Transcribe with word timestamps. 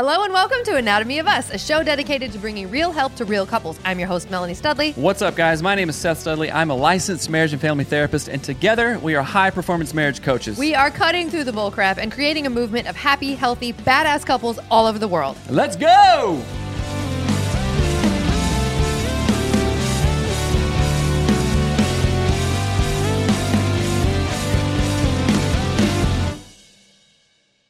Hello 0.00 0.22
and 0.22 0.32
welcome 0.32 0.62
to 0.62 0.76
Anatomy 0.76 1.18
of 1.18 1.26
Us, 1.26 1.50
a 1.50 1.58
show 1.58 1.82
dedicated 1.82 2.30
to 2.30 2.38
bringing 2.38 2.70
real 2.70 2.92
help 2.92 3.16
to 3.16 3.24
real 3.24 3.44
couples. 3.44 3.80
I'm 3.84 3.98
your 3.98 4.06
host, 4.06 4.30
Melanie 4.30 4.54
Studley. 4.54 4.92
What's 4.92 5.22
up, 5.22 5.34
guys? 5.34 5.60
My 5.60 5.74
name 5.74 5.88
is 5.88 5.96
Seth 5.96 6.20
Studley. 6.20 6.52
I'm 6.52 6.70
a 6.70 6.74
licensed 6.76 7.28
marriage 7.28 7.52
and 7.52 7.60
family 7.60 7.82
therapist, 7.82 8.28
and 8.28 8.40
together 8.40 9.00
we 9.00 9.16
are 9.16 9.24
high 9.24 9.50
performance 9.50 9.92
marriage 9.94 10.22
coaches. 10.22 10.56
We 10.56 10.72
are 10.72 10.92
cutting 10.92 11.30
through 11.30 11.42
the 11.42 11.50
bullcrap 11.50 11.98
and 11.98 12.12
creating 12.12 12.46
a 12.46 12.50
movement 12.50 12.86
of 12.86 12.94
happy, 12.94 13.34
healthy, 13.34 13.72
badass 13.72 14.24
couples 14.24 14.60
all 14.70 14.86
over 14.86 15.00
the 15.00 15.08
world. 15.08 15.36
Let's 15.50 15.74
go! 15.74 16.40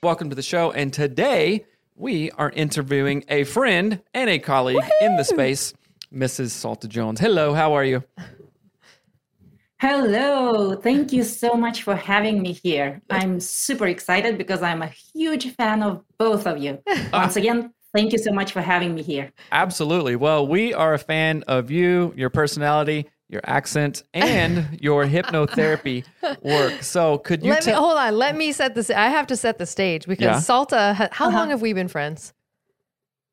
Welcome 0.03 0.29
to 0.29 0.37
the 0.37 0.43
show, 0.43 0.73
and 0.73 0.93
today 0.93 1.65
we 1.99 2.31
are 2.33 2.51
interviewing 2.51 3.25
a 3.29 3.45
friend 3.45 4.01
and 4.15 4.31
a 4.31 4.39
colleague 4.39 4.85
in 5.01 5.17
the 5.17 5.25
space, 5.25 5.75
Mrs. 6.15 6.51
Salta 6.51 6.87
Jones. 6.89 7.21
Hello, 7.21 7.53
how 7.53 7.75
are 7.75 7.85
you? 7.85 8.05
Hello. 9.81 10.75
Thank 10.77 11.13
you 11.13 11.23
so 11.23 11.55
much 11.55 11.83
for 11.83 11.95
having 11.95 12.41
me 12.43 12.53
here. 12.53 13.01
I'm 13.11 13.41
super 13.41 13.87
excited 13.87 14.39
because 14.39 14.63
I'm 14.63 14.83
a 14.83 14.89
huge 15.15 15.55
fan 15.55 15.83
of 15.83 16.03
both 16.19 16.47
of 16.47 16.59
you. 16.59 16.83
Once 17.13 17.37
again, 17.37 17.73
thank 17.95 18.13
you 18.13 18.19
so 18.19 18.33
much 18.33 18.53
for 18.53 18.61
having 18.61 18.95
me 18.95 19.03
here. 19.03 19.33
Absolutely. 19.53 20.17
Well, 20.17 20.47
we 20.47 20.75
are 20.75 20.95
a 20.95 20.99
fan 20.99 21.45
of 21.47 21.71
you, 21.71 22.13
your 22.17 22.31
personality, 22.31 23.09
your 23.29 23.43
accent, 23.45 24.03
and 24.15 24.79
your 24.81 25.05
hypnotherapy 25.07 26.05
work. 26.43 26.83
So, 26.83 27.19
could 27.19 27.43
you 27.43 27.51
Let 27.51 27.67
me 27.67 27.73
hold 27.73 27.99
on. 27.99 28.17
Let 28.17 28.37
me 28.37 28.53
set 28.53 28.75
this. 28.75 28.91
I 28.91 29.09
have 29.09 29.27
to 29.29 29.37
set 29.37 29.59
the 29.59 29.67
stage 29.67 30.07
because 30.07 30.25
Yeah. 30.25 30.39
Salta. 30.41 30.95
ha- 30.95 31.09
How 31.13 31.29
uh-huh. 31.29 31.37
long 31.37 31.51
have 31.51 31.61
we 31.63 31.73
been 31.73 31.89
friends? 31.89 32.33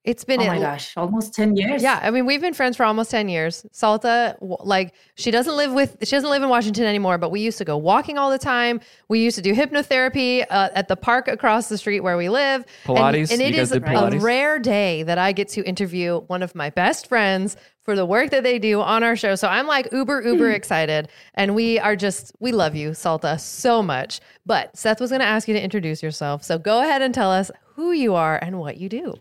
It's 0.05 0.23
been 0.23 0.39
Oh 0.39 0.43
at- 0.43 0.47
my 0.55 0.59
gosh, 0.59 0.93
almost 0.95 1.33
10 1.33 1.55
years. 1.57 1.81
Yeah, 1.81 1.99
I 2.01 2.11
mean 2.11 2.25
we've 2.27 2.39
been 2.39 2.53
friends 2.53 2.77
for 2.77 2.85
almost 2.85 3.09
ten 3.11 3.27
years. 3.27 3.65
Salta, 3.71 4.37
like 4.41 4.93
she 5.15 5.31
doesn't 5.31 5.57
live 5.57 5.73
with 5.73 5.97
she 6.03 6.11
doesn't 6.15 6.29
live 6.29 6.43
in 6.43 6.49
Washington 6.49 6.85
anymore, 6.85 7.17
but 7.17 7.31
we 7.31 7.39
used 7.41 7.57
to 7.57 7.65
go 7.65 7.75
walking 7.75 8.17
all 8.17 8.29
the 8.29 8.37
time. 8.37 8.79
We 9.09 9.19
used 9.19 9.35
to 9.37 9.41
do 9.41 9.53
hypnotherapy 9.55 10.45
uh, 10.49 10.69
at 10.75 10.87
the 10.87 10.95
park 10.95 11.27
across 11.27 11.69
the 11.69 11.77
street 11.77 12.01
where 12.01 12.17
we 12.17 12.29
live. 12.29 12.65
And- 12.87 12.97
Pilates? 12.97 13.31
and, 13.31 13.41
You 13.41 13.47
it 13.47 13.51
guys 13.53 13.71
is 13.71 13.81
did 13.81 13.83
a 13.83 14.19
rare 14.19 14.59
day 14.59 15.03
that 15.03 15.17
I 15.17 15.31
get 15.31 15.49
to 15.49 15.63
interview 15.63 16.19
one 16.27 16.43
of 16.43 16.53
my 16.55 16.69
best 16.69 17.07
friends 17.07 17.57
for 17.81 17.95
the 17.95 18.05
work 18.05 18.29
that 18.31 18.43
they 18.43 18.57
do 18.59 18.81
on 18.81 19.03
our 19.03 19.15
show. 19.15 19.35
So 19.35 19.47
I'm 19.47 19.67
like 19.67 19.91
uber 19.91 20.21
uber 20.21 20.51
excited, 20.51 21.07
and 21.33 21.55
we 21.55 21.79
are 21.79 21.95
just 21.95 22.31
we 22.39 22.51
love 22.51 22.75
you, 22.75 22.93
Salta, 22.93 23.37
so 23.39 23.81
much. 23.81 24.19
But 24.45 24.75
Seth 24.77 24.99
was 25.01 25.09
going 25.09 25.21
to 25.21 25.25
ask 25.27 25.47
you 25.47 25.53
to 25.55 25.63
introduce 25.63 26.03
yourself, 26.03 26.43
so 26.43 26.57
go 26.59 26.81
ahead 26.81 27.01
and 27.01 27.13
tell 27.13 27.31
us 27.31 27.49
who 27.75 27.91
you 27.91 28.13
are 28.15 28.37
and 28.41 28.59
what 28.59 28.77
you 28.77 28.87
do. 28.89 29.15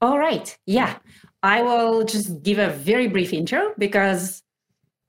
All 0.00 0.18
right. 0.18 0.56
Yeah. 0.66 0.98
I 1.42 1.62
will 1.62 2.04
just 2.04 2.42
give 2.42 2.58
a 2.58 2.70
very 2.70 3.08
brief 3.08 3.32
intro 3.32 3.74
because 3.78 4.42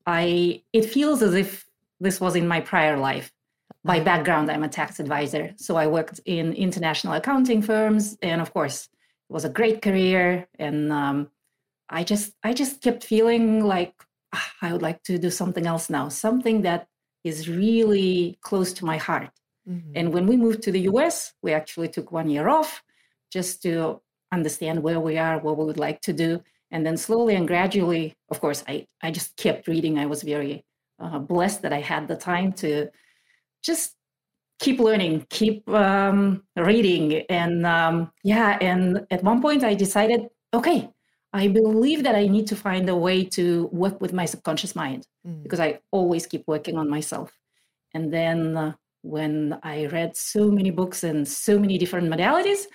I 0.05 0.63
it 0.73 0.85
feels 0.85 1.21
as 1.21 1.33
if 1.33 1.65
this 1.99 2.19
was 2.19 2.35
in 2.35 2.47
my 2.47 2.61
prior 2.61 2.97
life. 2.97 3.31
By 3.83 3.99
background, 3.99 4.51
I'm 4.51 4.63
a 4.63 4.69
tax 4.69 4.99
advisor. 4.99 5.53
So 5.57 5.75
I 5.75 5.87
worked 5.87 6.19
in 6.25 6.53
international 6.53 7.13
accounting 7.13 7.61
firms 7.61 8.17
and 8.21 8.41
of 8.41 8.53
course 8.53 8.87
it 9.29 9.33
was 9.33 9.45
a 9.45 9.49
great 9.49 9.81
career. 9.81 10.47
And 10.59 10.91
um, 10.91 11.29
I 11.89 12.03
just 12.03 12.33
I 12.43 12.53
just 12.53 12.81
kept 12.81 13.03
feeling 13.03 13.63
like 13.65 13.93
"Ah, 14.33 14.51
I 14.61 14.71
would 14.73 14.81
like 14.81 15.03
to 15.03 15.17
do 15.17 15.29
something 15.29 15.65
else 15.65 15.89
now, 15.89 16.09
something 16.09 16.61
that 16.63 16.87
is 17.23 17.49
really 17.49 18.37
close 18.41 18.73
to 18.73 18.85
my 18.85 18.97
heart. 18.97 19.31
And 19.95 20.13
when 20.13 20.25
we 20.27 20.37
moved 20.37 20.63
to 20.63 20.71
the 20.71 20.81
US, 20.81 21.33
we 21.41 21.53
actually 21.53 21.87
took 21.89 22.11
one 22.11 22.29
year 22.29 22.49
off 22.49 22.83
just 23.31 23.61
to 23.63 24.01
understand 24.31 24.83
where 24.83 24.99
we 24.99 25.17
are, 25.17 25.39
what 25.39 25.57
we 25.57 25.65
would 25.65 25.79
like 25.79 26.01
to 26.01 26.13
do. 26.13 26.41
And 26.71 26.85
then 26.85 26.97
slowly 26.97 27.35
and 27.35 27.47
gradually, 27.47 28.15
of 28.29 28.39
course, 28.39 28.63
I, 28.67 28.87
I 29.01 29.11
just 29.11 29.35
kept 29.35 29.67
reading. 29.67 29.99
I 29.99 30.05
was 30.05 30.23
very 30.23 30.63
uh, 30.99 31.19
blessed 31.19 31.61
that 31.63 31.73
I 31.73 31.81
had 31.81 32.07
the 32.07 32.15
time 32.15 32.53
to 32.53 32.89
just 33.61 33.95
keep 34.59 34.79
learning, 34.79 35.25
keep 35.29 35.67
um, 35.69 36.43
reading. 36.55 37.13
And 37.29 37.65
um, 37.65 38.11
yeah, 38.23 38.57
and 38.61 39.05
at 39.11 39.23
one 39.23 39.41
point 39.41 39.63
I 39.63 39.73
decided, 39.73 40.27
okay, 40.53 40.89
I 41.33 41.47
believe 41.47 42.03
that 42.03 42.15
I 42.15 42.27
need 42.27 42.47
to 42.47 42.55
find 42.55 42.87
a 42.89 42.95
way 42.95 43.23
to 43.25 43.69
work 43.71 44.01
with 44.01 44.13
my 44.13 44.25
subconscious 44.25 44.75
mind 44.75 45.07
because 45.43 45.59
I 45.59 45.79
always 45.91 46.25
keep 46.25 46.43
working 46.47 46.77
on 46.77 46.89
myself. 46.89 47.31
And 47.93 48.13
then 48.13 48.57
uh, 48.57 48.73
when 49.01 49.57
I 49.63 49.85
read 49.87 50.15
so 50.15 50.51
many 50.51 50.71
books 50.71 51.03
and 51.03 51.27
so 51.27 51.57
many 51.57 51.77
different 51.77 52.09
modalities, 52.09 52.65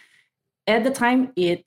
at 0.67 0.85
the 0.85 0.91
time 0.91 1.33
it 1.37 1.65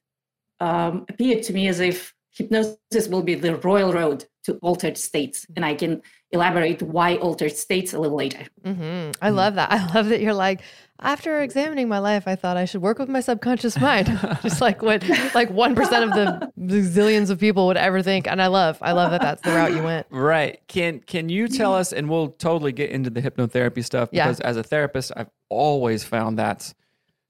um, 0.59 1.05
appeared 1.09 1.43
to 1.43 1.53
me 1.53 1.67
as 1.67 1.79
if 1.79 2.13
hypnosis 2.31 3.07
will 3.09 3.23
be 3.23 3.35
the 3.35 3.55
royal 3.57 3.91
road 3.93 4.25
to 4.43 4.53
altered 4.61 4.97
states. 4.97 5.45
And 5.55 5.65
I 5.65 5.73
can 5.75 6.01
elaborate 6.31 6.81
why 6.81 7.15
altered 7.17 7.55
states 7.55 7.93
a 7.93 7.99
little 7.99 8.17
later. 8.17 8.45
hmm 8.63 9.11
I 9.21 9.29
love 9.29 9.55
that. 9.55 9.71
I 9.77 9.93
love 9.93 10.09
that 10.09 10.21
you're 10.21 10.33
like, 10.33 10.61
after 11.01 11.41
examining 11.41 11.87
my 11.87 11.99
life, 11.99 12.27
I 12.27 12.35
thought 12.35 12.57
I 12.57 12.65
should 12.65 12.81
work 12.81 12.99
with 12.99 13.07
my 13.09 13.21
subconscious 13.21 13.79
mind. 13.79 14.07
Just 14.41 14.59
like 14.61 14.81
what, 14.81 15.01
like 15.33 15.49
1% 15.49 15.79
of 15.79 16.51
the 16.57 16.81
zillions 16.81 17.29
of 17.29 17.39
people 17.39 17.67
would 17.67 17.77
ever 17.77 18.01
think. 18.01 18.27
And 18.27 18.41
I 18.41 18.47
love, 18.47 18.77
I 18.81 18.91
love 18.91 19.11
that 19.11 19.21
that's 19.21 19.41
the 19.41 19.51
route 19.51 19.73
you 19.73 19.83
went. 19.83 20.07
Right. 20.11 20.59
Can 20.67 20.99
can 20.99 21.29
you 21.29 21.47
tell 21.47 21.73
us 21.73 21.93
and 21.93 22.09
we'll 22.09 22.29
totally 22.31 22.71
get 22.73 22.89
into 22.91 23.09
the 23.09 23.21
hypnotherapy 23.21 23.83
stuff 23.83 24.09
Yeah. 24.11 24.25
because 24.25 24.39
as 24.41 24.57
a 24.57 24.63
therapist 24.63 25.11
I've 25.15 25.29
always 25.49 26.03
found 26.03 26.37
that 26.39 26.73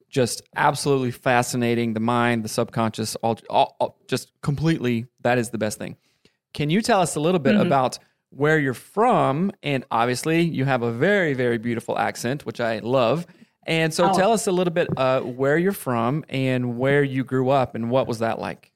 just 0.10 0.42
absolutely 0.56 1.12
fascinating 1.12 1.94
the 1.94 2.00
mind, 2.00 2.44
the 2.44 2.50
subconscious, 2.50 3.16
all, 3.18 3.38
all, 3.50 3.76
all- 3.80 3.98
just 4.08 4.32
completely 4.42 5.06
that 5.22 5.38
is 5.38 5.50
the 5.52 5.58
best 5.58 5.78
thing. 5.78 5.96
Can 6.54 6.70
you 6.70 6.82
tell 6.82 7.00
us 7.02 7.16
a 7.16 7.20
little 7.20 7.40
bit 7.40 7.56
about 7.56 8.00
where 8.32 8.60
you're 8.60 8.74
from 8.74 9.52
and 9.64 9.84
obviously 9.92 10.42
you 10.42 10.64
have 10.66 10.82
a 10.84 10.92
very 10.92 11.34
very 11.34 11.58
beautiful 11.58 11.98
accent 11.98 12.46
which 12.46 12.60
I 12.60 12.80
love. 12.80 13.26
And 13.66 13.94
so 13.94 14.10
Oh. 14.10 14.14
tell 14.18 14.32
us 14.34 14.48
a 14.48 14.52
little 14.52 14.74
bit 14.74 14.88
uh, 14.98 15.22
where 15.22 15.58
you're 15.58 15.72
from 15.72 16.24
and 16.30 16.78
where 16.80 17.04
you 17.04 17.24
grew 17.24 17.50
up 17.50 17.76
and 17.76 17.90
what 17.92 18.08
was 18.08 18.20
that 18.20 18.40
like? 18.40 18.72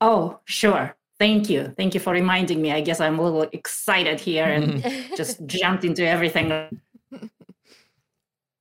Oh, 0.00 0.40
sure. 0.44 0.96
Thank 1.18 1.48
you. 1.48 1.72
Thank 1.78 1.94
you 1.94 2.00
for 2.00 2.12
reminding 2.12 2.60
me. 2.60 2.72
I 2.72 2.82
guess 2.82 3.00
I'm 3.00 3.18
a 3.18 3.22
little 3.22 3.46
excited 3.52 4.20
here 4.20 4.44
and 4.44 4.82
just 5.16 5.44
jumped 5.46 5.84
into 5.84 6.06
everything 6.06 6.48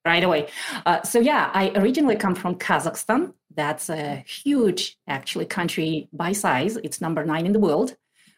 right 0.05 0.23
away. 0.23 0.47
Uh, 0.85 1.01
so, 1.01 1.19
yeah, 1.19 1.49
I 1.53 1.71
originally 1.75 2.15
come 2.15 2.35
from 2.35 2.55
Kazakhstan. 2.55 3.33
That's 3.53 3.89
a 3.89 4.23
huge, 4.27 4.97
actually, 5.07 5.45
country 5.45 6.09
by 6.13 6.33
size. 6.33 6.77
It's 6.77 7.01
number 7.01 7.25
nine 7.25 7.45
in 7.45 7.53
the 7.53 7.59
world. 7.59 7.95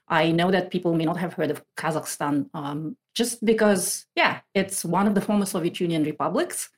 I 0.08 0.32
know 0.32 0.52
that 0.52 0.72
people 0.72 0.94
may 0.96 1.06
not 1.06 1.18
have 1.18 1.34
heard 1.34 1.52
of 1.52 1.64
Kazakhstan 1.76 2.50
um, 2.54 2.96
just 3.14 3.44
because, 3.44 4.06
yeah, 4.16 4.40
it's 4.54 4.86
one 4.86 5.08
of 5.08 5.16
the 5.16 5.22
former 5.22 5.46
Soviet 5.46 5.80
Union 5.80 6.04
republics. 6.04 6.70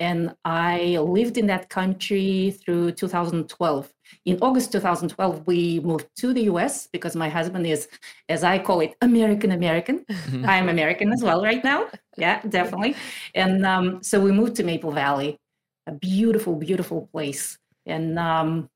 And 0.00 0.34
I 0.44 0.98
lived 0.98 1.38
in 1.38 1.46
that 1.46 1.68
country 1.68 2.56
through 2.64 2.92
2012. 2.92 3.92
In 4.24 4.38
August 4.42 4.72
2012, 4.72 5.46
we 5.46 5.80
moved 5.80 6.08
to 6.16 6.32
the 6.32 6.42
US 6.42 6.88
because 6.88 7.14
my 7.14 7.28
husband 7.28 7.66
is, 7.66 7.88
as 8.28 8.42
I 8.42 8.58
call 8.58 8.80
it, 8.80 8.94
American 9.00 9.52
American. 9.52 10.04
I'm 10.44 10.68
American 10.68 11.12
as 11.12 11.22
well 11.22 11.42
right 11.42 11.62
now. 11.62 11.86
Yeah, 12.16 12.42
definitely. 12.42 12.96
And 13.34 13.64
um, 13.64 14.02
so 14.02 14.20
we 14.20 14.32
moved 14.32 14.56
to 14.56 14.64
Maple 14.64 14.90
Valley, 14.92 15.38
a 15.86 15.92
beautiful, 15.92 16.56
beautiful 16.56 17.08
place. 17.12 17.56
And 17.86 18.18
um, 18.18 18.68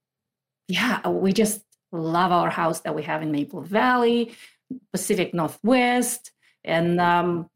yeah, 0.69 1.07
we 1.09 1.33
just 1.33 1.63
love 1.91 2.31
our 2.31 2.51
house 2.51 2.81
that 2.81 2.95
we 2.95 3.03
have 3.03 3.23
in 3.23 3.33
Maple 3.33 3.63
Valley, 3.63 4.35
Pacific 4.93 5.35
Northwest. 5.35 6.31
And 6.65 7.01
um, 7.01 7.49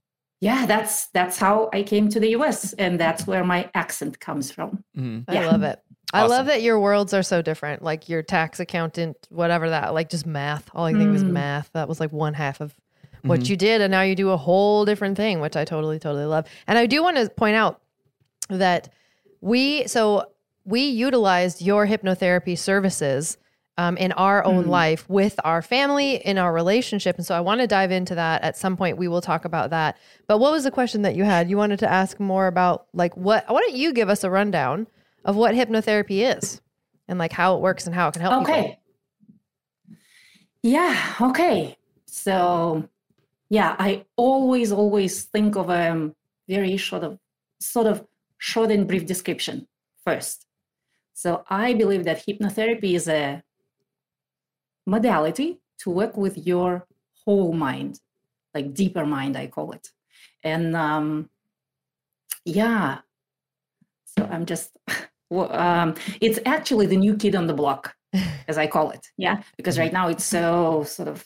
yeah, 0.42 0.66
that's 0.66 1.06
that's 1.14 1.38
how 1.38 1.70
I 1.72 1.84
came 1.84 2.08
to 2.10 2.18
the 2.20 2.30
US, 2.30 2.72
and 2.74 2.98
that's 2.98 3.26
where 3.28 3.44
my 3.44 3.70
accent 3.74 4.18
comes 4.18 4.50
from. 4.50 4.82
Mhm. 4.98 5.24
I 5.28 5.46
love 5.46 5.62
it. 5.62 5.78
I 6.12 6.26
love 6.26 6.46
that 6.46 6.62
your 6.62 6.78
worlds 6.80 7.14
are 7.14 7.22
so 7.22 7.40
different. 7.42 7.80
Like 7.82 8.08
your 8.08 8.22
tax 8.22 8.58
accountant, 8.60 9.16
whatever 9.30 9.70
that, 9.70 9.94
like 9.94 10.10
just 10.10 10.26
math. 10.26 10.68
All 10.74 10.84
I 10.84 10.92
think 10.92 11.10
was 11.12 11.22
Mm. 11.24 11.30
math. 11.30 11.70
That 11.72 11.88
was 11.88 12.00
like 12.00 12.12
one 12.12 12.34
half 12.34 12.60
of 12.60 12.74
what 13.22 13.40
Mhm. 13.40 13.48
you 13.50 13.56
did. 13.56 13.80
And 13.80 13.90
now 13.92 14.02
you 14.02 14.14
do 14.16 14.30
a 14.30 14.36
whole 14.36 14.84
different 14.84 15.16
thing, 15.16 15.40
which 15.40 15.56
I 15.56 15.64
totally, 15.64 15.98
totally 16.00 16.24
love. 16.26 16.44
And 16.66 16.76
I 16.76 16.86
do 16.86 17.02
want 17.04 17.16
to 17.18 17.30
point 17.30 17.54
out 17.56 17.80
that 18.50 18.88
we, 19.40 19.86
so 19.86 20.24
we 20.64 20.80
utilized 20.82 21.62
your 21.62 21.86
hypnotherapy 21.86 22.58
services 22.58 23.38
um, 23.78 23.96
in 23.96 24.12
our 24.12 24.44
own 24.44 24.64
Mm. 24.64 24.68
life 24.68 25.08
with 25.08 25.40
our 25.44 25.62
family, 25.62 26.16
in 26.16 26.36
our 26.38 26.52
relationship. 26.52 27.16
And 27.16 27.24
so 27.26 27.34
I 27.34 27.40
want 27.40 27.60
to 27.62 27.66
dive 27.66 27.90
into 27.90 28.14
that 28.14 28.42
at 28.42 28.56
some 28.56 28.76
point. 28.76 28.98
We 28.98 29.08
will 29.08 29.22
talk 29.22 29.44
about 29.44 29.70
that. 29.70 29.96
But 30.26 30.38
what 30.38 30.52
was 30.52 30.64
the 30.64 30.70
question 30.70 31.02
that 31.02 31.14
you 31.14 31.24
had? 31.24 31.48
You 31.48 31.56
wanted 31.56 31.78
to 31.80 31.90
ask 31.90 32.20
more 32.20 32.46
about 32.46 32.86
like 32.92 33.16
what? 33.16 33.44
Why 33.48 33.60
don't 33.60 33.74
you 33.74 33.92
give 33.92 34.08
us 34.08 34.24
a 34.24 34.30
rundown 34.30 34.86
of 35.24 35.36
what 35.36 35.54
hypnotherapy 35.54 36.36
is 36.36 36.60
and 37.08 37.18
like 37.18 37.32
how 37.32 37.56
it 37.56 37.60
works 37.62 37.86
and 37.86 37.94
how 37.94 38.08
it 38.08 38.12
can 38.12 38.22
help 38.22 38.46
people? 38.46 38.54
Okay. 38.54 38.78
Yeah. 40.62 41.14
Okay. 41.20 41.76
So, 42.06 42.88
yeah, 43.48 43.74
I 43.78 44.04
always, 44.16 44.70
always 44.70 45.24
think 45.24 45.56
of 45.56 45.70
a 45.70 46.12
very 46.48 46.76
short 46.76 47.02
of, 47.04 47.18
sort 47.60 47.86
of 47.86 48.06
short 48.38 48.70
and 48.70 48.86
brief 48.86 49.06
description 49.06 49.66
first. 50.04 50.46
So, 51.14 51.44
I 51.48 51.74
believe 51.74 52.04
that 52.04 52.24
hypnotherapy 52.26 52.94
is 52.94 53.08
a 53.08 53.42
modality 54.86 55.60
to 55.78 55.90
work 55.90 56.16
with 56.16 56.38
your 56.38 56.86
whole 57.24 57.52
mind, 57.52 58.00
like 58.54 58.74
deeper 58.74 59.06
mind, 59.06 59.36
I 59.36 59.46
call 59.46 59.72
it. 59.72 59.88
And 60.44 60.76
um, 60.76 61.30
yeah, 62.44 62.98
so 64.04 64.28
I'm 64.30 64.46
just, 64.46 64.76
well, 65.30 65.52
um, 65.52 65.94
it's 66.20 66.38
actually 66.44 66.86
the 66.86 66.96
new 66.96 67.16
kid 67.16 67.34
on 67.34 67.46
the 67.46 67.54
block 67.54 67.94
as 68.48 68.58
I 68.58 68.66
call 68.66 68.90
it. 68.90 69.06
Yeah, 69.16 69.42
because 69.56 69.78
right 69.78 69.92
now 69.92 70.08
it's 70.08 70.24
so 70.24 70.84
sort 70.84 71.08
of 71.08 71.24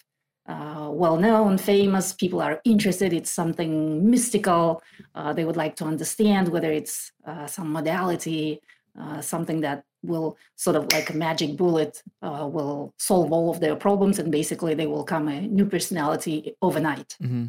uh, 0.48 0.90
well 0.92 1.16
known, 1.16 1.58
famous. 1.58 2.12
People 2.12 2.40
are 2.40 2.60
interested. 2.64 3.12
It's 3.12 3.30
something 3.30 4.08
mystical. 4.08 4.82
Uh, 5.14 5.32
they 5.32 5.44
would 5.44 5.56
like 5.56 5.74
to 5.76 5.84
understand 5.84 6.48
whether 6.48 6.70
it's 6.70 7.10
uh, 7.26 7.46
some 7.46 7.72
modality, 7.72 8.60
uh, 8.98 9.20
something 9.20 9.60
that 9.62 9.84
will 10.06 10.36
sort 10.56 10.76
of 10.76 10.92
like 10.92 11.10
a 11.10 11.16
magic 11.16 11.56
bullet 11.56 12.02
uh, 12.22 12.48
will 12.50 12.94
solve 12.98 13.32
all 13.32 13.50
of 13.50 13.60
their 13.60 13.76
problems, 13.76 14.18
and 14.18 14.30
basically 14.30 14.74
they 14.74 14.86
will 14.86 15.04
come 15.04 15.28
a 15.28 15.40
new 15.42 15.66
personality 15.66 16.54
overnight. 16.62 17.16
Mm-hmm. 17.22 17.46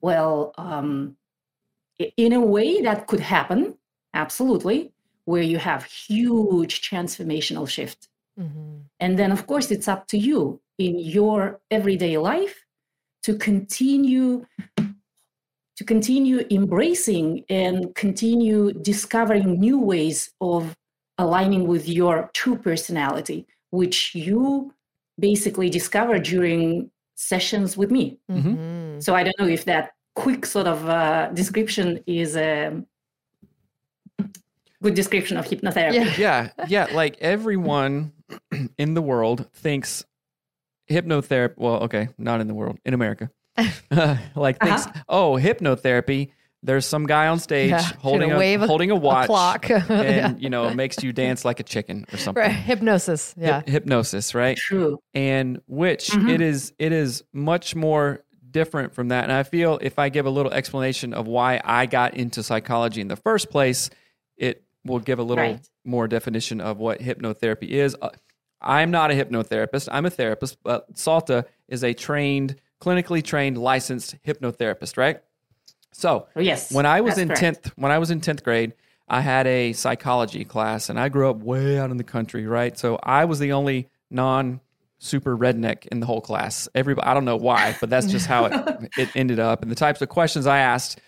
Well, 0.00 0.52
um, 0.58 1.16
in 2.16 2.32
a 2.32 2.40
way 2.40 2.80
that 2.82 3.06
could 3.06 3.20
happen, 3.20 3.74
absolutely, 4.14 4.92
where 5.24 5.42
you 5.42 5.58
have 5.58 5.84
huge 5.84 6.88
transformational 6.88 7.68
shift. 7.68 8.08
Mhm. 8.38 8.84
And 9.00 9.18
then, 9.18 9.32
of 9.32 9.46
course, 9.46 9.70
it's 9.70 9.88
up 9.88 10.06
to 10.08 10.18
you 10.18 10.60
in 10.78 10.98
your 10.98 11.60
everyday 11.70 12.16
life 12.18 12.64
to 13.22 13.34
continue 13.36 14.46
to 15.78 15.84
continue 15.84 16.44
embracing 16.50 17.44
and 17.48 17.94
continue 17.94 18.72
discovering 18.72 19.60
new 19.60 19.78
ways 19.78 20.30
of 20.40 20.76
aligning 21.18 21.66
with 21.66 21.88
your 21.88 22.30
true 22.34 22.56
personality, 22.56 23.46
which 23.70 24.14
you 24.14 24.72
basically 25.18 25.68
discover 25.68 26.18
during 26.18 26.90
sessions 27.16 27.76
with 27.76 27.90
me. 27.90 28.18
Mhm. 28.30 28.42
Mhm. 28.42 29.02
So 29.02 29.14
I 29.14 29.24
don't 29.24 29.38
know 29.40 29.48
if 29.48 29.64
that 29.64 29.92
quick 30.14 30.46
sort 30.46 30.66
of 30.66 30.88
uh, 30.88 31.28
description 31.34 32.00
is 32.06 32.36
a 32.36 32.82
good 34.82 34.94
description 34.94 35.36
of 35.36 35.44
hypnotherapy. 35.46 35.94
Yeah. 35.94 36.14
yeah, 36.18 36.66
yeah. 36.68 36.86
Like 36.92 37.16
everyone 37.20 38.12
in 38.78 38.94
the 38.94 39.02
world 39.02 39.50
thinks 39.52 40.04
hypnotherapy. 40.90 41.54
Well, 41.56 41.82
okay, 41.84 42.08
not 42.18 42.40
in 42.40 42.46
the 42.46 42.54
world, 42.54 42.78
in 42.84 42.94
America. 42.94 43.30
like 44.36 44.60
thinks, 44.60 44.86
Uh-huh. 44.86 45.02
oh, 45.08 45.32
hypnotherapy. 45.34 46.30
There's 46.62 46.84
some 46.86 47.06
guy 47.06 47.28
on 47.28 47.38
stage 47.38 47.70
Yeah, 47.70 47.82
holding 48.00 48.32
a, 48.32 48.38
wave 48.38 48.62
a- 48.62 48.66
holding 48.66 48.90
a 48.90 48.96
watch, 48.96 49.26
clock. 49.26 49.70
and 49.70 49.84
Yeah. 49.88 50.34
you 50.38 50.50
know 50.50 50.72
makes 50.74 51.02
you 51.02 51.12
dance 51.12 51.44
like 51.44 51.60
a 51.60 51.62
chicken 51.62 52.04
or 52.12 52.16
something. 52.16 52.42
Right. 52.42 52.50
Hypnosis. 52.52 53.34
Yeah. 53.38 53.60
Hyp- 53.62 53.68
hypnosis, 53.68 54.34
right? 54.34 54.56
True. 54.56 54.98
and 55.14 55.60
which 55.66 56.08
Mhm. 56.10 56.30
it 56.34 56.40
is 56.40 56.72
it 56.78 56.92
is 56.92 57.22
much 57.32 57.74
more 57.76 58.24
different 58.50 58.94
from 58.94 59.08
that 59.08 59.24
and 59.24 59.32
i 59.32 59.42
feel 59.42 59.78
if 59.82 59.98
i 59.98 60.08
give 60.08 60.24
a 60.24 60.30
little 60.30 60.50
explanation 60.52 61.12
of 61.12 61.26
why 61.26 61.60
i 61.64 61.84
got 61.84 62.14
into 62.14 62.42
psychology 62.42 63.02
in 63.02 63.06
the 63.08 63.14
first 63.16 63.50
place 63.50 63.90
it 64.38 64.62
will 64.86 65.00
give 65.00 65.18
a 65.18 65.22
little 65.22 65.44
Right. 65.44 65.68
more 65.84 66.08
definition 66.08 66.58
of 66.62 66.78
what 66.78 66.98
hypnotherapy 67.00 67.68
is 67.68 67.94
uh, 68.00 68.08
i'm 68.62 68.90
not 68.90 69.10
a 69.10 69.14
hypnotherapist 69.14 69.90
i'm 69.92 70.06
a 70.06 70.10
therapist 70.10 70.56
but 70.64 70.86
salta 70.96 71.44
is 71.68 71.84
a 71.84 71.92
trained 71.92 72.56
clinically 72.82 73.22
trained 73.22 73.58
licensed 73.58 74.16
hypnotherapist 74.26 74.96
right 74.96 75.20
so 75.92 76.26
Oh, 76.36 76.40
yes. 76.40 76.70
when 76.72 76.86
I 76.86 77.00
was 77.00 77.16
that's 77.16 77.22
in 77.22 77.28
correct. 77.28 77.40
tenth, 77.40 77.72
when 77.76 77.90
I 77.92 77.98
was 77.98 78.10
in 78.10 78.20
tenth 78.20 78.42
grade, 78.44 78.74
I 79.08 79.20
had 79.20 79.46
a 79.46 79.72
psychology 79.72 80.44
class, 80.44 80.88
and 80.90 81.00
I 81.00 81.08
grew 81.08 81.28
up 81.30 81.38
way 81.38 81.78
out 81.78 81.90
in 81.90 81.96
the 81.96 82.04
country, 82.04 82.46
right? 82.46 82.76
So 82.78 82.98
I 83.02 83.24
was 83.24 83.38
the 83.38 83.52
only 83.52 83.88
non 84.10 84.60
super 84.98 85.36
redneck 85.36 85.86
in 85.86 86.00
the 86.00 86.06
whole 86.06 86.20
class. 86.20 86.68
Everybody, 86.74 87.06
I 87.06 87.14
don't 87.14 87.24
know 87.24 87.36
why, 87.36 87.74
but 87.80 87.88
that's 87.88 88.06
just 88.08 88.26
how 88.26 88.46
it, 88.46 88.90
it 88.96 89.10
ended 89.14 89.38
up. 89.40 89.62
And 89.62 89.70
the 89.70 89.74
types 89.76 90.02
of 90.02 90.08
questions 90.08 90.46
I 90.46 90.58
asked 90.58 91.00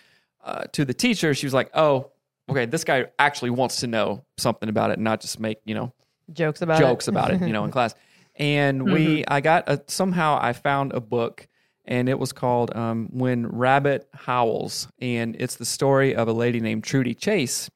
uh, 0.44 0.65
to 0.73 0.85
the 0.85 0.94
teacher, 0.94 1.35
she 1.35 1.44
was 1.47 1.53
like, 1.53 1.71
"Oh, 1.75 2.11
okay, 2.49 2.65
this 2.67 2.85
guy 2.85 3.06
actually 3.19 3.50
wants 3.50 3.81
to 3.81 3.87
know 3.87 4.25
something 4.38 4.69
about 4.69 4.91
it, 4.91 4.94
and 4.94 5.05
not 5.05 5.21
just 5.21 5.38
make 5.41 5.59
you 5.67 5.75
know 5.75 5.93
Jokes 6.32 6.62
about 6.62 6.79
jokes 6.79 7.06
it. 7.09 7.11
about 7.11 7.32
it, 7.32 7.41
you 7.43 7.53
know, 7.53 7.65
in 7.65 7.71
class. 7.77 7.94
And 8.37 8.81
Mm-hmm. 8.81 8.93
we, 8.93 9.25
I 9.29 9.41
got 9.43 9.69
a, 9.69 9.82
somehow 9.88 10.38
I 10.41 10.53
found 10.55 10.93
a 10.93 11.00
book, 11.00 11.47
and 11.91 12.09
it 12.09 12.19
was 12.19 12.33
called 12.33 12.75
um, 12.75 13.09
"When 13.13 13.47
Rabbit 13.47 14.09
Howls," 14.15 14.89
and 15.03 15.37
it's 15.39 15.57
the 15.57 15.67
story 15.67 16.15
of 16.15 16.27
a 16.29 16.33
lady 16.33 16.61
named 16.61 16.85
Truddi 16.85 17.15
Chase 17.19 17.69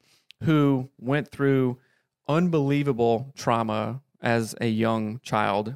who 0.43 0.89
went 0.99 1.29
through 1.29 1.77
unbelievable 2.27 3.31
trauma 3.37 4.01
as 4.21 4.55
a 4.59 4.67
young 4.67 5.19
child, 5.19 5.75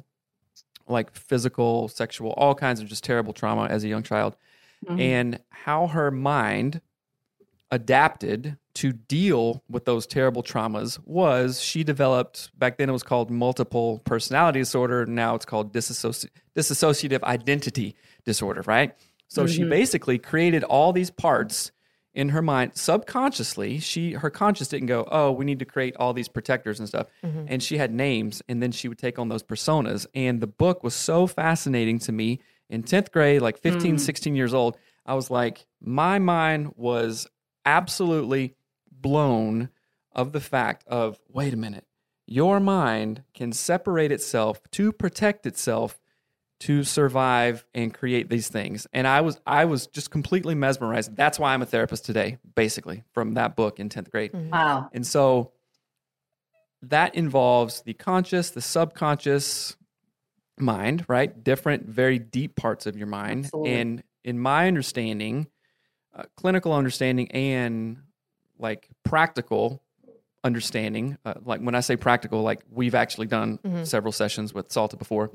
like 0.88 1.14
physical, 1.14 1.86
sexual, 1.88 2.32
all 2.32 2.54
kinds 2.56 2.80
of 2.80 2.88
just 2.88 3.04
terrible 3.04 3.32
trauma 3.32 3.66
as 3.66 3.84
a 3.84 3.88
young 3.88 4.02
child, 4.02 4.36
Mhm. 4.88 5.00
and 5.00 5.38
how 5.50 5.86
her 5.86 6.10
mind 6.10 6.80
adapted 7.70 8.56
to 8.74 8.92
deal 8.92 9.62
with 9.68 9.84
those 9.84 10.06
terrible 10.06 10.42
traumas 10.42 10.98
was 11.04 11.60
she 11.60 11.82
developed 11.82 12.56
back 12.58 12.78
then 12.78 12.88
it 12.88 12.92
was 12.92 13.02
called 13.02 13.30
multiple 13.30 14.00
personality 14.04 14.60
disorder 14.60 15.06
now 15.06 15.34
it's 15.34 15.44
called 15.44 15.72
disassoci- 15.72 16.28
dissociative 16.56 17.22
identity 17.24 17.96
disorder 18.24 18.62
right? 18.66 18.94
So 19.28 19.46
she 19.46 19.60
mm-hmm. 19.60 19.70
basically 19.70 20.18
created 20.18 20.64
all 20.64 20.92
these 20.92 21.10
parts 21.10 21.70
in 22.14 22.30
her 22.30 22.42
mind 22.42 22.72
subconsciously 22.74 23.78
she 23.78 24.12
her 24.14 24.30
conscious 24.30 24.68
didn't 24.68 24.88
go 24.88 25.06
oh 25.10 25.30
we 25.30 25.44
need 25.44 25.60
to 25.60 25.64
create 25.64 25.94
all 25.96 26.12
these 26.12 26.28
protectors 26.28 26.80
and 26.80 26.88
stuff 26.88 27.06
mm-hmm. 27.24 27.44
and 27.46 27.62
she 27.62 27.76
had 27.76 27.92
names 27.92 28.42
and 28.48 28.60
then 28.60 28.72
she 28.72 28.88
would 28.88 28.98
take 28.98 29.18
on 29.18 29.28
those 29.28 29.44
personas 29.44 30.06
and 30.14 30.40
the 30.40 30.46
book 30.48 30.82
was 30.82 30.94
so 30.94 31.26
fascinating 31.26 31.98
to 31.98 32.12
me. 32.12 32.40
In 32.68 32.84
10th 32.84 33.10
grade 33.10 33.42
like 33.42 33.58
15 33.58 33.96
mm. 33.96 34.00
16 34.00 34.36
years 34.36 34.54
old 34.54 34.78
i 35.04 35.12
was 35.12 35.28
like 35.28 35.66
my 35.80 36.20
mind 36.20 36.72
was 36.76 37.26
absolutely 37.66 38.54
blown 39.00 39.68
of 40.12 40.32
the 40.32 40.40
fact 40.40 40.84
of 40.86 41.18
wait 41.28 41.52
a 41.54 41.56
minute 41.56 41.84
your 42.26 42.60
mind 42.60 43.22
can 43.34 43.52
separate 43.52 44.12
itself 44.12 44.60
to 44.70 44.92
protect 44.92 45.46
itself 45.46 46.00
to 46.60 46.84
survive 46.84 47.64
and 47.74 47.94
create 47.94 48.28
these 48.28 48.48
things 48.48 48.86
and 48.92 49.06
i 49.06 49.20
was 49.20 49.40
i 49.46 49.64
was 49.64 49.86
just 49.86 50.10
completely 50.10 50.54
mesmerized 50.54 51.14
that's 51.16 51.38
why 51.38 51.54
i'm 51.54 51.62
a 51.62 51.66
therapist 51.66 52.04
today 52.04 52.38
basically 52.54 53.02
from 53.12 53.34
that 53.34 53.56
book 53.56 53.80
in 53.80 53.88
10th 53.88 54.10
grade 54.10 54.30
Wow. 54.34 54.90
and 54.92 55.06
so 55.06 55.52
that 56.82 57.14
involves 57.14 57.82
the 57.82 57.92
conscious, 57.92 58.48
the 58.50 58.62
subconscious 58.62 59.76
mind, 60.58 61.04
right? 61.08 61.44
Different, 61.44 61.86
very 61.86 62.18
deep 62.18 62.56
parts 62.56 62.86
of 62.86 62.96
your 62.96 63.06
mind. 63.06 63.44
Absolutely. 63.44 63.72
And 63.74 64.02
in 64.24 64.38
my 64.38 64.66
understanding, 64.66 65.48
uh, 66.14 66.22
clinical 66.36 66.72
understanding 66.72 67.30
and 67.32 67.98
like 68.60 68.88
practical 69.04 69.82
understanding, 70.44 71.18
uh, 71.24 71.34
like 71.44 71.60
when 71.60 71.74
I 71.74 71.80
say 71.80 71.96
practical, 71.96 72.42
like 72.42 72.60
we've 72.70 72.94
actually 72.94 73.26
done 73.26 73.58
several 73.84 74.12
sessions 74.12 74.54
with 74.54 74.70
Salta 74.72 74.96
before, 74.96 75.30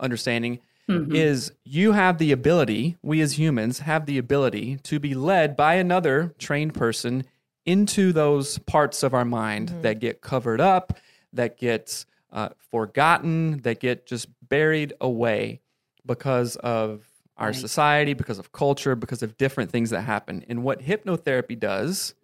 understanding 0.00 0.60
is 0.88 1.50
you 1.64 1.92
have 1.92 2.18
the 2.18 2.30
ability, 2.30 2.96
we 3.02 3.20
as 3.20 3.36
humans 3.36 3.80
have 3.80 4.06
the 4.06 4.18
ability 4.18 4.76
to 4.84 5.00
be 5.00 5.14
led 5.16 5.56
by 5.56 5.74
another 5.74 6.32
trained 6.38 6.74
person 6.74 7.24
into 7.64 8.12
those 8.12 8.58
parts 8.58 9.02
of 9.02 9.12
our 9.12 9.24
mind 9.24 9.70
that 9.82 9.98
get 9.98 10.20
covered 10.20 10.60
up, 10.60 10.96
that 11.32 11.58
gets 11.58 12.06
uh, 12.32 12.50
forgotten, 12.70 13.62
that 13.62 13.80
get 13.80 14.06
just 14.06 14.28
buried 14.48 14.92
away 15.00 15.60
because 16.06 16.54
of 16.56 17.04
our 17.36 17.52
society, 17.52 18.14
because 18.14 18.38
of 18.38 18.52
culture, 18.52 18.94
because 18.94 19.24
of 19.24 19.36
different 19.36 19.72
things 19.72 19.90
that 19.90 20.02
happen. 20.02 20.44
And 20.48 20.62
what 20.62 20.80
hypnotherapy 20.80 21.58
does, 21.58 22.14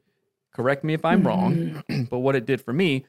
correct 0.52 0.84
me 0.84 0.94
if 0.94 1.04
I'm 1.04 1.26
wrong, 1.26 1.54
mm-hmm. 1.54 2.02
but 2.10 2.18
what 2.18 2.36
it 2.36 2.46
did 2.46 2.60
for 2.60 2.72
me, 2.72 3.04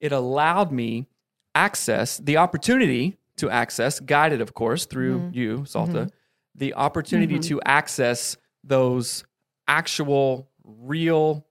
it 0.00 0.12
allowed 0.12 0.72
me 0.72 1.06
access, 1.54 2.18
the 2.18 2.36
opportunity 2.36 3.16
to 3.36 3.50
access, 3.50 4.00
guided, 4.00 4.40
of 4.40 4.54
course, 4.54 4.86
through 4.86 5.18
mm-hmm. 5.18 5.34
you, 5.34 5.64
Salta, 5.66 5.92
mm-hmm. 5.92 6.08
the 6.54 6.74
opportunity 6.74 7.38
to 7.38 7.60
access 7.62 8.36
those 8.64 9.24
actual, 9.68 10.48
real 10.64 11.46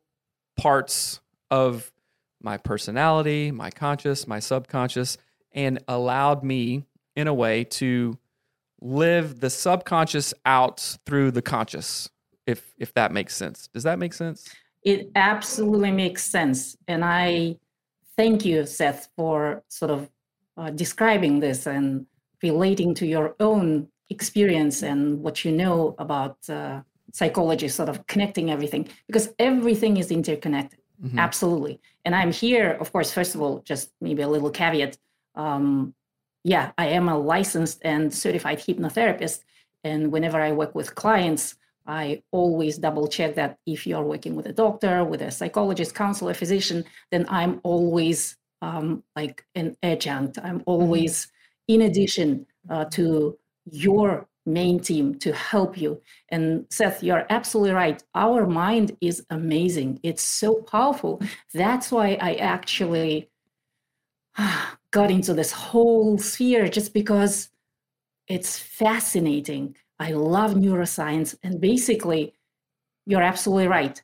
parts 0.57 1.19
of 1.51 1.91
my 2.41 2.57
personality, 2.57 3.51
my 3.51 3.69
conscious, 3.69 4.27
my 4.27 4.39
subconscious, 4.39 5.17
and 5.51 5.79
allowed 5.87 6.43
me 6.43 6.83
in 7.15 7.27
a 7.27 7.33
way 7.33 7.63
to 7.63 8.17
live 8.81 9.39
the 9.39 9.49
subconscious 9.49 10.33
out 10.45 10.97
through 11.05 11.31
the 11.31 11.41
conscious 11.41 12.09
if 12.45 12.73
if 12.77 12.93
that 12.93 13.11
makes 13.11 13.35
sense. 13.35 13.67
Does 13.73 13.83
that 13.83 13.97
make 13.97 14.13
sense 14.13 14.47
it 14.85 15.09
absolutely 15.15 15.91
makes 15.91 16.23
sense 16.23 16.77
and 16.87 17.03
i 17.03 17.55
thank 18.17 18.45
you 18.45 18.65
seth 18.65 19.09
for 19.15 19.63
sort 19.67 19.91
of 19.91 20.09
uh, 20.57 20.69
describing 20.69 21.39
this 21.41 21.67
and 21.67 22.05
relating 22.41 22.93
to 22.93 23.05
your 23.05 23.35
own 23.39 23.87
experience 24.09 24.83
and 24.83 25.21
what 25.21 25.43
you 25.43 25.51
know 25.51 25.95
about 25.97 26.37
uh, 26.49 26.79
psychology 27.11 27.67
sort 27.67 27.89
of 27.89 28.05
connecting 28.07 28.51
everything 28.51 28.87
because 29.07 29.33
everything 29.39 29.97
is 29.97 30.11
interconnected 30.11 30.79
mm-hmm. 31.03 31.19
absolutely 31.19 31.79
and 32.05 32.15
i'm 32.15 32.31
here 32.31 32.77
of 32.79 32.91
course 32.93 33.11
first 33.11 33.35
of 33.35 33.41
all 33.41 33.59
just 33.59 33.91
maybe 33.99 34.21
a 34.21 34.29
little 34.29 34.51
caveat 34.51 34.97
um, 35.35 35.93
yeah, 36.45 36.71
I 36.77 36.89
am 36.89 37.09
a 37.09 37.17
licensed 37.17 37.81
and 37.83 38.13
certified 38.13 38.59
hypnotherapist. 38.59 39.39
And 39.83 40.11
whenever 40.11 40.39
I 40.39 40.51
work 40.51 40.75
with 40.75 40.93
clients, 40.93 41.55
I 41.87 42.23
always 42.31 42.77
double 42.77 43.07
check 43.07 43.35
that 43.35 43.57
if 43.65 43.85
you're 43.85 44.03
working 44.03 44.35
with 44.35 44.47
a 44.47 44.53
doctor, 44.53 45.03
with 45.03 45.21
a 45.21 45.31
psychologist, 45.31 45.93
counselor, 45.93 46.33
physician, 46.33 46.83
then 47.11 47.25
I'm 47.29 47.59
always 47.63 48.37
um, 48.61 49.03
like 49.15 49.45
an 49.55 49.75
adjunct. 49.83 50.37
I'm 50.39 50.59
mm-hmm. 50.59 50.63
always 50.65 51.27
in 51.67 51.81
addition 51.81 52.45
uh, 52.69 52.85
to 52.85 53.37
your 53.65 54.27
main 54.45 54.79
team 54.79 55.15
to 55.19 55.33
help 55.33 55.77
you. 55.77 56.01
And 56.29 56.65
Seth, 56.69 57.03
you're 57.03 57.25
absolutely 57.29 57.73
right. 57.73 58.01
Our 58.13 58.45
mind 58.45 58.95
is 59.01 59.25
amazing. 59.29 59.99
It's 60.03 60.21
so 60.21 60.61
powerful. 60.61 61.21
That's 61.53 61.91
why 61.91 62.17
I 62.21 62.35
actually 62.35 63.29
got 64.91 65.11
into 65.11 65.33
this 65.33 65.51
whole 65.51 66.17
sphere 66.17 66.67
just 66.67 66.93
because 66.93 67.49
it's 68.27 68.57
fascinating. 68.59 69.75
I 69.99 70.11
love 70.11 70.53
neuroscience. 70.53 71.35
And 71.43 71.61
basically, 71.61 72.33
you're 73.05 73.21
absolutely 73.21 73.67
right. 73.67 74.01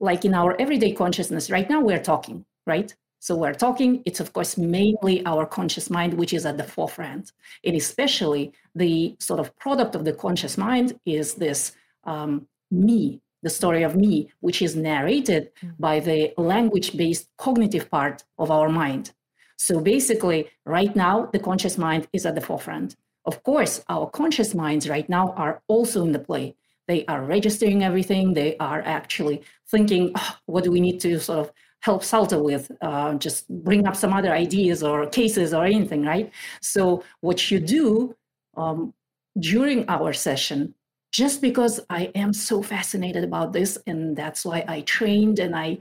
Like 0.00 0.24
in 0.24 0.34
our 0.34 0.60
everyday 0.60 0.92
consciousness, 0.92 1.50
right 1.50 1.68
now 1.68 1.80
we're 1.80 2.02
talking, 2.02 2.44
right? 2.66 2.94
So 3.18 3.34
we're 3.34 3.54
talking, 3.54 4.02
it's 4.04 4.20
of 4.20 4.32
course 4.32 4.56
mainly 4.56 5.24
our 5.26 5.46
conscious 5.46 5.90
mind, 5.90 6.14
which 6.14 6.32
is 6.32 6.46
at 6.46 6.58
the 6.58 6.64
forefront. 6.64 7.32
And 7.64 7.76
especially 7.76 8.52
the 8.74 9.16
sort 9.18 9.40
of 9.40 9.56
product 9.58 9.94
of 9.94 10.04
the 10.04 10.12
conscious 10.12 10.56
mind 10.58 10.98
is 11.06 11.34
this 11.34 11.72
um, 12.04 12.46
me, 12.70 13.20
the 13.42 13.50
story 13.50 13.82
of 13.82 13.96
me, 13.96 14.30
which 14.40 14.62
is 14.62 14.76
narrated 14.76 15.50
mm. 15.62 15.72
by 15.78 16.00
the 16.00 16.32
language 16.36 16.96
based 16.96 17.28
cognitive 17.36 17.90
part 17.90 18.24
of 18.38 18.50
our 18.50 18.68
mind. 18.68 19.12
So 19.56 19.80
basically, 19.80 20.50
right 20.64 20.94
now, 20.94 21.30
the 21.32 21.38
conscious 21.38 21.78
mind 21.78 22.06
is 22.12 22.26
at 22.26 22.34
the 22.34 22.40
forefront. 22.40 22.94
Of 23.26 23.42
course, 23.42 23.84
our 23.88 24.08
conscious 24.08 24.54
minds 24.54 24.88
right 24.88 25.08
now 25.08 25.32
are 25.32 25.60
also 25.66 26.04
in 26.04 26.12
the 26.12 26.18
play. 26.18 26.54
They 26.86 27.04
are 27.06 27.24
registering 27.24 27.82
everything. 27.82 28.34
They 28.34 28.56
are 28.58 28.80
actually 28.82 29.42
thinking, 29.68 30.12
oh, 30.14 30.36
what 30.46 30.62
do 30.62 30.70
we 30.70 30.80
need 30.80 31.00
to 31.00 31.18
sort 31.18 31.40
of 31.40 31.52
help 31.80 32.04
Salta 32.04 32.38
with? 32.38 32.70
Uh, 32.80 33.14
just 33.14 33.48
bring 33.48 33.86
up 33.86 33.96
some 33.96 34.12
other 34.12 34.32
ideas 34.32 34.82
or 34.84 35.06
cases 35.06 35.52
or 35.52 35.64
anything, 35.64 36.04
right? 36.04 36.30
So, 36.60 37.02
what 37.20 37.50
you 37.50 37.58
do 37.58 38.14
um, 38.56 38.94
during 39.40 39.88
our 39.88 40.12
session, 40.12 40.74
just 41.10 41.40
because 41.40 41.80
I 41.90 42.12
am 42.14 42.32
so 42.32 42.62
fascinated 42.62 43.24
about 43.24 43.52
this, 43.52 43.76
and 43.88 44.16
that's 44.16 44.44
why 44.44 44.64
I 44.68 44.82
trained 44.82 45.40
and 45.40 45.56
I 45.56 45.78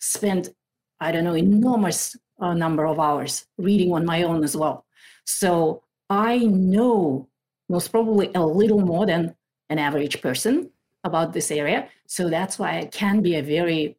spent, 0.00 0.48
I 1.00 1.12
don't 1.12 1.24
know, 1.24 1.36
enormous 1.36 2.16
a 2.40 2.54
number 2.54 2.86
of 2.86 3.00
hours 3.00 3.46
reading 3.56 3.92
on 3.92 4.04
my 4.04 4.22
own 4.22 4.44
as 4.44 4.56
well. 4.56 4.84
So 5.24 5.82
I 6.10 6.38
know 6.38 7.28
most 7.68 7.88
probably 7.88 8.30
a 8.34 8.44
little 8.44 8.80
more 8.80 9.06
than 9.06 9.34
an 9.68 9.78
average 9.78 10.22
person 10.22 10.70
about 11.04 11.32
this 11.32 11.50
area. 11.50 11.88
So 12.06 12.28
that's 12.28 12.58
why 12.58 12.78
I 12.78 12.86
can 12.86 13.20
be 13.20 13.36
a 13.36 13.42
very 13.42 13.98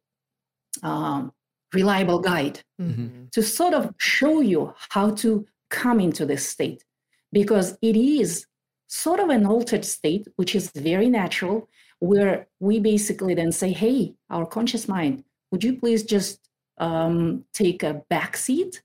um, 0.82 1.32
reliable 1.72 2.18
guide 2.18 2.60
mm-hmm. 2.80 3.26
to 3.32 3.42
sort 3.42 3.74
of 3.74 3.94
show 3.98 4.40
you 4.40 4.74
how 4.90 5.10
to 5.16 5.46
come 5.70 6.00
into 6.00 6.26
this 6.26 6.48
state 6.48 6.84
because 7.32 7.78
it 7.80 7.96
is 7.96 8.46
sort 8.88 9.20
of 9.20 9.28
an 9.28 9.46
altered 9.46 9.84
state, 9.84 10.26
which 10.34 10.56
is 10.56 10.70
very 10.74 11.08
natural, 11.08 11.68
where 12.00 12.48
we 12.58 12.80
basically 12.80 13.34
then 13.34 13.52
say, 13.52 13.72
hey, 13.72 14.14
our 14.30 14.44
conscious 14.44 14.88
mind, 14.88 15.22
would 15.52 15.62
you 15.62 15.78
please 15.78 16.02
just 16.02 16.50
um, 16.80 17.44
take 17.52 17.82
a 17.82 18.02
back 18.08 18.36
seat. 18.36 18.82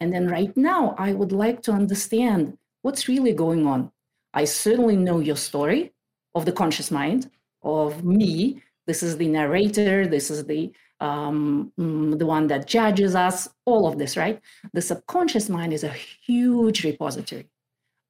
And 0.00 0.12
then 0.12 0.28
right 0.28 0.54
now, 0.56 0.94
I 0.98 1.12
would 1.12 1.32
like 1.32 1.62
to 1.62 1.72
understand 1.72 2.58
what's 2.82 3.08
really 3.08 3.32
going 3.32 3.66
on. 3.66 3.90
I 4.34 4.44
certainly 4.44 4.96
know 4.96 5.18
your 5.20 5.36
story 5.36 5.92
of 6.34 6.44
the 6.44 6.52
conscious 6.52 6.90
mind, 6.90 7.30
of 7.62 8.04
me. 8.04 8.62
This 8.86 9.02
is 9.02 9.16
the 9.16 9.28
narrator, 9.28 10.06
this 10.06 10.30
is 10.30 10.44
the 10.44 10.72
um, 10.98 11.72
mm, 11.78 12.18
the 12.18 12.24
one 12.24 12.46
that 12.46 12.66
judges 12.66 13.14
us, 13.14 13.50
all 13.66 13.86
of 13.86 13.98
this, 13.98 14.16
right? 14.16 14.40
The 14.72 14.80
subconscious 14.80 15.50
mind 15.50 15.74
is 15.74 15.84
a 15.84 15.92
huge 15.92 16.84
repository 16.84 17.50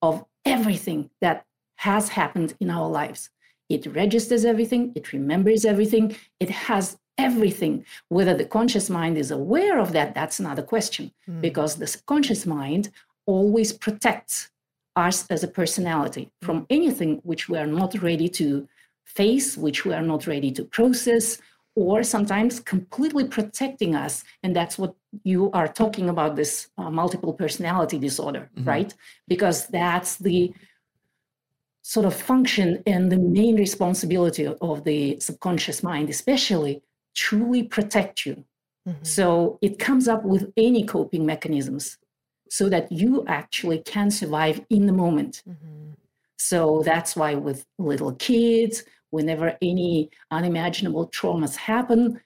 of 0.03 0.25
everything 0.45 1.11
that 1.21 1.45
has 1.77 2.11
happened 2.11 2.55
in 2.61 2.71
our 2.71 2.89
lives. 2.89 3.31
It 3.69 3.87
registers 3.87 4.45
everything, 4.45 4.93
it 4.95 5.13
remembers 5.13 5.65
everything, 5.65 6.17
it 6.39 6.51
has 6.51 6.97
everything. 7.19 7.85
Whether 8.09 8.35
the 8.35 8.45
conscious 8.45 8.91
mind 8.91 9.19
is 9.19 9.31
aware 9.31 9.79
of 9.79 9.93
that, 9.93 10.15
that's 10.15 10.39
another 10.41 10.63
question, 10.63 11.13
mm. 11.29 11.41
because 11.41 11.77
the 11.77 11.87
subconscious 11.87 12.47
mind 12.47 12.91
always 13.27 13.73
protects 13.73 14.51
us 14.95 15.27
as 15.29 15.43
a 15.43 15.49
personality 15.49 16.25
mm. 16.25 16.47
from 16.47 16.67
anything 16.71 17.21
which 17.25 17.49
we 17.49 17.59
are 17.59 17.67
not 17.67 18.01
ready 18.03 18.29
to 18.29 18.69
face, 19.05 19.57
which 19.57 19.85
we 19.85 19.93
are 19.95 20.03
not 20.03 20.27
ready 20.27 20.51
to 20.53 20.65
process, 20.65 21.39
or 21.75 22.03
sometimes 22.03 22.59
completely 22.59 23.25
protecting 23.25 23.95
us. 23.95 24.25
And 24.43 24.57
that's 24.57 24.79
what 24.79 24.95
you 25.25 25.51
are 25.53 25.69
talking 25.69 26.09
about 26.09 26.35
this 26.35 26.69
uh, 26.79 26.91
multiple 26.91 27.35
personality 27.35 27.99
disorder, 27.99 28.49
mm-hmm. 28.57 28.69
right? 28.69 28.95
Because 29.29 29.67
that's 29.67 30.17
the 30.17 30.53
sort 31.83 32.07
of 32.07 32.15
function 32.15 32.83
and 32.87 33.13
the 33.13 33.19
main 33.19 33.57
responsibility 33.57 34.47
of 34.61 34.85
the 34.85 35.21
subconscious 35.21 35.83
mind, 35.83 36.09
especially 36.11 36.83
truly 37.17 37.65
protect 37.65 38.25
you. 38.25 38.45
Mm-hmm. 38.87 39.05
So 39.05 39.59
it 39.63 39.81
comes 39.81 40.07
up 40.07 40.23
with 40.23 40.53
any 40.57 40.85
coping 40.85 41.27
mechanisms 41.27 41.99
so 42.49 42.69
that 42.69 42.93
you 42.93 43.25
actually 43.27 43.79
can 43.79 44.11
survive 44.11 44.65
in 44.71 44.87
the 44.87 44.93
moment. 44.93 45.43
Mm-hmm. 45.49 45.93
So 46.39 46.83
that's 46.85 47.17
why 47.17 47.35
with 47.35 47.67
little 47.79 48.15
kids, 48.15 48.85
whenever 49.11 49.57
any 49.61 50.11
unimaginable 50.31 51.09
traumas 51.09 51.57
happen, 51.57 52.21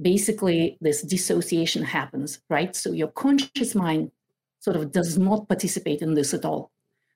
basically 0.00 0.78
this 0.80 1.02
dissociation 1.02 1.82
happens, 1.82 2.40
right? 2.48 2.74
So 2.74 2.92
your 2.92 3.08
conscious 3.08 3.74
mind 3.74 4.12
sort 4.60 4.76
of 4.76 4.92
does 4.92 5.18
not 5.18 5.48
participate 5.48 6.00
in 6.00 6.14
this 6.14 6.32
at 6.32 6.44
all. 6.44 6.70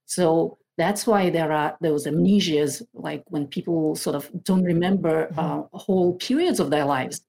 So 0.07 0.59
that's 0.77 1.07
why 1.07 1.31
there 1.31 1.53
are 1.53 1.77
those 1.81 2.07
amnesias, 2.07 2.83
like 2.95 3.23
when 3.29 3.47
people 3.47 3.95
sort 3.97 4.17
of 4.17 4.31
don't 4.43 4.65
remember 4.65 5.27
mm-hmm. 5.27 5.39
uh, 5.39 5.63
whole 5.73 6.15
periods 6.15 6.61
of 6.61 6.71
their 6.71 6.85
lives. 6.85 7.21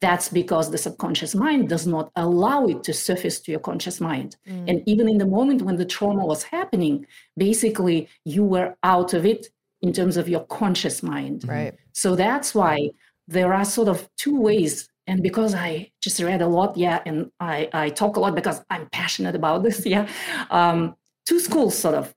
That's 0.00 0.28
because 0.28 0.70
the 0.70 0.78
subconscious 0.78 1.34
mind 1.34 1.70
does 1.70 1.86
not 1.86 2.10
allow 2.16 2.66
it 2.66 2.84
to 2.84 2.92
surface 2.92 3.40
to 3.40 3.50
your 3.50 3.60
conscious 3.60 3.98
mind. 3.98 4.36
Mm. 4.46 4.64
And 4.68 4.82
even 4.86 5.08
in 5.08 5.16
the 5.16 5.26
moment 5.26 5.62
when 5.62 5.76
the 5.76 5.86
trauma 5.86 6.26
was 6.26 6.42
happening, 6.42 7.06
basically 7.38 8.08
you 8.24 8.44
were 8.44 8.76
out 8.82 9.14
of 9.14 9.24
it 9.24 9.46
in 9.80 9.94
terms 9.94 10.18
of 10.18 10.28
your 10.28 10.44
conscious 10.46 11.02
mind. 11.02 11.48
Right. 11.48 11.74
So 11.92 12.14
that's 12.14 12.54
why 12.54 12.90
there 13.26 13.54
are 13.54 13.64
sort 13.64 13.88
of 13.88 14.08
two 14.16 14.38
ways 14.40 14.88
and 15.06 15.22
because 15.22 15.54
i 15.54 15.90
just 16.00 16.20
read 16.20 16.42
a 16.42 16.46
lot 16.46 16.76
yeah 16.76 17.00
and 17.06 17.30
i, 17.40 17.68
I 17.72 17.90
talk 17.90 18.16
a 18.16 18.20
lot 18.20 18.34
because 18.34 18.62
i'm 18.70 18.88
passionate 18.90 19.34
about 19.34 19.62
this 19.62 19.84
yeah 19.94 20.08
um, 20.50 20.94
two 21.26 21.40
schools 21.40 21.76
sort 21.76 21.94
of 21.94 22.14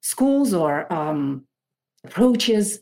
schools 0.00 0.54
or 0.54 0.92
um, 0.92 1.44
approaches. 2.04 2.80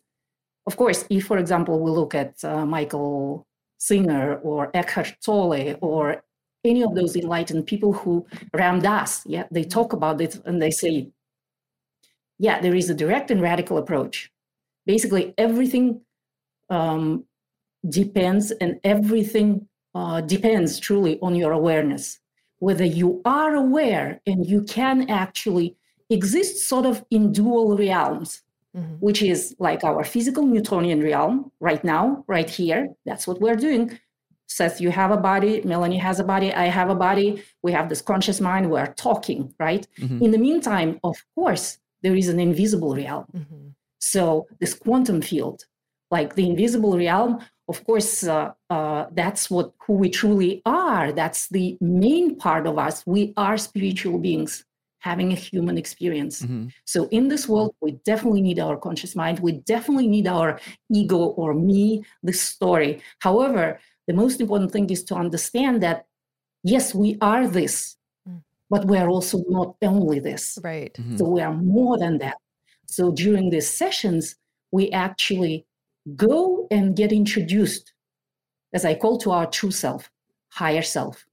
Of 0.66 0.76
course, 0.76 1.04
if, 1.10 1.26
for 1.26 1.38
example, 1.38 1.80
we 1.80 1.90
look 1.90 2.14
at 2.14 2.42
uh, 2.44 2.66
Michael 2.66 3.46
Singer 3.78 4.36
or 4.42 4.70
Eckhart 4.74 5.16
Tolle 5.24 5.76
or 5.80 6.22
any 6.64 6.82
of 6.82 6.94
those 6.94 7.16
enlightened 7.16 7.66
people 7.66 7.92
who 7.92 8.26
Ram 8.52 8.80
Dass, 8.80 9.24
yeah, 9.26 9.44
they 9.50 9.64
talk 9.64 9.92
about 9.92 10.20
it 10.20 10.40
and 10.44 10.60
they 10.60 10.70
say, 10.70 11.10
yeah, 12.38 12.60
there 12.60 12.74
is 12.74 12.90
a 12.90 12.94
direct 12.94 13.30
and 13.30 13.40
radical 13.40 13.78
approach. 13.78 14.30
Basically, 14.86 15.34
everything 15.38 16.02
um, 16.70 17.24
depends 17.88 18.50
and 18.50 18.78
everything 18.84 19.68
uh, 19.94 20.20
depends 20.20 20.78
truly 20.78 21.18
on 21.22 21.34
your 21.34 21.52
awareness. 21.52 22.18
Whether 22.58 22.84
you 22.84 23.22
are 23.24 23.54
aware 23.54 24.20
and 24.26 24.44
you 24.46 24.62
can 24.62 25.08
actually 25.08 25.77
exists 26.10 26.64
sort 26.64 26.86
of 26.86 27.04
in 27.10 27.32
dual 27.32 27.76
realms, 27.76 28.42
mm-hmm. 28.76 28.94
which 28.94 29.22
is 29.22 29.54
like 29.58 29.84
our 29.84 30.04
physical 30.04 30.44
Newtonian 30.46 31.02
realm 31.02 31.50
right 31.60 31.82
now, 31.84 32.24
right 32.26 32.48
here. 32.48 32.88
That's 33.04 33.26
what 33.26 33.40
we're 33.40 33.56
doing. 33.56 33.98
Seth, 34.46 34.80
you 34.80 34.90
have 34.90 35.10
a 35.10 35.16
body, 35.16 35.60
Melanie 35.62 35.98
has 35.98 36.18
a 36.20 36.24
body, 36.24 36.52
I 36.54 36.66
have 36.66 36.88
a 36.88 36.94
body, 36.94 37.42
we 37.62 37.70
have 37.72 37.90
this 37.90 38.00
conscious 38.00 38.40
mind, 38.40 38.70
we 38.70 38.78
are 38.78 38.94
talking, 38.94 39.54
right? 39.60 39.86
Mhm. 39.98 40.22
In 40.22 40.30
the 40.30 40.38
meantime, 40.38 40.98
of 41.04 41.16
course, 41.34 41.78
there 42.02 42.16
is 42.16 42.28
an 42.28 42.40
invisible 42.40 42.94
realm. 42.96 43.26
Mhm. 43.36 43.74
So, 44.00 44.46
this 44.58 44.72
quantum 44.72 45.20
field, 45.20 45.66
like 46.10 46.34
the 46.34 46.46
invisible 46.48 46.96
realm, 46.96 47.40
of 47.68 47.84
course, 47.84 48.24
uh, 48.24 48.52
uh, 48.70 49.06
that's 49.12 49.50
what 49.50 49.72
who 49.84 49.92
we 49.92 50.08
truly 50.08 50.62
are. 50.64 51.12
That's 51.12 51.48
the 51.48 51.76
main 51.80 52.36
part 52.36 52.66
of 52.66 52.78
us. 52.78 53.06
We 53.06 53.34
are 53.36 53.58
spiritual 53.58 54.18
beings 54.18 54.64
having 55.00 55.32
a 55.32 55.36
human 55.36 55.78
experience. 55.78 56.42
Mhm. 56.42 56.72
So 56.84 57.08
in 57.10 57.28
this 57.28 57.48
world, 57.48 57.74
we 57.80 57.92
definitely 58.04 58.40
need 58.42 58.58
our 58.58 58.76
conscious 58.76 59.14
mind. 59.14 59.38
We 59.40 59.52
definitely 59.52 60.08
need 60.08 60.26
our 60.26 60.60
ego 60.90 61.18
or 61.40 61.54
me, 61.54 62.04
the 62.22 62.32
story. 62.32 63.00
However, 63.20 63.78
the 64.06 64.14
most 64.14 64.40
important 64.40 64.72
thing 64.72 64.90
is 64.90 65.04
to 65.04 65.14
understand 65.14 65.82
that, 65.82 66.06
yes, 66.64 66.94
we 66.94 67.16
are 67.20 67.46
this, 67.46 67.96
Mm. 68.28 68.42
but 68.70 68.86
we 68.86 68.98
are 68.98 69.08
also 69.08 69.44
not 69.48 69.76
only 69.82 70.18
this. 70.18 70.58
Right. 70.64 70.94
Mhm. 70.94 71.18
So 71.18 71.24
we 71.28 71.40
are 71.42 71.54
more 71.54 71.96
than 71.98 72.18
that. 72.18 72.38
So 72.86 73.12
during 73.12 73.50
these 73.50 73.68
sessions, 73.70 74.34
we 74.72 74.90
actually 74.90 75.66
go 76.16 76.66
and 76.70 76.96
get 76.96 77.12
introduced, 77.12 77.92
as 78.72 78.84
I 78.84 78.94
call 78.94 79.18
to 79.18 79.30
our 79.30 79.46
true 79.46 79.70
self, 79.70 80.10
higher 80.48 80.82
self, 80.82 81.26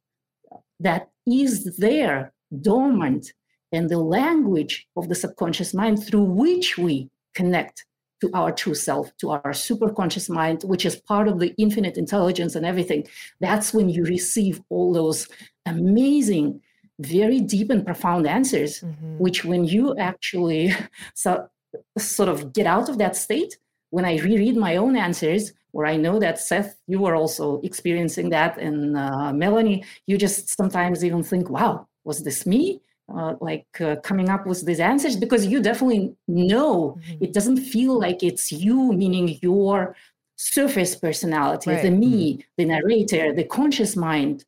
that 0.80 1.10
is 1.26 1.78
there, 1.78 2.34
dormant, 2.62 3.34
and 3.72 3.90
the 3.90 4.00
language 4.00 4.88
of 4.96 5.10
the 5.10 5.16
subconscious 5.16 5.74
mind 5.74 6.04
through 6.06 6.24
which 6.24 6.78
we 6.78 7.10
connect 7.34 7.86
to 8.22 8.30
our 8.34 8.52
true 8.52 8.76
self, 8.76 9.12
to 9.18 9.32
our 9.32 9.52
superconscious 9.52 10.30
mind, 10.30 10.64
which 10.64 10.86
is 10.86 10.96
part 10.96 11.28
of 11.28 11.40
the 11.40 11.54
infinite 11.58 11.98
intelligence 11.98 12.56
and 12.56 12.66
everything. 12.66 13.06
That's 13.42 13.74
when 13.74 13.90
you 13.90 14.06
receive 14.06 14.62
all 14.70 14.94
those 14.94 15.28
amazing, 15.66 16.62
very 17.00 17.42
deep 17.42 17.70
and 17.72 17.86
profound 17.86 18.26
answers 18.26 18.80
Mhm. 18.82 19.18
which 19.20 19.44
when 19.44 19.66
you 19.66 19.84
actually 19.98 20.64
so, 21.14 21.48
sort 21.98 22.30
of 22.30 22.54
get 22.54 22.66
out 22.66 22.88
of 22.88 22.98
that 23.00 23.16
state 23.18 23.58
when 23.90 24.06
i 24.06 24.16
reread 24.30 24.56
my 24.56 24.78
own 24.78 24.96
answers 24.96 25.44
where 25.74 25.86
i 25.94 25.98
know 25.98 26.20
that 26.20 26.40
seth 26.40 26.72
you 26.88 26.98
were 27.00 27.16
also 27.22 27.60
experiencing 27.70 28.30
that 28.30 28.58
and 28.58 28.96
uh, 28.98 29.34
melanie 29.34 29.84
you 30.08 30.18
just 30.18 30.48
sometimes 30.60 31.04
even 31.04 31.22
think 31.22 31.50
wow 31.50 31.86
was 32.06 32.24
this 32.24 32.46
me 32.46 32.80
uh, 33.14 33.36
like 33.40 33.68
uh, 33.82 33.96
coming 33.98 34.30
up 34.30 34.46
with 34.48 34.66
these 34.66 34.80
answers 34.80 35.16
because 35.16 35.46
you 35.46 35.62
definitely 35.62 36.16
know 36.28 36.98
Mhm. 37.08 37.18
it 37.22 37.34
doesn't 37.34 37.58
feel 37.58 38.00
like 38.00 38.24
it's 38.24 38.52
you 38.52 38.92
meaning 38.94 39.38
your 39.42 39.96
surface 40.38 40.96
personality 40.96 41.70
the 41.70 41.76
Right. 41.76 41.94
me 41.94 42.46
the 42.58 42.66
narrator 42.66 43.32
the 43.34 43.44
conscious 43.44 43.96
mind 43.96 44.44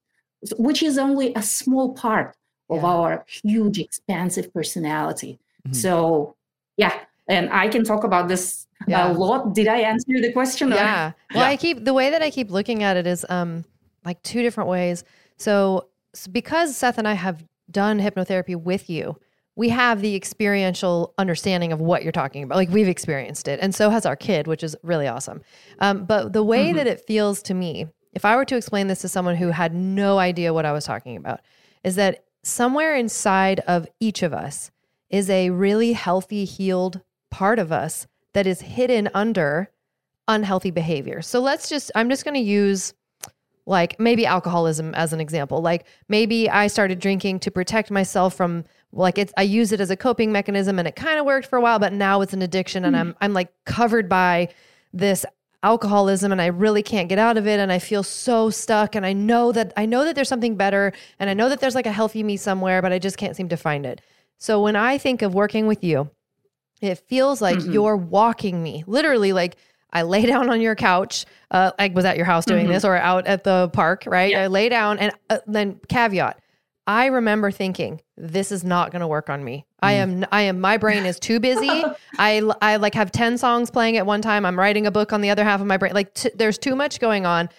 which 0.57 0.81
is 0.83 0.97
only 0.97 1.33
a 1.35 1.41
small 1.41 1.93
part 1.93 2.35
of 2.69 2.81
Yeah. 2.81 2.87
our 2.93 3.25
huge 3.43 3.79
expansive 3.79 4.51
personality 4.53 5.39
Mhm. 5.67 5.75
so 5.75 6.35
yeah 6.77 6.93
and 7.29 7.49
i 7.51 7.67
can 7.67 7.83
talk 7.83 8.03
about 8.03 8.27
this 8.27 8.65
Yeah. 8.87 9.11
a 9.11 9.13
lot 9.13 9.53
did 9.53 9.67
i 9.67 9.79
answer 9.91 10.19
the 10.19 10.31
question 10.33 10.73
or- 10.73 10.77
Yeah. 10.77 11.11
Well, 11.33 11.43
I 11.43 11.57
keep 11.57 11.83
the 11.85 11.93
way 11.93 12.09
that 12.09 12.21
I 12.21 12.29
keep 12.31 12.49
looking 12.51 12.83
at 12.83 12.95
it 12.97 13.05
is 13.07 13.25
um 13.29 13.65
like 14.05 14.21
two 14.23 14.41
different 14.41 14.69
ways. 14.69 15.03
So 15.37 15.87
s- 16.13 16.27
because 16.27 16.75
Seth 16.77 16.97
and 16.97 17.07
I 17.07 17.13
have 17.13 17.43
done 17.69 17.99
hypnotherapy 17.99 18.55
with 18.55 18.89
you, 18.89 19.17
we 19.55 19.69
have 19.69 20.01
the 20.01 20.15
experiential 20.15 21.13
understanding 21.17 21.71
of 21.71 21.81
what 21.81 22.03
you're 22.03 22.11
talking 22.11 22.43
about. 22.43 22.55
Like 22.55 22.69
we've 22.69 22.87
experienced 22.87 23.47
it, 23.47 23.59
and 23.61 23.73
so 23.73 23.89
has 23.89 24.05
our 24.05 24.15
kid, 24.15 24.47
which 24.47 24.63
is 24.63 24.75
really 24.83 25.07
awesome. 25.07 25.41
Um, 25.79 26.05
but 26.05 26.33
the 26.33 26.43
way 26.43 26.73
that 26.73 26.87
it 26.87 27.01
feels 27.01 27.41
to 27.43 27.53
me, 27.53 27.87
if 28.13 28.23
I 28.23 28.35
were 28.35 28.45
to 28.45 28.55
explain 28.55 28.87
this 28.87 29.01
to 29.01 29.09
someone 29.09 29.35
who 29.35 29.49
had 29.49 29.73
no 29.73 30.19
idea 30.19 30.53
what 30.53 30.65
I 30.65 30.71
was 30.71 30.85
talking 30.85 31.17
about, 31.17 31.41
is 31.83 31.95
that 31.95 32.25
somewhere 32.43 32.95
inside 32.95 33.59
of 33.61 33.87
each 33.99 34.21
of 34.23 34.33
us 34.33 34.71
is 35.09 35.29
a 35.29 35.49
really 35.49 35.93
healthy, 35.93 36.45
healed 36.45 37.01
part 37.31 37.59
of 37.59 37.71
us 37.71 38.07
that 38.33 38.47
is 38.47 38.61
hidden 38.61 39.09
under 39.13 39.71
unhealthy 40.27 40.71
behavior. 40.71 41.21
So 41.21 41.39
let's 41.39 41.69
just, 41.69 41.91
I'm 41.95 42.09
just 42.09 42.25
going 42.25 42.35
to 42.35 42.39
use 42.39 42.93
like 43.67 43.99
maybe 43.99 44.25
alcoholism 44.25 44.95
as 44.95 45.11
an 45.13 45.19
example. 45.19 45.61
Like 45.61 45.85
maybe 46.07 46.49
I 46.49 46.67
started 46.67 46.99
drinking 46.99 47.39
to 47.41 47.51
protect 47.51 47.91
myself 47.91 48.33
from 48.33 48.63
like 48.93 49.17
it's 49.17 49.33
I 49.37 49.43
use 49.43 49.73
it 49.73 49.81
as 49.81 49.91
a 49.91 49.97
coping 49.97 50.31
mechanism 50.31 50.79
and 50.79 50.87
it 50.87 50.95
kind 50.95 51.19
of 51.19 51.25
worked 51.25 51.47
for 51.47 51.57
a 51.57 51.61
while 51.61 51.77
but 51.77 51.91
now 51.91 52.21
it's 52.21 52.31
an 52.33 52.41
addiction 52.41 52.85
and 52.85 52.95
I'm 52.95 53.15
I'm 53.19 53.33
like 53.33 53.49
covered 53.65 54.07
by 54.07 54.47
this 54.93 55.25
alcoholism 55.63 56.31
and 56.31 56.41
I 56.41 56.45
really 56.45 56.81
can't 56.81 57.09
get 57.09 57.19
out 57.19 57.35
of 57.35 57.45
it 57.45 57.59
and 57.59 57.69
I 57.71 57.79
feel 57.79 58.03
so 58.03 58.49
stuck 58.49 58.95
and 58.95 59.05
I 59.05 59.11
know 59.11 59.51
that 59.51 59.73
I 59.75 59.85
know 59.85 60.05
that 60.05 60.15
there's 60.15 60.29
something 60.29 60.55
better 60.55 60.93
and 61.19 61.29
I 61.29 61.33
know 61.33 61.49
that 61.49 61.59
there's 61.59 61.75
like 61.75 61.85
a 61.85 61.91
healthy 61.91 62.23
me 62.23 62.37
somewhere 62.37 62.81
but 62.81 62.93
I 62.93 62.99
just 62.99 63.17
can't 63.17 63.35
seem 63.35 63.49
to 63.49 63.57
find 63.57 63.85
it. 63.85 63.99
So 64.37 64.61
when 64.61 64.77
I 64.77 64.97
think 64.97 65.21
of 65.21 65.35
working 65.35 65.67
with 65.67 65.83
you, 65.83 66.09
it 66.81 66.99
feels 66.99 67.41
like 67.41 67.57
Mhm. 67.59 67.73
you're 67.73 67.97
walking 67.97 68.63
me 68.63 68.85
literally 68.87 69.33
like 69.33 69.57
I 69.93 70.01
lay 70.03 70.25
down 70.25 70.49
on 70.49 70.59
your 70.61 70.75
couch. 70.75 71.25
Uh, 71.49 71.71
I 71.79 71.87
was 71.89 72.03
at 72.05 72.17
your 72.17 72.25
house 72.25 72.45
doing 72.45 72.65
Mhm. 72.65 72.73
this 72.73 72.85
or 72.85 72.95
out 72.97 73.25
at 73.27 73.43
the 73.43 73.69
park, 73.73 74.03
right? 74.05 74.31
Yeah. 74.31 74.43
I 74.43 74.47
lay 74.47 74.69
down 74.69 74.99
and 74.99 75.13
uh, 75.29 75.37
then 75.47 75.79
caveat. 75.87 76.39
I 76.85 77.07
remember 77.07 77.51
thinking 77.51 78.01
this 78.17 78.51
is 78.51 78.63
not 78.63 78.91
going 78.91 79.01
to 79.01 79.07
work 79.07 79.29
on 79.29 79.43
me. 79.43 79.65
I 79.81 79.93
am 79.93 80.25
I 80.31 80.43
am 80.43 80.59
my 80.61 80.77
brain 80.77 81.05
is 81.05 81.19
too 81.19 81.39
busy. 81.39 81.69
I 82.17 82.41
I 82.61 82.77
like 82.77 82.95
have 82.95 83.11
10 83.11 83.37
songs 83.37 83.69
playing 83.71 83.97
at 83.97 84.05
one 84.05 84.21
time. 84.21 84.45
I'm 84.45 84.57
writing 84.57 84.87
a 84.87 84.91
book 84.91 85.11
on 85.13 85.21
the 85.21 85.29
other 85.29 85.43
half 85.43 85.59
of 85.61 85.67
my 85.67 85.77
brain. 85.77 85.93
Like 85.93 86.13
t- 86.13 86.31
there's 86.35 86.57
too 86.57 86.75
much 86.75 86.99
going 86.99 87.25
on. 87.25 87.49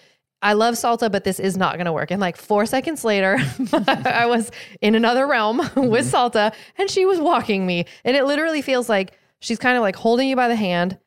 I 0.41 0.53
love 0.53 0.77
Salta, 0.77 1.09
but 1.09 1.25
this 1.25 1.39
is 1.39 1.57
not 1.57 1.75
going 1.75 1.85
to 1.85 1.91
work. 1.91 2.11
And 2.11 2.21
like 2.21 2.37
four 2.37 2.65
seconds 2.65 3.03
later, 3.03 3.37
I 3.73 4.25
was 4.25 4.51
in 4.81 4.95
another 4.95 5.27
realm 5.27 5.61
with 5.75 6.09
Salta 6.09 6.51
and 6.77 6.89
she 6.89 7.05
was 7.05 7.19
walking 7.19 7.65
me. 7.67 7.85
And 8.05 8.15
it 8.15 8.23
literally 8.25 8.61
feels 8.61 8.87
like 8.89 9.11
she's 9.41 9.59
kind 9.59 9.75
of 9.77 9.81
like 9.83 9.95
holding 9.95 10.27
you 10.29 10.35
by 10.35 10.47
the 10.47 10.55
hand 10.55 10.97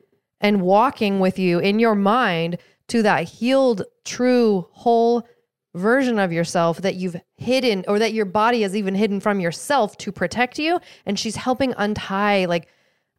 and 0.43 0.61
walking 0.61 1.19
with 1.19 1.39
you 1.39 1.57
in 1.59 1.79
your 1.79 1.95
mind 1.95 2.57
to 2.89 3.01
that 3.01 3.23
healed, 3.23 3.83
true, 4.05 4.67
whole 4.71 5.25
version 5.73 6.19
of 6.19 6.31
yourself 6.31 6.81
that 6.81 6.95
you've 6.95 7.15
hidden 7.37 7.83
or 7.87 7.97
that 7.97 8.13
your 8.13 8.25
body 8.25 8.61
has 8.61 8.75
even 8.75 8.93
hidden 8.93 9.19
from 9.19 9.39
yourself 9.39 9.97
to 9.97 10.11
protect 10.11 10.59
you. 10.59 10.79
And 11.05 11.17
she's 11.17 11.35
helping 11.37 11.73
untie, 11.77 12.45
like, 12.45 12.67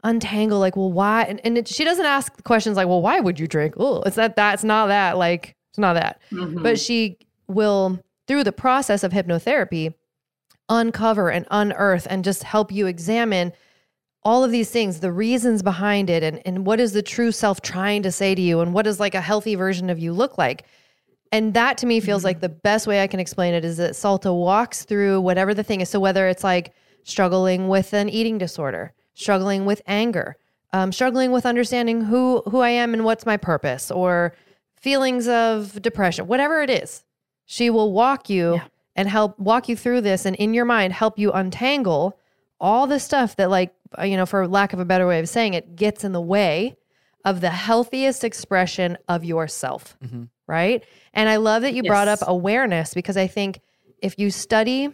untangle, 0.04 0.60
like, 0.60 0.76
well, 0.76 0.92
why? 0.92 1.22
And, 1.22 1.40
and 1.44 1.58
it, 1.58 1.66
she 1.66 1.82
doesn't 1.82 2.04
ask 2.04 2.44
questions 2.44 2.76
like, 2.76 2.86
well, 2.86 3.02
why 3.02 3.18
would 3.18 3.40
you 3.40 3.48
drink? 3.48 3.74
Oh, 3.78 4.02
it's 4.02 4.16
that, 4.16 4.36
that's 4.36 4.62
not 4.62 4.86
that. 4.88 5.16
Like, 5.16 5.56
it's 5.70 5.78
not 5.78 5.94
that 5.94 6.20
Mhm. 6.30 6.62
but 6.62 6.78
she 6.78 7.18
will 7.48 7.98
through 8.28 8.44
the 8.44 8.52
process 8.52 9.02
of 9.02 9.10
hypnotherapy 9.12 9.92
uncover 10.68 11.30
and 11.30 11.46
unearth 11.50 12.06
and 12.08 12.22
just 12.22 12.42
help 12.44 12.70
you 12.70 12.86
examine 12.86 13.52
all 14.24 14.42
of 14.42 14.50
these 14.50 14.70
things 14.70 15.00
the 15.00 15.12
reasons 15.12 15.62
behind 15.62 16.08
it 16.08 16.22
and, 16.22 16.40
and 16.46 16.64
what 16.66 16.80
is 16.80 16.92
the 16.92 17.02
true 17.02 17.30
self 17.30 17.60
trying 17.60 18.02
to 18.02 18.10
say 18.10 18.34
to 18.34 18.40
you 18.40 18.60
and 18.60 18.72
what 18.72 18.82
does 18.84 18.98
like 18.98 19.14
a 19.14 19.20
healthy 19.20 19.54
version 19.54 19.90
of 19.90 19.98
you 19.98 20.12
look 20.12 20.38
like? 20.38 20.64
And 21.32 21.52
that 21.54 21.78
to 21.78 21.86
me 21.86 22.00
feels 22.00 22.22
like 22.24 22.40
the 22.40 22.48
best 22.48 22.86
way 22.86 23.02
i 23.02 23.06
can 23.06 23.20
explain 23.20 23.54
it 23.54 23.64
is 23.64 23.76
that 23.78 23.96
salta 23.96 24.32
walks 24.32 24.84
through 24.84 25.20
whatever 25.20 25.52
the 25.52 25.62
thing 25.64 25.80
is. 25.80 25.88
So 25.88 25.98
whether 26.00 26.28
it's 26.28 26.44
like 26.44 26.72
struggling 27.02 27.68
with 27.68 27.92
an 27.92 28.08
eating 28.08 28.38
disorder 28.38 28.92
struggling 29.14 29.64
with 29.66 29.82
anger 29.86 30.36
um, 30.72 30.90
struggling 30.90 31.30
with 31.30 31.44
understanding 31.46 32.00
who 32.00 32.42
who 32.50 32.60
i 32.60 32.70
am 32.70 32.94
and 32.94 33.04
what's 33.04 33.26
my 33.26 33.36
purpose 33.36 33.90
or 33.90 34.32
feelings 34.76 35.28
of 35.28 35.80
depression 35.82 36.26
whatever 36.26 36.62
it 36.62 36.70
is 36.70 37.04
she 37.44 37.68
will 37.68 37.92
walk 37.92 38.30
you 38.30 38.54
Yeah. 38.54 38.64
and 38.96 39.08
help 39.08 39.38
walk 39.38 39.68
you 39.68 39.76
through 39.76 40.00
this 40.00 40.24
and 40.24 40.34
in 40.36 40.54
your 40.54 40.64
mind 40.64 40.94
help 40.94 41.18
you 41.18 41.30
untangle 41.30 42.18
all 42.60 42.86
the 42.86 42.98
stuff 43.00 43.36
that 43.36 43.50
like 43.50 43.74
uh, 43.98 44.02
you 44.04 44.16
know 44.16 44.26
for 44.26 44.46
lack 44.48 44.72
of 44.72 44.80
a 44.80 44.84
better 44.84 45.06
way 45.06 45.18
of 45.20 45.28
saying 45.28 45.54
it 45.54 45.76
gets 45.76 46.04
in 46.04 46.12
the 46.12 46.20
way 46.20 46.74
of 47.24 47.40
the 47.40 47.50
healthiest 47.50 48.22
expression 48.24 48.96
of 49.08 49.24
yourself 49.24 49.96
Mhm. 50.04 50.28
right? 50.46 50.84
And 51.12 51.28
i 51.28 51.36
love 51.36 51.62
that 51.62 51.74
you 51.74 51.82
brought 51.82 52.08
up 52.08 52.18
awareness 52.22 52.94
because 52.94 53.16
i 53.16 53.26
think 53.26 53.60
if 54.02 54.18
you 54.18 54.30
study 54.30 54.88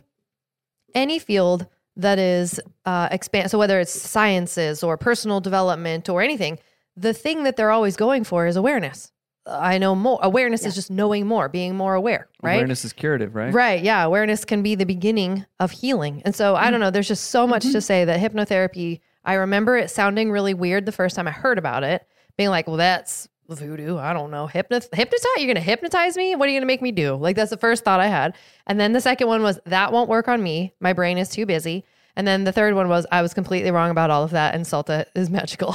any 0.94 1.18
field 1.18 1.66
that 1.96 2.18
is 2.18 2.60
uh, 2.86 3.08
expand 3.10 3.50
so 3.50 3.58
whether 3.58 3.78
it's 3.80 3.92
sciences 3.92 4.82
or 4.82 4.96
personal 4.96 5.40
development 5.40 6.08
or 6.08 6.22
anything 6.22 6.58
the 6.96 7.12
thing 7.12 7.44
that 7.44 7.56
they're 7.56 7.70
always 7.70 7.96
going 7.96 8.24
for 8.24 8.46
is 8.46 8.56
awareness 8.56 9.12
i 9.46 9.78
know 9.78 9.94
more 9.94 10.18
awareness 10.22 10.62
Yeah. 10.62 10.68
is 10.68 10.74
just 10.74 10.90
knowing 10.90 11.26
more 11.26 11.48
being 11.48 11.76
more 11.76 11.94
aware 11.94 12.28
right 12.42 12.60
Awareness 12.60 12.84
is 12.84 12.92
curative, 12.92 13.34
right? 13.34 13.52
Right. 13.52 13.82
Yeah. 13.82 14.04
Awareness 14.04 14.44
can 14.44 14.62
be 14.62 14.74
the 14.74 14.84
beginning 14.84 15.46
of 15.58 15.70
healing. 15.70 16.22
And 16.24 16.34
so 16.34 16.56
I 16.56 16.66
mm. 16.66 16.70
don't 16.72 16.80
know. 16.80 16.90
There's 16.90 17.08
just 17.08 17.30
so 17.30 17.46
much 17.46 17.62
to 17.62 17.68
mm-hmm. 17.68 17.78
say 17.80 18.04
that 18.04 18.20
hypnotherapy, 18.20 19.00
I 19.24 19.34
remember 19.34 19.76
it 19.76 19.90
sounding 19.90 20.30
really 20.30 20.54
weird 20.54 20.86
the 20.86 20.92
first 20.92 21.16
time 21.16 21.26
I 21.26 21.30
heard 21.30 21.58
about 21.58 21.82
it, 21.82 22.06
being 22.36 22.50
like, 22.50 22.66
well, 22.66 22.76
that's 22.76 23.28
voodoo. 23.48 23.98
I 23.98 24.12
don't 24.12 24.30
know. 24.30 24.46
Hypnotize, 24.46 24.88
hypnotize? 24.92 25.26
You're 25.38 25.46
going 25.46 25.56
to 25.56 25.60
hypnotize 25.60 26.16
me? 26.16 26.36
What 26.36 26.46
are 26.46 26.52
you 26.52 26.56
going 26.56 26.62
to 26.62 26.66
make 26.66 26.82
me 26.82 26.92
do? 26.92 27.16
Like, 27.16 27.34
that's 27.36 27.50
the 27.50 27.56
first 27.56 27.84
thought 27.84 27.98
I 27.98 28.06
had. 28.06 28.36
And 28.66 28.78
then 28.78 28.92
the 28.92 29.00
second 29.00 29.26
one 29.26 29.42
was, 29.42 29.58
that 29.66 29.92
won't 29.92 30.08
work 30.08 30.28
on 30.28 30.42
me. 30.42 30.72
My 30.80 30.92
brain 30.92 31.18
is 31.18 31.28
too 31.28 31.46
busy. 31.46 31.84
And 32.20 32.26
then 32.26 32.44
the 32.44 32.52
third 32.52 32.74
one 32.74 32.90
was 32.90 33.06
I 33.10 33.22
was 33.22 33.32
completely 33.32 33.70
wrong 33.70 33.90
about 33.90 34.10
all 34.10 34.22
of 34.22 34.30
that, 34.32 34.54
and 34.54 34.66
Salta 34.66 35.06
is 35.14 35.30
magical. 35.30 35.74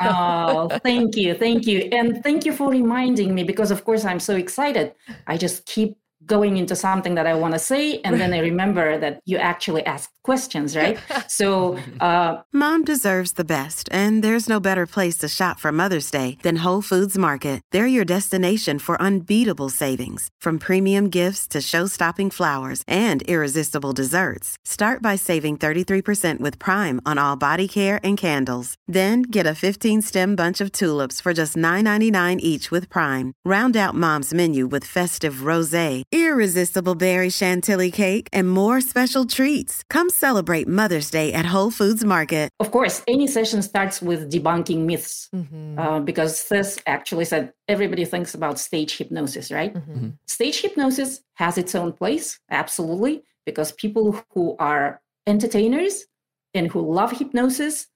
oh, 0.00 0.76
thank 0.82 1.14
you. 1.14 1.34
Thank 1.34 1.68
you. 1.68 1.88
And 1.92 2.20
thank 2.24 2.44
you 2.44 2.52
for 2.52 2.68
reminding 2.68 3.32
me 3.32 3.44
because, 3.44 3.70
of 3.70 3.84
course, 3.84 4.04
I'm 4.04 4.18
so 4.18 4.34
excited. 4.34 4.92
I 5.28 5.36
just 5.36 5.66
keep 5.66 5.96
going 6.30 6.56
into 6.56 6.76
something 6.76 7.16
that 7.16 7.26
I 7.26 7.34
want 7.34 7.54
to 7.54 7.58
say, 7.58 8.00
and 8.04 8.20
then 8.20 8.32
I 8.32 8.38
remember 8.38 8.96
that 8.98 9.20
you 9.26 9.36
actually 9.36 9.84
asked 9.84 10.12
questions, 10.22 10.76
right? 10.76 10.96
So, 11.26 11.78
uh, 12.00 12.42
mom 12.52 12.84
deserves 12.84 13.32
the 13.32 13.50
best, 13.56 13.88
and 13.92 14.22
there's 14.24 14.48
no 14.48 14.60
better 14.60 14.86
place 14.86 15.16
to 15.18 15.28
shop 15.28 15.58
for 15.58 15.72
Mother's 15.72 16.10
Day 16.10 16.38
than 16.42 16.62
Whole 16.64 16.82
Foods 16.82 17.18
Market. 17.18 17.60
They're 17.72 17.96
your 17.96 18.04
destination 18.04 18.78
for 18.78 19.02
unbeatable 19.02 19.70
savings, 19.70 20.28
from 20.44 20.58
premium 20.58 21.10
gifts 21.10 21.48
to 21.48 21.60
show-stopping 21.60 22.30
flowers 22.30 22.84
and 22.86 23.22
irresistible 23.22 23.92
desserts. 23.92 24.56
Start 24.64 25.02
by 25.02 25.16
saving 25.16 25.56
33% 25.56 26.40
with 26.44 26.58
Prime 26.58 27.00
on 27.04 27.18
all 27.18 27.36
body 27.36 27.66
care 27.66 27.98
and 28.04 28.16
candles. 28.16 28.74
Then 28.86 29.22
get 29.22 29.46
a 29.46 29.60
15-stem 29.64 30.36
bunch 30.36 30.60
of 30.60 30.70
tulips 30.70 31.20
for 31.20 31.32
just 31.34 31.56
$9.99 31.56 32.36
each 32.40 32.70
with 32.70 32.88
Prime. 32.88 33.32
Round 33.44 33.76
out 33.76 33.94
Mom's 33.94 34.32
menu 34.32 34.66
with 34.66 34.92
festive 34.96 35.36
rosé 35.50 36.02
irresistible 36.26 36.94
berry 36.94 37.30
chantilly 37.30 37.90
cake, 37.90 38.28
and 38.32 38.50
more 38.50 38.80
special 38.80 39.24
treats. 39.24 39.82
Come 39.90 40.10
celebrate 40.10 40.68
Mother's 40.68 41.10
Day 41.10 41.32
at 41.32 41.46
Whole 41.46 41.70
Foods 41.70 42.04
Market. 42.04 42.50
Of 42.60 42.70
course, 42.70 43.02
any 43.06 43.26
session 43.26 43.62
starts 43.62 44.02
with 44.02 44.30
debunking 44.30 44.84
myths 44.86 45.28
mm-hmm. 45.34 45.78
uh, 45.78 46.00
because 46.00 46.48
this 46.48 46.78
actually 46.86 47.24
said 47.24 47.52
everybody 47.68 48.04
thinks 48.04 48.34
about 48.34 48.58
stage 48.58 48.96
hypnosis, 48.98 49.50
right? 49.50 49.74
Mm-hmm. 49.74 49.92
mm-hmm. 49.92 50.08
Stage 50.26 50.60
hypnosis 50.60 51.20
has 51.34 51.58
its 51.58 51.74
own 51.74 51.92
place, 51.92 52.38
absolutely, 52.50 53.22
because 53.46 53.72
people 53.72 54.22
who 54.30 54.56
are 54.58 55.00
entertainers 55.26 56.06
and 56.54 56.70
who 56.70 56.80
love 56.80 57.12
hypnosis, 57.12 57.86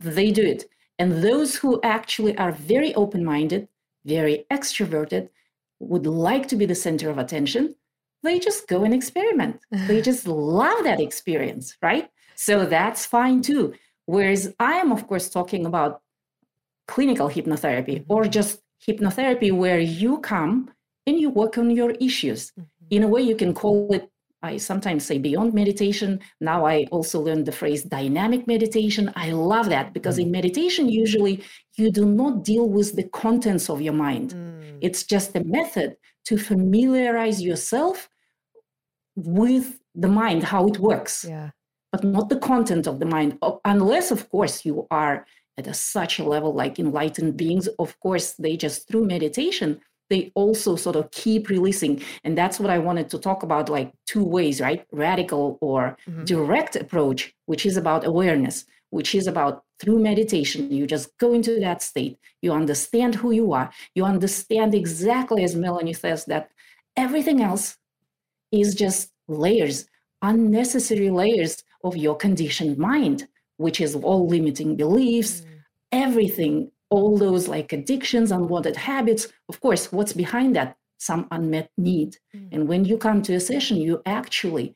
they 0.00 0.30
do 0.30 0.42
it. 0.42 0.64
And 0.98 1.22
those 1.22 1.56
who 1.56 1.80
actually 1.82 2.36
are 2.38 2.52
very 2.52 2.94
open 2.94 3.24
minded, 3.24 3.68
very 4.04 4.44
extroverted, 4.50 5.28
would 5.80 6.06
like 6.06 6.48
to 6.48 6.56
be 6.56 6.66
the 6.66 6.74
center 6.74 7.10
of 7.10 7.18
attention, 7.18 7.74
they 8.22 8.38
just 8.38 8.68
go 8.68 8.84
and 8.84 8.94
experiment. 8.94 9.60
they 9.70 10.00
just 10.10 10.26
love 10.26 10.84
that 10.84 11.00
experience, 11.00 11.76
right? 11.82 12.08
So 12.34 12.66
that's 12.66 13.06
fine 13.06 13.42
too. 13.42 13.74
Whereas 14.06 14.54
I 14.58 14.74
am, 14.74 14.92
of 14.92 15.06
course, 15.06 15.28
talking 15.28 15.66
about 15.66 16.00
clinical 16.88 17.28
hypnotherapy 17.28 18.04
or 18.08 18.22
mm-hmm. 18.22 18.30
just 18.30 18.60
hypnotherapy 18.86 19.52
where 19.52 19.78
you 19.78 20.18
come 20.18 20.70
and 21.06 21.18
you 21.18 21.30
work 21.30 21.58
on 21.58 21.70
your 21.70 21.92
issues. 21.92 22.50
Mm-hmm. 22.52 22.62
In 22.90 23.02
a 23.02 23.08
way, 23.08 23.22
you 23.22 23.36
can 23.36 23.54
call 23.54 23.92
it 23.92 24.10
I 24.44 24.58
sometimes 24.58 25.06
say 25.06 25.16
beyond 25.18 25.54
meditation. 25.54 26.20
Now 26.40 26.66
I 26.66 26.86
also 26.90 27.18
learned 27.18 27.46
the 27.46 27.58
phrase 27.60 27.82
dynamic 27.82 28.46
meditation. 28.46 29.10
I 29.16 29.32
love 29.32 29.70
that 29.70 29.94
because 29.94 30.18
mm. 30.18 30.24
in 30.24 30.30
meditation, 30.30 30.88
usually 30.88 31.42
you 31.78 31.90
do 31.90 32.04
not 32.04 32.44
deal 32.44 32.68
with 32.68 32.94
the 32.94 33.08
contents 33.24 33.70
of 33.70 33.80
your 33.80 33.94
mind. 33.94 34.34
Mm. 34.34 34.78
It's 34.82 35.02
just 35.04 35.34
a 35.34 35.42
method 35.44 35.96
to 36.26 36.36
familiarize 36.36 37.40
yourself 37.42 38.10
with 39.16 39.80
the 39.94 40.08
mind, 40.08 40.42
how 40.42 40.66
it 40.66 40.78
works, 40.78 41.24
yeah. 41.26 41.50
but 41.92 42.04
not 42.04 42.28
the 42.28 42.38
content 42.38 42.86
of 42.86 42.98
the 42.98 43.06
mind. 43.06 43.38
Unless, 43.64 44.10
of 44.10 44.28
course, 44.28 44.64
you 44.66 44.86
are 44.90 45.26
at 45.56 45.66
a, 45.66 45.74
such 45.74 46.18
a 46.18 46.24
level 46.24 46.52
like 46.52 46.78
enlightened 46.78 47.36
beings. 47.36 47.66
Of 47.78 47.98
course, 48.00 48.32
they 48.32 48.56
just 48.56 48.88
through 48.88 49.06
meditation 49.06 49.80
they 50.10 50.30
also 50.34 50.76
sort 50.76 50.96
of 50.96 51.10
keep 51.10 51.48
releasing 51.48 52.02
and 52.24 52.36
that's 52.36 52.60
what 52.60 52.70
i 52.70 52.78
wanted 52.78 53.08
to 53.08 53.18
talk 53.18 53.42
about 53.42 53.68
like 53.68 53.92
two 54.06 54.24
ways 54.24 54.60
right 54.60 54.86
radical 54.92 55.58
or 55.60 55.96
mm-hmm. 56.08 56.24
direct 56.24 56.76
approach 56.76 57.34
which 57.46 57.66
is 57.66 57.76
about 57.76 58.06
awareness 58.06 58.64
which 58.90 59.14
is 59.14 59.26
about 59.26 59.64
through 59.80 59.98
meditation 59.98 60.70
you 60.70 60.86
just 60.86 61.16
go 61.18 61.32
into 61.32 61.58
that 61.60 61.82
state 61.82 62.18
you 62.42 62.52
understand 62.52 63.14
who 63.14 63.30
you 63.30 63.52
are 63.52 63.70
you 63.94 64.04
understand 64.04 64.74
exactly 64.74 65.42
as 65.42 65.56
melanie 65.56 65.92
says 65.92 66.24
that 66.26 66.50
everything 66.96 67.42
else 67.42 67.76
is 68.52 68.74
just 68.74 69.10
layers 69.28 69.86
unnecessary 70.22 71.10
layers 71.10 71.64
of 71.82 71.96
your 71.96 72.16
conditioned 72.16 72.78
mind 72.78 73.26
which 73.56 73.80
is 73.80 73.94
all 73.96 74.26
limiting 74.28 74.76
beliefs 74.76 75.40
mm. 75.40 75.46
everything 75.92 76.70
all 76.90 77.16
those 77.16 77.48
like 77.48 77.72
addictions, 77.72 78.30
unwanted 78.30 78.76
habits. 78.76 79.28
Of 79.48 79.60
course, 79.60 79.92
what's 79.92 80.12
behind 80.12 80.56
that? 80.56 80.76
Some 80.98 81.26
unmet 81.30 81.70
need. 81.76 82.16
Mm. 82.34 82.48
And 82.52 82.68
when 82.68 82.84
you 82.84 82.96
come 82.96 83.22
to 83.22 83.34
a 83.34 83.40
session, 83.40 83.78
you 83.78 84.02
actually 84.06 84.74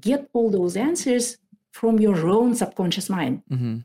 get 0.00 0.28
all 0.32 0.50
those 0.50 0.76
answers 0.76 1.38
from 1.72 1.98
your 1.98 2.28
own 2.28 2.54
subconscious 2.54 3.10
mind. 3.10 3.42
Mm-hmm. 3.50 3.78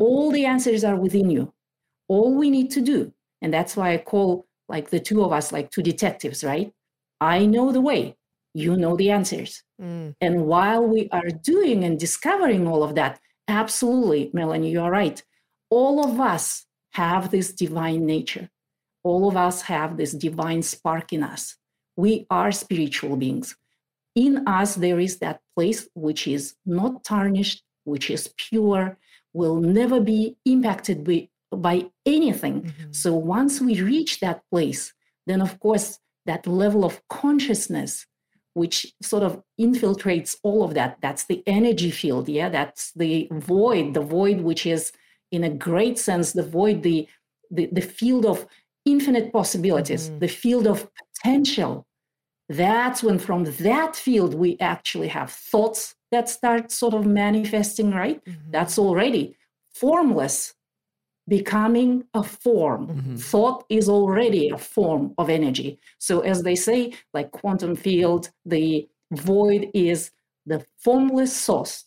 All 0.00 0.30
the 0.30 0.44
answers 0.44 0.84
are 0.84 0.96
within 0.96 1.30
you. 1.30 1.52
All 2.08 2.34
we 2.34 2.50
need 2.50 2.70
to 2.72 2.80
do, 2.80 3.12
and 3.40 3.52
that's 3.54 3.76
why 3.76 3.92
I 3.92 3.98
call 3.98 4.46
like 4.68 4.90
the 4.90 5.00
two 5.00 5.22
of 5.22 5.32
us 5.32 5.52
like 5.52 5.70
two 5.70 5.82
detectives, 5.82 6.42
right? 6.42 6.72
I 7.20 7.46
know 7.46 7.72
the 7.72 7.80
way, 7.80 8.16
you 8.54 8.76
know 8.76 8.96
the 8.96 9.10
answers. 9.10 9.62
Mm. 9.80 10.14
And 10.20 10.46
while 10.46 10.84
we 10.84 11.08
are 11.10 11.28
doing 11.28 11.84
and 11.84 11.98
discovering 11.98 12.66
all 12.66 12.82
of 12.82 12.94
that, 12.96 13.20
absolutely, 13.48 14.30
Melanie, 14.32 14.70
you 14.70 14.80
are 14.80 14.90
right. 14.90 15.22
All 15.70 16.04
of 16.04 16.20
us 16.20 16.66
have 16.92 17.30
this 17.30 17.52
divine 17.52 18.06
nature. 18.06 18.48
All 19.02 19.28
of 19.28 19.36
us 19.36 19.62
have 19.62 19.96
this 19.96 20.12
divine 20.12 20.62
spark 20.62 21.12
in 21.12 21.22
us. 21.22 21.56
We 21.96 22.26
are 22.30 22.52
spiritual 22.52 23.16
beings. 23.16 23.56
In 24.14 24.46
us, 24.46 24.74
there 24.74 25.00
is 25.00 25.18
that 25.18 25.40
place 25.56 25.88
which 25.94 26.28
is 26.28 26.54
not 26.64 27.02
tarnished, 27.04 27.62
which 27.84 28.10
is 28.10 28.32
pure, 28.36 28.98
will 29.32 29.56
never 29.56 30.00
be 30.00 30.36
impacted 30.44 31.04
by, 31.04 31.28
by 31.50 31.90
anything. 32.04 32.62
Mm-hmm. 32.62 32.92
So 32.92 33.14
once 33.14 33.60
we 33.60 33.80
reach 33.80 34.20
that 34.20 34.42
place, 34.50 34.92
then 35.26 35.40
of 35.40 35.58
course, 35.60 35.98
that 36.26 36.46
level 36.46 36.84
of 36.84 37.00
consciousness, 37.08 38.06
which 38.54 38.92
sort 39.02 39.22
of 39.22 39.42
infiltrates 39.58 40.36
all 40.42 40.62
of 40.62 40.74
that, 40.74 40.98
that's 41.00 41.24
the 41.24 41.42
energy 41.46 41.90
field. 41.90 42.28
Yeah, 42.28 42.50
that's 42.50 42.92
the 42.94 43.28
void, 43.32 43.94
the 43.94 44.02
void 44.02 44.42
which 44.42 44.66
is 44.66 44.92
in 45.32 45.44
a 45.44 45.50
great 45.50 45.98
sense 45.98 46.32
the 46.32 46.42
void 46.42 46.82
the 46.82 47.08
the, 47.50 47.68
the 47.72 47.80
field 47.80 48.24
of 48.24 48.46
infinite 48.84 49.32
possibilities 49.32 50.08
mm-hmm. 50.08 50.18
the 50.20 50.28
field 50.28 50.66
of 50.66 50.88
potential 51.14 51.86
that's 52.48 53.02
when 53.02 53.18
from 53.18 53.44
that 53.44 53.96
field 53.96 54.34
we 54.34 54.56
actually 54.60 55.08
have 55.08 55.30
thoughts 55.30 55.94
that 56.10 56.28
start 56.28 56.70
sort 56.70 56.94
of 56.94 57.06
manifesting 57.06 57.90
right 57.92 58.24
mm-hmm. 58.24 58.50
that's 58.50 58.78
already 58.78 59.36
formless 59.74 60.54
becoming 61.28 62.04
a 62.14 62.22
form 62.22 62.88
mm-hmm. 62.88 63.16
thought 63.16 63.64
is 63.68 63.88
already 63.88 64.48
a 64.50 64.58
form 64.58 65.14
of 65.18 65.30
energy 65.30 65.78
so 65.98 66.20
as 66.20 66.42
they 66.42 66.54
say 66.54 66.92
like 67.14 67.30
quantum 67.30 67.76
field 67.76 68.30
the 68.44 68.88
void 69.12 69.70
is 69.72 70.10
the 70.46 70.64
formless 70.78 71.34
source 71.34 71.84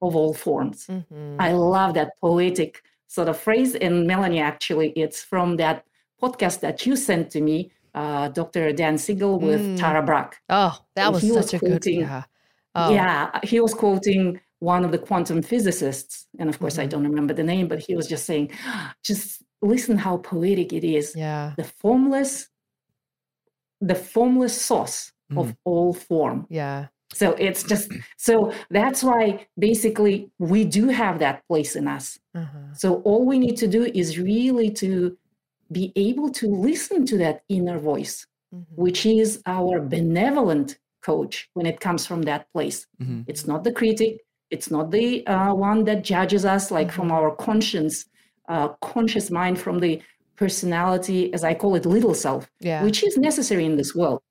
of 0.00 0.16
all 0.16 0.34
forms. 0.34 0.86
Mm-hmm. 0.86 1.36
I 1.38 1.52
love 1.52 1.94
that 1.94 2.12
poetic 2.20 2.82
sort 3.08 3.28
of 3.28 3.38
phrase. 3.38 3.74
And 3.74 4.06
Melanie, 4.06 4.40
actually, 4.40 4.90
it's 4.90 5.22
from 5.22 5.56
that 5.56 5.84
podcast 6.20 6.60
that 6.60 6.86
you 6.86 6.96
sent 6.96 7.30
to 7.30 7.40
me, 7.40 7.72
uh, 7.94 8.28
Dr. 8.28 8.72
Dan 8.72 8.96
Siegel 8.96 9.38
with 9.38 9.60
mm. 9.60 9.78
Tara 9.78 10.02
Brach. 10.02 10.36
Oh, 10.48 10.78
that 10.96 11.12
was 11.12 11.22
such 11.22 11.34
was 11.34 11.54
a 11.54 11.58
quoting, 11.58 12.00
good. 12.00 12.06
Yeah. 12.06 12.24
Oh. 12.74 12.90
yeah, 12.90 13.38
he 13.42 13.60
was 13.60 13.74
quoting 13.74 14.40
one 14.60 14.84
of 14.84 14.92
the 14.92 14.98
quantum 14.98 15.42
physicists, 15.42 16.26
and 16.38 16.48
of 16.48 16.58
course, 16.58 16.74
mm-hmm. 16.74 16.82
I 16.82 16.86
don't 16.86 17.04
remember 17.04 17.34
the 17.34 17.42
name, 17.42 17.68
but 17.68 17.80
he 17.80 17.94
was 17.94 18.08
just 18.08 18.24
saying, 18.24 18.50
just 19.02 19.42
listen 19.60 19.98
how 19.98 20.16
poetic 20.18 20.72
it 20.72 20.84
is. 20.84 21.14
Yeah, 21.14 21.52
the 21.58 21.64
formless, 21.64 22.48
the 23.80 23.94
formless 23.94 24.58
source 24.58 25.12
mm. 25.30 25.38
of 25.38 25.54
all 25.64 25.92
form. 25.92 26.46
Yeah, 26.48 26.86
so 27.14 27.32
it's 27.32 27.62
just 27.62 27.92
so 28.16 28.52
that's 28.70 29.02
why 29.02 29.46
basically 29.58 30.30
we 30.38 30.64
do 30.64 30.88
have 30.88 31.18
that 31.18 31.46
place 31.46 31.76
in 31.76 31.86
us. 31.88 32.18
Uh-huh. 32.34 32.74
So 32.74 32.96
all 33.02 33.26
we 33.26 33.38
need 33.38 33.56
to 33.58 33.68
do 33.68 33.84
is 33.84 34.18
really 34.18 34.70
to 34.72 35.16
be 35.70 35.92
able 35.96 36.30
to 36.30 36.48
listen 36.48 37.06
to 37.06 37.18
that 37.18 37.42
inner 37.48 37.78
voice, 37.78 38.26
mm-hmm. 38.54 38.74
which 38.74 39.06
is 39.06 39.42
our 39.46 39.80
benevolent 39.80 40.78
coach 41.02 41.48
when 41.54 41.66
it 41.66 41.80
comes 41.80 42.06
from 42.06 42.22
that 42.22 42.50
place. 42.52 42.86
Mm-hmm. 43.00 43.22
It's 43.26 43.46
not 43.46 43.64
the 43.64 43.72
critic. 43.72 44.20
It's 44.50 44.70
not 44.70 44.90
the 44.90 45.26
uh, 45.26 45.54
one 45.54 45.84
that 45.84 46.04
judges 46.04 46.44
us 46.44 46.70
like 46.70 46.88
mm-hmm. 46.88 46.96
from 46.96 47.12
our 47.12 47.34
conscience, 47.34 48.06
uh, 48.48 48.68
conscious 48.80 49.30
mind, 49.30 49.58
from 49.58 49.80
the 49.80 50.02
personality, 50.36 51.32
as 51.32 51.44
I 51.44 51.54
call 51.54 51.74
it, 51.74 51.86
little 51.86 52.14
self, 52.14 52.50
yeah. 52.60 52.82
which 52.82 53.02
is 53.02 53.16
necessary 53.16 53.64
in 53.64 53.76
this 53.76 53.94
world. 53.94 54.22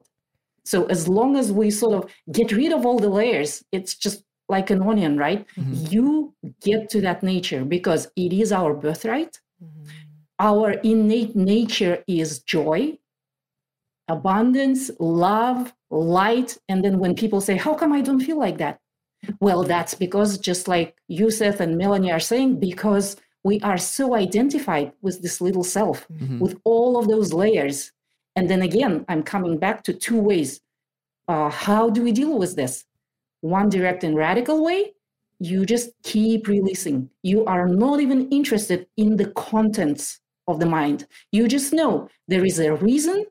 So 0.66 0.86
as 0.86 1.08
long 1.08 1.36
as 1.38 1.52
we 1.52 1.72
sort 1.72 2.04
of 2.04 2.12
get 2.32 2.52
rid 2.52 2.72
of 2.72 2.86
all 2.86 3.00
the 3.00 3.10
layers, 3.10 3.64
it's 3.72 3.96
just 3.96 4.24
like 4.50 4.70
an 4.70 4.82
onion, 4.82 5.18
right? 5.18 5.46
Mm-hmm. 5.58 5.86
You 5.94 6.34
get 6.62 6.90
to 6.90 7.02
that 7.02 7.24
nature 7.24 7.64
because 7.66 8.08
it 8.16 8.34
is 8.34 8.52
our 8.52 8.74
birthright. 8.74 9.40
Mm-hmm. 9.64 9.84
Our 10.40 10.72
innate 10.84 11.36
nature 11.36 12.04
is 12.08 12.40
joy, 12.40 12.98
abundance, 14.08 14.92
love, 15.00 15.74
light. 15.90 16.58
And 16.68 16.84
then 16.84 17.00
when 17.00 17.16
people 17.16 17.42
say, 17.42 17.58
How 17.58 17.74
come 17.74 17.94
I 17.94 18.02
don't 18.02 18.20
feel 18.20 18.38
like 18.38 18.58
that? 18.58 18.80
Well, 19.40 19.64
that's 19.64 19.94
because, 19.94 20.38
just 20.38 20.68
like 20.68 20.98
Yusef 21.08 21.60
and 21.60 21.78
Melanie 21.78 22.12
are 22.12 22.20
saying, 22.20 22.60
because 22.60 23.18
we 23.44 23.60
are 23.62 23.78
so 23.78 24.16
identified 24.16 24.94
with 25.02 25.22
this 25.22 25.42
little 25.42 25.64
self, 25.64 26.08
Mhm. 26.10 26.40
with 26.40 26.60
all 26.64 26.98
of 26.98 27.08
those 27.08 27.32
layers. 27.34 27.92
And 28.36 28.50
then 28.50 28.62
again, 28.62 29.06
I'm 29.10 29.24
coming 29.24 29.58
back 29.58 29.84
to 29.84 29.94
two 29.94 30.20
ways. 30.20 30.62
Uh, 31.28 31.50
how 31.50 31.90
do 31.90 32.02
we 32.02 32.12
deal 32.12 32.38
with 32.38 32.56
this? 32.56 32.86
One 33.42 33.70
direct 33.70 34.04
and 34.04 34.16
radical 34.16 34.64
way, 34.64 34.94
you 35.40 35.66
just 35.66 35.90
keep 36.04 36.48
releasing. 36.48 37.10
You 37.24 37.46
are 37.46 37.68
not 37.68 38.00
even 38.00 38.30
interested 38.30 38.88
in 38.98 39.18
the 39.18 39.32
contents 39.32 40.20
of 40.48 40.60
the 40.60 40.66
mind. 40.66 41.08
You 41.32 41.48
just 41.48 41.74
know 41.74 42.08
there 42.28 42.46
is 42.46 42.60
a 42.60 42.76
reason 42.76 43.26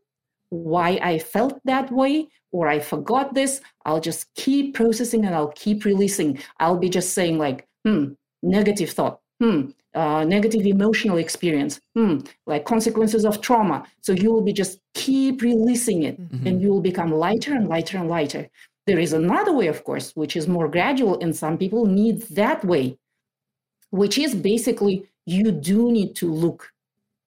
why 0.49 0.99
I 1.03 1.19
felt 1.19 1.61
that 1.65 1.91
way 1.93 2.29
or 2.53 2.69
I 2.69 2.81
forgot 2.81 3.35
this. 3.35 3.61
I'll 3.85 4.01
just 4.01 4.35
keep 4.35 4.75
processing 4.75 5.25
and 5.25 5.35
I'll 5.35 5.53
keep 5.53 5.85
releasing. 5.85 6.41
I'll 6.59 6.79
be 6.79 6.89
just 6.89 7.15
saying, 7.15 7.39
like, 7.39 7.67
hmm, 7.85 8.13
negative 8.43 8.91
thought, 8.91 9.21
hmm, 9.41 9.71
uh, 9.95 10.25
negative 10.25 10.65
emotional 10.67 11.19
experience, 11.19 11.81
hmm, 11.97 12.19
like 12.47 12.65
consequences 12.65 13.25
of 13.25 13.41
trauma. 13.41 13.85
So 14.03 14.13
you 14.13 14.31
will 14.33 14.43
be 14.43 14.53
just 14.53 14.79
keep 14.95 15.43
releasing 15.43 16.05
it 16.05 16.17
Mhm. 16.21 16.47
and 16.47 16.63
you 16.63 16.69
will 16.71 16.81
become 16.81 17.11
lighter 17.13 17.55
and 17.55 17.69
lighter 17.69 17.99
and 17.99 18.09
lighter. 18.09 18.49
There 18.87 19.01
is 19.01 19.13
another 19.13 19.53
way, 19.53 19.67
of 19.67 19.83
course, 19.85 20.15
which 20.17 20.37
is 20.37 20.47
more 20.49 20.69
gradual, 20.69 21.19
and 21.21 21.35
some 21.35 21.59
people 21.59 21.87
need 21.87 22.23
that 22.43 22.65
way, 22.65 22.99
which 23.91 24.17
is 24.19 24.35
basically 24.35 25.07
you 25.27 25.51
do 25.53 25.91
need 25.93 26.15
to 26.17 26.33
look 26.33 26.71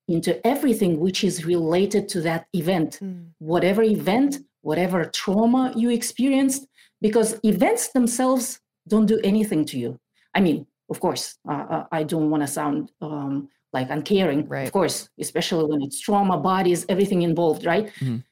into 0.08 0.46
everything 0.46 1.00
which 1.00 1.24
is 1.24 1.46
related 1.46 2.10
to 2.10 2.22
that 2.22 2.46
event, 2.54 3.00
Mm. 3.02 3.28
whatever 3.40 3.82
event, 3.84 4.40
whatever 4.62 5.06
trauma 5.06 5.74
you 5.76 5.90
experienced, 5.90 6.68
because 7.02 7.40
events 7.44 7.90
themselves 7.90 8.60
don't 8.88 9.06
do 9.06 9.20
anything 9.24 9.64
to 9.66 9.78
you. 9.80 10.00
I 10.34 10.42
mean, 10.42 10.66
of 10.90 11.00
course, 11.00 11.38
uh, 11.48 11.66
uh, 11.70 11.86
I 11.92 12.04
don't 12.04 12.30
want 12.30 12.44
to 12.44 12.48
sound 12.48 12.92
um, 13.02 13.50
like 13.72 13.90
uncaring, 13.90 14.48
Right. 14.48 14.66
of 14.68 14.72
course, 14.72 15.10
especially 15.20 15.66
when 15.66 15.82
it's 15.82 16.00
trauma, 16.00 16.38
bodies, 16.38 16.86
everything 16.90 17.22
involved, 17.24 17.66
right? 17.66 17.90
Mhm. 18.00 18.24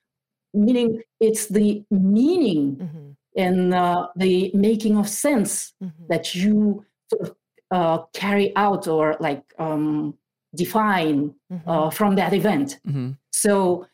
Meaning 0.53 1.01
it's 1.19 1.47
the 1.47 1.83
meaning 1.89 2.75
Mhm. 2.75 3.15
and 3.37 3.73
uh, 3.73 4.07
the 4.15 4.51
making 4.53 4.97
of 4.97 5.07
sense 5.07 5.73
Mhm. 5.81 6.07
that 6.09 6.35
you 6.35 6.85
sort 7.09 7.21
of 7.29 7.35
uh, 7.71 7.99
carry 8.13 8.53
out 8.57 8.85
or 8.87 9.15
like 9.21 9.43
um, 9.57 10.13
define 10.53 11.33
uh, 11.65 11.89
from 11.89 12.15
that 12.15 12.33
event. 12.33 12.79
Mhm. 12.85 13.17
So 13.31 13.85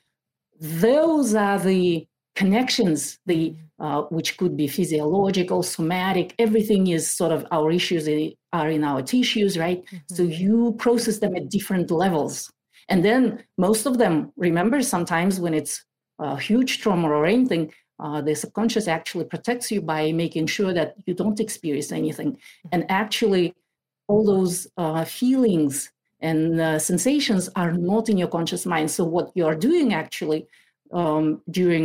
those 0.59 1.35
are 1.35 1.59
the 1.59 2.07
connections, 2.35 3.19
the 3.27 3.55
uh, 3.79 4.01
which 4.09 4.37
could 4.37 4.57
be 4.57 4.67
physiological, 4.67 5.61
somatic. 5.61 6.33
Everything 6.39 6.87
is 6.87 7.07
sort 7.07 7.31
of 7.31 7.45
our 7.51 7.69
issues 7.71 8.07
i- 8.09 8.33
are 8.59 8.69
in 8.77 8.83
our 8.89 9.01
tissues, 9.13 9.53
right? 9.65 9.79
So 10.15 10.21
Mhm. 10.23 10.39
you 10.43 10.57
process 10.85 11.17
them 11.23 11.33
at 11.39 11.45
different 11.55 11.87
levels, 12.03 12.33
and 12.91 12.99
then 13.07 13.21
most 13.67 13.83
of 13.89 13.93
them. 14.01 14.13
Remember, 14.47 14.77
sometimes 14.95 15.33
when 15.43 15.53
it's 15.59 15.75
a 16.19 16.37
huge 16.49 16.71
trauma 16.81 17.07
or 17.19 17.25
anything, 17.35 17.63
uh, 18.03 18.19
the 18.27 18.35
subconscious 18.43 18.87
actually 18.97 19.25
protects 19.33 19.67
you 19.73 19.79
by 19.95 20.01
making 20.23 20.45
sure 20.55 20.71
that 20.79 20.89
you 21.07 21.13
don't 21.21 21.39
experience 21.45 21.89
anything, 22.01 22.29
and 22.73 22.81
actually, 23.03 23.45
all 24.09 24.23
those 24.35 24.55
uh, 24.83 25.03
feelings 25.19 25.73
and 26.29 26.41
uh, 26.59 26.79
sensations 26.91 27.43
are 27.61 27.73
not 27.91 28.03
in 28.11 28.17
your 28.21 28.31
conscious 28.37 28.63
mind. 28.73 28.87
So 28.97 29.01
what 29.15 29.27
you 29.37 29.45
are 29.49 29.59
doing 29.69 29.87
actually 30.03 30.41
um, 30.99 31.25
during 31.59 31.83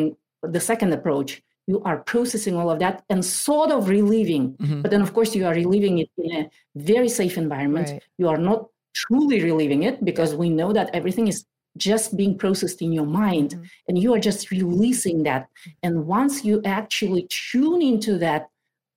the 0.55 0.63
second 0.71 0.91
approach, 0.99 1.31
you 1.67 1.81
are 1.85 1.99
processing 1.99 2.57
all 2.57 2.71
of 2.71 2.79
that 2.81 3.05
and 3.09 3.25
sort 3.25 3.71
of 3.71 3.89
relieving. 3.89 4.55
Mhm. 4.55 4.83
But 4.83 4.91
then, 4.91 5.03
of 5.03 5.13
course, 5.15 5.35
you 5.35 5.47
are 5.47 5.55
relieving 5.55 5.99
it 5.99 6.11
in 6.19 6.31
a 6.41 6.51
very 6.75 7.09
safe 7.09 7.39
environment. 7.39 7.89
Right. 7.91 8.03
You 8.19 8.29
are 8.29 8.39
not 8.39 8.67
truly 8.95 9.43
relieving 9.43 9.85
it 9.85 10.05
because 10.05 10.35
we 10.35 10.51
know 10.51 10.73
that 10.73 10.91
everything 10.93 11.29
is 11.29 11.45
just 11.79 12.17
being 12.17 12.37
processed 12.37 12.83
in 12.83 12.93
your 12.93 13.07
mind 13.07 13.51
Mhm. 13.55 13.65
and 13.89 13.99
you 13.99 14.13
are 14.15 14.19
just 14.21 14.51
releasing 14.51 15.23
that. 15.23 15.49
And 15.83 16.07
once 16.07 16.45
you 16.45 16.61
actually 16.65 17.27
tune 17.31 17.81
into 17.83 18.19
that 18.19 18.49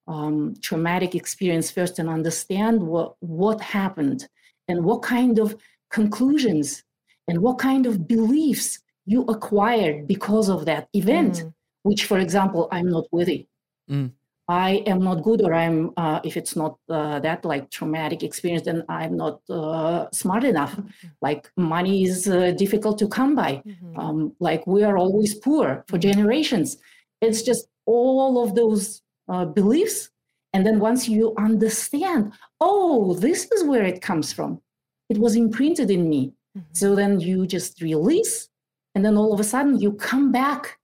um, 0.08 0.54
traumatic 0.62 1.16
experience 1.16 1.72
first 1.72 1.98
and 1.98 2.08
understand 2.10 2.84
what, 2.84 3.16
what 3.22 3.60
happened 3.60 4.28
and 4.68 4.86
what 4.86 5.02
kind 5.02 5.40
of 5.40 5.56
conclusions 5.90 6.84
and 7.28 7.40
what 7.42 7.58
kind 7.58 7.88
of 7.88 8.08
beliefs 8.08 8.80
you 9.08 9.22
acquired 9.36 10.06
because 10.08 10.48
of 10.48 10.66
that 10.66 10.90
event, 10.94 11.34
Mm. 11.38 11.54
Which, 11.86 12.06
for 12.06 12.20
example, 12.20 12.68
I'm 12.72 12.90
not 12.90 13.06
worthy. 13.12 13.48
Mm. 13.90 14.12
I 14.48 14.84
am 14.92 15.00
not 15.00 15.24
good, 15.24 15.42
or 15.42 15.54
I'm, 15.54 15.92
uh, 15.98 16.20
if 16.24 16.36
it's 16.38 16.56
not 16.56 16.78
uh, 16.90 17.20
that 17.20 17.46
like 17.46 17.70
traumatic 17.70 18.22
experience, 18.24 18.64
then 18.66 18.84
I'm 18.90 19.16
not 19.18 19.40
uh, 19.50 20.08
smart 20.12 20.44
enough. 20.44 20.80
Like 21.22 21.52
money 21.58 22.04
is 22.04 22.28
uh, 22.28 22.52
difficult 22.64 22.98
to 23.00 23.08
come 23.08 23.34
by. 23.36 23.52
Mhm. 23.66 23.98
Um, 24.02 24.36
like 24.40 24.66
we 24.68 24.84
are 24.84 24.98
always 24.98 25.34
poor 25.36 25.84
for 25.88 25.98
generations. 25.98 26.78
It's 27.22 27.42
just 27.50 27.68
all 27.86 28.44
of 28.44 28.56
those 28.56 29.02
uh, 29.32 29.46
beliefs. 29.46 30.10
And 30.54 30.66
then 30.66 30.80
once 30.80 31.10
you 31.10 31.34
understand, 31.38 32.22
oh, 32.62 33.14
this 33.26 33.40
is 33.52 33.64
where 33.64 33.84
it 33.84 34.02
comes 34.02 34.28
from, 34.34 34.62
it 35.10 35.18
was 35.18 35.36
imprinted 35.36 35.90
in 35.98 36.04
me. 36.14 36.34
Mhm. 36.58 36.64
So 36.82 36.96
then 36.96 37.20
you 37.20 37.38
just 37.48 37.82
release, 37.82 38.50
and 38.94 39.04
then 39.04 39.18
all 39.18 39.32
of 39.34 39.40
a 39.40 39.44
sudden 39.54 39.80
you 39.84 39.92
come 39.94 40.32
back 40.32 40.78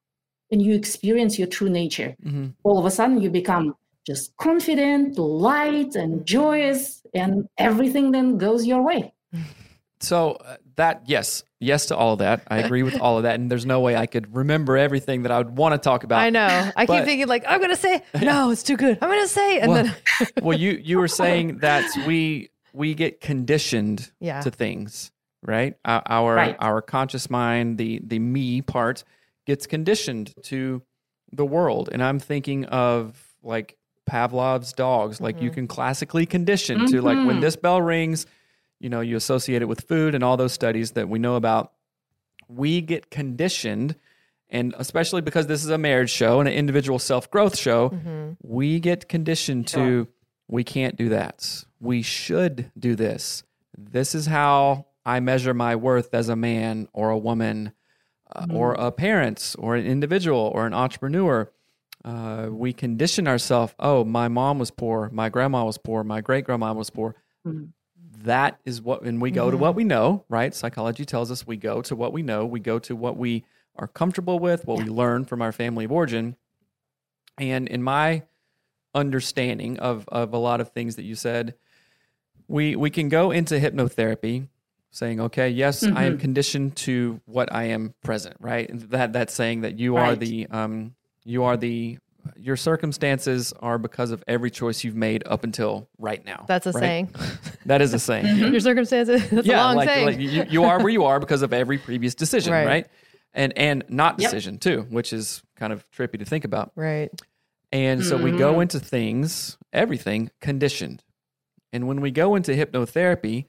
and 0.52 0.62
you 0.62 0.74
experience 0.76 1.38
your 1.40 1.48
true 1.48 1.70
nature. 1.70 2.16
Mhm. 2.26 2.54
All 2.64 2.78
of 2.78 2.86
a 2.86 2.92
sudden 2.92 3.22
you 3.22 3.30
become 3.30 3.76
just 4.06 4.36
confident, 4.38 5.18
light, 5.18 5.96
and 5.96 6.26
joyous, 6.26 7.02
and 7.14 7.48
everything 7.58 8.12
then 8.12 8.38
goes 8.38 8.66
your 8.66 8.82
way. 8.82 9.14
So 10.04 10.32
uh, 10.32 10.58
that 10.78 11.04
yes, 11.06 11.44
yes 11.60 11.86
to 11.86 11.96
all 11.96 12.14
of 12.14 12.20
that. 12.20 12.42
I 12.48 12.58
agree 12.58 12.82
with 12.82 13.00
all 13.00 13.18
of 13.18 13.24
that, 13.24 13.40
and 13.40 13.52
there's 13.52 13.68
no 13.68 13.82
way 13.82 13.96
I 13.96 14.08
could 14.08 14.36
remember 14.36 14.76
everything 14.76 15.22
that 15.22 15.32
I 15.32 15.38
would 15.38 15.56
want 15.56 15.74
to 15.76 15.78
talk 15.78 16.04
about. 16.04 16.22
I 16.22 16.32
know. 16.32 16.72
I 16.76 16.88
keep 16.88 17.06
thinking 17.06 17.28
like 17.28 17.46
I'm 17.48 17.62
gonna 17.62 17.76
say 17.76 18.02
no, 18.20 18.50
it's 18.50 18.64
too 18.64 18.78
good. 18.78 18.98
I'm 19.00 19.10
gonna 19.10 19.28
say, 19.28 19.60
and 19.60 19.72
Well, 19.72 19.84
then 19.84 20.28
well, 20.42 20.58
you 20.58 20.72
you 20.72 20.98
were 20.98 21.08
saying 21.08 21.60
that 21.60 21.86
we 22.08 22.50
we 22.74 22.96
get 22.96 23.22
conditioned 23.22 24.12
Yeah. 24.20 24.42
to 24.42 24.50
things, 24.50 25.12
right? 25.44 25.76
Our 25.86 26.02
our, 26.08 26.36
Right. 26.36 26.56
our 26.58 26.82
conscious 26.82 27.30
mind, 27.30 27.78
the 27.78 28.02
the 28.04 28.18
me 28.18 28.64
part, 28.64 29.04
gets 29.46 29.66
conditioned 29.68 30.34
to 30.44 30.82
the 31.32 31.46
world, 31.46 31.90
and 31.92 32.04
I'm 32.04 32.20
thinking 32.20 32.66
of 32.66 33.22
like 33.44 33.78
Pavlov's 34.06 34.74
dogs. 34.74 35.22
Like 35.22 35.42
you 35.42 35.50
can 35.50 35.68
classically 35.68 36.26
condition 36.26 36.86
to 36.88 37.02
like 37.02 37.18
when 37.26 37.38
Mhm. 37.38 37.42
this 37.42 37.56
bell 37.56 37.82
rings, 37.82 38.26
you 38.80 38.90
know, 38.90 39.02
you 39.02 39.16
associate 39.16 39.62
it 39.62 39.66
with 39.66 39.82
food 39.88 40.14
and 40.16 40.24
all 40.24 40.38
those 40.38 40.52
studies 40.54 40.92
that 40.92 41.08
we 41.08 41.20
know 41.20 41.36
about. 41.36 41.72
We 42.48 42.82
get 42.82 43.10
conditioned. 43.10 43.96
And 44.50 44.76
especially 44.78 45.22
because 45.22 45.48
this 45.48 45.64
is 45.64 45.70
a 45.70 45.78
marriage 45.78 46.10
show 46.10 46.40
and 46.42 46.50
an 46.50 46.54
individual 46.56 47.00
self 47.00 47.32
growth 47.32 47.58
show, 47.58 47.90
Mm-hmm. 47.90 48.32
we 48.44 48.80
get 48.82 49.08
conditioned 49.08 49.68
to 49.68 50.08
we 50.50 50.66
can't 50.66 50.98
do 50.98 51.08
that. 51.10 51.64
We 51.80 52.02
should 52.02 52.72
do 52.78 52.96
this. 52.96 53.44
This 53.78 54.14
is 54.14 54.26
how 54.26 54.88
I 55.06 55.22
measure 55.22 55.54
my 55.54 55.78
worth 55.78 56.14
as 56.14 56.28
a 56.28 56.36
man 56.36 56.90
or 56.92 57.10
a 57.10 57.18
woman 57.18 57.72
uh, 58.36 58.48
or 58.52 58.74
a 58.74 58.92
parent 58.92 59.56
or 59.60 59.76
an 59.76 59.86
individual 59.86 60.52
or 60.54 60.66
an 60.66 60.74
entrepreneur. 60.74 61.50
Uh, 62.04 62.48
we 62.50 62.74
condition 62.74 63.28
ourselves. 63.28 63.76
Oh, 63.80 64.04
my 64.04 64.28
mom 64.28 64.58
was 64.58 64.72
poor. 64.72 65.10
My 65.14 65.30
grandma 65.30 65.64
was 65.66 65.78
poor. 65.78 66.04
My 66.04 66.20
great 66.22 66.46
grandma 66.46 66.74
was 66.74 66.90
poor. 66.90 67.16
Mhm. 67.46 67.70
That 68.24 68.60
is 68.66 68.82
what, 68.82 69.02
and 69.04 69.22
we 69.22 69.32
go 69.32 69.50
to 69.52 69.58
what 69.58 69.76
we 69.76 69.84
know, 69.84 70.26
right? 70.30 70.54
Psychology 70.54 71.06
tells 71.06 71.32
us 71.32 71.46
we 71.48 71.58
go 71.58 71.82
to 71.84 71.96
what 71.96 72.14
we 72.14 72.22
know. 72.22 72.46
We 72.46 72.60
go 72.60 72.78
to 72.80 72.96
what 72.96 73.18
we 73.18 73.44
are 73.76 73.88
comfortable 73.88 74.38
with, 74.40 74.66
what 74.66 74.80
we 74.84 74.90
learn 74.90 75.26
from 75.26 75.42
our 75.42 75.52
family 75.52 75.86
of 75.86 75.92
origin. 75.92 76.36
And 77.38 77.68
in 77.68 77.82
my 77.82 78.24
understanding 78.94 79.80
of 79.80 80.08
of 80.10 80.34
a 80.34 80.38
lot 80.38 80.60
of 80.62 80.70
things 80.72 80.96
that 80.98 81.04
you 81.04 81.16
said, 81.16 81.56
we 82.48 82.76
we 82.76 82.90
can 82.90 83.10
go 83.10 83.32
into 83.32 83.56
hypnotherapy 83.56 84.48
saying, 84.92 85.20
okay, 85.22 85.50
yes, 85.50 85.84
I 85.84 86.04
am 86.04 86.18
Mhm. 86.18 86.20
conditioned 86.20 86.76
to 86.78 87.22
what 87.26 87.54
I 87.54 87.64
am 87.66 87.94
present, 88.04 88.36
right? 88.40 88.70
And 88.70 88.82
that 88.92 89.14
that's 89.14 89.34
saying 89.34 89.62
that 89.62 89.80
you 89.80 89.96
are 89.98 90.16
the 90.16 90.48
um 90.52 90.96
you 91.24 91.44
are 91.44 91.58
the 91.58 91.98
your 92.36 92.56
circumstances 92.58 93.52
are 93.62 93.80
because 93.80 94.12
of 94.12 94.24
every 94.28 94.52
choice 94.52 94.84
you've 94.84 94.96
made 94.96 95.24
up 95.26 95.44
until 95.44 95.90
right 95.98 96.24
now. 96.24 96.46
that's 96.48 96.68
a 96.68 96.72
right? 96.72 96.80
saying. 96.82 97.10
That 97.66 97.82
is 97.82 97.94
a 97.94 98.00
saying. 98.00 98.38
Your 98.52 98.60
circumstances. 98.60 99.28
That's 99.30 99.48
a 99.48 99.52
long 99.52 99.76
like, 99.76 99.88
saying. 99.90 100.06
like 100.06 100.20
you, 100.20 100.44
you 100.50 100.64
are 100.66 100.80
where 100.80 100.90
you 100.90 101.06
are 101.06 101.20
because 101.20 101.42
of 101.44 101.54
every 101.54 101.78
previous 101.78 102.14
decision, 102.16 102.52
Right. 102.54 102.66
right? 102.66 102.88
And 103.34 103.58
and 103.58 103.84
not 103.88 104.20
Yep. 104.20 104.30
decision 104.30 104.58
too, 104.58 104.86
which 104.90 105.14
is 105.14 105.42
kind 105.56 105.72
of 105.72 105.90
trippy 105.92 106.20
to 106.20 106.26
think 106.26 106.44
about. 106.46 106.72
right. 106.76 107.10
And 107.72 108.04
so 108.04 108.18
we 108.18 108.32
go 108.32 108.56
Mhm. 108.56 108.64
into 108.64 108.80
things, 108.82 109.58
everything 109.72 110.30
conditioned. 110.42 111.04
And 111.72 111.88
when 111.88 112.02
we 112.02 112.12
go 112.12 112.36
into 112.36 112.52
hypnotherapy, 112.52 113.46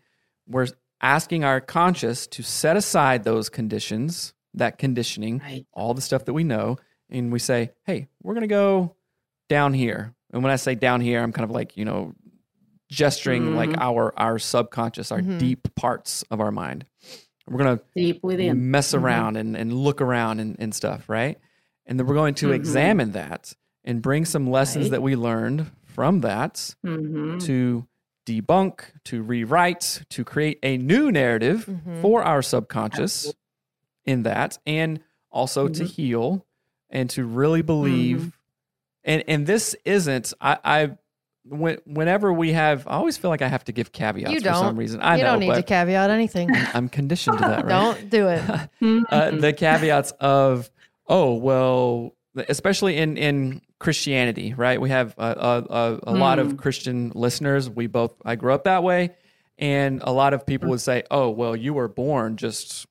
we're 0.46 0.68
asking 1.02 1.44
our 1.44 1.60
conscious 1.60 2.26
to 2.28 2.42
set 2.42 2.76
aside 2.76 3.24
those 3.24 3.48
conditions, 3.48 4.34
that 4.54 4.78
conditioning, 4.78 5.38
Right. 5.38 5.66
all 5.72 5.94
the 5.94 6.00
stuff 6.00 6.24
that 6.26 6.32
we 6.32 6.44
know, 6.44 6.78
and 7.10 7.32
we 7.32 7.38
say, 7.38 7.72
hey, 7.84 8.08
we're 8.22 8.34
going 8.34 8.42
to 8.42 8.46
go 8.48 8.94
down 9.48 9.74
here. 9.74 10.14
and 10.32 10.42
when 10.42 10.52
I 10.52 10.56
say 10.56 10.74
down 10.74 11.00
here, 11.02 11.20
I'm 11.22 11.32
kind 11.32 11.44
of 11.44 11.50
like 11.50 11.76
you 11.76 11.84
know 11.84 12.14
gesturing 12.90 13.54
like 13.56 13.70
mm-hmm. 13.70 13.82
our 13.82 14.12
our 14.18 14.38
subconscious, 14.38 15.12
our 15.12 15.20
mm-hmm. 15.20 15.38
deep 15.38 15.74
parts 15.74 16.24
of 16.30 16.40
our 16.40 16.50
mind. 16.50 16.86
We're 17.48 17.58
gonna 17.58 17.80
Deep 17.96 18.20
within. 18.22 18.70
mess 18.70 18.92
mm-hmm. 18.92 19.04
around 19.04 19.36
and, 19.36 19.56
and 19.56 19.72
look 19.72 20.00
around 20.00 20.40
and, 20.40 20.56
and 20.58 20.74
stuff, 20.74 21.08
right? 21.08 21.38
And 21.86 21.98
then 21.98 22.06
we're 22.06 22.14
going 22.14 22.34
to 22.36 22.52
examine 22.52 23.12
that 23.12 23.52
and 23.84 24.00
bring 24.00 24.24
some 24.24 24.48
lessons 24.48 24.84
Right. 24.86 24.92
that 24.92 25.02
we 25.02 25.16
learned 25.16 25.70
from 25.84 26.20
that 26.20 26.74
hmm 26.82 27.38
to 27.40 27.86
debunk, 28.40 28.80
to 29.04 29.22
rewrite, 29.22 30.02
to 30.10 30.24
create 30.24 30.58
a 30.62 30.76
new 30.78 31.10
narrative 31.12 31.66
Mm-hmm. 31.66 32.00
for 32.02 32.22
our 32.22 32.42
subconscious 32.42 33.32
in 34.04 34.22
that, 34.24 34.58
and 34.66 35.00
also 35.30 35.68
to 35.68 35.84
heal 35.84 36.46
and 36.90 37.08
to 37.10 37.24
really 37.24 37.62
believe. 37.62 38.38
And 39.04 39.24
and 39.28 39.46
this 39.46 39.74
isn't 39.84 40.32
I 40.40 40.58
I 40.64 40.90
when, 41.44 41.78
whenever 41.86 42.32
we 42.32 42.52
have, 42.52 42.86
I 42.86 42.92
always 42.92 43.16
feel 43.16 43.28
like 43.30 43.42
I 43.42 43.48
have 43.48 43.64
to 43.64 43.72
give 43.72 43.90
caveats 43.90 44.30
You 44.30 44.38
for 44.38 44.44
don't. 44.44 44.62
some 44.62 44.76
reason. 44.76 45.00
I 45.00 45.16
you 45.16 45.24
know, 45.24 45.30
don't 45.32 45.40
need 45.40 45.54
to 45.54 45.62
caveat 45.64 46.08
anything. 46.10 46.48
I'm 46.72 46.88
conditioned 46.88 47.38
to 47.38 47.44
that, 47.44 47.64
right? 47.64 47.68
Don't 47.68 48.10
do 48.10 48.28
it. 48.28 48.42
uh, 49.10 49.30
the 49.32 49.52
caveats 49.52 50.12
of 50.20 50.70
oh 51.08 51.34
well 51.34 52.14
especially 52.48 52.96
in 52.96 53.16
in 53.16 53.60
christianity 53.82 54.54
right? 54.54 54.80
We 54.80 54.90
have 54.90 55.14
a, 55.18 55.22
a, 55.22 55.66
a, 55.68 56.00
a 56.04 56.14
lot 56.14 56.38
of 56.38 56.56
christian 56.56 57.10
listeners. 57.14 57.68
We 57.68 57.88
both 57.88 58.14
i 58.24 58.36
grew 58.36 58.54
up 58.54 58.64
that 58.64 58.82
way. 58.82 59.10
And 59.58 60.00
a 60.02 60.12
lot 60.12 60.32
of 60.34 60.46
people 60.46 60.68
would 60.70 60.80
say 60.80 61.02
oh 61.10 61.30
well 61.30 61.56
you 61.56 61.74
were 61.74 61.88
born 61.88 62.36
just 62.36 62.86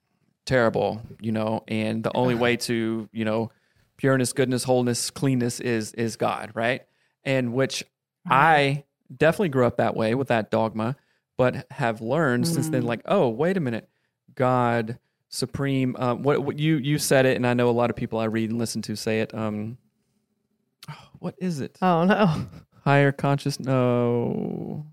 terrible 0.46 1.02
you 1.22 1.32
know 1.32 1.64
and 1.68 2.04
the 2.04 2.12
only 2.16 2.36
way 2.36 2.58
to 2.58 3.08
you 3.14 3.24
know 3.26 3.52
pureness 3.98 4.34
goodness 4.34 4.64
wholeness 4.66 5.10
cleanness 5.12 5.60
is 5.62 5.94
is 5.94 6.18
god 6.18 6.52
right? 6.54 6.82
And 7.24 7.54
which 7.54 7.84
i 8.30 8.84
definitely 9.16 9.50
grew 9.50 9.66
up 9.66 9.78
that 9.78 9.96
way 9.96 10.14
with 10.14 10.28
that 10.28 10.52
dogma 10.52 10.96
but 11.38 11.66
have 11.72 12.02
learned 12.02 12.48
since 12.48 12.70
then 12.70 12.84
like 12.84 13.02
oh 13.06 13.30
wait 13.30 13.56
a 13.58 13.62
minute. 13.62 13.88
God 14.36 14.98
supreme 15.30 15.96
um, 15.98 16.24
what, 16.24 16.44
what 16.44 16.60
you 16.60 16.76
you 16.78 16.98
said 16.98 17.26
it 17.26 17.38
and 17.38 17.48
i 17.48 17.54
know 17.54 17.70
a 17.70 17.72
lot 17.72 17.90
of 17.90 17.96
people 17.96 18.20
i 18.20 18.26
read 18.26 18.50
and 18.50 18.60
listen 18.60 18.82
to 18.82 18.98
say 18.98 19.22
it 19.22 19.34
um 19.34 19.78
what 21.22 21.36
is 21.40 21.62
it 21.62 21.78
Oh 21.82 22.04
no. 22.04 22.48
higher 22.84 23.12
conscious 23.14 23.60
no 23.60 24.86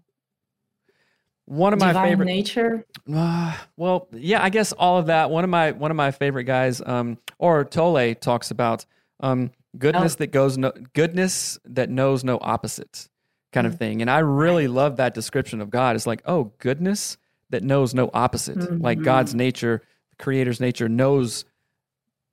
one 1.47 1.73
of 1.73 1.81
my 1.81 1.88
Divine 1.88 2.09
favorite 2.11 2.27
nature. 2.27 2.85
uh, 3.12 3.57
well, 3.77 4.07
yeah, 4.12 4.43
I 4.45 4.51
guess 4.51 4.73
all 4.73 4.99
of 4.99 5.07
that. 5.07 5.31
One 5.31 5.45
of 5.45 5.51
my 5.51 5.73
one 5.73 5.91
of 5.91 5.97
my 5.97 6.11
favorite 6.11 6.45
guys, 6.45 6.83
um, 6.85 7.17
or 7.38 7.64
Tolle 7.64 8.14
talks 8.14 8.51
about 8.51 8.85
um, 9.21 9.51
goodness 9.79 10.17
that 10.17 10.27
goes 10.27 10.59
no 10.59 10.73
goodness 10.93 11.59
that 11.64 11.88
knows 11.88 12.23
no 12.23 12.38
opposite, 12.43 13.09
kind 13.55 13.67
of 13.67 13.79
thing. 13.79 14.03
And 14.03 14.11
I 14.11 14.19
really 14.19 14.69
love 14.69 14.97
that 14.99 15.14
description 15.14 15.62
of 15.62 15.71
God. 15.71 15.97
It's 15.97 16.07
like, 16.07 16.21
oh, 16.27 16.53
goodness 16.59 17.17
that 17.49 17.62
knows 17.62 17.95
no 17.95 18.11
opposite. 18.12 18.83
Like 18.83 19.01
God's 19.01 19.35
nature, 19.35 19.81
the 20.11 20.23
Creator's 20.23 20.61
nature 20.61 20.87
knows 20.91 21.47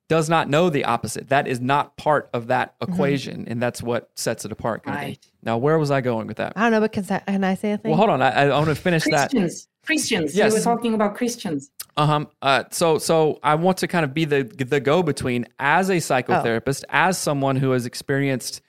does 0.08 0.28
not 0.30 0.48
know 0.48 0.70
the 0.70 0.84
opposite. 0.84 1.28
That 1.30 1.48
is 1.48 1.60
not 1.60 1.96
part 1.96 2.30
of 2.32 2.46
that 2.48 2.74
equation, 2.80 3.46
and 3.48 3.60
that's 3.60 3.82
what 3.82 4.10
sets 4.14 4.44
it 4.44 4.52
apart. 4.52 4.84
Kind 4.84 4.94
of 4.96 5.00
thing. 5.00 5.08
Right. 5.10 5.26
Now, 5.42 5.58
where 5.58 5.78
was 5.78 5.90
I 5.90 6.00
going 6.00 6.26
with 6.28 6.36
that? 6.36 6.52
I 6.56 6.62
don't 6.62 6.72
know, 6.72 6.80
but 6.80 6.92
can, 6.92 7.04
I- 7.10 7.18
can 7.30 7.44
I 7.44 7.54
say 7.54 7.72
a 7.72 7.78
thing? 7.78 7.90
Well, 7.90 7.98
hold 7.98 8.10
on. 8.10 8.22
I, 8.22 8.44
I 8.44 8.48
want 8.50 8.66
to 8.68 8.74
finish 8.76 9.04
that. 9.04 9.30
Christians. 9.30 9.68
Christians. 9.84 10.34
Yes. 10.36 10.52
You 10.52 10.58
were 10.58 10.64
talking 10.64 10.94
about 10.94 11.14
Christians. 11.16 11.70
Uh-huh. 11.96 12.26
Uh 12.42 12.64
So, 12.70 12.98
so 12.98 13.38
I 13.42 13.54
want 13.54 13.78
to 13.78 13.88
kind 13.88 14.04
of 14.04 14.12
be 14.12 14.24
the 14.24 14.42
the 14.44 14.80
go 14.80 15.02
between 15.02 15.46
as 15.58 15.88
a 15.90 15.94
psychotherapist, 15.96 16.84
as 16.90 17.16
someone 17.18 17.56
who 17.56 17.70
has 17.70 17.86
experienced 17.86 18.60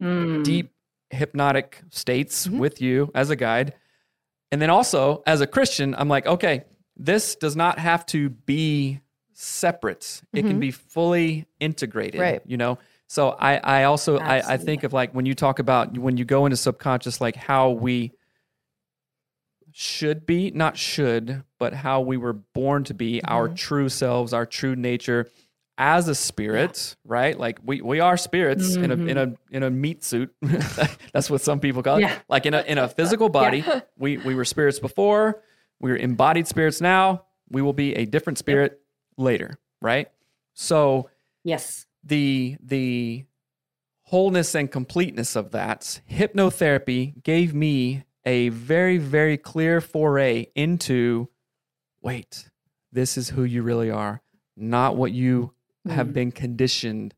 deep 0.00 0.72
hypnotic 1.10 1.82
states 1.90 2.48
with 2.48 2.80
you 2.80 3.10
as 3.14 3.30
a 3.30 3.36
guide, 3.36 3.74
and 4.52 4.60
then 4.62 4.70
also 4.70 5.22
as 5.26 5.40
a 5.40 5.46
Christian, 5.46 5.94
I'm 5.96 6.08
like, 6.08 6.26
okay, 6.26 6.64
this 6.96 7.34
does 7.34 7.56
not 7.56 7.78
have 7.78 8.04
to 8.06 8.28
be 8.30 9.00
separate. 9.38 10.20
It 10.32 10.42
can 10.42 10.52
mm-hmm. 10.52 10.60
be 10.60 10.70
fully 10.72 11.46
integrated. 11.60 12.20
Right. 12.20 12.42
You 12.44 12.56
know. 12.56 12.78
So 13.06 13.30
I 13.30 13.56
I 13.56 13.84
also 13.84 14.18
I, 14.18 14.54
I 14.54 14.56
think 14.58 14.84
of 14.84 14.92
like 14.92 15.14
when 15.14 15.24
you 15.24 15.34
talk 15.34 15.60
about 15.60 15.96
when 15.96 16.16
you 16.16 16.24
go 16.24 16.44
into 16.44 16.56
subconscious, 16.56 17.20
like 17.20 17.36
how 17.36 17.70
we 17.70 18.12
should 19.72 20.26
be, 20.26 20.50
not 20.50 20.76
should, 20.76 21.44
but 21.58 21.72
how 21.72 22.00
we 22.00 22.16
were 22.16 22.32
born 22.32 22.84
to 22.84 22.94
be, 22.94 23.22
our 23.24 23.46
mm-hmm. 23.46 23.54
true 23.54 23.88
selves, 23.88 24.32
our 24.32 24.44
true 24.44 24.74
nature 24.76 25.30
as 25.78 26.08
a 26.08 26.14
spirit, 26.14 26.96
right? 27.04 27.38
Like 27.38 27.60
we, 27.64 27.80
we 27.80 28.00
are 28.00 28.16
spirits 28.16 28.74
in 28.74 28.90
a 28.90 28.94
in 28.94 29.06
mm-hmm. 29.06 29.34
a 29.52 29.56
in 29.56 29.62
a 29.62 29.70
meat 29.70 30.04
suit. 30.04 30.34
That's 31.12 31.30
what 31.30 31.40
some 31.40 31.60
people 31.60 31.82
call 31.82 31.98
it. 31.98 32.02
Yeah. 32.02 32.18
Like 32.28 32.44
in 32.44 32.54
a 32.54 32.60
in 32.62 32.76
a 32.76 32.88
physical 32.88 33.28
body. 33.28 33.64
We 33.96 34.16
we 34.18 34.34
were 34.34 34.44
spirits 34.44 34.80
before, 34.80 35.40
we 35.80 35.92
are 35.92 35.96
embodied 35.96 36.46
spirits 36.46 36.80
now, 36.80 37.24
we 37.48 37.62
will 37.62 37.72
be 37.72 37.94
a 37.94 38.04
different 38.04 38.38
spirit 38.38 38.80
later, 39.18 39.58
right? 39.82 40.10
So 40.54 41.10
Yes. 41.44 41.86
the 42.02 42.56
the 42.62 43.24
wholeness 44.02 44.54
and 44.54 44.70
completeness 44.70 45.36
of 45.36 45.50
that 45.50 46.00
hypnotherapy 46.10 47.22
gave 47.22 47.54
me 47.54 48.04
a 48.24 48.48
very 48.48 48.96
very 48.96 49.36
clear 49.36 49.80
foray 49.82 50.46
into 50.54 51.28
wait 52.00 52.48
this 52.90 53.18
is 53.18 53.28
who 53.30 53.44
you 53.44 53.62
really 53.62 53.90
are 53.90 54.22
not 54.56 54.96
what 54.96 55.12
you 55.12 55.52
have 55.86 56.06
mm-hmm. 56.06 56.14
been 56.14 56.32
conditioned 56.32 57.14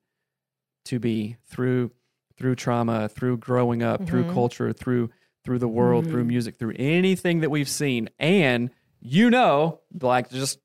to 0.84 0.98
be 0.98 1.36
through 1.46 1.92
through 2.36 2.56
trauma 2.56 3.08
through 3.08 3.36
growing 3.36 3.82
up 3.82 4.04
through 4.06 4.24
mm-hmm. 4.24 4.34
culture 4.34 4.72
through 4.72 5.08
through 5.44 5.58
the 5.58 5.68
world 5.68 6.04
through 6.04 6.22
mm-hmm. 6.22 6.28
music 6.28 6.58
through 6.58 6.74
anything 6.76 7.40
that 7.40 7.50
we've 7.50 7.68
seen 7.68 8.08
and 8.18 8.70
you 9.00 9.30
know 9.30 9.80
like 10.00 10.28
just 10.28 10.58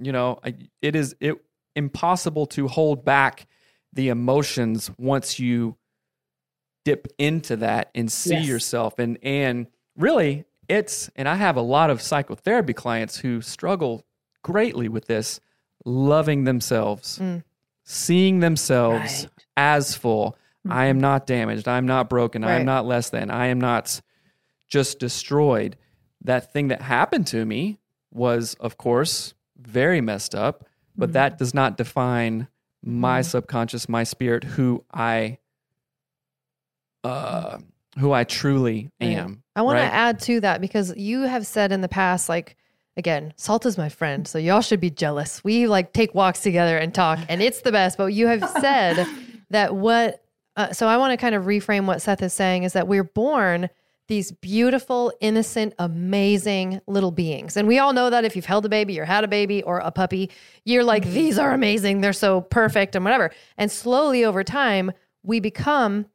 you 0.00 0.12
know 0.12 0.38
I- 0.44 0.56
it 0.82 0.96
is 0.96 1.14
it 1.20 1.36
impossible 1.76 2.46
to 2.46 2.68
hold 2.68 3.04
back 3.04 3.46
the 3.92 4.08
emotions 4.08 4.90
once 4.98 5.38
you 5.38 5.76
dip 6.84 7.08
into 7.18 7.56
that 7.56 7.90
and 7.94 8.10
see 8.10 8.34
Yes. 8.34 8.46
yourself. 8.46 8.98
And 8.98 9.18
and 9.22 9.66
really 9.96 10.44
it's 10.68 11.10
and 11.16 11.28
I 11.28 11.34
have 11.36 11.56
a 11.56 11.62
lot 11.62 11.90
of 11.90 12.00
psychotherapy 12.00 12.72
clients 12.72 13.18
who 13.18 13.40
struggle 13.40 14.04
greatly 14.42 14.88
with 14.88 15.06
this 15.06 15.40
loving 15.84 16.44
themselves 16.44 17.18
mm. 17.18 17.42
seeing 17.84 18.40
themselves 18.40 19.24
Right. 19.24 19.28
as 19.56 19.94
full. 19.94 20.36
I 20.68 20.86
am 20.86 20.96
mm-hmm. 20.96 21.00
not 21.02 21.26
damaged. 21.26 21.66
I 21.66 21.78
am 21.78 21.86
not 21.86 22.10
broken. 22.10 22.44
I 22.44 22.58
am 22.58 22.66
not 22.66 22.84
less 22.84 23.08
than. 23.08 23.30
I 23.30 23.46
am 23.46 23.58
not 23.58 24.00
just 24.68 24.98
destroyed. 24.98 25.76
That 26.22 26.52
thing 26.52 26.68
that 26.68 26.82
happened 26.82 27.26
to 27.28 27.46
me 27.46 27.78
was 28.10 28.54
of 28.60 28.76
course 28.76 29.34
very 29.60 30.00
messed 30.00 30.34
up 30.34 30.66
but 30.96 31.12
that 31.12 31.38
does 31.38 31.54
not 31.54 31.76
define 31.76 32.48
my 32.82 33.22
subconscious 33.22 33.88
my 33.88 34.04
spirit 34.04 34.44
who 34.44 34.84
i 34.92 35.38
uh 37.04 37.58
who 37.98 38.12
i 38.12 38.24
truly 38.24 38.90
am 39.00 39.42
I 39.60 39.62
want 39.62 39.76
right? 39.76 39.88
to 39.88 39.92
add 39.94 40.20
to 40.20 40.40
that 40.40 40.62
because 40.62 40.96
you 40.96 41.20
have 41.22 41.46
said 41.46 41.70
in 41.70 41.82
the 41.82 41.88
past, 41.88 42.30
like, 42.30 42.56
again, 42.96 43.34
Salta 43.36 43.68
is 43.68 43.76
my 43.76 43.90
friend, 43.90 44.26
so 44.26 44.38
y'all 44.38 44.62
should 44.62 44.80
be 44.80 44.88
jealous. 44.88 45.44
We 45.44 45.66
like 45.66 45.92
take 45.92 46.14
walks 46.14 46.40
together 46.40 46.78
and 46.78 46.94
talk, 46.94 47.18
and 47.28 47.42
it's 47.42 47.60
the 47.60 47.70
best. 47.70 47.98
But 47.98 48.06
you 48.06 48.26
have 48.26 48.48
said 48.60 49.06
that 49.50 49.74
what, 49.74 50.24
uh, 50.56 50.72
so 50.72 50.86
I 50.86 50.96
want 50.96 51.12
to 51.12 51.18
kind 51.18 51.34
of 51.34 51.44
reframe 51.44 51.84
what 51.84 52.00
Seth 52.00 52.22
is 52.22 52.32
saying 52.32 52.62
is 52.62 52.72
that 52.72 52.88
we're 52.88 53.04
born 53.04 53.68
these 54.10 54.32
beautiful, 54.32 55.12
innocent, 55.20 55.72
amazing 55.78 56.80
little 56.86 57.12
beings. 57.12 57.56
And 57.56 57.66
we 57.66 57.78
all 57.78 57.94
know 57.94 58.10
that 58.10 58.26
if 58.26 58.36
you've 58.36 58.44
held 58.44 58.66
a 58.66 58.68
baby 58.68 59.00
or 59.00 59.06
had 59.06 59.24
a 59.24 59.28
baby 59.28 59.62
or 59.62 59.78
a 59.78 59.90
puppy, 59.90 60.30
you're 60.66 60.84
like, 60.84 61.04
mm-hmm. 61.04 61.14
these 61.14 61.38
are 61.38 61.52
amazing. 61.52 62.02
They're 62.02 62.12
so 62.12 62.42
perfect 62.42 62.94
and 62.94 63.04
whatever. 63.04 63.30
And 63.56 63.70
slowly 63.70 64.24
over 64.24 64.44
time, 64.44 64.92
we 65.22 65.40
become 65.40 66.06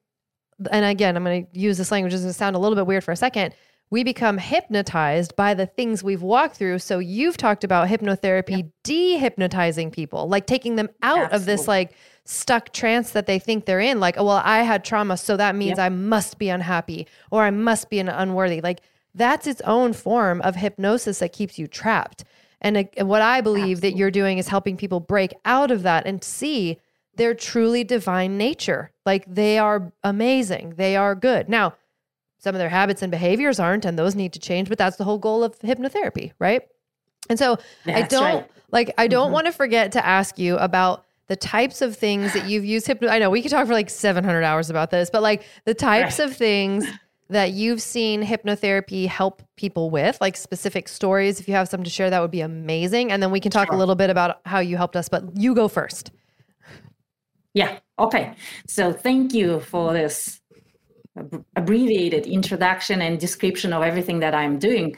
and 0.72 0.86
again, 0.86 1.18
I'm 1.18 1.24
going 1.24 1.46
to 1.46 1.60
use 1.60 1.78
this 1.78 1.92
language. 1.92 2.14
It's 2.14 2.22
going 2.24 2.32
to 2.32 2.38
sound 2.38 2.56
a 2.56 2.60
little 2.60 2.78
bit 2.78 2.88
weird 2.88 3.04
for 3.04 3.12
a 3.12 3.16
second. 3.18 3.54
We 3.90 4.04
become 4.04 4.38
hypnotized 4.38 5.36
by 5.36 5.54
the 5.54 5.66
things 5.66 6.04
we've 6.04 6.22
walked 6.22 6.56
through. 6.56 6.80
So 6.80 7.00
you've 7.00 7.38
talked 7.38 7.64
about 7.64 7.88
hypnotherapy 7.88 8.72
dehypnotizing 8.84 9.92
people, 9.92 10.28
like 10.28 10.48
taking 10.48 10.76
them 10.76 10.90
out 11.04 11.32
of 11.34 11.46
this 11.46 11.68
like 11.68 11.94
stuck 12.26 12.74
trance 12.74 13.12
that 13.12 13.28
they 13.28 13.40
think 13.40 13.66
they're 13.66 13.80
in. 13.80 14.00
Like, 14.00 14.18
oh, 14.18 14.26
well, 14.26 14.42
I 14.44 14.64
had 14.64 14.84
trauma, 14.84 15.16
so 15.16 15.38
that 15.38 15.56
means 15.56 15.80
I 15.80 15.90
must 15.90 16.38
be 16.38 16.50
unhappy 16.50 17.08
or 17.32 17.44
I 17.44 17.52
must 17.52 17.90
be 17.90 18.00
an 18.00 18.10
unworthy. 18.10 18.62
Like 18.62 18.82
that's 19.14 19.48
its 19.48 19.62
own 19.62 19.94
form 19.94 20.42
of 20.42 20.56
hypnosis 20.56 21.20
that 21.20 21.32
keeps 21.32 21.58
you 21.58 21.68
trapped. 21.68 22.26
And 22.62 22.78
uh, 22.78 23.06
what 23.06 23.22
I 23.22 23.42
believe 23.42 23.82
that 23.82 23.96
you're 23.96 24.12
doing 24.12 24.38
is 24.38 24.48
helping 24.48 24.76
people 24.76 25.00
break 25.00 25.34
out 25.46 25.72
of 25.72 25.84
that 25.84 26.06
and 26.06 26.24
see 26.24 26.80
their 27.16 27.34
truly 27.34 27.84
divine 27.84 28.38
nature. 28.38 28.92
Like 29.06 29.24
they 29.28 29.58
are 29.58 29.94
amazing. 30.04 30.74
They 30.76 30.96
are 30.96 31.16
good. 31.16 31.48
Now, 31.48 31.76
some 32.40 32.54
of 32.54 32.60
their 32.60 32.70
habits 32.70 33.02
and 33.02 33.10
behaviors 33.10 33.60
aren't, 33.60 33.86
and 33.86 33.98
those 33.98 34.16
need 34.16 34.34
to 34.34 34.40
change, 34.40 34.68
but 34.70 34.78
that's 34.78 34.98
the 34.98 35.04
whole 35.04 35.18
goal 35.18 35.44
of 35.44 35.58
hypnotherapy, 35.60 36.34
right? 36.38 36.62
And 37.30 37.40
so 37.40 37.58
I 37.88 38.04
don't 38.04 38.24
right. 38.24 38.52
like 38.72 38.94
I 38.98 39.08
don't 39.08 39.32
want 39.32 39.48
to 39.48 39.52
forget 39.52 39.94
to 39.94 40.06
ask 40.06 40.38
you 40.38 40.58
about 40.58 41.06
the 41.28 41.36
types 41.36 41.82
of 41.82 41.96
things 41.96 42.34
that 42.34 42.48
you've 42.48 42.66
used 42.66 42.88
hypno. 42.88 43.10
I 43.10 43.20
know 43.20 43.30
we 43.30 43.42
could 43.42 43.52
talk 43.52 43.66
for 43.68 43.74
like 43.74 43.90
700 43.90 44.44
hours 44.44 44.70
about 44.70 44.92
this, 44.92 45.10
but 45.10 45.22
like 45.22 45.44
the 45.66 45.74
types 45.74 46.20
of 46.20 46.36
things 46.36 46.86
that 47.30 47.54
you've 47.54 47.82
seen 47.82 48.24
hypnotherapy 48.24 49.08
help 49.08 49.42
people 49.56 49.90
with, 49.90 50.20
like 50.22 50.38
specific 50.38 50.88
stories. 50.88 51.40
If 51.40 51.48
you 51.48 51.56
have 51.56 51.68
some 51.68 51.84
to 51.84 51.90
share, 51.90 52.10
that 52.10 52.22
would 52.22 52.32
be 52.32 52.42
amazing. 52.42 53.12
And 53.12 53.24
then 53.24 53.32
we 53.32 53.40
can 53.40 53.52
talk 53.52 53.72
a 53.72 53.76
little 53.76 53.96
bit 53.96 54.10
about 54.10 54.42
how 54.46 54.60
you 54.60 54.78
helped 54.78 54.96
us, 54.96 55.10
but 55.10 55.24
you 55.36 55.56
go 55.56 55.68
first. 55.68 56.12
Yeah. 57.54 57.80
Okay. 57.98 58.36
So 58.68 58.94
thank 58.94 59.34
you 59.34 59.62
for 59.62 59.94
this 59.94 60.42
abbreviated 61.56 62.28
introduction 62.28 63.02
and 63.02 63.20
description 63.20 63.74
of 63.74 63.82
everything 63.82 64.20
that 64.20 64.36
I'm 64.36 64.60
doing. 64.60 64.96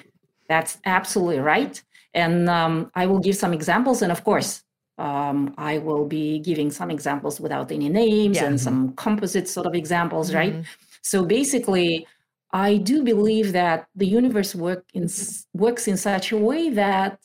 That's 0.49 0.79
absolutely 0.85 1.39
right. 1.39 1.81
And 2.13 2.49
um, 2.49 2.91
I 2.95 3.05
will 3.05 3.19
give 3.19 3.35
some 3.35 3.53
examples. 3.53 4.01
And 4.01 4.11
of 4.11 4.23
course, 4.23 4.63
um, 4.97 5.53
I 5.57 5.77
will 5.77 6.05
be 6.05 6.39
giving 6.39 6.71
some 6.71 6.89
examples 6.89 7.39
without 7.39 7.71
any 7.71 7.89
names 7.89 8.37
Yeah. 8.37 8.45
and 8.45 8.59
some 8.59 8.93
composite 8.93 9.47
sort 9.47 9.67
of 9.67 9.75
examples, 9.75 10.33
right? 10.33 10.53
Mhm. 10.55 10.65
So 11.01 11.23
basically, 11.23 12.07
I 12.51 12.77
do 12.77 13.03
believe 13.03 13.51
that 13.53 13.87
the 13.95 14.07
universe 14.07 14.55
work 14.55 14.85
in, 14.93 15.07
works 15.53 15.87
in 15.87 15.97
such 15.97 16.31
a 16.31 16.37
way 16.37 16.69
that 16.71 17.19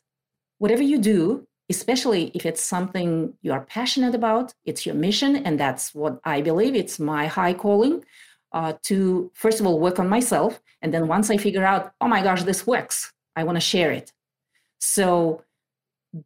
whatever 0.59 0.83
you 0.83 0.99
do, 0.99 1.47
especially 1.71 2.31
if 2.35 2.45
it's 2.45 2.63
something 2.63 3.33
you 3.43 3.53
are 3.53 3.65
passionate 3.65 4.15
about, 4.15 4.53
it's 4.65 4.85
your 4.85 4.95
mission, 4.95 5.37
and 5.37 5.59
that's 5.59 5.95
what 5.95 6.21
I 6.25 6.43
believe. 6.43 6.75
It's 6.75 6.99
my 6.99 7.27
high 7.27 7.55
calling 7.55 8.05
uh, 8.53 8.75
to 8.83 9.31
first 9.35 9.61
of 9.61 9.67
all 9.67 9.79
work 9.81 9.99
on 9.99 10.09
myself, 10.09 10.61
and 10.83 10.93
then 10.93 11.09
once 11.09 11.31
I 11.31 11.39
figure 11.39 11.65
out, 11.65 11.95
oh 12.03 12.09
my 12.09 12.23
gosh, 12.23 12.43
this 12.43 12.67
works, 12.67 13.13
I 13.35 13.45
want 13.45 13.57
to 13.57 13.61
share 13.61 13.91
it. 13.91 14.13
So 14.81 15.43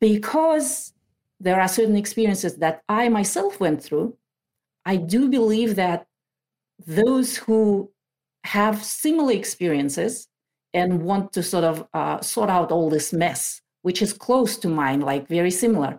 because 0.00 0.92
there 1.40 1.60
are 1.60 1.68
certain 1.68 1.96
experiences 1.96 2.56
that 2.56 2.82
I 2.88 3.08
myself 3.08 3.60
went 3.60 3.82
through, 3.82 4.16
I 4.84 4.96
do 4.96 5.28
believe 5.28 5.76
that 5.76 6.06
those 6.86 7.36
who 7.36 7.90
have 8.44 8.82
similar 8.84 9.32
experiences 9.32 10.28
and 10.74 11.02
want 11.02 11.32
to 11.32 11.42
sort 11.42 11.64
of 11.64 11.86
uh, 11.94 12.20
sort 12.20 12.50
out 12.50 12.70
all 12.70 12.90
this 12.90 13.12
mess, 13.12 13.60
which 13.82 14.02
is 14.02 14.12
close 14.12 14.56
to 14.58 14.68
mine, 14.68 15.00
like 15.00 15.26
very 15.28 15.50
similar, 15.50 15.98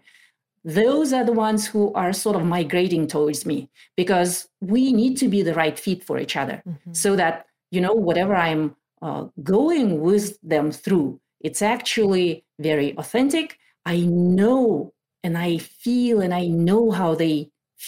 those 0.63 1.13
are 1.13 1.23
the 1.23 1.31
ones 1.33 1.67
who 1.67 1.93
are 1.93 2.11
sort 2.13 2.35
of 2.35 2.43
migrating 2.45 3.07
towards 3.07 3.45
me 3.45 3.69
because 3.95 4.49
we 4.59 4.91
need 4.91 5.15
to 5.17 5.27
be 5.27 5.41
the 5.41 5.53
right 5.53 5.79
fit 5.79 6.03
for 6.03 6.19
each 6.19 6.35
other 6.35 6.61
Mhm. 6.65 6.95
so 6.95 7.15
that 7.15 7.45
you 7.71 7.79
know 7.79 7.93
whatever 7.93 8.35
i'm 8.35 8.75
uh, 9.01 9.25
going 9.43 10.01
with 10.01 10.37
them 10.41 10.71
through 10.71 11.19
it's 11.41 11.61
actually 11.61 12.43
very 12.59 12.97
authentic 12.97 13.57
i 13.85 13.97
know 14.01 14.93
and 15.27 15.37
i 15.47 15.51
feel 15.83 16.17
and 16.25 16.33
i 16.41 16.45
know 16.67 16.83
how 16.99 17.11
they 17.23 17.35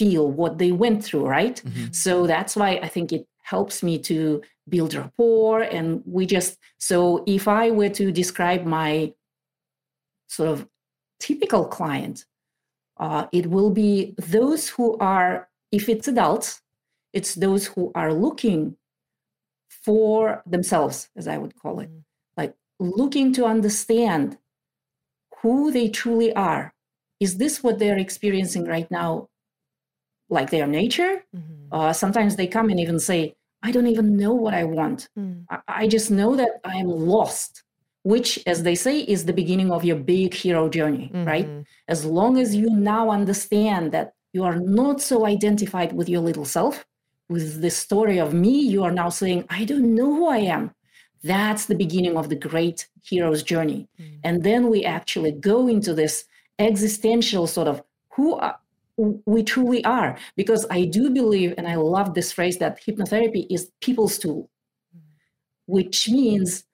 feel 0.00 0.24
what 0.40 0.54
they 0.62 0.72
went 0.84 1.00
through 1.06 1.26
right 1.38 1.58
Mhm. 1.64 1.94
so 2.04 2.12
that's 2.32 2.54
why 2.60 2.70
i 2.86 2.88
think 2.94 3.08
it 3.18 3.24
helps 3.54 3.76
me 3.88 3.94
to 4.10 4.18
build 4.74 4.94
rapport 4.94 5.58
and 5.76 5.86
we 6.16 6.22
just 6.36 6.50
so 6.90 6.98
if 7.36 7.44
i 7.48 7.64
were 7.78 7.92
to 8.00 8.06
describe 8.22 8.62
my 8.80 8.92
sort 10.36 10.48
of 10.54 10.58
typical 11.28 11.64
client 11.78 12.16
uh, 13.04 13.24
it 13.38 13.46
will 13.54 13.70
be 13.84 14.14
those 14.38 14.62
who 14.74 14.86
are 14.98 15.32
if 15.78 15.88
it's 15.92 16.08
adults 16.14 16.48
it's 17.18 17.32
those 17.46 17.62
who 17.72 17.90
are 18.00 18.12
looking 18.26 18.76
for 19.86 20.42
themselves 20.54 21.08
as 21.16 21.26
i 21.26 21.36
would 21.42 21.54
call 21.62 21.80
it 21.84 21.90
Mhm. 21.90 22.02
like 22.40 22.54
looking 22.78 23.32
to 23.36 23.42
understand 23.54 24.38
who 25.42 25.70
they 25.76 25.88
truly 25.88 26.30
are 26.50 26.64
is 27.20 27.36
this 27.36 27.62
what 27.62 27.78
they're 27.78 27.98
experiencing 27.98 28.64
right 28.64 28.90
now 28.90 29.28
like 30.28 30.50
their 30.50 30.66
nature 30.66 31.22
Mhm. 31.36 31.68
uh, 31.72 31.92
sometimes 31.92 32.36
they 32.36 32.46
come 32.46 32.68
and 32.70 32.80
even 32.80 32.98
say 32.98 33.34
i 33.62 33.70
don't 33.74 33.86
even 33.94 34.16
know 34.16 34.34
what 34.44 34.54
i 34.54 34.64
want 34.64 35.08
Mhm. 35.18 35.44
I, 35.50 35.58
I 35.82 35.88
just 35.88 36.10
know 36.10 36.30
that 36.40 36.52
i'm 36.64 36.88
lost 37.14 37.62
which 38.02 38.30
as 38.46 38.62
they 38.62 38.74
say 38.86 38.96
is 39.14 39.24
the 39.24 39.38
beginning 39.42 39.70
of 39.72 39.84
your 39.84 39.96
big 40.14 40.30
hero 40.34 40.68
journey 40.76 41.10
right 41.32 41.48
Mhm. 41.48 41.64
as 41.94 42.00
long 42.18 42.32
as 42.38 42.48
you 42.60 42.68
now 42.70 43.10
understand 43.18 43.92
that 43.92 44.08
you 44.32 44.42
are 44.44 44.58
not 44.80 44.96
so 45.10 45.16
identified 45.26 45.92
with 45.92 46.08
your 46.08 46.20
little 46.28 46.44
self, 46.44 46.86
with 47.28 47.60
the 47.62 47.70
story 47.84 48.18
of 48.20 48.32
me, 48.32 48.54
you 48.74 48.80
are 48.84 48.92
now 49.02 49.08
saying, 49.08 49.44
I 49.58 49.64
don't 49.64 49.92
know 49.98 50.10
who 50.18 50.26
I 50.28 50.40
am. 50.56 50.70
That's 51.32 51.64
the 51.66 51.74
beginning 51.74 52.16
of 52.16 52.28
the 52.28 52.36
great 52.48 52.78
hero's 53.08 53.42
journey. 53.42 53.88
Mhm. 53.98 54.20
And 54.26 54.36
then 54.44 54.62
we 54.72 54.84
actually 54.84 55.32
go 55.32 55.66
into 55.66 55.92
this 55.94 56.14
existential 56.60 57.46
sort 57.46 57.68
of 57.68 57.82
who 58.10 58.34
are, 58.34 58.58
we 58.96 59.42
truly 59.42 59.84
are. 59.84 60.18
Because 60.36 60.66
I 60.70 60.84
do 60.84 61.10
believe, 61.10 61.54
and 61.56 61.66
I 61.66 61.76
love 61.76 62.14
this 62.14 62.32
phrase, 62.32 62.58
that 62.58 62.80
hypnotherapy 62.82 63.46
is 63.50 63.70
people's 63.80 64.18
tool, 64.18 64.50
which 65.66 66.08
means 66.08 66.64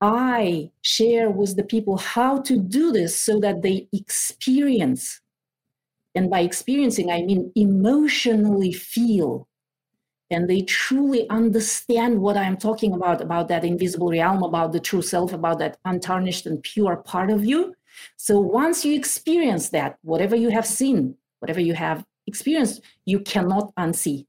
I 0.00 0.70
share 0.80 1.28
with 1.30 1.56
the 1.56 1.64
people 1.64 1.98
how 1.98 2.40
to 2.42 2.56
do 2.56 2.92
this 2.92 3.18
so 3.18 3.38
that 3.40 3.62
they 3.62 3.88
experience. 3.92 5.20
And 6.14 6.30
by 6.30 6.40
experiencing, 6.40 7.10
I 7.10 7.22
mean 7.22 7.52
emotionally 7.54 8.72
feel. 8.72 9.46
And 10.30 10.48
they 10.48 10.62
truly 10.62 11.28
understand 11.28 12.20
what 12.20 12.36
I'm 12.36 12.56
talking 12.56 12.92
about 12.92 13.20
about 13.20 13.48
that 13.48 13.64
invisible 13.64 14.10
realm, 14.10 14.44
about 14.44 14.72
the 14.72 14.80
true 14.80 15.02
self, 15.02 15.32
about 15.32 15.58
that 15.58 15.78
untarnished 15.84 16.46
and 16.46 16.62
pure 16.62 16.96
part 16.96 17.30
of 17.30 17.44
you. 17.44 17.74
So 18.16 18.40
once 18.40 18.84
you 18.84 18.94
experience 18.94 19.70
that, 19.70 19.98
whatever 20.02 20.36
you 20.36 20.50
have 20.50 20.66
seen, 20.66 21.16
whatever 21.40 21.60
you 21.60 21.74
have 21.74 22.04
experienced, 22.26 22.82
you 23.06 23.20
cannot 23.20 23.74
unsee. 23.76 24.26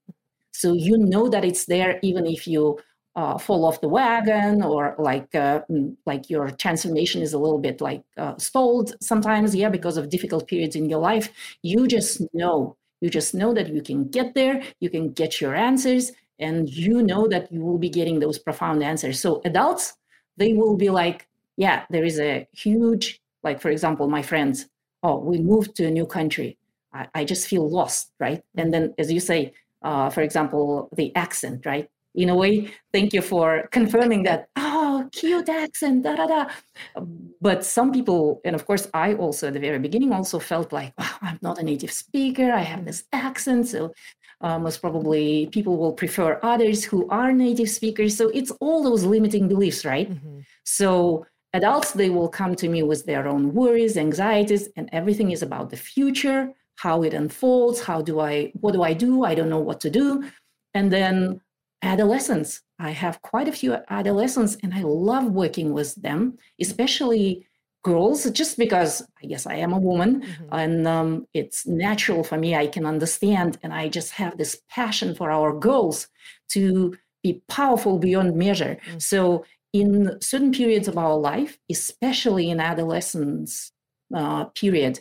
So 0.52 0.74
you 0.74 0.98
know 0.98 1.30
that 1.30 1.46
it's 1.46 1.66
there, 1.66 2.00
even 2.02 2.26
if 2.26 2.48
you 2.48 2.80
uh, 3.16 3.38
fall 3.38 3.66
off 3.66 3.82
the 3.82 3.90
wagon 3.90 4.62
or 4.62 4.96
like 4.98 5.34
uh, 5.36 5.62
mm, 5.70 5.96
like 6.06 6.30
your 6.30 6.50
transformation 6.50 7.22
is 7.22 7.34
a 7.34 7.38
little 7.38 7.60
bit 7.60 7.82
like 7.82 8.04
uh, 8.18 8.38
stalled 8.38 8.96
sometimes 9.02 9.54
yeah 9.54 9.70
because 9.70 9.98
of 9.98 10.10
difficult 10.10 10.48
periods 10.48 10.76
in 10.76 10.90
your 10.90 11.00
life 11.00 11.30
you 11.62 11.88
just 11.88 12.22
know 12.34 12.78
you 13.02 13.10
just 13.10 13.34
know 13.34 13.54
that 13.54 13.68
you 13.68 13.82
can 13.82 14.08
get 14.08 14.34
there 14.34 14.64
you 14.80 14.90
can 14.90 15.12
get 15.12 15.42
your 15.42 15.54
answers 15.54 16.12
and 16.40 16.70
you 16.70 17.04
know 17.04 17.28
that 17.28 17.52
you 17.52 17.60
will 17.60 17.78
be 17.78 17.90
getting 17.90 18.20
those 18.20 18.40
profound 18.40 18.82
answers 18.82 19.20
so 19.20 19.42
adults 19.44 19.94
they 20.38 20.54
will 20.54 20.78
be 20.78 20.90
like 20.90 21.28
yeah 21.58 21.84
there 21.90 22.06
is 22.06 22.18
a 22.20 22.48
huge 22.54 23.21
like 23.44 23.62
for 23.62 23.70
example 23.70 24.08
my 24.08 24.22
friends 24.22 24.68
oh 25.04 25.18
we 25.20 25.40
moved 25.40 25.76
to 25.76 25.86
a 25.86 25.92
new 25.92 26.06
country. 26.06 26.58
I, 26.94 27.08
I 27.16 27.26
just 27.26 27.48
feel 27.48 27.70
lost 27.70 28.12
right? 28.20 28.42
And 28.58 28.74
then 28.74 28.94
as 28.98 29.12
you 29.12 29.20
say 29.20 29.54
uh, 29.84 30.10
for 30.10 30.22
example 30.22 30.90
the 30.96 31.16
accent 31.16 31.66
right? 31.66 31.90
In 32.14 32.28
a 32.30 32.36
way 32.36 32.70
thank 32.94 33.14
you 33.14 33.22
for 33.22 33.68
confirming 33.72 34.24
that 34.24 34.50
oh 34.58 35.08
cute 35.14 35.48
accent 35.50 36.04
da 36.04 36.16
da 36.16 36.28
da. 36.28 36.46
But 37.42 37.64
some 37.66 37.92
people 37.92 38.42
and 38.46 38.54
of 38.56 38.66
course 38.66 38.88
i 38.94 39.14
also 39.16 39.48
at 39.48 39.54
the 39.54 39.60
very 39.60 39.80
beginning 39.80 40.12
also 40.14 40.38
felt 40.40 40.72
like 40.74 40.94
wow 41.00 41.16
i'm 41.22 41.40
not 41.42 41.58
a 41.60 41.64
native 41.64 41.92
speaker. 41.92 42.52
I 42.52 42.62
have 42.62 42.86
this 42.86 43.04
accent. 43.14 43.68
So 43.68 43.94
uh, 44.42 44.58
most 44.60 44.82
probably 44.82 45.48
people 45.52 45.78
will 45.78 45.94
prefer 45.94 46.40
others 46.44 46.84
who 46.84 47.08
are 47.10 47.32
native 47.32 47.70
speakers. 47.70 48.18
So 48.18 48.30
it's 48.30 48.52
all 48.60 48.84
those 48.84 49.04
limiting 49.04 49.48
beliefs 49.48 49.86
right? 49.86 50.10
Mhm. 50.12 50.44
so 50.64 51.26
adults 51.54 51.92
they 51.94 52.10
will 52.10 52.30
come 52.30 52.56
to 52.56 52.68
me 52.70 52.82
with 52.84 53.06
their 53.06 53.28
own 53.28 53.54
worries 53.54 53.98
anxieties 53.98 54.70
and 54.78 54.90
everything 54.92 55.32
is 55.32 55.42
about 55.44 55.70
the 55.70 55.78
future 55.78 56.50
how 56.76 57.04
it 57.04 57.14
unfolds 57.14 57.82
how 57.82 58.02
do 58.02 58.20
i 58.20 58.52
what 58.62 58.74
do 58.74 58.82
i 58.84 58.94
do 58.94 59.24
i 59.26 59.36
don't 59.36 59.50
know 59.50 59.60
what 59.70 59.80
to 59.82 59.90
do 59.90 60.24
and 60.74 60.92
then 60.92 61.40
adolescents 61.84 62.62
i 62.80 62.92
have 62.92 63.22
quite 63.22 63.48
a 63.48 63.52
few 63.52 63.76
adolescents 63.90 64.56
and 64.64 64.74
i 64.74 64.82
love 64.82 65.26
working 65.32 65.74
with 65.74 65.96
them 65.96 66.38
especially 66.60 67.46
girls 67.84 68.30
just 68.32 68.58
because 68.58 69.02
i 69.22 69.26
guess 69.26 69.46
i 69.48 69.56
am 69.56 69.74
a 69.74 69.80
woman 69.80 70.22
Mhm. 70.22 70.48
and 70.52 70.88
um, 70.88 71.28
it's 71.34 71.66
natural 71.66 72.24
for 72.24 72.38
me 72.38 72.56
i 72.56 72.68
can 72.68 72.86
understand 72.86 73.58
and 73.64 73.74
i 73.74 73.90
just 73.90 74.12
have 74.12 74.38
this 74.38 74.62
passion 74.70 75.16
for 75.16 75.32
our 75.32 75.52
girls 75.58 76.08
to 76.50 76.96
be 77.24 77.42
powerful 77.50 77.98
beyond 78.00 78.36
measure 78.36 78.78
Mm. 78.88 79.02
so 79.02 79.44
in 79.74 80.18
certain 80.22 80.52
periods 80.52 80.88
of 80.88 80.98
our 80.98 81.18
life 81.18 81.58
especially 81.72 82.50
in 82.50 82.60
adolescence 82.60 83.72
uh, 84.16 84.46
period 84.46 85.00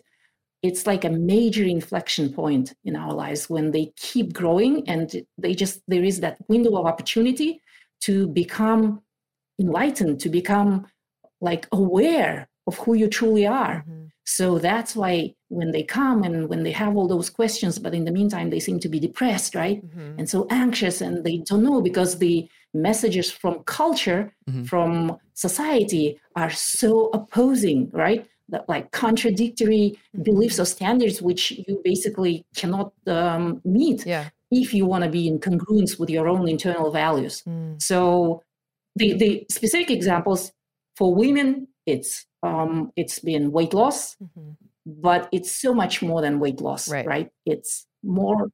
it's 0.62 0.86
like 0.86 1.04
a 1.04 1.10
major 1.10 1.64
inflection 1.64 2.32
point 2.32 2.74
in 2.84 2.94
our 2.94 3.12
lives 3.14 3.48
when 3.48 3.70
they 3.72 3.92
keep 3.96 4.32
growing 4.32 4.88
and 4.88 5.24
they 5.38 5.54
just 5.54 5.80
there 5.88 6.04
is 6.04 6.20
that 6.20 6.38
window 6.48 6.76
of 6.76 6.86
opportunity 6.86 7.60
to 8.00 8.28
become 8.28 9.00
enlightened 9.60 10.20
to 10.20 10.28
become 10.28 10.86
like 11.40 11.66
aware 11.72 12.48
of 12.66 12.76
who 12.78 12.94
you 12.94 13.08
truly 13.08 13.46
are 13.46 13.84
Mhm. 13.88 14.08
so 14.24 14.58
that's 14.58 14.94
why 14.94 15.34
when 15.48 15.72
they 15.72 15.82
come 15.82 16.22
and 16.22 16.48
when 16.48 16.62
they 16.62 16.70
have 16.72 16.94
all 16.96 17.08
those 17.08 17.30
questions 17.30 17.78
but 17.78 17.94
in 17.94 18.04
the 18.04 18.12
meantime 18.12 18.50
they 18.50 18.60
seem 18.60 18.78
to 18.80 18.88
be 18.88 19.00
depressed 19.00 19.54
right 19.54 19.82
Mhm. 19.82 20.18
and 20.18 20.28
so 20.30 20.46
anxious 20.50 21.00
and 21.00 21.24
they 21.24 21.38
don't 21.38 21.64
know 21.64 21.80
because 21.82 22.18
the 22.18 22.48
messages 22.74 23.30
from 23.30 23.54
culture 23.64 24.32
Mhm. 24.48 24.66
from 24.66 25.16
society 25.34 26.18
are 26.36 26.50
so 26.50 27.10
opposing 27.12 27.90
right 27.92 28.26
the, 28.48 28.64
like 28.68 28.90
contradictory 28.90 29.98
beliefs 30.22 30.58
or 30.58 30.64
standards 30.64 31.22
which 31.22 31.52
you 31.66 31.80
basically 31.84 32.44
cannot 32.56 32.92
um, 33.06 33.60
meet 33.64 34.04
Yeah. 34.06 34.30
if 34.50 34.74
you 34.74 34.84
want 34.86 35.04
to 35.04 35.10
be 35.10 35.26
in 35.28 35.38
congruence 35.38 35.98
with 36.00 36.10
your 36.10 36.26
own 36.28 36.48
internal 36.48 36.90
values. 36.90 37.42
Mm. 37.46 37.80
So 37.80 38.42
the, 38.96 39.12
the 39.14 39.46
specific 39.50 39.88
examples 39.90 40.52
for 40.96 41.14
women, 41.14 41.68
it's 41.86 42.26
um, 42.42 42.90
it's 42.96 43.18
been 43.20 43.52
weight 43.52 43.72
loss, 43.74 44.16
Mhm. 44.16 44.56
but 44.86 45.28
it's 45.30 45.52
so 45.52 45.72
much 45.74 46.02
more 46.02 46.20
than 46.22 46.40
weight 46.40 46.60
loss, 46.60 46.88
Right. 46.90 47.30
It's 47.46 47.86
more 48.02 48.50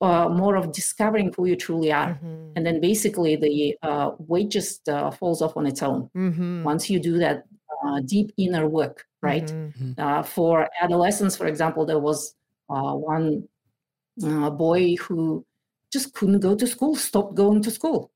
uh, 0.00 0.28
more 0.28 0.56
of 0.56 0.72
discovering 0.72 1.32
who 1.36 1.46
you 1.46 1.56
truly 1.56 1.90
are, 1.92 2.18
Mhm. 2.22 2.52
and 2.56 2.66
then 2.66 2.80
basically 2.80 3.36
the 3.36 3.76
uh, 3.82 4.12
weight 4.18 4.50
just 4.50 4.88
uh, 4.88 5.10
falls 5.10 5.40
off 5.42 5.56
on 5.56 5.66
its 5.66 5.82
own 5.82 6.10
Mhm. 6.14 6.64
once 6.64 6.88
you 6.90 6.98
do 7.00 7.18
that 7.18 7.44
uh, 7.84 8.00
deep 8.04 8.30
inner 8.36 8.68
work, 8.68 9.06
right? 9.22 9.48
Mhm. 9.52 9.98
Uh, 9.98 10.22
for 10.22 10.68
adolescents, 10.82 11.34
for 11.36 11.46
example, 11.46 11.86
there 11.86 11.98
was 11.98 12.34
uh, 12.68 12.94
one 12.94 13.48
uh, 14.22 14.50
boy 14.50 14.94
who 14.96 15.44
just 15.92 16.12
couldn't 16.14 16.40
go 16.40 16.54
to 16.54 16.66
school, 16.66 16.94
stopped 16.94 17.34
going 17.34 17.62
to 17.62 17.70
school. 17.70 18.10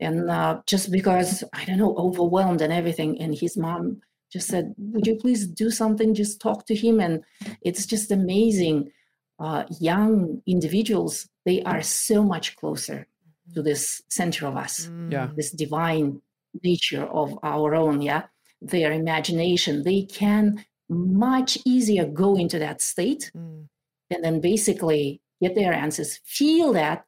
And 0.00 0.30
uh, 0.30 0.60
just 0.66 0.90
because, 0.90 1.44
I 1.52 1.64
don't 1.66 1.78
know, 1.78 1.94
overwhelmed 1.96 2.60
and 2.62 2.72
everything. 2.72 3.20
And 3.20 3.34
his 3.34 3.56
mom 3.56 4.00
just 4.32 4.48
said, 4.48 4.74
Would 4.78 5.06
you 5.06 5.16
please 5.16 5.46
do 5.46 5.70
something? 5.70 6.14
Just 6.14 6.40
talk 6.40 6.66
to 6.66 6.74
him. 6.74 7.00
And 7.00 7.22
it's 7.62 7.86
just 7.86 8.10
amazing. 8.10 8.90
Uh, 9.38 9.64
young 9.80 10.40
individuals, 10.46 11.28
they 11.44 11.62
are 11.64 11.82
so 11.82 12.22
much 12.24 12.56
closer 12.56 13.06
to 13.54 13.62
this 13.62 14.02
center 14.08 14.46
of 14.46 14.56
us 14.56 14.90
Yeah. 15.10 15.28
this 15.36 15.50
divine 15.52 16.20
nature 16.64 17.04
of 17.04 17.38
our 17.42 17.74
own 17.74 18.00
yeah? 18.02 18.22
Their 18.62 18.92
imagination 18.92 19.82
they 19.84 20.02
can 20.02 20.64
much 20.88 21.58
easier 21.66 22.06
go 22.06 22.36
into 22.36 22.58
that 22.58 22.80
state 22.80 23.30
Mm. 23.34 23.68
and 24.10 24.24
then 24.24 24.40
basically 24.40 25.20
get 25.42 25.54
their 25.54 25.72
answers 25.74 26.20
feel 26.24 26.72
that 26.72 27.04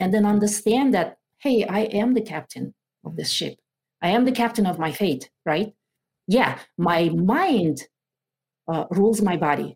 and 0.00 0.12
then 0.14 0.24
understand 0.24 0.94
that 0.94 1.18
hey 1.38 1.64
i 1.64 1.80
am 2.02 2.14
the 2.14 2.22
captain 2.34 2.74
of 3.04 3.16
this 3.16 3.30
ship. 3.30 3.58
I 4.02 4.08
am 4.16 4.24
the 4.24 4.32
captain 4.32 4.66
of 4.66 4.78
my 4.78 4.92
fate 4.92 5.30
right? 5.44 5.74
Yeah 6.26 6.58
my 6.78 7.10
mind 7.10 7.82
uh, 8.68 8.84
rules 8.90 9.20
my 9.22 9.36
body 9.36 9.75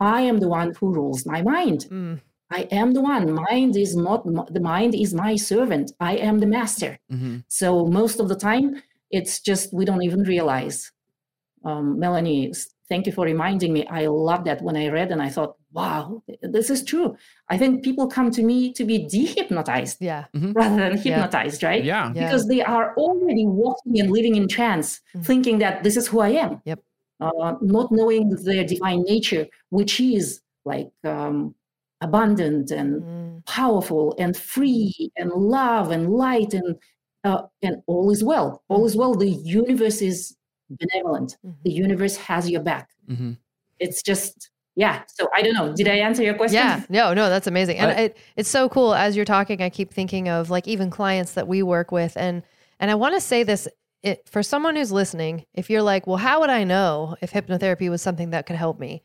i 0.00 0.20
am 0.20 0.38
the 0.38 0.48
one 0.48 0.72
who 0.78 0.86
rules 0.92 1.24
my 1.26 1.40
mind 1.42 1.80
Mm. 1.90 2.20
i 2.50 2.60
am 2.80 2.92
the 2.92 3.00
one 3.00 3.32
mind 3.32 3.76
is 3.76 3.92
not 3.96 4.20
the 4.56 4.60
mind 4.74 4.94
is 4.94 5.12
my 5.14 5.36
servant 5.36 5.86
i 6.00 6.14
am 6.28 6.38
the 6.38 6.46
master 6.58 6.98
Mhm. 7.12 7.44
so 7.48 7.86
most 7.86 8.20
of 8.20 8.28
the 8.28 8.36
time, 8.48 8.66
it's 9.10 9.40
just 9.40 9.72
we 9.72 9.84
don't 9.86 10.02
even 10.08 10.22
realize. 10.34 10.92
Um, 11.64 11.98
Melanie, 11.98 12.52
thank 12.90 13.06
you 13.06 13.12
for 13.12 13.24
reminding 13.24 13.72
me. 13.72 13.86
I 14.00 14.06
love 14.06 14.44
that 14.44 14.60
when 14.62 14.76
I 14.76 14.88
read 14.88 15.10
and 15.10 15.20
I 15.22 15.30
thought, 15.30 15.56
wow, 15.72 16.22
this 16.42 16.68
is 16.70 16.84
true. 16.84 17.16
I 17.48 17.56
think 17.58 17.82
people 17.82 18.06
come 18.06 18.30
to 18.32 18.42
me 18.42 18.72
to 18.74 18.84
be 18.84 18.96
dehypnotized 19.14 19.96
Yeah. 20.00 20.24
rather 20.60 20.76
than 20.76 20.98
hypnotized, 20.98 21.62
right? 21.62 21.82
Yeah. 21.82 22.12
Yeah. 22.14 22.24
Because 22.26 22.46
they 22.48 22.62
are 22.62 22.94
already 22.96 23.46
walking 23.46 23.98
and 24.00 24.10
living 24.10 24.34
in 24.36 24.46
trance, 24.46 25.00
Mm. 25.14 25.24
thinking 25.24 25.58
that 25.64 25.82
this 25.84 25.96
is 25.96 26.06
who 26.08 26.20
I 26.20 26.30
am. 26.44 26.60
Yep. 26.64 26.80
Uh, 27.20 27.54
not 27.60 27.90
knowing 27.90 28.30
their 28.44 28.64
divine 28.64 29.02
nature, 29.02 29.46
which 29.70 29.98
is 30.00 30.40
like 30.64 30.90
um, 31.04 31.54
abundant 32.00 32.70
and 32.70 33.02
Mm. 33.02 33.44
powerful 33.46 34.14
and 34.18 34.36
free 34.36 35.10
and 35.16 35.30
love 35.32 35.90
and 35.90 36.10
light 36.10 36.54
and 36.54 36.76
uh, 37.24 37.42
and 37.62 37.82
all 37.86 38.10
is 38.10 38.22
well. 38.22 38.62
All 38.68 38.86
is 38.86 38.94
well. 38.96 39.14
The 39.14 39.28
universe 39.30 40.00
is 40.00 40.36
benevolent. 40.70 41.36
The 41.64 41.70
Mhm. 41.70 41.74
universe 41.86 42.16
has 42.16 42.48
your 42.48 42.62
back. 42.62 42.88
Mhm. 43.10 43.36
it's 43.80 44.02
just 44.02 44.50
yeah. 44.74 45.02
So 45.08 45.28
i 45.36 45.42
don't 45.42 45.54
know. 45.54 45.72
Did 45.74 45.88
i 45.88 45.94
answer 46.08 46.22
your 46.22 46.34
question? 46.34 46.54
Yeah, 46.56 46.82
no, 46.88 47.12
no, 47.14 47.28
that's 47.28 47.46
amazing. 47.48 47.78
And 47.78 47.90
I- 47.90 48.00
it, 48.06 48.16
it's 48.36 48.48
so 48.48 48.68
cool 48.68 48.94
as 48.94 49.14
you're 49.16 49.24
talking, 49.24 49.60
I 49.60 49.70
keep 49.70 49.92
thinking 49.92 50.28
of 50.28 50.50
like 50.50 50.66
even 50.68 50.88
clients 50.90 51.32
that 51.34 51.46
we 51.48 51.62
work 51.64 51.90
with. 51.92 52.16
And 52.16 52.42
and 52.80 52.90
I 52.92 52.94
want 52.94 53.14
to 53.16 53.20
say 53.20 53.42
this 53.42 53.66
it, 54.02 54.28
for 54.28 54.42
someone 54.42 54.76
who's 54.76 54.92
listening, 54.92 55.44
if 55.54 55.70
you're 55.70 55.82
like, 55.82 56.06
"Well, 56.06 56.16
how 56.18 56.40
would 56.40 56.50
I 56.50 56.64
know 56.64 57.16
if 57.20 57.32
hypnotherapy 57.32 57.90
was 57.90 58.02
something 58.02 58.30
that 58.30 58.46
could 58.46 58.56
help 58.56 58.78
me?" 58.78 59.02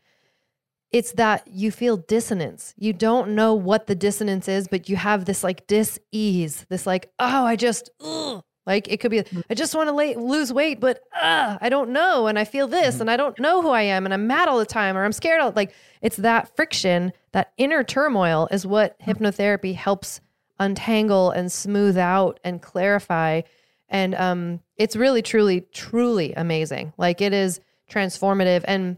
It's 0.92 1.12
that 1.12 1.46
you 1.48 1.72
feel 1.72 1.96
dissonance. 1.96 2.72
You 2.76 2.92
don't 2.92 3.34
know 3.34 3.54
what 3.54 3.88
the 3.88 3.96
dissonance 3.96 4.46
is, 4.48 4.68
but 4.68 4.88
you 4.88 4.96
have 4.96 5.24
this 5.24 5.42
like 5.42 5.66
dis-ease, 5.66 6.66
this 6.68 6.86
like, 6.86 7.10
"Oh, 7.18 7.44
I 7.44 7.56
just 7.56 7.90
ugh. 8.00 8.44
like 8.66 8.86
it 8.88 9.00
could 9.00 9.10
be 9.10 9.24
I 9.50 9.54
just 9.54 9.74
want 9.74 9.88
to 9.88 9.92
la- 9.92 10.20
lose 10.20 10.52
weight, 10.52 10.80
but 10.80 11.00
uh, 11.20 11.58
I 11.60 11.68
don't 11.68 11.90
know 11.90 12.28
and 12.28 12.38
I 12.38 12.44
feel 12.44 12.68
this 12.68 13.00
and 13.00 13.10
I 13.10 13.16
don't 13.16 13.38
know 13.40 13.62
who 13.62 13.70
I 13.70 13.82
am 13.82 14.04
and 14.04 14.14
I'm 14.14 14.26
mad 14.26 14.48
all 14.48 14.58
the 14.58 14.66
time 14.66 14.96
or 14.96 15.04
I'm 15.04 15.12
scared 15.12 15.40
all 15.40 15.52
like 15.56 15.74
it's 16.00 16.16
that 16.18 16.54
friction, 16.56 17.12
that 17.32 17.52
inner 17.56 17.82
turmoil 17.82 18.48
is 18.50 18.66
what 18.66 18.98
hypnotherapy 19.00 19.74
helps 19.74 20.20
untangle 20.58 21.30
and 21.30 21.50
smooth 21.50 21.98
out 21.98 22.40
and 22.44 22.62
clarify. 22.62 23.42
And 23.88 24.14
um, 24.14 24.60
it's 24.76 24.96
really, 24.96 25.22
truly, 25.22 25.62
truly 25.72 26.32
amazing. 26.34 26.92
Like 26.96 27.20
it 27.20 27.32
is 27.32 27.60
transformative. 27.90 28.64
And 28.66 28.96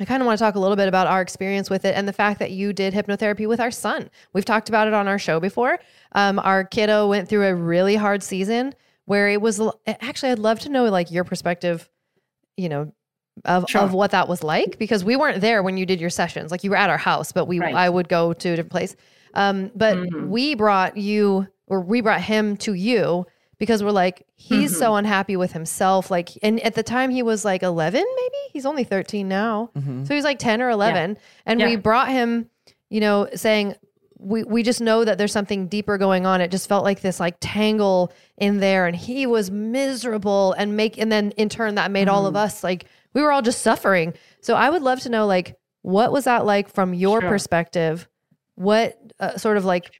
I 0.00 0.04
kind 0.04 0.20
of 0.20 0.26
want 0.26 0.38
to 0.38 0.44
talk 0.44 0.56
a 0.56 0.58
little 0.58 0.76
bit 0.76 0.88
about 0.88 1.06
our 1.06 1.20
experience 1.22 1.70
with 1.70 1.84
it 1.84 1.94
and 1.96 2.08
the 2.08 2.12
fact 2.12 2.40
that 2.40 2.50
you 2.50 2.72
did 2.72 2.92
hypnotherapy 2.94 3.46
with 3.46 3.60
our 3.60 3.70
son. 3.70 4.10
We've 4.32 4.44
talked 4.44 4.68
about 4.68 4.88
it 4.88 4.94
on 4.94 5.06
our 5.06 5.18
show 5.18 5.38
before. 5.38 5.78
Um, 6.12 6.38
our 6.40 6.64
kiddo 6.64 7.08
went 7.08 7.28
through 7.28 7.46
a 7.46 7.54
really 7.54 7.94
hard 7.94 8.22
season 8.22 8.74
where 9.04 9.28
it 9.28 9.40
was 9.40 9.60
actually, 9.86 10.32
I'd 10.32 10.38
love 10.40 10.58
to 10.60 10.68
know 10.68 10.84
like 10.86 11.10
your 11.12 11.22
perspective, 11.24 11.88
you 12.56 12.68
know, 12.68 12.92
of, 13.44 13.68
Sure. 13.68 13.82
of 13.82 13.92
what 13.92 14.12
that 14.12 14.28
was 14.28 14.42
like 14.42 14.78
because 14.78 15.04
we 15.04 15.16
weren't 15.16 15.40
there 15.40 15.62
when 15.62 15.76
you 15.76 15.86
did 15.86 16.00
your 16.00 16.10
sessions. 16.10 16.50
Like 16.50 16.64
you 16.64 16.70
were 16.70 16.76
at 16.76 16.88
our 16.90 16.96
house, 16.98 17.30
but 17.32 17.46
we 17.46 17.60
Right. 17.60 17.74
I 17.74 17.88
would 17.88 18.08
go 18.08 18.32
to 18.32 18.48
a 18.48 18.56
different 18.56 18.70
place. 18.72 18.96
Um, 19.34 19.70
but 19.74 19.96
Mhm. 19.96 20.28
we 20.28 20.54
brought 20.54 20.96
you 20.96 21.46
or 21.66 21.80
we 21.80 22.00
brought 22.00 22.20
him 22.20 22.56
to 22.58 22.74
you 22.74 23.26
because 23.58 23.82
we're 23.82 23.90
like 23.90 24.26
he's 24.36 24.70
Mm-hmm. 24.72 24.78
so 24.78 24.94
unhappy 24.96 25.36
with 25.36 25.52
himself. 25.52 26.10
Like, 26.10 26.30
and 26.42 26.60
at 26.60 26.74
the 26.74 26.82
time 26.82 27.10
he 27.10 27.22
was 27.22 27.44
like 27.44 27.62
eleven, 27.62 28.04
maybe 28.16 28.36
he's 28.52 28.66
only 28.66 28.84
thirteen 28.84 29.28
now, 29.28 29.70
Mhm. 29.76 30.06
so 30.06 30.14
he's 30.14 30.24
like 30.24 30.38
ten 30.38 30.60
or 30.62 30.70
eleven, 30.70 31.16
and 31.46 31.60
we 31.62 31.76
brought 31.76 32.08
him, 32.08 32.48
you 32.90 33.00
know, 33.00 33.28
saying. 33.34 33.74
We, 34.16 34.42
we 34.42 34.62
just 34.62 34.80
know 34.80 35.04
that 35.04 35.18
there's 35.18 35.32
something 35.32 35.66
deeper 35.66 35.98
going 35.98 36.24
on. 36.24 36.40
It 36.40 36.50
just 36.50 36.66
felt 36.66 36.82
like 36.82 37.02
this 37.02 37.20
like 37.20 37.36
tangle 37.40 38.10
in 38.38 38.58
there, 38.58 38.86
and 38.86 38.96
he 38.96 39.26
was 39.26 39.50
miserable, 39.50 40.54
and 40.54 40.76
make 40.78 40.96
and 40.96 41.12
then 41.12 41.32
in 41.32 41.50
turn 41.50 41.74
that 41.74 41.90
made 41.90 42.08
Mm. 42.08 42.12
all 42.12 42.26
of 42.26 42.34
us 42.34 42.64
like 42.64 42.86
we 43.12 43.20
were 43.20 43.30
all 43.30 43.42
just 43.42 43.60
suffering. 43.60 44.14
So 44.40 44.54
I 44.54 44.70
would 44.70 44.80
love 44.80 45.00
to 45.00 45.10
know 45.10 45.26
like 45.26 45.56
what 45.82 46.10
was 46.10 46.24
that 46.24 46.46
like 46.46 46.72
from 46.72 46.94
your 46.94 47.20
Sure. 47.20 47.28
perspective? 47.28 48.08
What 48.54 48.98
uh, 49.20 49.36
sort 49.36 49.58
of 49.58 49.66
like 49.66 49.90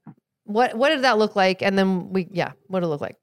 what 0.45 0.75
what 0.75 0.89
did 0.89 1.01
that 1.03 1.17
look 1.17 1.35
like? 1.35 1.61
And 1.61 1.77
then 1.77 2.09
we 2.13 2.27
yeah, 2.31 2.51
what 2.67 2.79
did 2.79 2.87
it 2.87 2.89
look 2.89 3.01
like? 3.01 3.17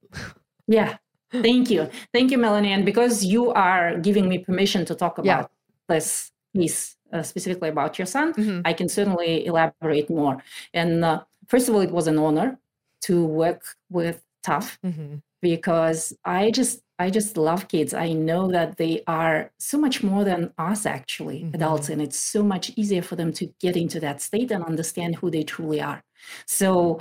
yeah 0.68 0.96
thank 1.32 1.70
you 1.70 1.88
thank 2.12 2.30
you 2.30 2.38
melanie 2.38 2.72
and 2.72 2.84
because 2.84 3.24
you 3.24 3.50
are 3.52 3.98
giving 3.98 4.28
me 4.28 4.38
permission 4.38 4.84
to 4.84 4.94
talk 4.94 5.14
Yeah. 5.18 5.22
about 5.40 5.50
this 5.88 6.30
piece 6.54 6.96
uh, 7.12 7.22
specifically 7.22 7.68
about 7.68 7.98
your 7.98 8.06
son 8.06 8.32
Mhm. 8.34 8.62
I 8.64 8.72
can 8.72 8.88
certainly 8.88 9.44
elaborate 9.46 10.08
more. 10.10 10.36
And 10.74 11.04
uh, 11.04 11.22
first 11.48 11.68
of 11.68 11.74
all, 11.74 11.80
it 11.80 11.90
was 11.90 12.06
an 12.06 12.18
honor 12.18 12.58
to 13.06 13.24
work 13.42 13.62
with 13.90 14.22
Tough 14.42 14.78
Mm-hmm. 14.84 15.16
because 15.40 16.12
I 16.24 16.50
just 16.50 16.80
I 16.98 17.10
just 17.10 17.36
love 17.36 17.66
kids. 17.66 17.92
I 17.94 18.12
know 18.12 18.42
that 18.52 18.76
they 18.76 19.02
are 19.08 19.50
so 19.58 19.76
much 19.78 20.02
more 20.04 20.22
than 20.24 20.52
us 20.58 20.86
actually 20.86 21.40
Mhm. 21.42 21.54
adults, 21.54 21.88
and 21.92 22.00
it's 22.00 22.18
so 22.34 22.40
much 22.44 22.70
easier 22.76 23.02
for 23.02 23.16
them 23.16 23.32
to 23.38 23.44
get 23.64 23.76
into 23.76 23.98
that 24.00 24.20
state 24.20 24.50
and 24.54 24.62
understand 24.64 25.16
who 25.16 25.28
they 25.30 25.42
truly 25.42 25.80
are. 25.80 26.00
So. 26.46 27.00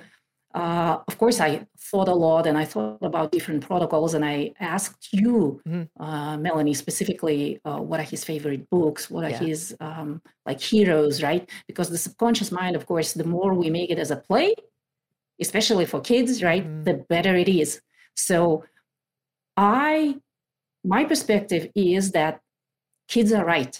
Uh, 0.53 0.99
of 1.07 1.17
course, 1.17 1.39
I 1.39 1.65
thought 1.79 2.09
a 2.09 2.13
lot 2.13 2.45
and 2.45 2.57
I 2.57 2.65
thought 2.65 2.97
about 3.01 3.31
different 3.31 3.65
protocols, 3.65 4.13
and 4.15 4.25
I 4.25 4.51
asked 4.59 5.07
you, 5.13 5.61
Mhm. 5.65 5.87
uh, 5.97 6.35
Melanie, 6.45 6.73
specifically, 6.73 7.61
uh, 7.63 7.79
what 7.79 8.01
are 8.01 8.09
his 8.15 8.25
favorite 8.25 8.69
books? 8.69 9.09
What 9.09 9.23
are 9.23 9.29
Yeah. 9.29 9.45
his 9.47 9.73
um, 9.79 10.21
like 10.45 10.59
heroes, 10.59 11.23
right? 11.23 11.49
Because 11.69 11.89
the 11.89 11.97
subconscious 11.97 12.51
mind, 12.51 12.75
of 12.75 12.85
course, 12.85 13.13
the 13.13 13.23
more 13.23 13.53
we 13.53 13.69
make 13.69 13.89
it 13.91 13.97
as 13.97 14.11
a 14.11 14.17
play, 14.17 14.53
especially 15.39 15.85
for 15.85 16.01
kids, 16.01 16.43
right, 16.43 16.65
Mhm. 16.67 16.83
the 16.83 16.95
better 17.13 17.33
it 17.43 17.47
is. 17.47 17.79
So, 18.29 18.65
I, 19.55 20.17
my 20.83 21.05
perspective 21.05 21.71
is 21.75 22.11
that 22.11 22.41
kids 23.07 23.31
are 23.31 23.45
right, 23.45 23.75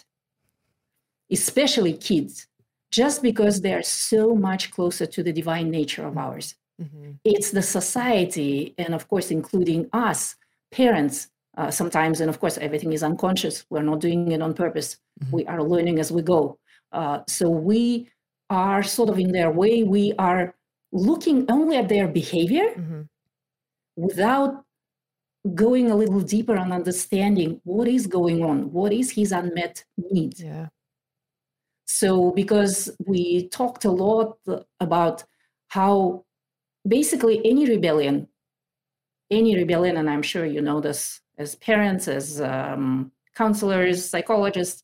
especially 1.29 1.93
kids, 1.93 2.47
just 2.91 3.21
because 3.21 3.61
they're 3.61 3.83
so 3.83 4.35
much 4.35 4.71
closer 4.71 5.05
to 5.05 5.23
the 5.23 5.31
divine 5.33 5.69
nature 5.71 6.05
of 6.05 6.17
ours. 6.17 6.55
Mm-hmm. 6.81 7.11
It's 7.23 7.51
the 7.51 7.61
society, 7.61 8.73
and 8.77 8.93
of 8.93 9.07
course, 9.07 9.31
including 9.31 9.87
us, 9.93 10.35
parents, 10.71 11.29
uh, 11.57 11.69
sometimes, 11.71 12.21
and 12.21 12.29
of 12.29 12.39
course, 12.39 12.57
everything 12.57 12.93
is 12.93 13.03
unconscious. 13.03 13.65
We're 13.69 13.83
not 13.83 13.99
doing 13.99 14.31
it 14.31 14.41
on 14.41 14.53
purpose. 14.53 14.97
Mhm. 15.23 15.31
We 15.31 15.45
are 15.45 15.61
learning 15.63 15.99
as 15.99 16.11
we 16.11 16.21
go. 16.21 16.57
Uh, 16.91 17.19
so 17.27 17.49
we 17.49 18.09
are 18.49 18.83
sort 18.83 19.09
of 19.09 19.17
in 19.19 19.31
their 19.31 19.51
way. 19.51 19.83
We 19.83 20.13
are 20.17 20.55
looking 20.91 21.45
only 21.49 21.77
at 21.77 21.87
their 21.89 22.07
behavior 22.07 22.67
Mm-hmm. 22.77 23.01
without 23.95 24.63
going 25.55 25.89
a 25.91 25.95
little 25.95 26.21
deeper 26.21 26.55
on 26.57 26.71
understanding 26.71 27.59
what 27.63 27.87
is 27.87 28.05
going 28.07 28.43
on, 28.43 28.71
what 28.71 28.91
is 28.93 29.11
his 29.11 29.31
unmet 29.31 29.83
need. 29.97 30.39
Yeah. 30.39 30.67
So, 31.91 32.31
because 32.31 32.89
we 33.05 33.49
talked 33.49 33.83
a 33.85 33.91
lot 33.91 34.37
about 34.79 35.23
how 35.67 36.23
basically 36.87 37.41
any 37.45 37.65
rebellion, 37.65 38.27
any 39.29 39.55
rebellion, 39.55 39.97
and 39.97 40.09
I'm 40.09 40.21
sure 40.21 40.45
you 40.45 40.61
know 40.61 40.79
this 40.79 41.19
as 41.37 41.55
parents, 41.55 42.07
as 42.07 42.39
um, 42.39 43.11
counselors, 43.35 44.09
psychologists, 44.09 44.83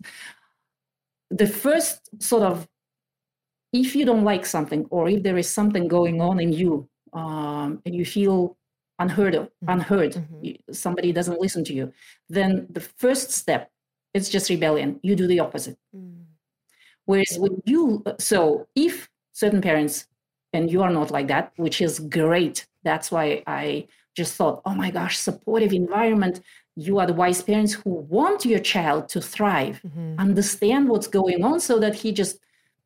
the 1.29 1.47
first 1.47 2.09
sort 2.21 2.43
of, 2.43 2.67
if 3.73 3.95
you 3.95 4.05
don't 4.05 4.23
like 4.23 4.45
something 4.45 4.85
or 4.89 5.09
if 5.09 5.23
there 5.23 5.37
is 5.37 5.49
something 5.49 5.87
going 5.87 6.21
on 6.21 6.39
in 6.39 6.51
you 6.51 6.89
um, 7.13 7.81
and 7.85 7.95
you 7.95 8.05
feel 8.05 8.57
unheard 8.99 9.35
of, 9.35 9.45
Mhm. 9.45 9.73
unheard, 9.75 10.13
Mhm. 10.13 10.57
somebody 10.71 11.11
doesn't 11.11 11.39
listen 11.39 11.63
to 11.65 11.73
you, 11.73 11.91
then 12.29 12.67
the 12.69 12.81
first 12.81 13.31
step 13.31 13.71
is 14.13 14.29
just 14.29 14.49
rebellion. 14.49 14.99
You 15.03 15.15
do 15.15 15.27
the 15.27 15.39
opposite. 15.39 15.77
Mm. 15.95 16.16
Whereas 17.07 17.37
when 17.39 17.61
you, 17.65 18.03
so 18.19 18.67
if 18.75 19.09
certain 19.33 19.61
parents, 19.61 20.07
and 20.53 20.71
you 20.71 20.81
are 20.83 20.89
not 20.91 21.09
like 21.11 21.27
that, 21.27 21.51
which 21.57 21.81
is 21.81 21.99
great. 21.99 22.67
That's 22.83 23.11
why 23.11 23.43
I 23.47 23.87
just 24.15 24.35
thought, 24.35 24.61
oh 24.65 24.73
my 24.73 24.89
gosh, 24.91 25.17
supportive 25.17 25.73
environment. 25.73 26.41
You 26.75 26.99
are 26.99 27.07
the 27.07 27.13
wise 27.13 27.41
parents 27.41 27.73
who 27.73 27.89
want 27.89 28.45
your 28.45 28.59
child 28.59 29.09
to 29.09 29.19
thrive, 29.21 29.81
Mhm. 29.83 30.17
understand 30.17 30.89
what's 30.89 31.07
going 31.07 31.43
on 31.43 31.59
so 31.59 31.79
that 31.79 31.95
he 31.95 32.11
just 32.11 32.39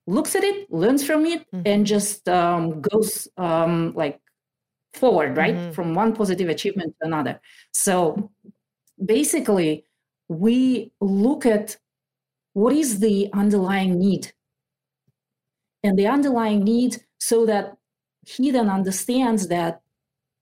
looks 0.07 0.35
at 0.35 0.43
it, 0.43 0.71
learns 0.71 1.03
from 1.05 1.25
it, 1.25 1.45
Mhm. 1.51 1.61
and 1.65 1.85
just 1.85 2.27
um, 2.27 2.81
goes 2.81 3.27
um, 3.37 3.93
like 3.95 4.19
forward, 4.93 5.37
right? 5.37 5.55
Mhm. 5.55 5.73
From 5.73 5.95
one 5.95 6.13
positive 6.13 6.49
achievement 6.49 6.95
to 6.99 7.05
another. 7.07 7.39
So 7.71 8.29
basically, 9.03 9.85
we 10.27 10.91
look 10.99 11.45
at 11.45 11.77
what 12.53 12.73
is 12.73 12.99
the 12.99 13.29
underlying 13.33 13.97
need 13.97 14.33
and 15.83 15.97
the 15.97 16.07
underlying 16.07 16.63
need 16.63 16.97
so 17.19 17.45
that 17.45 17.77
he 18.25 18.51
then 18.51 18.69
understands 18.69 19.47
that 19.47 19.81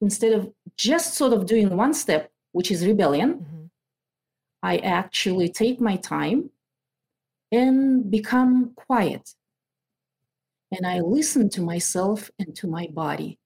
instead 0.00 0.32
of 0.32 0.52
just 0.76 1.14
sort 1.14 1.32
of 1.32 1.46
doing 1.46 1.76
one 1.76 1.94
step 1.94 2.30
which 2.52 2.70
is 2.70 2.86
rebellion 2.86 3.30
Mhm. 3.34 3.70
i 4.62 4.78
actually 4.78 5.48
take 5.48 5.80
my 5.80 5.96
time 5.96 6.50
and 7.52 8.10
become 8.10 8.72
quiet 8.74 9.34
and 10.72 10.86
i 10.86 11.00
listen 11.00 11.48
to 11.50 11.62
myself 11.62 12.30
and 12.38 12.54
to 12.56 12.66
my 12.66 12.86
body 12.88 13.38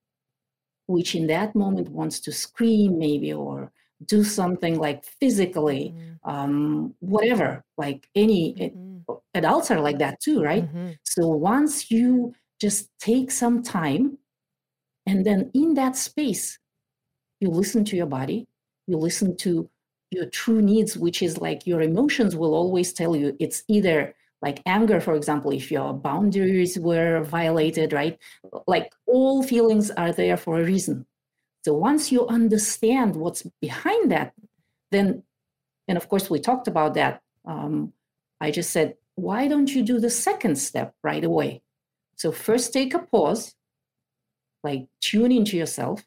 which 0.87 1.15
in 1.15 1.27
that 1.29 1.55
moment 1.55 1.89
wants 1.89 2.21
to 2.21 2.33
scream 2.33 2.99
maybe 2.99 3.33
or 3.33 3.73
do 4.07 4.25
something 4.25 4.79
like 4.79 5.05
physically 5.05 5.95
Mhm. 5.97 6.19
um, 6.25 6.95
whatever 7.01 7.65
like 7.79 8.09
any 8.15 8.55
Mhm. 8.57 9.05
adults 9.35 9.71
are 9.71 9.81
like 9.81 9.99
that 9.99 10.21
too 10.21 10.43
right 10.43 10.65
Mhm. 10.75 10.97
so 11.05 11.29
once 11.29 11.91
you 11.91 12.35
just 12.61 12.91
take 13.01 13.31
some 13.31 13.63
time 13.63 14.19
and 15.07 15.25
then 15.27 15.51
in 15.55 15.75
that 15.75 15.97
space, 15.97 16.59
you 17.41 17.49
listen 17.51 17.85
to 17.87 17.97
your 17.97 18.07
body, 18.07 18.47
you 18.87 18.97
listen 18.99 19.37
to 19.39 19.69
your 20.11 20.27
true 20.27 20.63
needs, 20.63 20.97
which 20.97 21.23
is 21.23 21.39
like 21.39 21.67
your 21.67 21.83
emotions 21.83 22.37
will 22.37 22.55
always 22.55 22.93
tell 22.93 23.17
you 23.17 23.37
it's 23.41 23.65
either 23.69 24.15
like 24.43 24.63
anger, 24.67 25.01
for 25.01 25.15
example, 25.15 25.53
if 25.53 25.71
your 25.71 25.93
boundaries 25.95 26.79
were 26.79 27.23
violated, 27.25 27.93
right? 27.93 28.19
Like 28.67 28.95
all 29.07 29.43
feelings 29.43 29.91
are 29.93 30.13
there 30.13 30.37
for 30.37 30.61
a 30.61 30.65
reason. 30.65 31.07
So 31.65 31.73
once 31.73 32.13
you 32.13 32.27
understand 32.27 33.17
what's 33.17 33.43
behind 33.61 34.13
that, 34.13 34.35
then, 34.91 35.23
and 35.89 35.97
of 35.97 36.09
course, 36.11 36.29
we 36.29 36.39
talked 36.39 36.69
about 36.69 36.93
that. 36.95 37.23
Um, 37.47 37.95
I 38.39 38.51
just 38.51 38.71
said, 38.71 38.97
why 39.15 39.49
don't 39.49 39.75
you 39.75 39.83
do 39.83 39.99
the 39.99 40.11
second 40.11 40.57
step 40.57 40.95
right 41.03 41.25
away? 41.25 41.63
So 42.17 42.33
first 42.33 42.73
take 42.73 42.93
a 42.93 42.99
pause, 42.99 43.55
like 44.63 44.89
tune 45.01 45.33
into 45.33 45.57
yourself. 45.57 46.05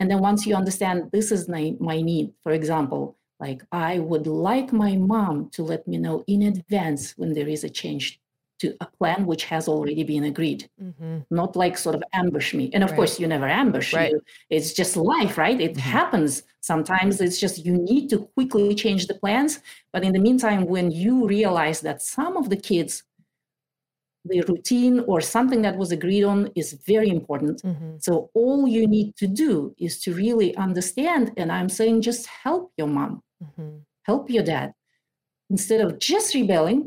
And 0.00 0.10
then 0.10 0.20
once 0.20 0.46
you 0.46 0.54
understand 0.54 1.10
this 1.12 1.30
is 1.30 1.48
my, 1.48 1.74
my 1.78 2.00
need, 2.00 2.32
for 2.42 2.52
example, 2.52 3.18
like 3.38 3.62
I 3.72 3.98
would 3.98 4.26
like 4.26 4.72
my 4.72 4.96
mom 4.96 5.50
to 5.50 5.62
let 5.62 5.86
me 5.86 5.98
know 5.98 6.24
in 6.26 6.42
advance 6.42 7.12
when 7.18 7.34
there 7.34 7.48
is 7.48 7.62
a 7.62 7.68
change 7.68 8.21
to 8.62 8.76
a 8.80 8.86
plan 8.98 9.20
which 9.30 9.44
has 9.52 9.64
already 9.68 10.04
been 10.12 10.24
agreed, 10.32 10.62
Mhm. 10.80 11.24
not 11.30 11.50
like 11.62 11.76
sort 11.76 11.96
of 11.98 12.02
ambush 12.20 12.48
me. 12.58 12.64
And 12.74 12.82
of 12.84 12.90
Right. 12.90 12.96
course, 12.98 13.14
you 13.20 13.26
never 13.26 13.48
ambush 13.62 13.92
Right. 13.92 14.12
you. 14.12 14.20
It's 14.56 14.72
just 14.80 14.96
life, 14.96 15.34
right? 15.44 15.60
It 15.68 15.76
happens. 15.76 16.32
Sometimes 16.72 17.20
it's 17.24 17.38
just 17.44 17.64
you 17.66 17.74
need 17.90 18.04
to 18.10 18.18
quickly 18.36 18.74
change 18.84 19.02
the 19.06 19.18
plans. 19.22 19.52
But 19.92 20.04
in 20.06 20.12
the 20.12 20.24
meantime, 20.28 20.62
when 20.74 20.86
you 21.02 21.14
realize 21.38 21.78
that 21.86 21.98
some 22.16 22.34
of 22.36 22.46
the 22.52 22.60
kids 22.70 22.92
the 24.24 24.40
routine 24.52 25.00
or 25.10 25.20
something 25.20 25.62
that 25.62 25.76
was 25.76 25.90
agreed 25.90 26.22
on 26.32 26.40
is 26.54 26.68
very 26.92 27.10
important. 27.18 27.56
Mhm. 27.60 28.00
So 28.06 28.30
all 28.34 28.68
you 28.76 28.86
need 28.86 29.08
to 29.16 29.26
do 29.26 29.74
is 29.86 30.00
to 30.04 30.14
really 30.14 30.50
understand. 30.66 31.24
And 31.36 31.50
I'm 31.50 31.68
saying 31.68 32.02
just 32.02 32.24
help 32.44 32.64
your 32.78 32.86
mom, 32.86 33.12
Mhm. 33.42 33.80
help 34.10 34.30
your 34.30 34.44
dad. 34.44 34.68
Instead 35.50 35.80
of 35.80 35.98
just 35.98 36.28
rebelling, 36.36 36.80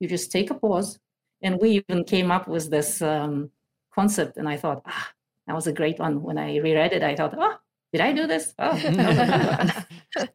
you 0.00 0.08
just 0.08 0.30
take 0.32 0.50
a 0.50 0.54
pause. 0.54 0.98
And 1.42 1.60
we 1.60 1.84
even 1.88 2.04
came 2.04 2.30
up 2.30 2.48
with 2.48 2.70
this 2.70 3.02
um, 3.02 3.50
concept. 3.94 4.36
And 4.36 4.48
I 4.48 4.56
thought, 4.56 4.82
ah, 4.86 5.10
that 5.46 5.54
was 5.54 5.66
a 5.66 5.72
great 5.72 5.98
one. 5.98 6.22
When 6.22 6.38
I 6.38 6.56
reread 6.58 6.92
it, 6.92 7.02
I 7.02 7.14
thought, 7.14 7.34
oh, 7.36 7.56
did 7.92 8.00
I 8.00 8.12
do 8.12 8.26
this? 8.26 8.54
Oh, 8.58 8.74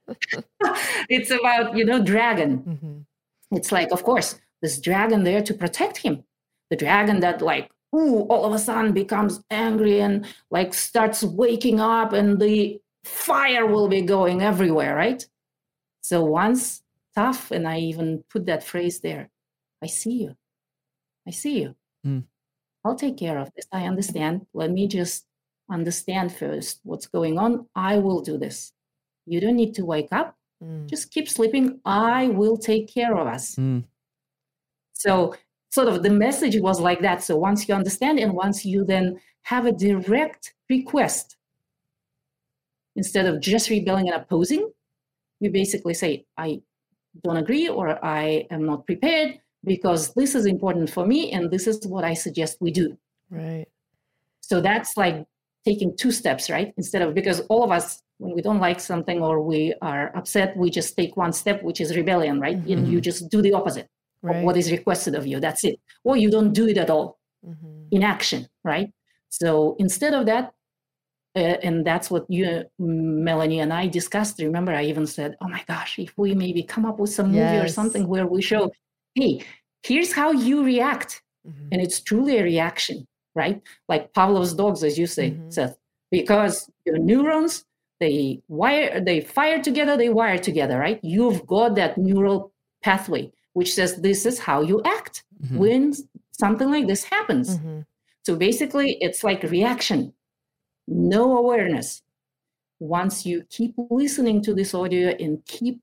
it's 1.10 1.32
about, 1.32 1.76
you 1.76 1.86
know, 1.86 2.02
dragon 2.04 2.52
Mhm. 2.64 3.06
it's 3.58 3.72
like 3.72 3.92
of 3.92 4.04
course 4.04 4.40
this 4.62 4.80
dragon 4.80 5.24
there 5.24 5.42
to 5.42 5.54
protect 5.54 5.98
him 5.98 6.24
the 6.70 6.76
dragon 6.76 7.20
that 7.20 7.42
like 7.42 7.70
ooh 7.96 8.22
all 8.30 8.46
of 8.46 8.54
a 8.54 8.60
sudden 8.60 8.94
becomes 8.94 9.42
angry 9.50 10.00
and 10.00 10.26
like 10.52 10.74
starts 10.74 11.24
waking 11.24 11.80
up 11.80 12.14
and 12.14 12.40
the 12.40 12.80
fire 13.04 13.66
will 13.66 13.88
be 13.90 14.02
going 14.02 14.42
everywhere 14.42 14.96
right 14.96 15.26
so 16.02 16.24
once 16.24 16.84
tough 17.16 17.52
and 17.52 17.68
i 17.68 17.78
even 17.80 18.24
put 18.30 18.46
that 18.46 18.64
phrase 18.64 19.00
there 19.02 19.30
i 19.82 19.88
see 19.88 20.24
you. 20.24 20.36
I 21.28 21.32
see 21.32 21.62
you. 21.62 21.76
Hmm. 22.04 22.20
i'll 22.84 22.96
take 22.96 23.18
care 23.18 23.38
of 23.38 23.52
this. 23.56 23.68
I 23.72 23.86
understand. 23.86 24.48
Let 24.54 24.72
me 24.72 24.88
just 24.88 25.26
understand 25.70 26.34
first 26.34 26.80
what's 26.84 27.08
going 27.08 27.38
on. 27.38 27.68
I 27.76 27.98
will 27.98 28.22
do 28.22 28.38
this. 28.38 28.74
You 29.26 29.40
don't 29.40 29.56
need 29.56 29.76
to 29.76 29.86
wake 29.86 30.12
up. 30.12 30.36
Mm. 30.64 30.88
just 30.88 31.12
keep 31.12 31.28
sleeping. 31.28 31.80
I 31.86 32.28
will 32.28 32.58
take 32.58 32.94
care 32.94 33.16
of 33.18 33.28
us. 33.28 33.56
Mm. 33.56 33.84
so 34.94 35.36
sort 35.72 35.88
of 35.88 36.04
the 36.04 36.10
message 36.10 36.60
was 36.60 36.80
like 36.80 37.02
that. 37.02 37.24
So 37.24 37.38
once 37.38 37.68
you 37.68 37.74
understand 37.74 38.20
and 38.20 38.34
once 38.34 38.66
you 38.66 38.84
then 38.84 39.20
have 39.44 39.66
a 39.66 39.72
direct 39.72 40.54
request 40.70 41.38
instead 42.96 43.26
of 43.26 43.40
just 43.40 43.70
rebelling 43.70 44.08
and 44.10 44.22
opposing 44.22 44.70
you 45.40 45.50
basically 45.50 45.94
say 45.94 46.26
i 46.38 46.62
don't 47.24 47.38
agree 47.38 47.68
or 47.68 48.04
i 48.06 48.46
am 48.52 48.66
not 48.66 48.86
prepared 48.86 49.40
because 49.64 50.14
this 50.14 50.36
is 50.36 50.46
important 50.46 50.90
for 50.90 51.06
me 51.06 51.32
and 51.32 51.52
this 51.52 51.68
is 51.68 51.86
what 51.88 52.04
i 52.04 52.14
suggest 52.14 52.58
we 52.60 52.72
do 52.72 52.98
Right. 53.30 53.68
so 54.42 54.60
that's 54.62 54.98
like 54.98 55.26
taking 55.64 55.96
two 55.96 56.12
steps, 56.12 56.50
right? 56.50 56.74
Instead 56.78 57.04
of 57.04 57.14
because 57.14 57.42
all 57.42 57.64
of 57.64 57.70
us, 57.70 58.02
when 58.18 58.34
we 58.34 58.42
don't 58.42 58.60
like 58.60 58.80
something 58.80 59.22
or 59.22 59.44
we 59.44 59.76
are 59.84 60.12
upset, 60.18 60.58
we 60.58 60.72
just 60.72 60.98
take 60.98 61.16
one 61.16 61.32
step, 61.32 61.62
which 61.62 61.80
is 61.80 61.96
rebellion, 61.96 62.40
right? 62.40 62.58
And 62.58 62.88
you 62.88 63.00
just 63.00 63.30
do 63.30 63.44
the 63.44 63.54
opposite 63.54 63.88
Right. 64.24 64.38
of 64.38 64.44
what 64.44 64.58
is 64.58 64.72
requested 64.72 65.14
of 65.14 65.28
you. 65.28 65.40
That's 65.40 65.64
it. 65.64 65.80
Or 66.04 66.18
you 66.18 66.32
don't 66.32 66.52
do 66.52 66.68
it 66.68 66.78
at 66.80 66.90
all 66.90 67.20
Mhm. 67.46 67.88
in 67.92 68.02
action, 68.02 68.48
right? 68.64 68.92
So 69.30 69.76
instead 69.78 70.16
of 70.16 70.26
that, 70.26 70.46
uh, 71.36 71.58
and 71.68 71.86
that's 71.86 72.10
what 72.10 72.26
you, 72.28 72.64
Melanie, 72.80 73.60
and 73.60 73.72
I 73.72 73.88
discussed. 73.88 74.40
Remember, 74.40 74.74
I 74.74 74.86
even 74.86 75.06
said, 75.06 75.38
"Oh 75.42 75.48
my 75.48 75.62
gosh, 75.68 76.00
if 76.00 76.12
we 76.18 76.34
maybe 76.34 76.64
come 76.64 76.86
up 76.90 76.98
with 77.00 77.12
some 77.12 77.28
movie 77.32 77.58
or 77.66 77.68
something 77.68 78.08
where 78.08 78.26
we 78.26 78.42
show, 78.42 78.72
hey, 79.16 79.44
here's 79.84 80.12
how 80.14 80.32
you 80.32 80.64
react 80.64 81.22
Mhm. 81.48 81.68
and 81.72 81.82
it's 81.82 82.00
truly 82.02 82.38
a 82.38 82.44
reaction, 82.44 83.08
right? 83.36 83.62
Like 83.88 84.14
Pavlov's 84.14 84.54
dogs, 84.54 84.84
as 84.84 84.98
you 84.98 85.08
say, 85.08 85.32
Mhm. 85.32 85.52
Seth, 85.54 85.78
because 86.12 86.70
your 86.86 86.98
neurons 86.98 87.66
they 88.00 88.42
wire, 88.48 89.00
they 89.00 89.22
fire 89.22 89.62
together, 89.62 89.96
they 89.96 90.10
wire 90.10 90.40
together, 90.40 90.80
right? 90.80 91.00
You've 91.04 91.46
got 91.46 91.76
that 91.76 91.98
neural 92.00 92.52
pathway 92.82 93.32
which 93.54 93.74
says 93.76 93.98
this 93.98 94.26
is 94.26 94.40
how 94.40 94.62
you 94.62 94.82
act 94.86 95.24
Mhm. 95.44 95.58
when 95.58 95.94
something 96.32 96.72
like 96.72 96.88
this 96.88 97.04
happens. 97.04 97.58
Mhm. 97.58 97.86
So 98.24 98.36
basically, 98.36 98.94
it's 99.02 99.24
like 99.24 99.44
reaction, 99.44 100.14
no 100.88 101.38
awareness. 101.38 102.02
Once 102.80 103.26
you 103.26 103.44
keep 103.50 103.76
listening 103.92 104.42
to 104.42 104.54
this 104.56 104.74
audio 104.74 105.10
and 105.10 105.46
keep 105.46 105.80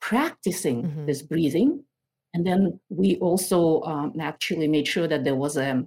practicing 0.00 0.82
Mhm. 0.84 1.06
this 1.06 1.22
breathing, 1.22 1.84
and 2.36 2.46
then 2.46 2.78
we 2.90 3.16
also 3.28 3.80
um, 3.92 4.12
actually 4.20 4.68
made 4.68 4.86
sure 4.86 5.08
that 5.08 5.24
there 5.24 5.34
was 5.44 5.56
a, 5.56 5.86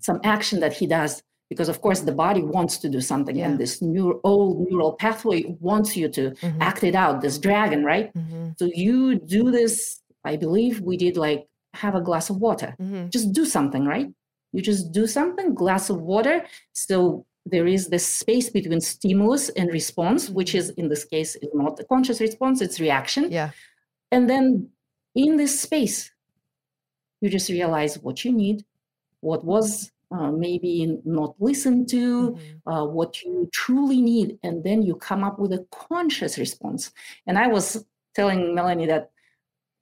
some 0.00 0.18
action 0.24 0.60
that 0.60 0.72
he 0.72 0.86
does 0.86 1.22
because 1.50 1.68
of 1.68 1.80
course 1.82 2.00
the 2.00 2.12
body 2.26 2.42
wants 2.42 2.78
to 2.78 2.88
do 2.88 3.00
something 3.00 3.36
Yeah. 3.36 3.46
and 3.48 3.58
this 3.58 3.82
new 3.82 4.20
old 4.24 4.52
neural 4.70 4.92
pathway 5.04 5.40
wants 5.68 5.90
you 6.00 6.08
to 6.18 6.22
Mhm. 6.30 6.56
act 6.68 6.82
it 6.90 6.94
out 6.94 7.20
this 7.20 7.38
dragon 7.46 7.80
right 7.92 8.08
Mhm. 8.14 8.54
so 8.58 8.64
you 8.84 8.96
do 9.36 9.42
this 9.58 9.72
i 10.24 10.36
believe 10.44 10.74
we 10.90 10.96
did 10.96 11.14
like 11.26 11.40
have 11.82 11.94
a 11.96 12.00
glass 12.08 12.26
of 12.32 12.36
water 12.48 12.70
Mhm. 12.80 13.10
just 13.16 13.28
do 13.40 13.44
something 13.56 13.84
right 13.94 14.08
you 14.54 14.60
just 14.72 14.84
do 14.98 15.04
something 15.18 15.48
glass 15.62 15.84
of 15.92 15.98
water 16.14 16.36
so 16.84 16.96
there 17.54 17.66
is 17.76 17.82
this 17.88 18.06
space 18.22 18.48
between 18.58 18.80
stimulus 18.94 19.44
and 19.58 19.66
response 19.80 20.22
which 20.38 20.52
is 20.60 20.66
in 20.80 20.86
this 20.92 21.04
case 21.14 21.32
is 21.44 21.50
not 21.62 21.72
a 21.82 21.84
conscious 21.92 22.18
response 22.26 22.56
it's 22.64 22.78
reaction 22.88 23.24
Yeah. 23.38 23.50
and 24.14 24.22
then 24.32 24.44
in 25.14 25.36
this 25.36 25.60
space. 25.60 26.10
You 27.20 27.28
just 27.28 27.48
realize 27.50 27.98
what 27.98 28.24
you 28.24 28.32
need 28.32 28.64
what 29.22 29.44
was 29.44 29.92
uh, 30.10 30.30
maybe 30.32 30.98
not 31.04 31.34
listened 31.38 31.88
to 31.90 32.30
Mhm. 32.32 32.38
uh, 32.66 32.86
what 32.86 33.22
you 33.22 33.48
truly 33.52 34.00
need 34.00 34.38
and 34.42 34.64
then 34.64 34.82
you 34.82 34.94
come 34.94 35.22
up 35.22 35.38
with 35.38 35.52
a 35.52 35.66
conscious 35.70 36.38
response. 36.38 36.90
And 37.26 37.38
i 37.38 37.46
was 37.46 37.84
telling 38.14 38.54
melanie 38.54 38.86
that 38.86 39.10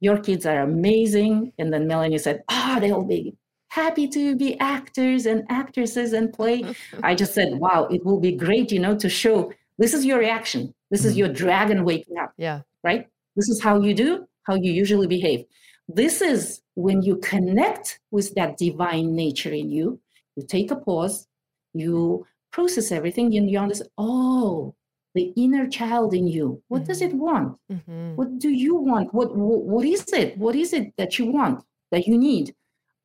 your 0.01 0.19
kids 0.19 0.45
are 0.45 0.61
amazing 0.63 1.53
and 1.59 1.73
then 1.73 1.87
melanie 1.87 2.19
said 2.19 2.43
ah 2.51 2.79
they'll 2.81 3.05
be 3.05 3.35
happy 3.71 4.07
to 4.09 4.35
be 4.37 4.59
actors 4.59 5.25
and 5.27 5.45
actresses 5.49 6.13
and 6.13 6.33
play. 6.33 6.65
I 7.03 7.15
just 7.15 7.33
said 7.33 7.51
wow 7.65 7.85
it 7.85 8.05
will 8.05 8.21
be 8.21 8.33
great 8.33 8.73
you 8.73 8.81
know 8.81 8.97
to 8.99 9.09
show 9.09 9.53
this 9.79 9.95
is 9.95 10.05
your 10.05 10.19
reaction. 10.19 10.75
This 10.91 11.05
is 11.05 11.15
Mhm. 11.15 11.19
your 11.19 11.29
dragon 11.43 11.85
waking 11.85 12.19
up. 12.19 12.33
Yeah. 12.37 12.63
right? 12.85 13.07
This 13.37 13.49
is 13.49 13.63
how 13.63 13.81
you 13.81 13.95
do 13.95 14.28
how 14.49 14.55
you 14.57 14.73
usually 14.73 15.07
behave. 15.07 15.45
This 15.89 16.21
is 16.23 16.63
when 16.75 17.03
you 17.03 17.17
connect 17.19 18.01
with 18.11 18.35
that 18.35 18.57
divine 18.57 19.15
nature 19.15 19.53
in 19.53 19.71
you 19.71 20.01
you 20.37 20.43
take 20.47 20.71
a 20.71 20.77
pause 20.77 21.27
you 21.75 22.25
process 22.53 22.91
everything 22.93 23.37
and 23.37 23.51
you 23.51 23.59
understand 23.59 23.91
oh 23.99 24.75
the 25.15 25.33
inner 25.37 25.67
child 25.69 26.15
in 26.15 26.27
you 26.27 26.63
what 26.69 26.85
does 26.85 27.01
it 27.03 27.13
want? 27.15 27.59
Mhm. 27.73 28.15
what 28.17 28.39
do 28.39 28.51
you 28.51 28.75
want? 28.77 29.13
What, 29.13 29.37
what 29.37 29.63
what 29.75 29.85
is 29.85 30.05
it? 30.13 30.39
What 30.39 30.55
is 30.55 30.73
it 30.73 30.87
that 30.99 31.19
you 31.19 31.27
want 31.39 31.65
that 31.93 32.07
you 32.07 32.17
need? 32.19 32.55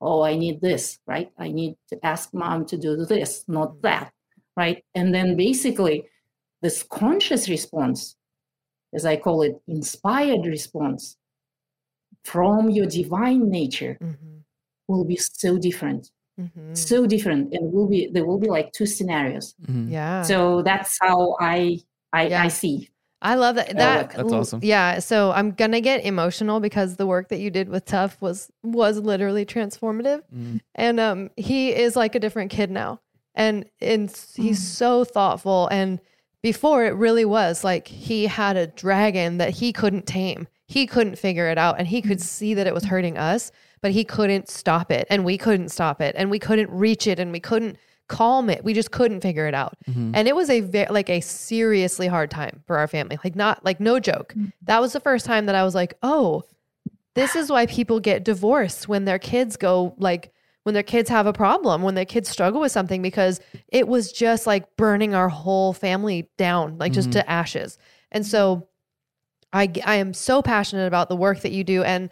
Oh 0.02 0.22
i 0.22 0.36
need 0.36 0.60
this 0.62 1.00
right? 1.14 1.30
I 1.38 1.50
need 1.60 1.74
to 1.89 1.96
ask 2.06 2.34
mom 2.34 2.66
to 2.72 2.78
do 2.78 2.91
this 3.06 3.32
not 3.48 3.82
that 3.82 4.12
right? 4.62 4.80
And 4.96 5.08
then 5.16 5.36
basically 5.36 5.98
this 6.62 6.84
conscious 6.84 7.44
response 7.56 8.16
as 8.94 9.06
i 9.06 9.16
call 9.26 9.41
it 9.48 9.56
inspired 9.68 10.46
response 10.46 11.18
from 12.24 12.69
your 12.69 12.86
divine 12.86 13.49
nature 13.49 13.97
Mhm. 14.01 14.43
will 14.88 15.05
be 15.05 15.15
so 15.17 15.57
different 15.57 16.11
Mhm. 16.39 16.76
so 16.76 17.05
different 17.05 17.53
and 17.53 17.71
will 17.74 17.88
be 17.88 18.07
there 18.11 18.26
will 18.26 18.39
be 18.39 18.47
like 18.49 18.71
two 18.74 18.86
scenarios 18.86 19.55
Mhm. 19.67 19.91
Yeah. 19.91 20.24
so 20.24 20.61
that's 20.63 20.97
how 21.01 21.36
i 21.39 21.80
i, 22.13 22.28
Yeah. 22.28 22.43
I 22.43 22.47
see 22.47 22.89
I 23.26 23.36
love 23.36 23.55
that. 23.55 23.69
Yeah, 23.69 23.74
That 23.76 24.11
that's 24.17 24.34
awesome. 24.34 24.59
Yeah. 24.61 24.99
So 24.99 25.32
I'm 25.32 25.51
gonna 25.51 25.80
get 25.80 26.03
emotional 26.03 26.59
because 26.59 26.97
the 26.97 27.07
work 27.07 27.30
that 27.30 27.39
you 27.39 27.49
did 27.49 27.69
with 27.69 27.86
Tough 27.86 28.17
was 28.19 28.51
was 28.63 28.97
literally 28.99 29.45
transformative, 29.45 30.24
Mhm. 30.36 30.59
and 30.76 30.99
um, 30.99 31.30
he 31.38 31.74
is 31.74 31.95
like 31.95 32.15
a 32.15 32.19
different 32.19 32.51
kid 32.51 32.69
now, 32.69 32.99
and 33.34 33.63
and 33.80 34.09
he's 34.36 34.59
Mm. 34.59 34.76
so 34.82 35.03
thoughtful. 35.05 35.69
And 35.71 36.01
before 36.41 36.84
it 36.84 36.95
really 36.95 37.24
was 37.24 37.63
like 37.63 37.88
he 37.88 38.28
had 38.28 38.57
a 38.57 38.67
dragon 38.67 39.38
that 39.38 39.51
he 39.51 39.71
couldn't 39.71 40.05
tame. 40.05 40.45
He 40.68 40.88
couldn't 40.88 41.18
figure 41.18 41.47
it 41.49 41.57
out, 41.57 41.76
and 41.78 41.88
he 41.88 42.01
could 42.01 42.22
see 42.22 42.53
that 42.53 42.68
it 42.68 42.74
was 42.74 42.86
hurting 42.86 43.18
us, 43.18 43.51
but 43.82 43.91
he 43.91 44.03
couldn't 44.03 44.49
stop 44.49 44.91
it, 44.91 45.05
and 45.09 45.26
we 45.26 45.38
couldn't 45.38 45.70
stop 45.70 46.01
it, 46.01 46.16
and 46.18 46.32
we 46.32 46.39
couldn't 46.39 46.70
reach 46.72 47.05
it, 47.07 47.20
and 47.20 47.32
we 47.32 47.39
couldn't 47.39 47.78
calm 48.07 48.49
it. 48.49 48.64
We 48.64 48.74
just 48.74 48.91
couldn't 48.91 49.22
figure 49.22 49.47
it 49.47 49.53
out. 49.53 49.76
Mhm. 49.89 50.11
And 50.14 50.28
it 50.28 50.36
was 50.36 50.49
a 50.49 50.59
ve- 50.61 50.88
like 50.89 51.09
a 51.09 51.22
seriously 51.22 52.07
hard 52.07 52.30
time 52.32 52.61
for 52.68 52.78
our 52.78 52.88
family. 52.88 53.18
Like 53.24 53.36
not 53.36 53.64
like 53.66 53.80
no 53.80 53.99
joke. 53.99 54.34
Mm. 54.38 54.51
That 54.64 54.82
was 54.82 54.93
the 54.93 54.99
first 54.99 55.26
time 55.26 55.45
that 55.47 55.55
I 55.55 55.64
was 55.64 55.74
like, 55.74 55.95
"Oh, 56.03 56.43
this 57.16 57.36
is 57.36 57.49
why 57.49 57.66
people 57.66 57.99
get 57.99 58.24
divorced 58.24 58.88
when 58.88 59.05
their 59.05 59.20
kids 59.20 59.55
go 59.57 59.95
like 59.97 60.32
when 60.64 60.74
their 60.74 60.84
kids 60.84 61.09
have 61.09 61.28
a 61.28 61.34
problem, 61.34 61.82
when 61.82 61.95
their 61.95 62.05
kids 62.05 62.30
struggle 62.30 62.61
with 62.61 62.72
something 62.72 63.01
because 63.01 63.39
it 63.70 63.88
was 63.88 64.11
just 64.14 64.47
like 64.47 64.76
burning 64.78 65.14
our 65.14 65.28
whole 65.30 65.74
family 65.74 66.30
down, 66.38 66.78
like 66.78 66.91
just 66.93 67.09
Mhm. 67.09 67.14
to 67.14 67.30
ashes." 67.30 67.78
And 68.11 68.26
so 68.26 68.68
I 69.54 69.72
I 69.86 69.95
am 69.95 70.14
so 70.14 70.41
passionate 70.41 70.88
about 70.88 71.08
the 71.08 71.16
work 71.16 71.41
that 71.41 71.51
you 71.51 71.64
do 71.64 71.84
and 71.84 72.10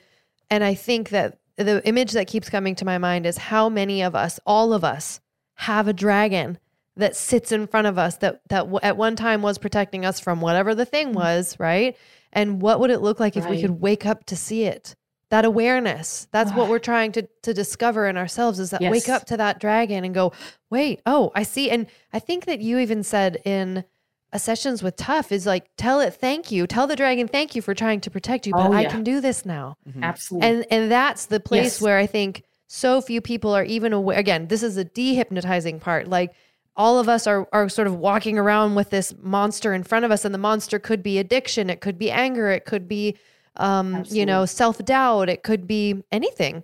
and 0.49 0.63
I 0.63 0.75
think 0.75 1.09
that 1.09 1.39
the 1.57 1.85
image 1.87 2.11
that 2.11 2.27
keeps 2.27 2.49
coming 2.49 2.75
to 2.75 2.85
my 2.85 2.97
mind 2.97 3.25
is 3.25 3.37
how 3.37 3.69
many 3.69 4.01
of 4.01 4.15
us, 4.15 4.39
all 4.45 4.73
of 4.73 4.83
us, 4.83 5.19
have 5.55 5.87
a 5.87 5.93
dragon 5.93 6.57
that 6.95 7.15
sits 7.15 7.51
in 7.51 7.67
front 7.67 7.87
of 7.87 7.97
us 7.97 8.17
that 8.17 8.41
that 8.49 8.61
w- 8.61 8.79
at 8.83 8.97
one 8.97 9.15
time 9.15 9.41
was 9.41 9.57
protecting 9.57 10.05
us 10.05 10.19
from 10.19 10.41
whatever 10.41 10.75
the 10.75 10.85
thing 10.85 11.07
mm-hmm. 11.07 11.17
was, 11.17 11.59
right? 11.59 11.97
And 12.33 12.61
what 12.61 12.79
would 12.79 12.91
it 12.91 13.01
look 13.01 13.19
like 13.19 13.35
if 13.35 13.47
we 13.47 13.61
could 13.61 13.81
wake 13.81 14.05
up 14.05 14.25
to 14.25 14.35
see 14.35 14.63
it? 14.63 14.95
That 15.29 15.45
awareness. 15.45 16.27
That's 16.31 16.51
what 16.51 16.67
ah. 16.67 16.69
we're 16.69 16.79
trying 16.79 17.11
to 17.13 17.27
to 17.43 17.53
discover 17.53 18.07
in 18.07 18.17
ourselves 18.17 18.59
is 18.59 18.71
that 18.71 18.81
wake 18.81 19.09
up 19.09 19.25
to 19.27 19.37
that 19.37 19.59
dragon 19.59 20.03
and 20.03 20.13
go, 20.13 20.33
"Wait, 20.69 21.01
oh, 21.05 21.31
I 21.35 21.43
see." 21.43 21.69
And 21.69 21.87
I 22.11 22.19
think 22.19 22.45
that 22.45 22.59
you 22.59 22.79
even 22.79 23.03
said 23.03 23.37
in 23.45 23.85
a 24.33 24.39
sessions 24.39 24.81
with 24.81 24.95
Tough 24.95 25.31
is 25.31 25.45
like 25.45 25.69
tell 25.77 25.99
it 25.99 26.13
thank 26.13 26.51
you. 26.51 26.65
Tell 26.67 26.87
the 26.87 26.95
dragon 26.95 27.27
thank 27.27 27.55
you 27.55 27.61
for 27.61 27.73
trying 27.73 27.99
to 28.01 28.09
protect 28.11 28.47
you, 28.47 28.53
but 28.53 28.69
Oh, 28.69 28.73
I 28.73 28.85
can 28.85 29.03
do 29.03 29.19
this 29.21 29.45
now. 29.45 29.77
Absolutely. 30.01 30.47
And 30.49 30.65
and 30.71 30.91
that's 30.91 31.25
the 31.25 31.39
place 31.39 31.63
Yes. 31.75 31.81
where 31.81 31.97
i 31.97 32.05
think 32.05 32.43
so 32.67 33.01
few 33.01 33.19
people 33.19 33.53
are 33.53 33.65
even 33.65 33.91
aware 33.93 34.17
again 34.17 34.47
this 34.47 34.63
is 34.63 34.77
a 34.77 34.85
dehypnotizing 34.85 35.81
part 35.81 36.07
like 36.07 36.33
all 36.77 36.99
of 36.99 37.09
us 37.09 37.27
are 37.27 37.45
are 37.51 37.67
sort 37.67 37.87
of 37.87 37.95
walking 37.97 38.37
around 38.39 38.75
with 38.75 38.89
this 38.91 39.13
monster 39.21 39.73
in 39.73 39.83
front 39.83 40.05
of 40.05 40.11
us 40.11 40.23
and 40.23 40.33
the 40.33 40.39
monster 40.39 40.79
could 40.79 41.03
be 41.03 41.17
addiction 41.19 41.69
it 41.69 41.81
could 41.81 41.97
be 41.97 42.09
anger 42.09 42.49
it 42.49 42.63
could 42.63 42.87
be 42.87 43.17
um 43.57 44.05
you 44.07 44.25
know 44.25 44.45
self-doubt 44.45 45.27
it 45.27 45.43
could 45.43 45.67
be 45.67 46.01
anything 46.13 46.63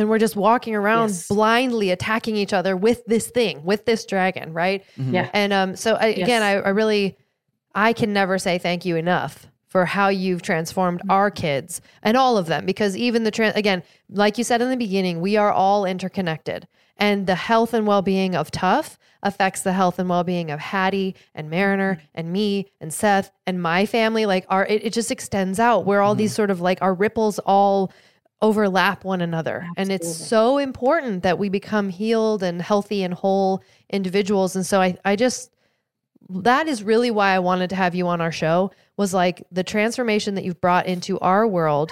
and 0.00 0.08
we're 0.10 0.18
just 0.18 0.36
walking 0.36 0.74
around 0.74 1.08
Yes. 1.10 1.28
blindly 1.28 1.90
attacking 1.90 2.36
each 2.36 2.52
other 2.52 2.76
with 2.76 3.04
this 3.06 3.28
thing 3.28 3.62
with 3.64 3.84
this 3.84 4.04
dragon 4.04 4.52
right 4.52 4.84
Mhm. 4.98 5.12
yeah 5.14 5.30
and 5.32 5.52
um, 5.52 5.76
so 5.76 5.94
I, 5.94 6.06
again, 6.06 6.42
I, 6.42 6.54
Yes. 6.54 6.62
I 6.66 6.68
really, 6.70 7.16
I 7.74 7.92
can 7.92 8.12
never 8.12 8.38
say 8.38 8.58
thank 8.58 8.84
you 8.84 8.96
enough 8.96 9.46
for 9.66 9.84
how 9.84 10.08
you've 10.08 10.42
transformed 10.42 11.00
our 11.08 11.30
kids 11.30 11.80
and 12.02 12.16
all 12.16 12.36
of 12.36 12.46
them. 12.46 12.66
Because 12.66 12.96
even 12.96 13.22
the 13.22 13.30
trans, 13.30 13.54
again, 13.54 13.84
like 14.10 14.36
you 14.36 14.42
said 14.42 14.60
in 14.60 14.68
the 14.68 14.76
beginning, 14.76 15.20
we 15.20 15.36
are 15.36 15.52
all 15.52 15.84
interconnected, 15.84 16.66
and 16.96 17.28
the 17.28 17.36
health 17.36 17.72
and 17.72 17.86
well 17.86 18.02
being 18.02 18.34
of 18.34 18.50
Tough 18.50 18.98
affects 19.22 19.60
the 19.62 19.72
health 19.72 20.00
and 20.00 20.08
well 20.08 20.24
being 20.24 20.50
of 20.50 20.58
Hattie 20.58 21.14
and 21.36 21.48
Mariner 21.50 22.02
and 22.16 22.32
me 22.32 22.66
and 22.80 22.92
Seth 22.92 23.30
and 23.46 23.62
my 23.62 23.86
family. 23.86 24.26
Like 24.26 24.44
our, 24.48 24.66
it, 24.66 24.86
it 24.86 24.92
just 24.92 25.12
extends 25.12 25.60
out. 25.60 25.86
We're 25.86 26.00
all 26.00 26.16
these 26.16 26.34
sort 26.34 26.50
of 26.50 26.60
like 26.60 26.78
our 26.82 26.92
ripples 26.92 27.38
all 27.38 27.92
overlap 28.42 29.04
one 29.04 29.20
another. 29.20 29.68
And 29.76 29.92
it's 29.92 30.14
so 30.14 30.58
important 30.58 31.22
that 31.22 31.38
we 31.38 31.48
become 31.48 31.88
healed 31.88 32.42
and 32.42 32.60
healthy 32.62 33.02
and 33.02 33.12
whole 33.12 33.62
individuals. 33.90 34.56
And 34.56 34.64
so 34.64 34.80
I, 34.80 34.96
I 35.04 35.16
just, 35.16 35.52
that 36.30 36.66
is 36.66 36.82
really 36.82 37.10
why 37.10 37.34
I 37.34 37.38
wanted 37.38 37.70
to 37.70 37.76
have 37.76 37.94
you 37.94 38.06
on 38.08 38.20
our 38.20 38.32
show 38.32 38.70
was 38.96 39.12
like 39.12 39.42
the 39.52 39.64
transformation 39.64 40.34
that 40.36 40.44
you've 40.44 40.60
brought 40.60 40.86
into 40.86 41.18
our 41.20 41.46
world, 41.46 41.90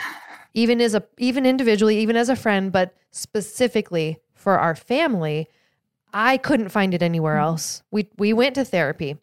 even 0.54 0.80
as 0.80 0.94
a, 0.94 1.04
even 1.18 1.44
individually, 1.44 1.98
even 1.98 2.16
as 2.16 2.28
a 2.28 2.36
friend, 2.36 2.72
but 2.72 2.94
specifically 3.10 4.18
for 4.34 4.58
our 4.58 4.74
family. 4.74 5.48
I 6.14 6.38
couldn't 6.38 6.70
find 6.70 6.94
it 6.94 7.02
anywhere 7.02 7.36
mm-hmm. 7.36 7.44
else. 7.44 7.82
We, 7.90 8.08
we 8.16 8.32
went 8.32 8.54
to 8.54 8.64
therapy. 8.64 9.18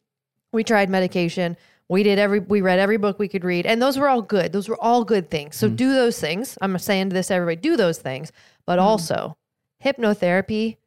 We 0.51 0.63
tried 0.63 0.89
medication. 0.89 1.57
We 1.87 2.01
did 2.03 2.17
every 2.17 2.39
we 2.39 2.61
read 2.61 2.79
every 2.79 2.97
book 2.97 3.19
we 3.19 3.27
could 3.27 3.43
read, 3.43 3.65
and 3.65 3.81
those 3.81 3.97
were 3.97 4.09
all 4.09 4.21
good. 4.23 4.51
Those 4.53 4.67
were 4.67 4.81
all 4.81 5.03
good 5.03 5.29
things. 5.29 5.55
So 5.55 5.69
do 5.69 5.93
those 5.93 6.19
things. 6.19 6.57
I'm 6.61 6.77
saying 6.79 7.09
to 7.09 7.13
this 7.13 7.29
everybody, 7.29 7.57
do 7.61 7.77
those 7.77 7.99
things. 7.99 8.31
But 8.65 8.79
also, 8.79 9.37
hypnotherapy 9.83 10.77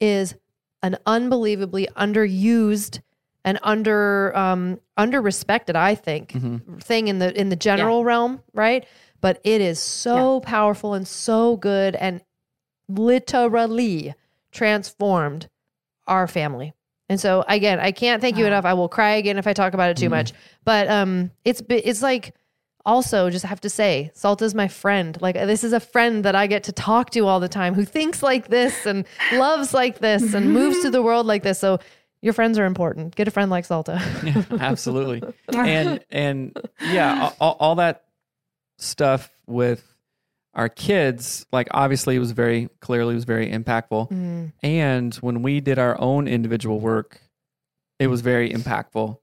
is 0.00 0.34
an 0.82 0.96
unbelievably 1.06 1.88
underused 1.96 3.00
and 3.44 3.58
under 3.62 4.36
um 4.36 4.80
under 4.96 5.20
respected, 5.20 5.74
I 5.74 5.94
think, 5.96 6.32
Mhm. 6.32 6.80
thing 6.82 7.08
in 7.08 7.18
the 7.18 7.36
in 7.38 7.48
the 7.48 7.56
general 7.56 8.04
realm, 8.04 8.40
right? 8.52 8.86
But 9.20 9.40
it 9.42 9.60
is 9.60 9.80
so 9.80 10.38
powerful 10.40 10.94
and 10.94 11.08
so 11.08 11.56
good 11.56 11.96
and 11.96 12.20
literally 12.88 14.14
transformed 14.52 15.48
our 16.06 16.26
family. 16.28 16.74
And 17.08 17.20
so 17.20 17.44
again, 17.48 17.80
I 17.80 17.92
can't 17.92 18.20
thank 18.22 18.36
you 18.38 18.46
enough. 18.46 18.64
I 18.64 18.72
will 18.74 18.88
cry 18.88 19.12
again 19.16 19.36
if 19.38 19.46
I 19.46 19.52
talk 19.52 19.74
about 19.74 19.90
it 19.90 19.96
too 19.96 20.06
Mhm. 20.06 20.10
much. 20.10 20.32
But 20.64 20.88
um 20.88 21.30
it's 21.44 21.62
it's 21.68 22.02
like 22.02 22.34
also 22.86 23.30
just 23.30 23.44
have 23.46 23.60
to 23.62 23.70
say 23.70 24.10
Salta's 24.14 24.54
my 24.54 24.68
friend. 24.68 25.16
Like 25.20 25.34
this 25.36 25.64
is 25.64 25.72
a 25.72 25.80
friend 25.80 26.24
that 26.24 26.34
I 26.34 26.46
get 26.46 26.64
to 26.64 26.72
talk 26.72 27.10
to 27.10 27.26
all 27.26 27.40
the 27.40 27.48
time 27.48 27.74
who 27.74 27.84
thinks 27.84 28.22
like 28.22 28.48
this 28.48 28.84
and 28.86 29.06
loves 29.32 29.72
like 29.74 29.98
this 30.00 30.34
and 30.34 30.52
moves 30.52 30.80
through 30.80 30.90
the 30.90 31.02
world 31.10 31.26
like 31.26 31.42
this. 31.42 31.58
So 31.58 31.78
your 32.22 32.32
friends 32.32 32.58
are 32.58 32.64
important. 32.64 33.14
Get 33.16 33.28
a 33.28 33.30
friend 33.30 33.50
like 33.50 33.64
Salta. 33.66 34.00
Yeah, 34.24 34.42
absolutely. 34.60 35.22
and 35.52 36.00
and 36.10 36.58
yeah, 36.90 37.30
all, 37.40 37.56
all 37.60 37.74
that 37.76 38.04
stuff 38.78 39.30
with 39.46 39.93
our 40.54 40.68
kids, 40.68 41.46
like 41.52 41.68
obviously 41.72 42.16
it 42.16 42.20
was 42.20 42.30
very 42.32 42.68
clearly 42.80 43.12
it 43.12 43.16
was 43.16 43.24
very 43.24 43.50
impactful. 43.50 44.10
Mm. 44.10 44.52
And 44.62 45.14
when 45.16 45.42
we 45.42 45.60
did 45.60 45.78
our 45.78 46.00
own 46.00 46.28
individual 46.28 46.80
work, 46.80 47.20
it 47.98 48.06
was 48.06 48.20
very 48.20 48.50
impactful 48.50 49.18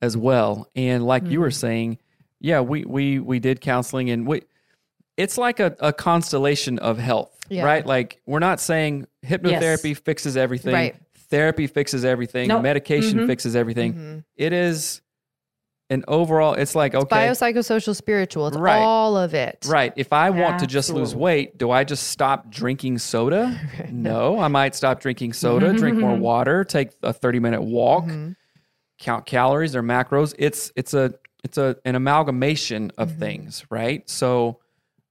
as 0.00 0.16
well. 0.16 0.68
And 0.74 1.04
like 1.06 1.26
you 1.26 1.40
were 1.40 1.48
Mm-hmm. 1.48 1.52
saying, 1.52 1.98
yeah, 2.40 2.60
we 2.60 2.84
we 2.84 3.18
we 3.18 3.38
did 3.38 3.60
counseling 3.60 4.10
and 4.10 4.26
we 4.26 4.42
it's 5.16 5.36
like 5.36 5.60
a, 5.60 5.76
a 5.80 5.92
constellation 5.92 6.78
of 6.78 6.96
health, 6.98 7.36
Yeah. 7.50 7.64
right? 7.64 7.84
Like 7.86 8.20
we're 8.26 8.38
not 8.38 8.58
saying 8.60 9.06
hypnotherapy 9.24 9.96
fixes 9.96 10.36
everything. 10.38 10.72
Right. 10.72 10.96
Therapy 11.28 11.66
fixes 11.66 12.04
everything. 12.04 12.48
Nope. 12.48 12.62
Medication 12.62 13.18
Mhm. 13.20 13.26
fixes 13.26 13.54
everything. 13.54 13.92
Mm-hmm. 13.92 14.18
It 14.36 14.52
is 14.54 15.01
an 15.92 16.04
overall. 16.08 16.54
It's 16.54 16.74
like 16.74 16.94
okay, 16.94 17.28
Biopsychosocial, 17.28 17.94
spiritual. 17.94 18.48
It's 18.48 18.56
Right. 18.56 18.78
all 18.82 19.16
of 19.16 19.34
it. 19.34 19.64
Right. 19.68 19.92
If 19.96 20.12
I 20.12 20.30
want 20.30 20.58
to 20.60 20.66
just 20.66 20.90
lose 20.90 21.14
weight, 21.14 21.58
do 21.58 21.70
I 21.70 21.84
just 21.84 22.08
stop 22.08 22.50
drinking 22.50 22.98
soda? 22.98 23.58
no, 23.90 24.40
I 24.40 24.48
might 24.48 24.74
stop 24.74 25.00
drinking 25.00 25.34
soda, 25.34 25.72
drink 25.72 25.98
more 25.98 26.16
water, 26.30 26.64
take 26.64 26.90
a 27.02 27.12
30 27.12 27.38
minute 27.40 27.62
walk, 27.62 28.04
Mm-hmm. 28.04 28.32
count 28.98 29.26
calories 29.26 29.76
or 29.76 29.82
macros. 29.82 30.34
It's 30.38 30.72
it's 30.76 30.94
a 30.94 31.14
it's 31.44 31.58
a 31.58 31.76
an 31.84 31.94
amalgamation 31.94 32.90
of 32.98 33.10
Mm-hmm. 33.10 33.20
things, 33.20 33.64
right? 33.70 34.08
So 34.08 34.58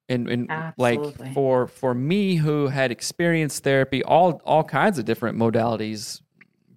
and, 0.09 0.27
and 0.29 0.51
like 0.77 0.99
for 1.33 1.67
for 1.67 1.93
me 1.93 2.35
who 2.35 2.67
had 2.67 2.91
experienced 2.91 3.63
therapy 3.63 4.03
all 4.03 4.41
all 4.45 4.63
kinds 4.63 4.97
of 4.99 5.05
different 5.05 5.37
modalities 5.37 6.21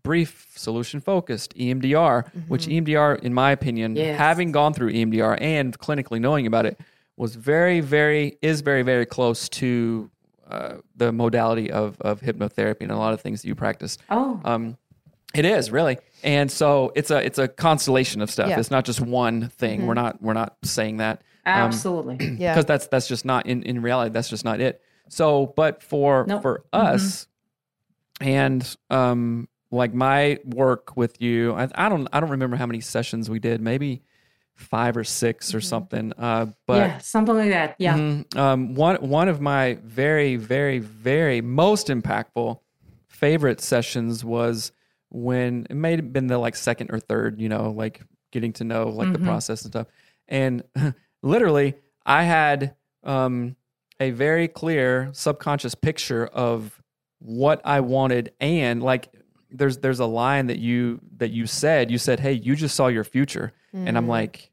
brief 0.08 0.46
solution 0.54 1.00
focused 1.00 1.56
EMDR 1.56 2.28
which 2.46 2.66
Mm-hmm. 2.66 2.84
EMDR 2.86 3.18
in 3.20 3.34
my 3.34 3.50
opinion 3.50 3.96
Yes. 3.96 4.16
having 4.18 4.52
gone 4.52 4.72
through 4.74 4.92
EMDR 4.92 5.38
and 5.40 5.76
clinically 5.78 6.20
knowing 6.20 6.46
about 6.46 6.66
it 6.66 6.78
was 7.16 7.34
very 7.34 7.80
very 7.80 8.38
is 8.42 8.60
very 8.60 8.82
very 8.82 9.06
close 9.06 9.48
to 9.48 10.10
uh, 10.48 10.74
the 10.94 11.10
modality 11.10 11.70
of 11.72 11.96
of 12.02 12.20
hypnotherapy 12.20 12.82
and 12.82 12.92
a 12.92 12.96
lot 12.98 13.14
of 13.14 13.20
things 13.22 13.42
that 13.42 13.48
you 13.48 13.54
practice 13.54 13.96
Oh, 14.10 14.40
um, 14.44 14.76
it 15.34 15.44
is 15.44 15.72
really, 15.72 15.98
and 16.22 16.48
so 16.48 16.92
it's 16.94 17.10
a 17.10 17.16
it's 17.24 17.38
a 17.38 17.48
constellation 17.48 18.20
of 18.22 18.30
stuff. 18.30 18.48
Yeah. 18.50 18.60
It's 18.60 18.70
not 18.70 18.84
just 18.84 19.00
one 19.00 19.48
thing. 19.48 19.84
We're 19.86 19.94
not 19.94 20.22
we're 20.22 20.32
not 20.34 20.56
saying 20.62 20.98
that 20.98 21.22
absolutely. 21.44 22.18
Yeah. 22.38 22.52
because 22.54 22.66
that's 22.66 22.86
that's 22.86 23.08
just 23.08 23.24
not 23.24 23.46
in 23.46 23.64
in 23.64 23.82
reality. 23.82 24.12
That's 24.12 24.28
just 24.28 24.44
not 24.44 24.60
it. 24.60 24.80
So, 25.08 25.52
but 25.56 25.82
for 25.82 26.24
Nope. 26.28 26.42
for 26.42 26.64
us, 26.72 27.26
and 28.20 28.76
um, 28.90 29.48
like 29.74 29.92
my 29.94 30.38
work 30.44 30.96
with 30.96 31.20
you, 31.20 31.54
I, 31.54 31.68
I 31.74 31.88
don't 31.88 32.08
I 32.12 32.20
don't 32.20 32.30
remember 32.30 32.56
how 32.56 32.66
many 32.66 32.80
sessions 32.80 33.28
we 33.28 33.38
did. 33.38 33.60
Maybe 33.60 34.02
five 34.54 34.96
or 34.96 35.02
6 35.04 35.54
or 35.54 35.60
something. 35.60 36.12
Uh, 36.16 36.46
but 36.66 36.76
yeah, 36.76 36.98
something 36.98 37.34
like 37.34 37.50
that. 37.50 37.74
Yeah. 37.78 37.96
Mhm. 37.96 38.36
Um, 38.36 38.74
one 38.74 38.96
one 38.96 39.28
of 39.28 39.40
my 39.40 39.78
very 39.84 40.36
very 40.36 40.78
very 40.78 41.40
most 41.40 41.88
impactful 41.88 42.60
favorite 43.08 43.60
sessions 43.60 44.24
was 44.24 44.72
when 45.10 45.66
it 45.70 45.74
may 45.74 45.92
have 45.96 46.12
been 46.12 46.26
the 46.28 46.38
like 46.38 46.56
second 46.56 46.90
or 46.92 47.00
third. 47.00 47.40
You 47.40 47.48
know, 47.48 47.70
like 47.70 48.00
getting 48.32 48.52
to 48.54 48.64
know 48.64 48.88
like 48.88 49.12
the 49.12 49.18
process 49.18 49.62
and 49.62 49.72
stuff. 49.72 49.86
And 50.28 50.62
literally, 51.22 51.74
I 52.06 52.24
had 52.24 52.74
um, 53.02 53.56
a 54.00 54.10
very 54.10 54.48
clear 54.48 55.10
subconscious 55.12 55.74
picture 55.74 56.26
of 56.26 56.80
what 57.18 57.60
I 57.64 57.80
wanted, 57.80 58.32
and 58.40 58.82
like 58.82 59.08
there's 59.54 59.78
there's 59.78 60.00
a 60.00 60.06
line 60.06 60.48
that 60.48 60.58
you 60.58 61.00
that 61.18 61.30
you 61.30 61.46
said. 61.46 61.90
You 61.90 61.98
said, 61.98 62.20
"Hey, 62.20 62.32
you 62.32 62.54
just 62.56 62.74
saw 62.74 62.88
your 62.88 63.04
future," 63.04 63.52
and 63.72 63.96
I'm 63.96 64.08
like 64.08 64.50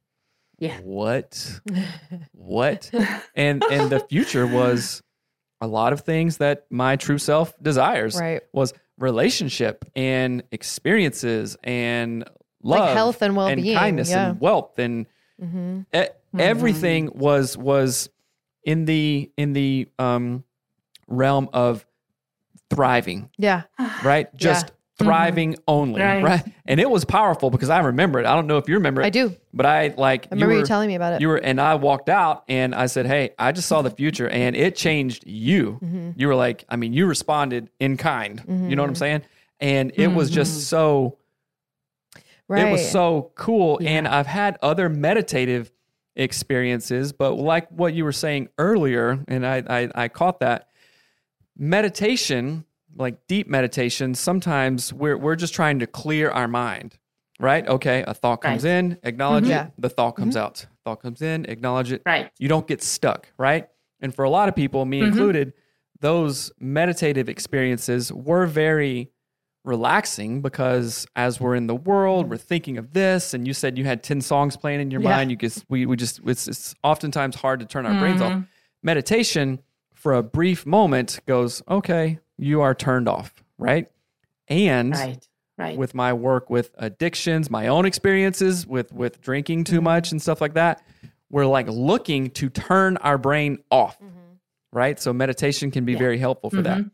Yeah. 0.59 0.79
what 0.81 1.59
what 2.33 2.89
and 3.35 3.63
and 3.71 3.89
the 3.89 3.99
future 3.99 4.45
was 4.47 5.01
a 5.59 5.67
lot 5.67 5.93
of 5.93 6.01
things 6.01 6.37
that 6.37 6.65
my 6.69 6.95
true 6.95 7.17
self 7.17 7.53
desires 7.61 8.19
Right. 8.19 8.41
was 8.53 8.73
relationship 8.97 9.85
and 9.95 10.43
experiences 10.51 11.57
and 11.63 12.23
love 12.63 12.93
health 12.93 13.21
and 13.23 13.35
well-being, 13.35 13.75
kindness 13.77 14.09
yeah. 14.09 14.29
and 14.31 14.39
wealth 14.41 14.77
and 14.79 15.05
Mm-hmm. 15.41 15.81
e- 15.95 16.05
everything 16.37 17.09
was 17.15 17.57
was 17.57 18.09
in 18.63 18.85
the 18.85 19.31
in 19.37 19.53
the 19.53 19.87
um 19.97 20.43
realm 21.07 21.49
of 21.51 21.83
thriving 22.69 23.29
Yeah. 23.39 23.63
right 24.03 24.33
just 24.35 24.71
Mm-hmm. 25.01 25.09
thriving 25.09 25.55
only 25.67 26.01
Right. 26.01 26.23
right 26.23 26.43
and 26.65 26.79
it 26.79 26.89
was 26.89 27.05
powerful 27.05 27.49
because 27.49 27.69
i 27.69 27.79
remember 27.79 28.19
it 28.19 28.25
i 28.25 28.35
don't 28.35 28.47
know 28.47 28.57
if 28.57 28.67
you 28.67 28.75
remember 28.75 29.01
it 29.01 29.05
I 29.05 29.09
do. 29.09 29.35
but 29.53 29.65
I 29.65 29.93
like. 29.97 30.27
I 30.27 30.35
remember 30.35 30.53
you, 30.53 30.61
were, 30.61 30.65
telling 30.65 30.87
me 30.87 30.95
about 30.95 31.13
it. 31.13 31.21
You 31.21 31.27
were, 31.29 31.37
and 31.37 31.59
I 31.59 31.75
walked 31.75 32.09
out, 32.09 32.43
and 32.47 32.73
I 32.73 32.85
said, 32.85 33.05
"Hey, 33.05 33.31
I 33.37 33.51
just 33.51 33.67
saw 33.67 33.81
the 33.81 33.89
future, 33.89 34.27
and 34.27 34.55
it 34.55 34.75
changed 34.75 35.25
you." 35.25 35.79
Mm-hmm. 35.83 36.11
You 36.15 36.27
were 36.27 36.35
like, 36.35 36.65
I 36.69 36.75
mean, 36.75 36.93
you 36.93 37.05
responded 37.05 37.69
in 37.79 37.97
kind. 37.97 38.41
You 38.47 38.75
know 38.75 38.83
what 38.83 38.89
I'm 38.89 38.93
mm-hmm. 38.93 38.99
saying? 38.99 39.21
And 39.59 39.91
it 39.95 40.07
was 40.07 40.29
just 40.29 40.51
mm-hmm. 40.51 40.61
so. 40.61 41.17
right. 42.47 42.67
It 42.67 42.71
was 42.71 42.89
so 42.89 43.31
cool, 43.35 43.79
and 43.83 44.07
I've 44.07 44.27
had 44.27 44.57
other 44.61 44.89
meditative 44.89 45.71
experiences, 46.15 47.13
but 47.13 47.33
like 47.33 47.69
what 47.69 47.93
you 47.93 48.03
were 48.03 48.11
saying 48.11 48.49
earlier, 48.57 49.23
and 49.27 49.45
I 49.45 49.63
I, 49.67 49.89
I 49.95 50.07
caught 50.07 50.39
that 50.39 50.69
meditation, 51.57 52.65
like 52.95 53.27
deep 53.27 53.47
meditation. 53.47 54.15
Sometimes 54.15 54.93
we're 54.93 55.17
we're 55.17 55.35
just 55.35 55.53
trying 55.53 55.79
to 55.79 55.87
clear 55.87 56.29
our 56.29 56.47
mind 56.47 56.97
right? 57.41 57.67
Okay, 57.67 58.03
a 58.07 58.13
thought 58.13 58.37
comes 58.37 58.63
Right. 58.63 58.71
in, 58.71 58.97
acknowledge 59.03 59.47
Yeah. 59.47 59.63
it, 59.63 59.71
mm-hmm. 59.71 59.81
the 59.81 59.89
thought 59.89 60.11
comes 60.11 60.35
mm-hmm. 60.35 60.45
out. 60.45 60.65
Thought 60.85 61.01
comes 61.01 61.21
in, 61.21 61.45
acknowledge 61.49 61.91
it. 61.91 62.03
Right. 62.05 62.31
You 62.37 62.47
don't 62.47 62.67
get 62.67 62.83
stuck, 62.83 63.31
right? 63.37 63.67
And 63.99 64.13
for 64.13 64.23
a 64.23 64.29
lot 64.29 64.47
of 64.47 64.55
people, 64.55 64.85
me 64.85 64.99
mm-hmm. 64.99 65.07
included, 65.07 65.53
those 65.99 66.51
meditative 66.59 67.29
experiences 67.29 68.11
were 68.13 68.45
very 68.45 69.11
relaxing 69.63 70.41
because 70.41 71.05
as 71.15 71.39
we're 71.39 71.55
in 71.55 71.67
the 71.67 71.75
world, 71.75 72.29
we're 72.29 72.37
thinking 72.37 72.77
of 72.77 72.93
this. 72.93 73.33
And 73.33 73.47
you 73.47 73.53
said 73.53 73.77
you 73.77 73.85
had 73.85 74.01
10 74.01 74.21
songs 74.21 74.57
playing 74.57 74.79
in 74.79 74.89
your 74.89 75.01
Yeah. 75.01 75.09
mind. 75.09 75.31
You 75.31 75.37
just, 75.37 75.65
we, 75.69 75.85
we 75.85 75.95
just, 75.95 76.19
it's, 76.25 76.47
it's 76.47 76.73
oftentimes 76.83 77.35
hard 77.35 77.59
to 77.59 77.65
turn 77.65 77.85
our 77.85 77.99
brains 77.99 78.21
off. 78.21 78.43
Meditation 78.81 79.61
for 79.93 80.13
a 80.13 80.23
brief 80.23 80.65
moment 80.65 81.19
goes, 81.27 81.61
okay, 81.69 82.19
you 82.41 82.61
are 82.61 82.73
turned 82.73 83.07
off, 83.07 83.33
right? 83.57 83.87
And 84.47 84.91
Right. 84.91 85.27
Right. 85.57 85.77
with 85.77 85.93
my 85.93 86.11
work 86.11 86.49
with 86.49 86.71
addictions, 86.79 87.51
my 87.51 87.67
own 87.67 87.85
experiences 87.85 88.65
with 88.65 88.91
with 88.91 89.21
drinking 89.21 89.65
too 89.65 89.75
mm-hmm. 89.75 89.83
much 89.85 90.11
and 90.11 90.21
stuff 90.21 90.41
like 90.41 90.55
that, 90.55 90.83
we're 91.29 91.45
like 91.45 91.67
looking 91.67 92.31
to 92.31 92.49
turn 92.49 92.97
our 92.97 93.17
brain 93.17 93.59
off. 93.69 93.99
Mm-hmm. 93.99 94.17
Right? 94.73 94.99
So 94.99 95.13
meditation 95.13 95.69
can 95.69 95.85
be 95.85 95.95
very 95.95 96.17
helpful 96.17 96.49
for 96.49 96.61
that. 96.61 96.79
Mm-hmm. 96.79 96.87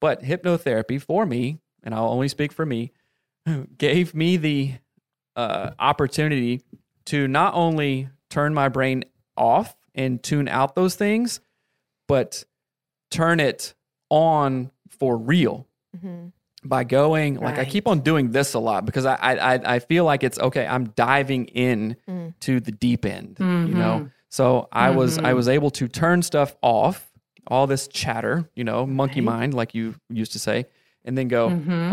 But 0.00 0.22
hypnotherapy 0.22 1.00
for 1.00 1.24
me, 1.24 1.60
and 1.82 1.94
I'll 1.94 2.08
only 2.08 2.28
speak 2.28 2.52
for 2.52 2.66
me, 2.66 2.92
gave 3.78 4.14
me 4.14 4.36
the 4.36 4.74
uh, 5.36 5.70
opportunity 5.78 6.62
to 7.06 7.28
not 7.28 7.54
only 7.54 8.08
turn 8.28 8.52
my 8.52 8.68
brain 8.68 9.04
off 9.36 9.76
and 9.94 10.22
tune 10.22 10.48
out 10.48 10.74
those 10.74 10.96
things, 10.96 11.40
but 12.08 12.44
turn 13.10 13.40
it 13.40 13.74
on 14.10 14.70
for 15.00 15.16
real 15.16 15.66
mm-hmm. 15.96 16.28
by 16.62 16.84
going 16.84 17.40
like 17.40 17.58
I 17.58 17.64
keep 17.64 17.88
on 17.88 18.00
doing 18.00 18.30
this 18.30 18.54
a 18.54 18.60
lot 18.60 18.86
because 18.86 19.06
I 19.06 19.14
I 19.14 19.54
I- 19.54 19.74
I 19.74 19.78
feel 19.80 20.04
like 20.04 20.22
it's 20.22 20.38
okay. 20.38 20.66
I'm 20.66 20.90
diving 20.90 21.46
in 21.46 21.96
mm. 22.08 22.34
to 22.40 22.60
the 22.60 22.70
deep 22.70 23.04
end, 23.04 23.36
you 23.40 23.44
mm-hmm. 23.44 23.78
know. 23.78 24.10
So 24.28 24.68
I 24.70 24.90
was 24.90 25.18
I 25.18 25.22
mm-hmm. 25.22 25.36
was 25.36 25.48
able 25.48 25.70
to 25.72 25.88
turn 25.88 26.22
stuff 26.22 26.54
off, 26.62 27.10
all 27.48 27.66
this 27.66 27.88
chatter, 27.88 28.48
you 28.54 28.62
know, 28.62 28.86
monkey 28.86 29.20
mind, 29.20 29.54
like 29.54 29.74
you 29.74 29.96
used 30.08 30.32
to 30.32 30.38
say, 30.38 30.66
and 31.04 31.18
then 31.18 31.26
go, 31.28 31.48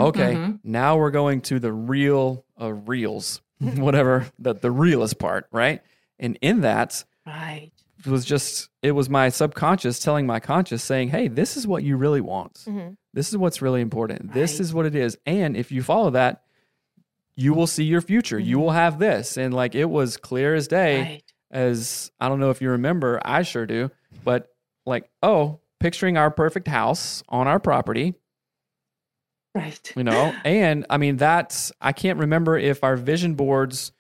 okay, 0.08 0.54
now 0.64 0.98
we're 0.98 1.12
going 1.12 1.42
to 1.42 1.60
the 1.60 1.72
real 1.72 2.46
uh, 2.62 2.74
reels, 2.74 3.42
whatever 3.60 4.28
the 4.38 4.54
the 4.54 4.70
realest 4.70 5.18
part, 5.18 5.48
right? 5.52 5.82
And 6.20 6.38
in 6.42 6.62
that, 6.62 7.04
right. 7.26 7.72
Was 8.08 8.26
just 8.26 8.70
it 8.82 8.92
was 8.92 9.10
my 9.10 9.30
subconscious 9.30 10.00
telling 10.00 10.26
my 10.26 10.40
conscious 10.40 10.84
saying 10.84 11.10
hey 11.10 11.28
this 11.28 11.58
is 11.58 11.68
what 11.68 11.84
you 11.84 11.98
really 11.98 12.22
want. 12.22 12.56
Mm-hmm. 12.68 12.94
This 13.14 13.30
is 13.30 13.38
what's 13.38 13.62
really 13.62 13.82
important. 13.82 14.34
This 14.34 14.60
is 14.60 14.74
what 14.74 14.86
it 14.86 14.96
is. 14.96 15.18
And 15.26 15.58
if 15.58 15.72
you 15.72 15.82
follow 15.82 16.12
that 16.12 16.44
you 17.36 17.54
will 17.54 17.68
see 17.68 17.84
your 17.84 18.02
future. 18.02 18.40
You 18.40 18.58
mm-hmm. 18.58 18.64
will 18.64 18.72
have 18.72 19.00
this. 19.00 19.38
And 19.38 19.54
like 19.54 19.76
it 19.76 19.86
was 19.86 20.18
clear 20.18 20.56
as 20.56 20.68
day 20.68 21.02
Right. 21.02 21.34
as 21.52 22.12
i 22.20 22.28
don't 22.28 22.40
know 22.40 22.50
if 22.50 22.62
you 22.62 22.72
remember 22.72 23.22
i 23.24 23.44
sure 23.44 23.66
do 23.66 23.90
but 24.26 24.50
like 24.86 25.10
oh 25.24 25.60
picturing 25.80 26.18
our 26.18 26.32
perfect 26.32 26.68
house 26.68 27.24
on 27.30 27.48
our 27.48 27.60
property. 27.60 28.16
Right. 29.56 29.94
you 29.96 30.04
know? 30.04 30.36
And 30.46 30.86
i 30.90 30.98
mean 30.98 31.18
that's 31.18 31.72
i 31.80 31.94
can't 31.94 32.20
remember 32.20 32.58
if 32.58 32.84
our 32.84 32.96
vision 32.98 33.36
boards 33.36 33.92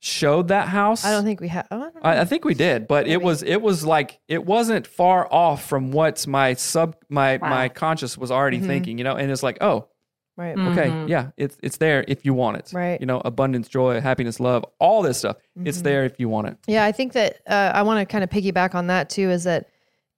showed 0.00 0.48
that 0.48 0.68
house 0.68 1.04
I 1.04 1.10
don't 1.10 1.24
think 1.24 1.40
we 1.40 1.48
have. 1.48 1.66
Oh, 1.70 1.90
I. 2.02 2.14
I, 2.16 2.20
I 2.20 2.24
think 2.24 2.44
we 2.44 2.54
did, 2.54 2.86
but 2.86 3.06
it 3.06 3.20
was 3.20 3.42
it 3.42 3.60
was 3.60 3.84
like 3.84 4.20
it 4.28 4.44
wasn't 4.44 4.86
far 4.86 5.26
off 5.32 5.64
from 5.66 5.90
what 5.90 6.26
my 6.26 6.54
sub 6.54 6.96
my 7.08 7.38
Wow. 7.38 7.50
my 7.50 7.68
conscious 7.68 8.16
was 8.16 8.30
already 8.30 8.60
thinking, 8.60 8.98
you 8.98 9.04
know, 9.04 9.16
and 9.16 9.30
it's 9.30 9.42
like, 9.42 9.58
oh, 9.60 9.88
right. 10.36 10.56
okay, 10.56 11.04
yeah, 11.08 11.30
it's 11.36 11.56
it's 11.62 11.78
there 11.78 12.04
if 12.06 12.24
you 12.24 12.32
want 12.34 12.58
it, 12.58 12.70
Right. 12.72 13.00
You 13.00 13.06
know, 13.06 13.20
abundance, 13.24 13.68
joy, 13.68 14.00
happiness, 14.00 14.38
love, 14.38 14.64
all 14.78 15.02
this 15.02 15.18
stuff, 15.18 15.36
it's 15.64 15.82
there 15.82 16.04
if 16.04 16.20
you 16.20 16.28
want 16.28 16.48
it. 16.48 16.58
Yeah, 16.66 16.84
I 16.84 16.92
think 16.92 17.14
that 17.14 17.40
uh, 17.48 17.72
I 17.74 17.82
want 17.82 18.00
to 18.00 18.06
kind 18.10 18.22
of 18.22 18.30
piggyback 18.30 18.74
on 18.74 18.86
that 18.86 19.10
too. 19.10 19.30
Is 19.30 19.44
that 19.44 19.68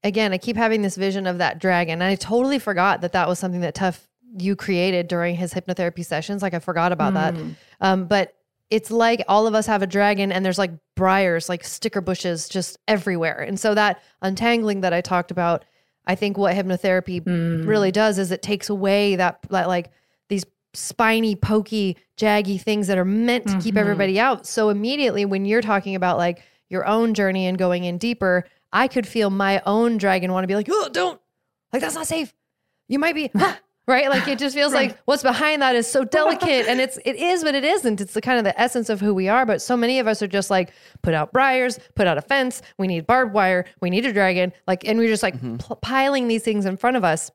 again, 0.02 0.32
I 0.32 0.38
keep 0.38 0.56
having 0.56 0.82
this 0.82 0.96
vision 0.96 1.26
of 1.26 1.38
that 1.38 1.58
dragon. 1.58 1.94
And 1.94 2.04
I 2.04 2.14
totally 2.14 2.58
forgot 2.58 3.00
that 3.02 3.12
that 3.12 3.28
was 3.28 3.38
something 3.38 3.60
that 3.62 3.74
Tough 3.74 4.06
you 4.38 4.56
created 4.56 5.08
during 5.08 5.34
his 5.34 5.52
hypnotherapy 5.52 6.04
sessions. 6.04 6.42
Like 6.42 6.54
I 6.54 6.58
forgot 6.58 6.92
about 6.92 7.14
that. 7.14 7.34
Um, 7.80 8.06
but 8.06 8.34
it's 8.70 8.90
like 8.90 9.22
all 9.26 9.46
of 9.46 9.54
us 9.54 9.66
have 9.66 9.82
a 9.82 9.86
dragon 9.86 10.30
and 10.30 10.44
there's 10.44 10.58
like 10.58 10.70
briars, 10.96 11.48
like 11.48 11.64
sticker 11.64 12.00
bushes 12.00 12.48
just 12.48 12.78
everywhere. 12.86 13.40
And 13.40 13.58
so 13.58 13.74
that 13.74 14.00
untangling 14.22 14.82
that 14.82 14.92
I 14.92 15.00
talked 15.00 15.30
about, 15.32 15.64
I 16.06 16.14
think 16.14 16.38
what 16.38 16.54
hypnotherapy 16.54 17.24
really 17.66 17.90
mm. 17.90 17.94
does 17.94 18.18
is 18.18 18.30
it 18.30 18.42
takes 18.42 18.70
away 18.70 19.16
that, 19.16 19.40
that 19.50 19.68
like 19.68 19.90
these 20.28 20.44
spiny, 20.72 21.34
pokey, 21.34 21.96
jaggy 22.16 22.60
things 22.60 22.86
that 22.86 22.96
are 22.96 23.04
meant 23.04 23.46
to 23.48 23.54
keep 23.54 23.74
mm-hmm. 23.74 23.78
everybody 23.78 24.20
out. 24.20 24.46
So 24.46 24.68
immediately 24.68 25.24
when 25.24 25.44
you're 25.44 25.62
talking 25.62 25.96
about 25.96 26.16
like 26.16 26.42
your 26.68 26.86
own 26.86 27.14
journey 27.14 27.46
and 27.46 27.58
going 27.58 27.84
in 27.84 27.98
deeper, 27.98 28.44
I 28.72 28.86
could 28.86 29.06
feel 29.06 29.30
my 29.30 29.60
own 29.66 29.98
dragon 29.98 30.32
want 30.32 30.44
to 30.44 30.48
be 30.48 30.54
like, 30.54 30.68
oh, 30.70 30.88
don't, 30.92 31.20
like 31.72 31.82
that's 31.82 31.96
not 31.96 32.06
safe. 32.06 32.32
You 32.86 33.00
might 33.00 33.16
be, 33.16 33.30
huh, 33.36 33.56
right? 33.90 34.08
Like 34.08 34.26
it 34.28 34.38
just 34.38 34.54
feels 34.54 34.72
like 34.72 34.96
what's 35.04 35.22
behind 35.22 35.60
that 35.60 35.74
is 35.74 35.86
so 35.86 36.04
delicate, 36.04 36.66
and 36.66 36.80
it's 36.80 36.98
it 37.04 37.16
is, 37.16 37.44
but 37.44 37.54
it 37.54 37.64
isn't. 37.64 38.00
It's 38.00 38.14
the 38.14 38.22
kind 38.22 38.38
of 38.38 38.44
the 38.44 38.58
essence 38.58 38.88
of 38.88 39.00
who 39.00 39.12
we 39.12 39.28
are. 39.28 39.44
But 39.44 39.60
so 39.60 39.76
many 39.76 39.98
of 39.98 40.06
us 40.06 40.22
are 40.22 40.28
just 40.28 40.48
like, 40.48 40.72
put 41.02 41.12
out 41.12 41.32
briars, 41.32 41.78
put 41.94 42.06
out 42.06 42.16
a 42.16 42.22
fence. 42.22 42.62
We 42.78 42.86
need 42.86 43.06
barbed 43.06 43.34
wire. 43.34 43.66
We 43.82 43.90
need 43.90 44.06
a 44.06 44.12
dragon. 44.12 44.52
Like, 44.66 44.86
and 44.86 44.98
we're 44.98 45.08
just 45.08 45.22
like 45.22 45.36
mm-hmm. 45.36 45.56
pl- 45.56 45.76
piling 45.76 46.28
these 46.28 46.42
things 46.42 46.64
in 46.64 46.76
front 46.76 46.96
of 46.96 47.04
us. 47.04 47.30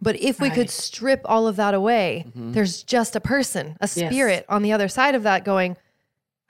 But 0.00 0.16
if 0.20 0.40
we 0.40 0.50
could 0.50 0.68
strip 0.68 1.20
all 1.26 1.46
of 1.46 1.54
that 1.56 1.74
away, 1.74 2.24
mm-hmm. 2.26 2.52
there's 2.52 2.82
just 2.82 3.14
a 3.14 3.20
person, 3.20 3.76
a 3.80 3.86
spirit 3.86 4.44
on 4.48 4.62
the 4.62 4.72
other 4.72 4.88
side 4.88 5.14
of 5.14 5.22
that 5.22 5.44
going, 5.44 5.76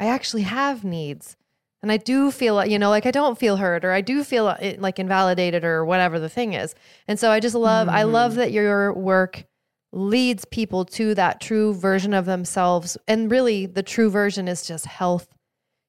I 0.00 0.06
actually 0.06 0.42
have 0.42 0.84
needs. 0.84 1.36
And 1.82 1.90
I 1.90 1.96
do 1.96 2.30
feel, 2.30 2.54
like, 2.54 2.70
you 2.70 2.78
know, 2.78 2.90
like 2.90 3.06
I 3.06 3.10
don't 3.10 3.36
feel 3.36 3.56
hurt 3.56 3.84
or 3.84 3.90
I 3.90 4.00
do 4.02 4.22
feel 4.22 4.46
uh, 4.46 4.74
like 4.78 5.00
invalidated 5.00 5.64
or 5.64 5.84
whatever 5.84 6.20
the 6.20 6.28
thing 6.28 6.52
is. 6.52 6.74
And 7.08 7.18
so 7.18 7.30
I 7.30 7.40
just 7.40 7.56
love, 7.56 7.88
I 7.88 8.04
love 8.04 8.36
that 8.36 8.52
your 8.52 8.92
work 8.92 9.44
leads 9.92 10.44
people 10.44 10.84
to 10.84 11.14
that 11.16 11.40
true 11.40 11.74
version 11.74 12.14
of 12.14 12.24
themselves. 12.24 12.96
And 13.08 13.30
really 13.30 13.66
the 13.66 13.82
true 13.82 14.10
version 14.10 14.46
is 14.46 14.66
just 14.66 14.86
health. 14.86 15.26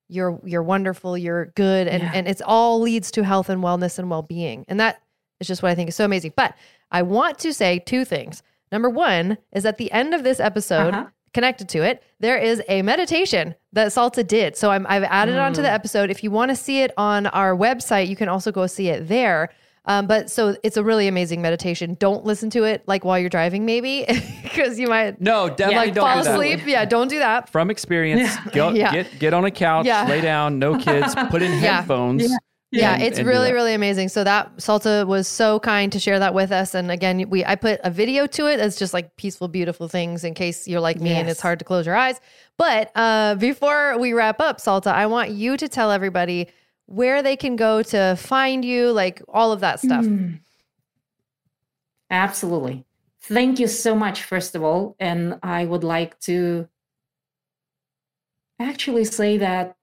You're, 0.09 0.41
you're 0.43 0.63
wonderful, 0.63 1.17
you're 1.17 1.45
good. 1.55 1.87
And, 1.87 2.03
and 2.03 2.27
it's 2.27 2.41
all 2.43 2.81
leads 2.81 3.11
to 3.11 3.23
health 3.23 3.49
and 3.49 3.63
wellness 3.63 3.99
and 3.99 4.09
well-being. 4.09 4.65
And 4.67 4.79
that 4.79 5.01
is 5.39 5.47
just 5.47 5.61
what 5.61 5.71
I 5.71 5.75
think 5.75 5.89
is 5.89 5.95
so 5.95 6.05
amazing. 6.05 6.33
But 6.35 6.55
I 6.91 7.03
want 7.03 7.37
to 7.39 7.53
say 7.53 7.79
two 7.79 8.03
things. 8.03 8.41
Number 8.71 8.89
one 8.89 9.37
is 9.51 9.65
at 9.65 9.77
the 9.77 9.91
end 9.91 10.13
of 10.15 10.23
this 10.23 10.39
episode, 10.39 10.93
Uh-huh. 10.95 11.05
Connected 11.33 11.67
to 11.69 11.81
it, 11.83 12.03
there 12.19 12.37
is 12.37 12.61
a 12.69 12.81
meditation 12.83 13.55
that 13.73 13.91
Salta 13.91 14.23
did. 14.23 14.55
So 14.55 14.69
I'm, 14.71 14.85
I've 14.87 15.03
added 15.03 15.33
it 15.33 15.39
onto 15.39 15.61
the 15.63 15.71
episode. 15.71 16.11
If 16.11 16.23
you 16.23 16.29
want 16.31 16.49
to 16.49 16.55
see 16.55 16.81
it 16.81 16.91
on 16.95 17.25
our 17.27 17.55
website, 17.55 18.07
you 18.07 18.15
can 18.15 18.29
also 18.29 18.51
go 18.51 18.67
see 18.67 18.89
it 18.89 19.07
there. 19.07 19.49
Um, 19.85 20.07
but 20.07 20.29
so 20.31 20.55
it's 20.63 20.77
a 20.77 20.83
really 20.83 21.07
amazing 21.09 21.41
meditation. 21.41 21.95
Don't 21.99 22.23
listen 22.23 22.49
to 22.51 22.63
it 22.63 22.83
like 22.87 23.03
while 23.03 23.19
you're 23.19 23.29
driving, 23.29 23.65
maybe, 23.65 24.05
because 24.43 24.79
you 24.79 24.87
might 24.87 25.19
No, 25.19 25.49
definitely 25.49 25.75
like 25.87 25.93
don't 25.95 26.05
fall 26.05 26.17
do 26.19 26.23
that. 26.23 26.33
asleep. 26.33 26.59
Yeah, 26.65 26.85
don't 26.85 27.09
do 27.09 27.19
that. 27.19 27.49
From 27.49 27.69
experience, 27.69 28.33
go, 28.53 28.69
Yeah. 28.69 28.91
get 28.93 29.19
get 29.19 29.33
on 29.33 29.43
a 29.43 29.51
couch, 29.51 29.85
Yeah. 29.85 30.05
lay 30.07 30.21
down, 30.21 30.57
no 30.59 30.77
kids, 30.77 31.13
put 31.29 31.41
in 31.41 31.51
Yeah. 31.61 31.77
headphones. 31.79 32.31
Yeah, 32.73 32.93
and- 32.93 33.03
it's 33.03 33.19
and 33.19 33.27
really, 33.27 33.53
really 33.53 33.73
amazing. 33.73 34.09
So 34.09 34.23
that 34.23 34.49
Salta 34.61 35.05
was 35.07 35.27
so 35.27 35.59
kind 35.59 35.91
to 35.91 35.99
share 35.99 36.17
that 36.17 36.33
with 36.33 36.51
us. 36.51 36.73
And 36.73 36.89
again, 36.91 37.29
we 37.29 37.45
I 37.45 37.55
put 37.55 37.79
a 37.83 37.91
video 37.91 38.25
to 38.27 38.47
it. 38.47 38.59
It's 38.59 38.77
just 38.77 38.93
like 38.93 39.15
peaceful, 39.15 39.47
beautiful 39.47 39.87
things 39.87 40.23
in 40.23 40.33
case 40.33 40.67
you're 40.67 40.79
like 40.79 40.99
me 40.99 41.11
and 41.11 41.29
it's 41.29 41.39
hard 41.39 41.59
to 41.59 41.65
close 41.65 41.85
your 41.85 41.95
eyes. 41.95 42.19
But 42.57 42.91
uh, 42.95 43.35
before 43.35 43.97
we 43.99 44.13
wrap 44.13 44.39
up, 44.39 44.59
Salta, 44.59 44.89
I 44.89 45.05
want 45.05 45.29
you 45.29 45.55
to 45.57 45.69
tell 45.69 45.91
everybody 45.91 46.47
where 46.87 47.21
they 47.21 47.35
can 47.35 47.55
go 47.55 47.83
to 47.83 48.15
find 48.17 48.65
you, 48.65 48.91
like 48.91 49.21
all 49.29 49.51
of 49.51 49.59
that 49.59 49.79
stuff. 49.79 50.05
Absolutely. 52.09 52.85
Thank 53.21 53.59
you 53.59 53.67
so 53.67 53.95
much, 53.95 54.23
first 54.23 54.55
of 54.55 54.63
all. 54.63 54.95
And 54.99 55.39
I 55.43 55.65
would 55.65 55.83
like 55.83 56.19
to 56.21 56.67
actually 58.59 59.05
say 59.05 59.37
that 59.37 59.75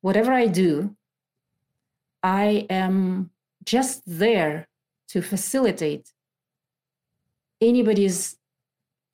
whatever 0.00 0.32
I 0.32 0.46
do, 0.46 0.96
I 2.22 2.66
am 2.70 3.30
just 3.64 4.02
there 4.06 4.66
to 5.08 5.22
facilitate 5.22 6.12
anybody's 7.60 8.36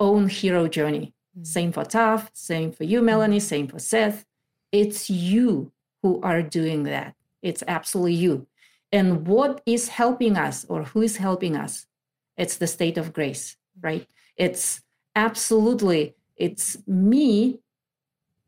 own 0.00 0.28
hero 0.28 0.68
journey. 0.68 1.14
Mm-hmm. 1.36 1.44
Same 1.44 1.72
for 1.72 1.84
Taft, 1.84 2.36
same 2.36 2.72
for 2.72 2.84
you, 2.84 3.02
Melanie, 3.02 3.38
mm-hmm. 3.38 3.46
same 3.46 3.68
for 3.68 3.78
Seth. 3.78 4.24
It's 4.72 5.08
you 5.10 5.72
who 6.02 6.20
are 6.22 6.42
doing 6.42 6.84
that. 6.84 7.14
It's 7.42 7.62
absolutely 7.66 8.14
you. 8.14 8.46
And 8.92 9.26
what 9.26 9.60
is 9.66 9.88
helping 9.88 10.36
us, 10.36 10.64
or 10.68 10.84
who 10.84 11.02
is 11.02 11.16
helping 11.16 11.56
us? 11.56 11.86
It's 12.36 12.56
the 12.56 12.66
state 12.66 12.98
of 12.98 13.12
grace, 13.12 13.56
mm-hmm. 13.78 13.86
right? 13.86 14.06
It's 14.36 14.82
absolutely, 15.16 16.14
it's 16.36 16.76
me 16.86 17.60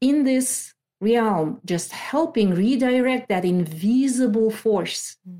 in 0.00 0.24
this 0.24 0.74
realm 1.00 1.60
just 1.64 1.92
helping 1.92 2.54
redirect 2.54 3.28
that 3.28 3.44
invisible 3.44 4.50
force, 4.50 5.16
mm. 5.28 5.38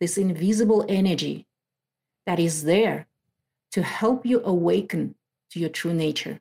this 0.00 0.18
invisible 0.18 0.84
energy 0.88 1.46
that 2.26 2.38
is 2.38 2.64
there 2.64 3.06
to 3.72 3.82
help 3.82 4.26
you 4.26 4.42
awaken 4.44 5.14
to 5.50 5.60
your 5.60 5.68
true 5.68 5.94
nature. 5.94 6.40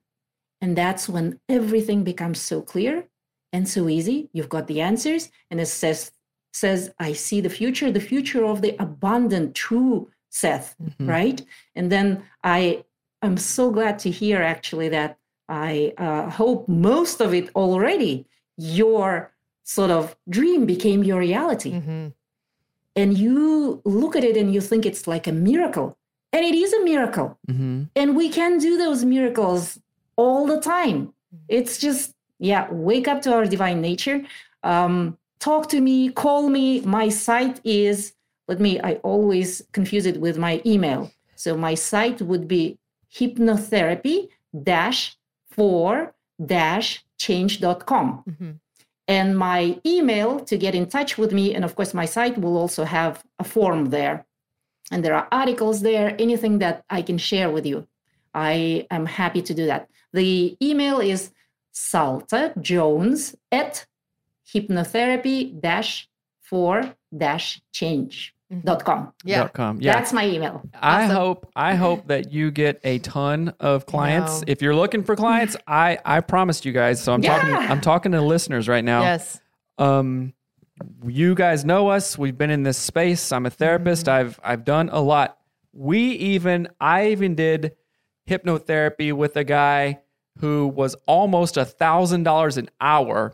And 0.62 0.78
that's 0.78 1.10
when 1.10 1.40
everything 1.50 2.04
becomes 2.04 2.40
so 2.40 2.62
clear 2.62 3.06
and 3.52 3.68
so 3.68 3.90
easy. 3.90 4.30
You've 4.34 4.50
got 4.50 4.68
the 4.68 4.82
answers. 4.82 5.32
And 5.50 5.60
it 5.60 5.68
says, 5.68 6.12
says, 6.54 6.94
I 7.00 7.14
see 7.14 7.42
the 7.42 7.50
future, 7.50 7.92
the 7.92 8.00
future 8.00 8.46
of 8.46 8.62
the 8.62 8.76
abundant, 8.80 9.56
true 9.56 10.12
Seth, 10.30 10.76
mm-hmm. 10.82 11.10
right? 11.10 11.42
And 11.76 11.92
then 11.92 12.24
I 12.44 12.84
am 13.22 13.38
so 13.38 13.72
glad 13.72 14.00
to 14.00 14.12
hear 14.12 14.42
actually 14.42 14.90
that 14.90 15.18
I 15.50 15.94
uh, 15.98 16.30
hope 16.30 16.68
most 16.68 17.22
of 17.22 17.34
it 17.34 17.50
already, 17.56 18.26
your 18.58 19.32
sort 19.64 19.92
of 19.92 20.16
dream 20.30 20.66
became 20.66 21.04
your 21.04 21.20
reality. 21.20 21.74
Mm-hmm. 21.74 22.08
And 22.96 23.18
you 23.18 23.82
look 23.86 24.16
at 24.16 24.24
it 24.24 24.38
and 24.38 24.54
you 24.54 24.62
think 24.62 24.86
it's 24.86 25.08
like 25.08 25.28
a 25.28 25.32
miracle. 25.32 25.98
And 26.34 26.46
it 26.46 26.56
is 26.56 26.74
a 26.74 26.84
miracle. 26.84 27.38
Mhm. 27.50 27.90
And 27.96 28.16
we 28.16 28.30
can 28.30 28.58
do 28.58 28.78
those 28.78 29.04
miracles 29.04 29.80
all 30.16 30.46
the 30.46 30.60
time. 30.60 31.14
It's 31.48 31.78
just, 31.78 32.14
yeah, 32.40 32.68
wake 32.72 33.08
up 33.08 33.22
to 33.24 33.34
our 33.34 33.46
divine 33.46 33.82
nature. 33.82 34.24
Um, 34.64 35.18
talk 35.40 35.70
to 35.70 35.82
me, 35.82 36.10
call 36.10 36.50
me. 36.50 36.82
My 36.82 37.10
site 37.10 37.60
is, 37.64 38.14
let 38.48 38.60
me, 38.60 38.80
I 38.82 38.94
always 39.04 39.62
confuse 39.72 40.06
it 40.06 40.20
with 40.20 40.38
my 40.38 40.62
email. 40.66 41.12
So 41.36 41.58
my 41.58 41.76
site 41.76 42.22
would 42.22 42.48
be 42.48 42.78
hypnotherapy 43.14 44.28
dash 44.64 45.18
for 45.52 46.14
dash 46.44 47.04
change.com. 47.18 48.24
Mm-hmm. 48.30 48.52
And 49.08 49.38
my 49.38 49.80
email 49.86 50.40
to 50.46 50.58
get 50.58 50.74
in 50.74 50.88
touch 50.88 51.18
with 51.18 51.34
me, 51.34 51.54
and 51.54 51.66
of 51.66 51.76
course, 51.76 51.94
my 51.94 52.06
site 52.06 52.38
will 52.38 52.58
also 52.58 52.84
have 52.84 53.24
a 53.40 53.44
form 53.44 53.86
there. 53.86 54.26
And 54.92 55.04
there 55.04 55.16
are 55.16 55.28
articles 55.32 55.82
there, 55.82 56.16
anything 56.20 56.60
that 56.60 56.84
I 56.90 57.02
can 57.02 57.18
share 57.18 57.50
with 57.50 57.66
you. 57.66 57.88
I 58.34 58.88
am 58.90 59.06
happy 59.06 59.42
to 59.42 59.54
do 59.54 59.66
that. 59.66 59.90
The 60.14 60.58
email 60.62 61.00
is 61.00 61.32
salta 61.72 62.54
jones 62.60 63.36
at 63.52 63.86
hypnotherapy 64.54 65.60
dash 65.60 66.10
for 66.42 66.96
change.com. 68.52 69.14
Yeah. 69.24 69.40
Dot 69.44 69.54
com. 69.54 69.82
Yeah. 69.82 69.94
That's 69.94 70.14
my 70.14 70.28
email. 70.28 70.62
I 70.74 71.06
Awesome. 71.06 71.16
hope 71.16 71.52
I 71.56 71.76
hope 71.76 72.08
that 72.08 72.32
you 72.32 72.52
get 72.52 72.80
a 72.84 73.00
ton 73.00 73.54
of 73.60 73.86
clients. 73.86 74.42
know. 74.42 74.46
If 74.48 74.62
you're 74.62 74.76
looking 74.76 75.04
for 75.04 75.16
clients, 75.16 75.56
I 75.68 75.98
I 76.06 76.20
promised 76.22 76.66
you 76.66 76.72
guys. 76.72 77.02
So 77.02 77.14
I'm 77.14 77.22
talking 77.22 77.54
I'm 77.54 77.82
talking 77.82 78.12
to 78.14 78.22
listeners 78.22 78.68
right 78.68 78.84
now. 78.84 79.02
Yes. 79.02 79.40
Um 79.78 80.34
you 81.06 81.36
guys 81.36 81.64
know 81.64 81.90
us. 81.90 82.18
We've 82.18 82.38
been 82.38 82.50
in 82.50 82.64
this 82.64 82.78
space. 82.78 83.32
I'm 83.32 83.46
a 83.46 83.50
therapist. 83.52 84.08
Mm-hmm. 84.08 84.28
I've 84.28 84.40
I've 84.44 84.66
done 84.66 84.90
a 84.92 85.00
lot. 85.02 85.38
We 85.74 86.00
even 86.14 86.68
I 86.80 87.08
even 87.10 87.36
did 87.36 87.74
hypnotherapy 88.30 89.14
with 89.14 89.36
a 89.38 89.44
guy 89.44 90.00
who 90.40 90.68
was 90.68 90.96
almost 91.06 91.58
a 91.58 91.66
thousand 91.66 92.24
dollars 92.24 92.58
an 92.58 92.70
hour 92.80 93.34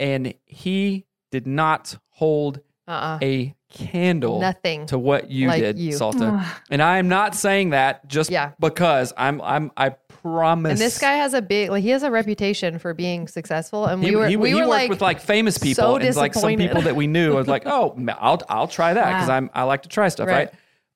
and 0.00 0.32
he 0.46 1.04
did 1.30 1.46
not 1.46 1.96
hold 2.10 2.60
Uh-uh. 2.86 3.18
a 3.22 3.54
candle 3.70 4.40
Nothing 4.40 4.86
to 4.86 4.98
what 4.98 5.30
you 5.30 5.48
like 5.48 5.60
did, 5.60 5.78
you. 5.78 5.92
Salta. 5.92 6.44
and 6.70 6.82
I 6.82 6.98
am 6.98 7.08
not 7.08 7.34
saying 7.34 7.70
that 7.70 8.06
just 8.08 8.30
Yeah. 8.30 8.52
because 8.58 9.12
I'm 9.16 9.40
I'm 9.42 9.70
I 9.76 9.90
promise. 10.22 10.72
And 10.72 10.80
this 10.80 10.98
guy 10.98 11.14
has 11.14 11.34
a 11.34 11.42
big, 11.42 11.70
like, 11.70 11.82
he 11.82 11.90
has 11.90 12.02
a 12.02 12.10
reputation 12.10 12.78
for 12.78 12.94
being 12.94 13.28
successful. 13.28 13.86
And 13.86 14.02
he, 14.02 14.10
we 14.10 14.16
were, 14.16 14.28
he, 14.28 14.36
we 14.36 14.48
he 14.48 14.54
were 14.54 14.60
worked 14.62 14.70
like, 14.70 14.90
with 14.90 15.00
like 15.00 15.20
famous 15.20 15.58
people 15.58 15.84
so 15.84 15.96
and 15.96 16.16
like 16.16 16.34
some 16.34 16.56
people 16.56 16.82
that 16.82 16.96
we 16.96 17.06
knew. 17.06 17.32
I 17.34 17.36
was 17.36 17.48
like, 17.48 17.62
oh, 17.66 17.96
I'll 18.18 18.40
I'll 18.48 18.68
try 18.68 18.94
that 18.94 19.12
because 19.12 19.28
Wow. 19.28 19.36
I'm 19.36 19.50
I 19.54 19.62
like 19.64 19.82
to 19.82 19.88
try 19.88 20.08
stuff, 20.08 20.28
right. 20.28 20.34
Right. 20.48 20.54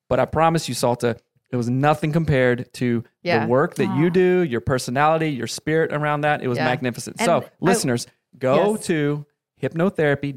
But 0.09 0.21
I 0.21 0.25
promise 0.27 0.69
you, 0.69 0.75
Salta, 0.75 1.17
it 1.51 1.57
was 1.57 1.69
nothing 1.71 2.13
compared 2.13 2.73
to 2.75 3.05
Yeah. 3.23 3.45
the 3.45 3.51
work 3.51 3.77
that 3.77 3.97
you 3.97 4.07
ah. 4.07 4.11
do, 4.11 4.41
your 4.43 4.61
personality, 4.61 5.31
your 5.31 5.47
spirit 5.47 5.93
around 5.93 6.23
that. 6.23 6.43
It 6.43 6.49
was 6.49 6.59
Yeah. 6.59 6.65
magnificent. 6.65 7.17
And 7.19 7.27
so, 7.27 7.43
I- 7.43 7.49
listeners, 7.61 8.07
go 8.39 8.75
Yes. 8.75 8.87
to 8.87 9.27
hypnotherapy 9.63 10.35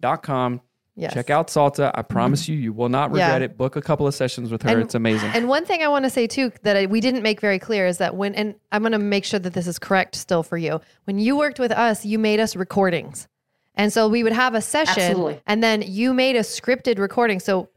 for 0.00 0.06
change.com 0.16 0.60
Yes. 0.98 1.12
Check 1.12 1.28
out 1.28 1.50
Salta. 1.50 1.92
I 1.94 2.00
promise 2.00 2.48
you, 2.48 2.56
you 2.56 2.72
will 2.72 2.88
not 2.88 3.14
Yeah. 3.14 3.26
regret 3.26 3.42
it. 3.42 3.58
Book 3.58 3.76
a 3.76 3.82
couple 3.82 4.06
of 4.06 4.14
sessions 4.14 4.50
with 4.50 4.62
her. 4.62 4.70
And- 4.70 4.80
it's 4.80 4.94
amazing. 4.94 5.30
And 5.34 5.46
one 5.46 5.66
thing 5.66 5.82
I 5.82 5.88
want 5.88 6.06
to 6.06 6.10
say 6.10 6.26
too 6.26 6.52
that 6.62 6.74
I, 6.74 6.86
we 6.86 7.02
didn't 7.02 7.22
make 7.22 7.38
very 7.38 7.58
clear 7.58 7.86
is 7.86 7.98
that 7.98 8.16
when, 8.16 8.34
and 8.34 8.54
I'm 8.72 8.80
going 8.80 8.92
to 8.92 8.98
make 8.98 9.26
sure 9.26 9.38
that 9.38 9.52
this 9.52 9.66
is 9.66 9.78
correct 9.78 10.14
still 10.14 10.42
for 10.42 10.56
you. 10.56 10.80
When 11.04 11.18
you 11.18 11.36
worked 11.36 11.58
with 11.60 11.70
us, 11.70 12.06
you 12.06 12.18
made 12.18 12.40
us 12.40 12.56
recordings. 12.56 13.28
And 13.74 13.92
so 13.92 14.08
we 14.08 14.22
would 14.22 14.32
have 14.32 14.54
a 14.54 14.62
session 14.62 15.02
Absolutely. 15.02 15.42
and 15.46 15.62
then 15.62 15.82
you 15.82 16.14
made 16.14 16.34
a 16.34 16.40
scripted 16.40 16.98
recording. 16.98 17.40
So 17.40 17.68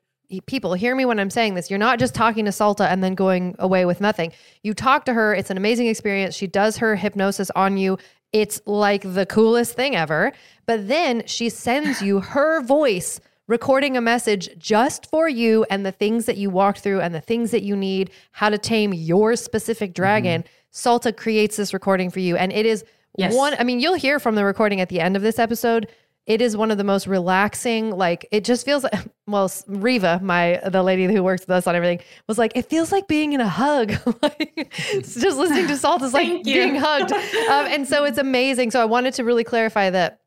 people 0.46 0.74
hear 0.76 0.96
me 0.96 1.04
when 1.04 1.20
I'm 1.20 1.30
saying 1.30 1.56
this. 1.56 1.70
You're 1.70 1.78
not 1.78 2.00
just 2.00 2.16
talking 2.16 2.46
to 2.46 2.54
Salta 2.54 2.88
and 2.90 3.04
then 3.04 3.16
going 3.16 3.54
away 3.60 3.84
with 3.84 4.00
nothing. 4.00 4.32
You 4.64 4.74
talk 4.74 5.04
to 5.06 5.14
her. 5.14 5.36
It's 5.36 5.50
an 5.50 5.58
amazing 5.58 5.88
experience. 5.88 6.36
She 6.36 6.48
does 6.48 6.78
her 6.78 6.96
hypnosis 6.96 7.52
on 7.54 7.76
you. 7.76 7.98
It's 8.32 8.62
like 8.68 9.02
the 9.02 9.26
coolest 9.26 9.74
thing 9.76 9.96
ever. 9.96 10.32
But 10.70 10.88
then 10.88 11.24
she 11.26 11.50
sends 11.50 12.00
you 12.00 12.20
her 12.20 12.62
voice 12.62 13.20
recording 13.48 13.98
a 13.98 14.02
message 14.02 14.52
just 14.60 15.10
for 15.10 15.28
you 15.28 15.66
and 15.72 15.84
the 15.84 15.92
things 15.92 16.28
that 16.28 16.38
you 16.38 16.52
walked 16.52 16.82
through 16.82 17.02
and 17.02 17.16
the 17.16 17.22
things 17.22 17.50
that 17.50 17.64
you 17.64 17.76
need, 17.76 18.12
how 18.34 18.52
to 18.52 18.60
tame 18.60 18.94
your 18.94 19.36
specific 19.36 19.96
dragon. 19.96 20.44
Salta 20.70 21.12
creates 21.12 21.58
this 21.58 21.74
recording 21.74 22.12
for 22.12 22.20
you. 22.20 22.38
And 22.38 22.54
it 22.54 22.68
is 22.68 22.86
Yes. 23.18 23.36
one, 23.36 23.56
I 23.58 23.64
mean, 23.64 23.80
you'll 23.80 23.96
hear 23.96 24.20
from 24.20 24.36
the 24.36 24.46
recording 24.46 24.80
at 24.80 24.90
the 24.90 25.00
end 25.00 25.16
of 25.16 25.24
this 25.24 25.40
episode. 25.40 25.88
It 26.28 26.40
is 26.40 26.56
one 26.56 26.70
of 26.70 26.78
the 26.78 26.84
most 26.84 27.08
relaxing, 27.08 27.90
like 27.90 28.28
it 28.32 28.44
just 28.44 28.64
feels 28.64 28.84
like 28.84 28.94
well, 29.26 29.52
Reva, 29.66 30.20
my 30.22 30.62
the 30.68 30.84
lady 30.84 31.06
who 31.12 31.24
works 31.24 31.42
with 31.42 31.50
us 31.50 31.66
on 31.66 31.76
everything, 31.76 32.02
was 32.28 32.38
like, 32.38 32.52
it 32.56 32.68
feels 32.68 32.92
like 32.92 33.08
being 33.08 33.34
in 33.34 33.42
a 33.42 33.50
hug. 33.50 33.94
like 34.22 34.72
just 35.02 35.18
listening 35.18 35.66
to 35.66 35.76
Salt 35.78 36.04
is 36.04 36.14
like 36.14 36.44
being 36.44 36.76
hugged. 36.76 37.12
Um, 37.12 37.66
and 37.66 37.88
so 37.88 38.04
it's 38.04 38.20
amazing. 38.20 38.70
So 38.70 38.80
I 38.80 38.86
wanted 38.86 39.16
to 39.16 39.24
really 39.24 39.44
clarify 39.44 39.90
that 39.90 40.20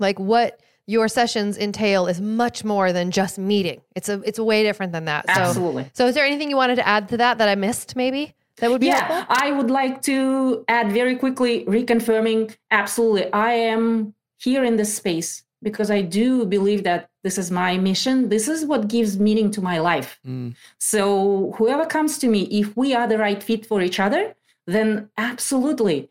like 0.00 0.18
what 0.18 0.60
your 0.86 1.06
sessions 1.06 1.56
entail 1.56 2.08
is 2.08 2.20
much 2.20 2.64
more 2.64 2.92
than 2.92 3.10
just 3.10 3.38
meeting. 3.38 3.80
It's 3.94 4.08
a 4.08 4.20
it's 4.22 4.38
way 4.38 4.62
different 4.62 4.92
than 4.92 5.04
that. 5.04 5.26
So 5.26 5.40
Absolutely. 5.42 5.90
so 5.92 6.06
is 6.06 6.14
there 6.14 6.24
anything 6.24 6.50
you 6.50 6.56
wanted 6.56 6.76
to 6.76 6.86
add 6.86 7.08
to 7.10 7.16
that 7.18 7.38
that 7.38 7.48
I 7.48 7.54
missed 7.54 7.94
maybe? 7.94 8.34
That 8.56 8.70
would 8.70 8.80
be 8.80 8.88
yeah, 8.88 9.06
helpful? 9.06 9.36
I 9.40 9.52
would 9.52 9.70
like 9.70 10.02
to 10.02 10.64
add 10.68 10.92
very 10.92 11.16
quickly, 11.16 11.64
reconfirming 11.64 12.56
absolutely, 12.70 13.32
I 13.32 13.52
am 13.52 14.14
here 14.36 14.64
in 14.64 14.76
this 14.76 14.94
space 14.94 15.44
because 15.62 15.90
I 15.90 16.02
do 16.02 16.44
believe 16.44 16.84
that 16.84 17.10
this 17.22 17.38
is 17.38 17.50
my 17.50 17.76
mission. 17.78 18.28
This 18.28 18.48
is 18.48 18.64
what 18.64 18.88
gives 18.88 19.18
meaning 19.18 19.50
to 19.52 19.62
my 19.62 19.78
life. 19.78 20.18
Mm. 20.26 20.54
So, 20.78 21.54
whoever 21.56 21.86
comes 21.86 22.18
to 22.18 22.28
me, 22.28 22.42
if 22.44 22.76
we 22.76 22.94
are 22.94 23.06
the 23.06 23.18
right 23.18 23.42
fit 23.42 23.66
for 23.66 23.82
each 23.82 24.00
other, 24.00 24.34
then 24.66 25.10
absolutely, 25.16 26.10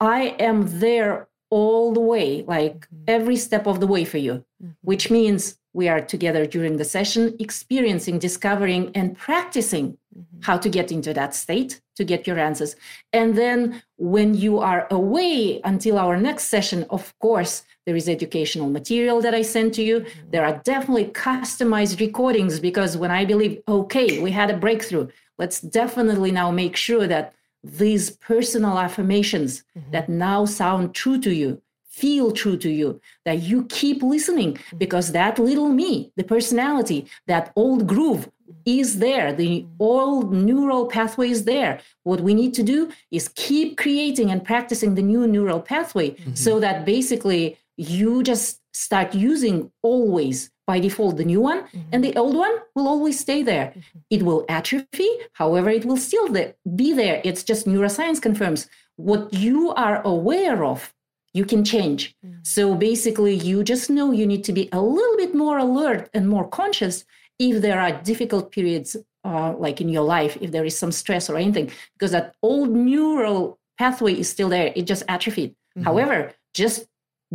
I 0.00 0.36
am 0.38 0.80
there 0.80 1.28
all 1.50 1.92
the 1.92 2.00
way, 2.00 2.44
like 2.46 2.80
mm-hmm. 2.88 3.04
every 3.08 3.36
step 3.36 3.66
of 3.66 3.80
the 3.80 3.86
way 3.86 4.04
for 4.04 4.18
you, 4.18 4.44
mm-hmm. 4.62 4.72
which 4.82 5.10
means 5.10 5.58
we 5.72 5.88
are 5.88 6.00
together 6.00 6.46
during 6.46 6.78
the 6.78 6.84
session, 6.84 7.36
experiencing, 7.38 8.18
discovering, 8.18 8.90
and 8.94 9.16
practicing 9.16 9.92
mm-hmm. 9.92 10.40
how 10.40 10.56
to 10.56 10.68
get 10.68 10.90
into 10.90 11.12
that 11.12 11.34
state 11.34 11.80
to 11.96 12.04
get 12.04 12.26
your 12.26 12.38
answers. 12.38 12.76
And 13.12 13.36
then 13.36 13.82
when 13.96 14.34
you 14.34 14.58
are 14.58 14.86
away 14.90 15.60
until 15.64 15.98
our 15.98 16.16
next 16.16 16.44
session, 16.44 16.86
of 16.90 17.16
course, 17.18 17.62
there 17.84 17.96
is 17.96 18.08
educational 18.08 18.68
material 18.68 19.20
that 19.20 19.34
I 19.34 19.42
send 19.42 19.74
to 19.74 19.82
you. 19.82 20.04
There 20.30 20.44
are 20.44 20.60
definitely 20.64 21.06
customized 21.06 22.00
recordings 22.00 22.58
because 22.58 22.96
when 22.96 23.10
I 23.10 23.24
believe, 23.24 23.62
okay, 23.68 24.18
we 24.20 24.30
had 24.32 24.50
a 24.50 24.56
breakthrough, 24.56 25.08
let's 25.38 25.60
definitely 25.60 26.32
now 26.32 26.50
make 26.50 26.74
sure 26.74 27.06
that 27.06 27.34
these 27.66 28.10
personal 28.10 28.78
affirmations 28.78 29.64
mm-hmm. 29.76 29.90
that 29.90 30.08
now 30.08 30.44
sound 30.44 30.94
true 30.94 31.20
to 31.20 31.34
you 31.34 31.60
feel 31.96 32.30
true 32.30 32.58
to 32.58 32.70
you 32.70 33.00
that 33.24 33.42
you 33.42 33.64
keep 33.64 34.02
listening 34.02 34.52
mm-hmm. 34.52 34.76
because 34.76 35.12
that 35.12 35.38
little 35.38 35.70
me 35.70 36.12
the 36.16 36.24
personality 36.24 37.06
that 37.26 37.52
old 37.56 37.86
groove 37.86 38.28
mm-hmm. 38.28 38.52
is 38.66 38.98
there. 38.98 39.32
The 39.32 39.66
old 39.80 40.30
neural 40.30 40.86
pathway 40.86 41.30
is 41.30 41.44
there. 41.44 41.80
What 42.02 42.20
we 42.20 42.34
need 42.34 42.52
to 42.54 42.62
do 42.62 42.92
is 43.10 43.28
keep 43.28 43.78
creating 43.78 44.30
and 44.30 44.44
practicing 44.44 44.94
the 44.94 45.02
new 45.02 45.26
neural 45.26 45.60
pathway 45.60 46.16
so 46.34 46.60
that 46.60 46.84
basically 46.84 47.58
you 47.78 48.22
just 48.22 48.60
start 48.74 49.14
using 49.14 49.70
always 49.82 50.50
by 50.66 50.80
default 50.80 51.16
the 51.16 51.24
new 51.24 51.40
one 51.40 51.62
mm-hmm. 51.62 51.80
and 51.92 52.02
the 52.02 52.16
old 52.16 52.36
one 52.36 52.54
will 52.74 52.88
always 52.88 53.18
stay 53.18 53.42
there. 53.42 53.66
Mm-hmm. 53.66 53.98
It 54.10 54.22
will 54.22 54.44
atrophy 54.48 55.08
however 55.32 55.70
it 55.70 55.84
will 55.84 55.96
still 55.96 56.28
be 56.74 56.92
there. 56.92 57.20
It's 57.24 57.44
just 57.44 57.66
neuroscience 57.66 58.20
confirms. 58.20 58.68
What 58.96 59.32
you 59.32 59.72
are 59.74 60.02
aware 60.04 60.64
of 60.64 60.92
you 61.32 61.44
can 61.44 61.64
change. 61.64 62.16
Mm-hmm. 62.24 62.38
So 62.42 62.74
basically 62.74 63.34
you 63.34 63.62
just 63.62 63.90
know 63.90 64.10
you 64.10 64.26
need 64.26 64.44
to 64.44 64.52
be 64.52 64.68
a 64.72 64.80
little 64.80 65.16
bit 65.16 65.34
more 65.34 65.58
alert 65.58 66.10
and 66.12 66.28
more 66.28 66.48
conscious 66.48 67.04
if 67.38 67.62
there 67.62 67.80
are 67.80 67.92
difficult 68.02 68.50
periods 68.50 68.96
uh, 69.24 69.52
like 69.56 69.80
in 69.80 69.88
your 69.88 70.04
life 70.04 70.38
if 70.40 70.50
there 70.50 70.64
is 70.64 70.78
some 70.78 70.92
stress 70.92 71.28
or 71.28 71.36
anything 71.36 71.70
because 71.94 72.12
that 72.12 72.34
old 72.42 72.70
neural 72.70 73.58
pathway 73.78 74.14
is 74.14 74.28
still 74.28 74.48
there. 74.48 74.72
It 74.74 74.86
just 74.86 75.04
atrophied. 75.08 75.54
However 75.84 76.32
just 76.54 76.86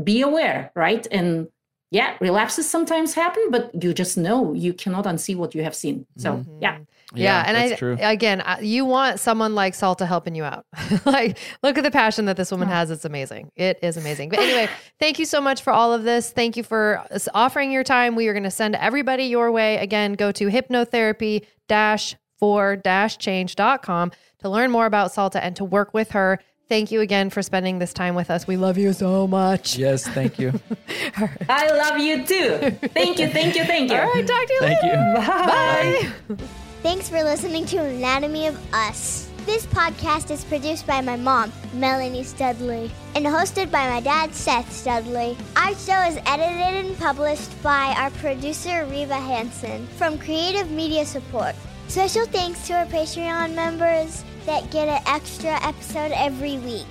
be 0.03 0.21
aware 0.21 0.71
right? 0.75 1.05
And 1.11 1.47
yeah 1.91 2.15
relapses 2.19 2.67
sometimes 2.69 3.13
happen 3.13 3.43
but 3.51 3.71
you 3.83 3.93
just 3.93 4.17
know 4.17 4.53
you 4.53 4.73
cannot 4.73 5.05
unsee 5.05 5.35
what 5.35 5.53
you 5.53 5.63
have 5.63 5.75
seen 5.75 6.05
so 6.17 6.37
mm-hmm. 6.37 6.61
yeah 6.61 6.77
Yeah, 7.13 7.43
and 7.45 7.57
that's 7.57 7.73
I 7.73 7.75
true. 7.75 7.97
again, 7.99 8.41
you 8.61 8.85
want 8.85 9.19
someone 9.19 9.53
like 9.53 9.73
Salta 9.73 10.05
helping 10.05 10.33
you 10.33 10.43
out. 10.45 10.65
like, 11.05 11.37
look 11.61 11.77
at 11.77 11.83
the 11.83 11.91
passion 11.91 12.25
that 12.25 12.37
this 12.37 12.51
woman 12.51 12.69
has. 12.69 12.89
It's 12.89 13.03
amazing. 13.03 13.51
It 13.55 13.79
is 13.81 13.97
amazing. 13.97 14.29
But 14.29 14.39
anyway, 14.39 14.69
thank 14.99 15.19
you 15.19 15.25
so 15.25 15.41
much 15.41 15.61
for 15.61 15.73
all 15.73 15.93
of 15.93 16.03
this. 16.03 16.31
Thank 16.31 16.55
you 16.55 16.63
for 16.63 17.03
offering 17.33 17.71
your 17.71 17.83
time. 17.83 18.15
We 18.15 18.27
are 18.27 18.33
going 18.33 18.43
to 18.43 18.51
send 18.51 18.75
everybody 18.75 19.25
your 19.25 19.51
way. 19.51 19.77
Again, 19.77 20.13
go 20.13 20.31
to 20.31 20.47
hypnotherapy 20.47 21.45
dash 21.67 22.15
for 22.39 22.75
dash 22.75 23.17
change.com 23.17 24.11
to 24.39 24.49
learn 24.49 24.71
more 24.71 24.85
about 24.85 25.11
Salta 25.11 25.43
and 25.43 25.55
to 25.57 25.65
work 25.65 25.93
with 25.93 26.11
her. 26.11 26.39
Thank 26.71 26.89
you 26.89 27.01
again 27.01 27.29
for 27.29 27.41
spending 27.41 27.79
this 27.79 27.91
time 27.91 28.15
with 28.15 28.31
us. 28.31 28.47
We 28.47 28.55
love 28.55 28.77
you 28.77 28.93
so 28.93 29.27
much. 29.27 29.77
Yes, 29.77 30.07
thank 30.07 30.39
you. 30.39 30.53
i 31.49 31.67
love 31.67 31.99
you 31.99 32.25
too 32.25 32.71
thank 32.93 33.19
you 33.19 33.27
thank 33.27 33.57
you 33.57 33.65
thank 33.65 33.91
you 33.91 33.97
All 33.97 34.09
right, 34.09 34.25
talk 34.25 34.47
to 34.47 34.53
you 34.53 34.59
Thank 34.61 34.81
later. 34.81 36.11
you. 36.29 36.37
Bye. 36.37 36.47
Thanks 36.81 37.09
for 37.09 37.21
listening 37.23 37.65
to 37.65 37.77
Anatomy 37.83 38.47
of 38.47 38.73
Us. 38.73 39.29
This 39.45 39.65
podcast 39.65 40.31
is 40.31 40.45
produced 40.45 40.87
by 40.87 41.01
my 41.01 41.17
mom, 41.17 41.51
Melanie 41.73 42.23
Studley, 42.23 42.89
and 43.15 43.25
hosted 43.25 43.69
by 43.69 43.89
my 43.89 43.99
dad, 43.99 44.33
Seth 44.33 44.71
Studley. 44.71 45.35
Our 45.57 45.75
show 45.75 45.99
is 46.03 46.19
edited 46.25 46.85
and 46.85 46.97
published 46.97 47.51
by 47.61 47.93
our 47.97 48.11
producer, 48.11 48.85
Reva 48.85 49.15
Hansen, 49.15 49.87
from 49.97 50.17
Creative 50.17 50.71
Media 50.71 51.05
Support. 51.05 51.53
Special 51.89 52.25
thanks 52.27 52.65
to 52.67 52.75
our 52.75 52.85
Patreon 52.85 53.55
members 53.55 54.23
that 54.51 54.69
get 54.69 54.89
an 54.89 55.01
extra 55.07 55.53
episode 55.65 56.11
every 56.11 56.57
week. 56.57 56.85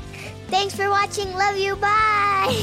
Thanks 0.49 0.75
for 0.75 0.89
watching. 0.89 1.31
Love 1.35 1.59
you. 1.59 1.77
Bye. 1.77 2.57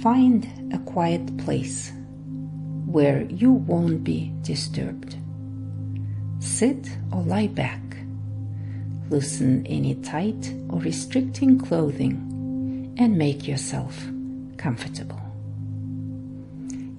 Find 0.00 0.46
a 0.72 0.78
quiet 0.78 1.36
place 1.38 1.90
where 2.86 3.22
you 3.24 3.50
won't 3.50 4.04
be 4.04 4.32
disturbed. 4.42 5.16
Sit 6.38 6.88
or 7.12 7.22
lie 7.22 7.48
back. 7.48 7.80
Loosen 9.10 9.66
any 9.66 9.96
tight 9.96 10.54
or 10.68 10.78
restricting 10.78 11.58
clothing 11.58 12.94
and 12.96 13.18
make 13.18 13.48
yourself 13.48 14.06
comfortable. 14.58 15.20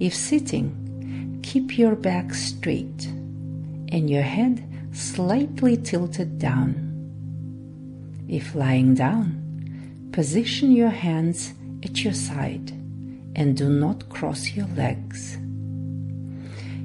If 0.00 0.14
sitting, 0.14 1.40
keep 1.42 1.78
your 1.78 1.94
back 1.94 2.34
straight 2.34 3.06
and 3.92 4.08
your 4.08 4.22
head 4.22 4.66
slightly 4.92 5.76
tilted 5.76 6.38
down. 6.38 6.86
If 8.28 8.54
lying 8.54 8.94
down, 8.94 10.08
position 10.12 10.72
your 10.72 10.90
hands 10.90 11.52
at 11.84 12.02
your 12.02 12.14
side 12.14 12.70
and 13.36 13.56
do 13.56 13.68
not 13.68 14.08
cross 14.08 14.50
your 14.50 14.66
legs. 14.68 15.36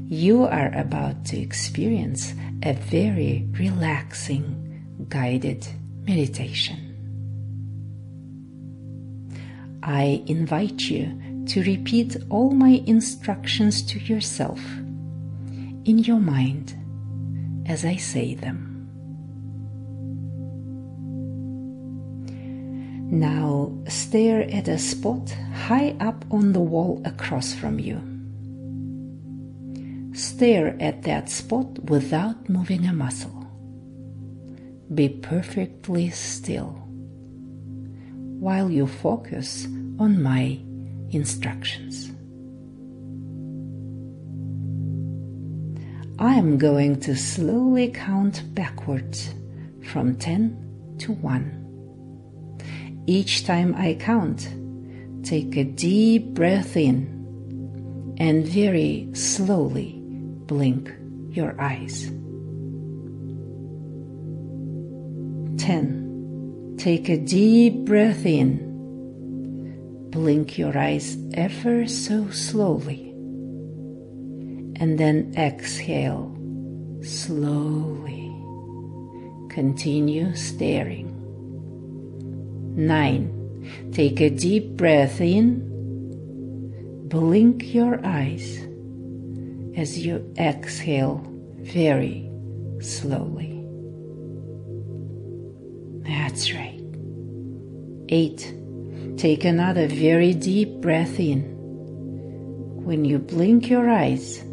You 0.08 0.44
are 0.44 0.72
about 0.76 1.26
to 1.26 1.40
experience 1.40 2.34
a 2.64 2.74
very 2.74 3.48
relaxing 3.54 5.06
guided 5.10 5.68
meditation. 6.06 6.85
I 9.88 10.24
invite 10.26 10.90
you 10.90 11.46
to 11.46 11.62
repeat 11.62 12.18
all 12.32 12.50
my 12.50 12.82
instructions 12.88 13.84
to 13.84 14.00
yourself 14.00 14.60
in 15.86 16.00
your 16.00 16.20
mind 16.20 16.76
as 17.68 17.86
I 17.86 17.98
say 17.98 18.34
them. 18.34 18.72
Now 23.12 23.78
stare 23.88 24.50
at 24.50 24.68
a 24.68 24.80
spot 24.80 25.30
high 25.54 25.96
up 26.00 26.26
on 26.32 26.54
the 26.54 26.60
wall 26.60 27.00
across 27.06 27.54
from 27.54 27.80
you. 27.80 28.02
Stare 30.16 30.76
at 30.80 31.04
that 31.04 31.30
spot 31.30 31.92
without 31.92 32.50
moving 32.50 32.88
a 32.88 32.94
muscle. 32.94 33.46
be 34.94 35.10
perfectly 35.10 36.10
still 36.10 36.85
while 38.46 38.70
you 38.70 38.86
focus 38.86 39.66
on 39.98 40.22
my 40.22 40.60
instructions. 41.10 42.12
I 46.20 46.36
am 46.36 46.60
going 46.60 47.00
to 47.00 47.16
slowly 47.16 47.88
count 47.90 48.44
backwards 48.54 49.34
from 49.84 50.16
10 50.18 50.96
to 51.00 51.14
1. 51.14 53.04
Each 53.08 53.48
time 53.48 53.74
I 53.76 53.96
count, 53.96 54.48
take 55.24 55.58
a 55.58 55.64
deep 55.64 56.36
breath 56.36 56.78
in 56.78 58.16
and 58.20 58.48
very 58.48 59.10
slowly 59.14 59.96
blink 60.46 60.94
your 61.32 61.60
eyes. 61.60 62.12
10. 65.58 66.05
Take 66.78 67.10
a 67.10 67.18
deep 67.18 67.86
breath 67.86 68.26
in. 68.26 68.74
Blink 70.12 70.58
your 70.58 70.78
eyes 70.78 71.18
ever 71.34 71.88
so 71.88 72.30
slowly 72.30 73.06
and 74.78 75.00
then 75.00 75.34
exhale 75.38 76.36
slowly. 77.02 78.34
Continue 79.50 80.36
staring. 80.36 81.12
9. 82.76 83.92
Take 83.94 84.20
a 84.20 84.30
deep 84.30 84.76
breath 84.76 85.22
in. 85.22 85.64
Blink 87.08 87.74
your 87.74 88.06
eyes 88.06 88.60
as 89.78 89.98
you 89.98 90.34
exhale 90.38 91.24
very 91.60 92.30
slowly. 92.82 93.55
That's 96.08 96.54
right. 96.54 96.82
8. 98.10 99.18
Take 99.18 99.46
another 99.46 99.88
very 99.88 100.34
deep 100.34 100.82
breath 100.82 101.20
in. 101.20 101.54
When 102.84 103.06
you 103.06 103.20
blink 103.20 103.70
your 103.70 103.90
eyes, 103.90 104.46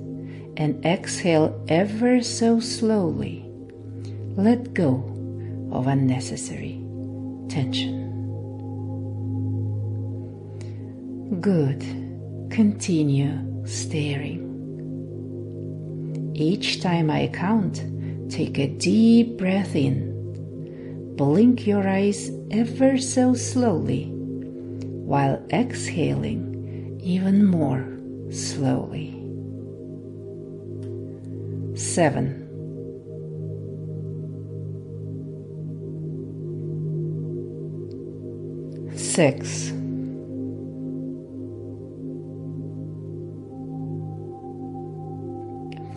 and 0.57 0.85
exhale 0.85 1.65
ever 1.69 2.23
so 2.23 2.61
slowly. 2.61 3.45
Let 4.37 4.75
go 4.75 5.03
of 5.73 5.87
unnecessary 5.87 6.81
tension. 7.49 8.01
Good. 11.41 11.81
Continue 12.51 13.65
staring. 13.67 14.51
Each 16.35 16.83
time 16.83 17.11
I 17.11 17.29
count, 17.29 17.83
take 18.31 18.59
a 18.59 18.67
deep 18.69 19.39
breath 19.39 19.75
in. 19.75 20.12
Blink 21.17 21.67
your 21.67 21.87
eyes 21.89 22.31
ever 22.51 22.99
so 22.99 23.35
slowly 23.35 24.11
while 24.13 25.45
exhaling 25.51 27.01
even 27.03 27.45
more 27.45 27.87
slowly 28.31 29.23
seven. 31.83 32.39
Six. 38.97 39.71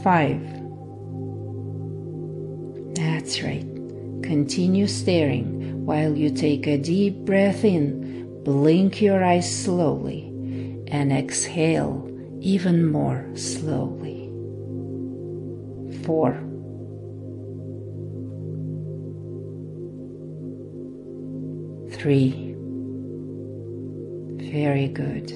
Five. 0.04 0.42
That's 2.96 3.42
right. 3.42 3.75
Continue 4.26 4.88
staring 4.88 5.86
while 5.86 6.16
you 6.16 6.30
take 6.30 6.68
a 6.68 6.78
deep 6.78 7.16
breath 7.26 7.64
in, 7.64 8.44
blink 8.44 9.02
your 9.02 9.24
eyes 9.24 9.64
slowly, 9.64 10.24
and 10.88 11.14
exhale 11.14 12.10
even 12.42 12.86
more 12.92 13.26
slowly 13.36 14.16
four. 16.06 16.34
Three. 21.98 22.54
Very 24.52 24.88
good. 24.88 25.28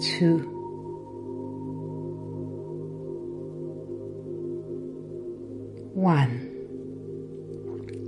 Two. 0.00 0.57
One. 5.98 6.46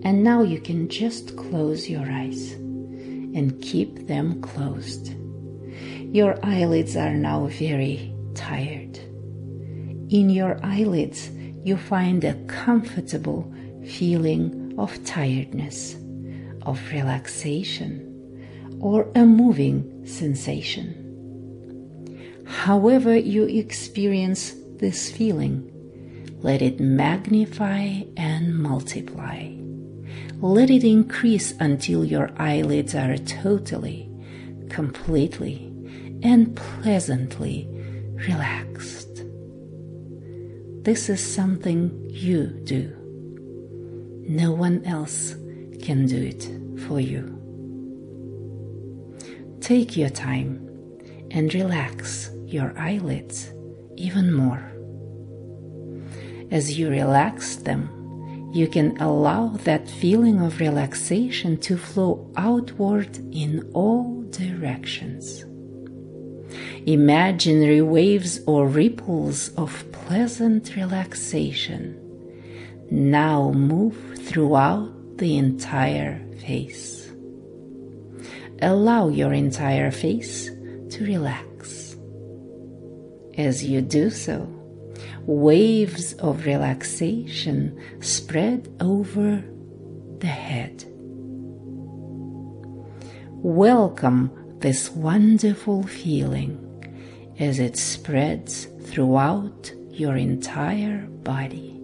And 0.04 0.22
now 0.22 0.42
you 0.42 0.60
can 0.60 0.88
just 0.88 1.36
close 1.36 1.88
your 1.88 2.10
eyes 2.10 2.52
and 2.52 3.60
keep 3.60 4.06
them 4.06 4.40
closed. 4.40 5.14
Your 6.14 6.38
eyelids 6.44 6.96
are 6.96 7.14
now 7.14 7.46
very 7.46 8.14
tired 8.34 8.98
in 10.10 10.28
your 10.28 10.58
eyelids, 10.62 11.30
you 11.64 11.76
find 11.76 12.24
a 12.24 12.34
comfortable 12.46 13.52
feeling 13.86 14.74
of 14.76 15.04
tiredness, 15.04 15.94
of 16.62 16.80
relaxation, 16.90 18.06
or 18.80 19.08
a 19.14 19.24
moving 19.24 20.04
sensation. 20.04 20.96
However, 22.44 23.16
you 23.16 23.44
experience 23.44 24.56
this 24.78 25.12
feeling, 25.12 25.69
let 26.42 26.62
it 26.62 26.80
magnify 26.80 28.02
and 28.16 28.56
multiply. 28.56 29.50
Let 30.40 30.70
it 30.70 30.84
increase 30.84 31.52
until 31.60 32.04
your 32.04 32.30
eyelids 32.38 32.94
are 32.94 33.18
totally, 33.18 34.08
completely, 34.70 35.70
and 36.22 36.56
pleasantly 36.56 37.68
relaxed. 38.14 39.22
This 40.82 41.10
is 41.10 41.22
something 41.22 42.08
you 42.08 42.46
do. 42.64 42.96
No 44.26 44.52
one 44.52 44.82
else 44.86 45.34
can 45.82 46.06
do 46.06 46.22
it 46.22 46.48
for 46.86 47.00
you. 47.00 47.36
Take 49.60 49.94
your 49.94 50.08
time 50.08 50.66
and 51.30 51.52
relax 51.52 52.30
your 52.46 52.72
eyelids 52.78 53.52
even 53.96 54.32
more. 54.32 54.69
As 56.50 56.78
you 56.78 56.90
relax 56.90 57.56
them, 57.56 58.50
you 58.52 58.66
can 58.66 59.00
allow 59.00 59.48
that 59.64 59.88
feeling 59.88 60.40
of 60.40 60.58
relaxation 60.58 61.56
to 61.58 61.76
flow 61.76 62.28
outward 62.36 63.18
in 63.32 63.70
all 63.72 64.22
directions. 64.30 65.44
Imaginary 66.86 67.82
waves 67.82 68.40
or 68.46 68.66
ripples 68.66 69.50
of 69.50 69.84
pleasant 69.92 70.74
relaxation 70.74 71.96
now 72.90 73.52
move 73.52 73.96
throughout 74.18 74.90
the 75.18 75.36
entire 75.36 76.20
face. 76.40 77.12
Allow 78.60 79.08
your 79.08 79.32
entire 79.32 79.92
face 79.92 80.50
to 80.90 81.04
relax. 81.04 81.96
As 83.38 83.64
you 83.64 83.80
do 83.80 84.10
so, 84.10 84.48
waves 85.26 86.14
of 86.14 86.46
relaxation 86.46 87.78
spread 88.00 88.68
over 88.80 89.42
the 90.18 90.26
head. 90.26 90.84
Welcome 93.42 94.30
this 94.60 94.90
wonderful 94.90 95.84
feeling 95.84 96.66
as 97.38 97.58
it 97.58 97.76
spreads 97.76 98.66
throughout 98.82 99.72
your 99.90 100.16
entire 100.16 101.06
body. 101.24 101.80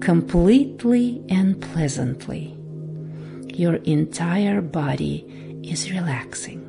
Completely 0.00 1.22
and 1.28 1.60
pleasantly, 1.60 2.56
your 3.54 3.76
entire 3.76 4.60
body 4.60 5.24
is 5.62 5.90
relaxing. 5.92 6.65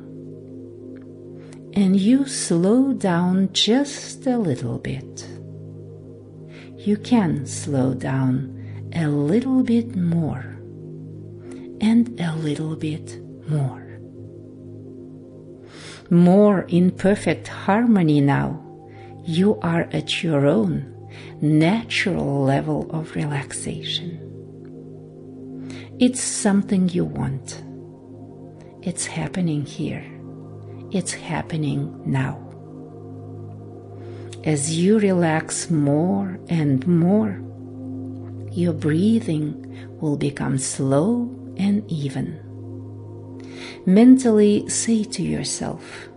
And 1.78 1.98
you 1.98 2.26
slow 2.26 2.92
down 2.92 3.50
just 3.52 4.26
a 4.26 4.36
little 4.36 4.78
bit. 4.78 5.26
You 6.76 6.96
can 6.96 7.46
slow 7.46 7.94
down 7.94 8.90
a 8.92 9.06
little 9.06 9.62
bit 9.62 9.94
more 9.94 10.44
and 11.80 12.20
a 12.20 12.34
little 12.34 12.74
bit 12.74 13.20
more 13.48 13.88
more 16.10 16.62
in 16.68 16.90
perfect 16.90 17.48
harmony 17.48 18.20
now. 18.20 18.64
You 19.24 19.58
are 19.60 19.88
at 19.92 20.22
your 20.22 20.46
own 20.46 20.94
natural 21.40 22.42
level 22.42 22.90
of 22.90 23.14
relaxation. 23.14 24.24
It's 25.98 26.22
something 26.22 26.88
you 26.88 27.04
want. 27.04 27.62
It's 28.82 29.06
happening 29.06 29.66
here. 29.66 30.17
It's 30.90 31.12
happening 31.12 32.00
now. 32.06 32.42
As 34.44 34.74
you 34.74 34.98
relax 34.98 35.68
more 35.68 36.40
and 36.48 36.86
more, 36.86 37.42
your 38.52 38.72
breathing 38.72 39.98
will 40.00 40.16
become 40.16 40.56
slow 40.56 41.28
and 41.58 41.84
even. 41.90 42.40
Mentally 43.84 44.66
say 44.70 45.04
to 45.04 45.22
yourself, 45.22 46.08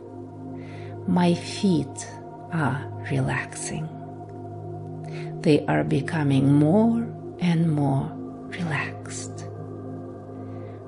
My 1.06 1.34
feet 1.34 2.08
are 2.54 2.82
relaxing. 3.12 3.90
They 5.42 5.66
are 5.66 5.84
becoming 5.84 6.54
more 6.54 7.06
and 7.40 7.70
more 7.70 8.10
relaxed. 8.48 9.48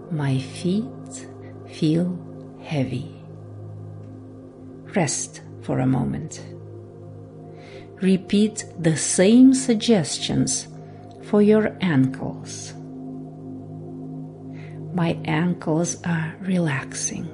My 0.10 0.40
feet 0.40 1.28
feel 1.68 2.18
heavy. 2.62 3.23
Rest 4.96 5.42
for 5.62 5.80
a 5.80 5.88
moment. 5.88 6.44
Repeat 8.02 8.66
the 8.78 8.96
same 8.96 9.54
suggestions 9.54 10.68
for 11.24 11.42
your 11.42 11.76
ankles. 11.82 12.74
My 14.94 15.18
ankles 15.26 15.98
are 16.04 16.36
relaxing. 16.42 17.28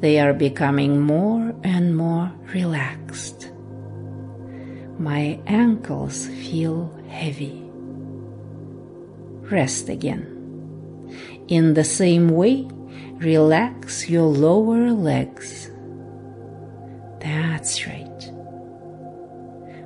They 0.00 0.18
are 0.20 0.32
becoming 0.32 1.00
more 1.00 1.54
and 1.62 1.94
more 1.96 2.32
relaxed. 2.54 3.50
My 4.98 5.38
ankles 5.46 6.28
feel 6.28 6.94
heavy. 7.08 7.60
Rest 9.50 9.90
again. 9.90 10.30
In 11.48 11.74
the 11.74 11.84
same 11.84 12.28
way, 12.28 12.66
relax 13.18 14.08
your 14.08 14.26
lower 14.26 14.92
legs. 14.92 15.70
That's 17.24 17.86
right. 17.86 18.30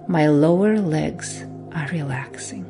My 0.08 0.26
lower 0.26 0.80
legs 0.80 1.44
are 1.72 1.86
relaxing. 1.92 2.66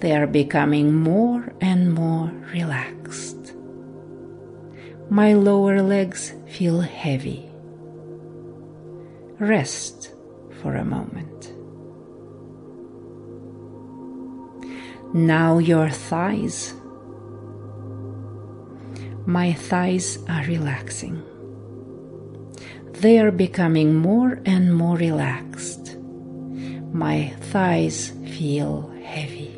They 0.00 0.16
are 0.16 0.26
becoming 0.26 0.92
more 0.92 1.52
and 1.60 1.94
more 1.94 2.32
relaxed. 2.52 3.54
My 5.10 5.34
lower 5.34 5.80
legs 5.80 6.34
feel 6.48 6.80
heavy. 6.80 7.48
Rest 9.38 10.12
for 10.60 10.74
a 10.74 10.84
moment. 10.84 11.52
Now 15.14 15.58
your 15.58 15.88
thighs. 15.88 16.74
My 19.24 19.52
thighs 19.52 20.18
are 20.28 20.42
relaxing. 20.46 21.27
They 23.00 23.20
are 23.20 23.30
becoming 23.30 23.94
more 23.94 24.40
and 24.44 24.74
more 24.74 24.96
relaxed. 24.96 25.96
My 26.92 27.28
thighs 27.52 28.10
feel 28.36 28.90
heavy. 29.04 29.54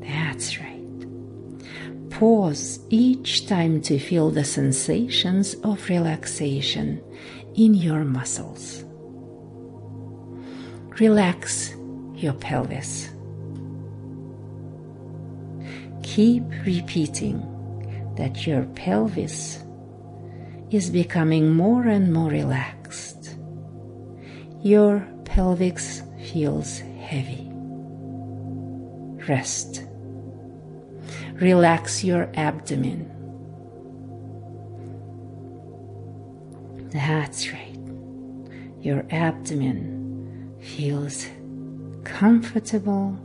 That's 0.00 0.58
right. 0.60 2.10
Pause 2.10 2.80
each 2.90 3.46
time 3.46 3.80
to 3.82 3.98
feel 3.98 4.28
the 4.28 4.44
sensations 4.44 5.54
of 5.64 5.88
relaxation 5.88 7.02
in 7.54 7.72
your 7.72 8.04
muscles. 8.04 8.84
Relax 11.00 11.74
your 12.16 12.34
pelvis. 12.34 13.08
Keep 16.02 16.42
repeating 16.66 17.40
that 18.18 18.46
your 18.46 18.64
pelvis 18.74 19.60
is 20.70 20.90
becoming 20.90 21.50
more 21.50 21.84
and 21.84 22.12
more 22.12 22.30
relaxed. 22.30 23.36
Your 24.62 25.06
pelvis 25.24 26.02
feels 26.32 26.78
heavy. 26.78 27.48
Rest. 29.28 29.84
Relax 31.34 32.02
your 32.02 32.30
abdomen. 32.34 33.14
That's 36.92 37.52
right. 37.52 37.78
Your 38.80 39.06
abdomen 39.10 40.56
feels 40.60 41.26
comfortable 42.04 43.16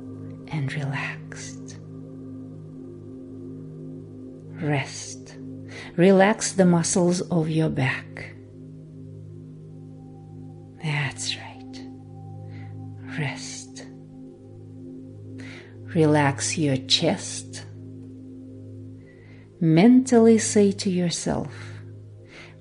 and 0.50 0.72
relaxed. 0.74 1.78
Rest. 4.62 5.23
Relax 5.96 6.54
the 6.54 6.66
muscles 6.66 7.22
of 7.22 7.50
your 7.50 7.70
back. 7.70 8.34
That's 10.84 11.38
right. 11.38 11.86
Rest. 13.20 13.86
Relax 15.94 16.58
your 16.58 16.78
chest. 16.78 17.66
Mentally 19.62 20.40
say 20.40 20.72
to 20.72 20.90
yourself, 20.90 21.54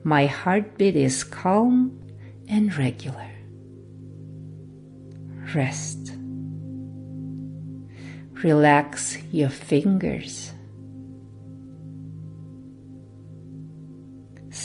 My 0.05 0.27
heartbeat 0.27 0.95
is 0.95 1.25
calm 1.25 1.99
and 2.49 2.77
regular. 2.77 3.31
Rest. 5.55 6.13
Relax 8.45 9.17
your 9.33 9.49
fingers. 9.49 10.53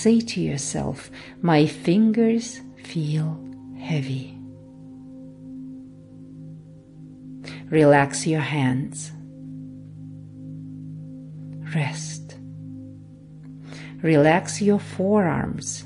Say 0.07 0.21
to 0.21 0.39
yourself, 0.39 1.11
My 1.41 1.65
fingers 1.65 2.61
feel 2.81 3.37
heavy. 3.77 4.39
Relax 7.69 8.25
your 8.25 8.39
hands. 8.39 9.11
Rest. 11.75 12.37
Relax 14.01 14.61
your 14.61 14.79
forearms, 14.79 15.83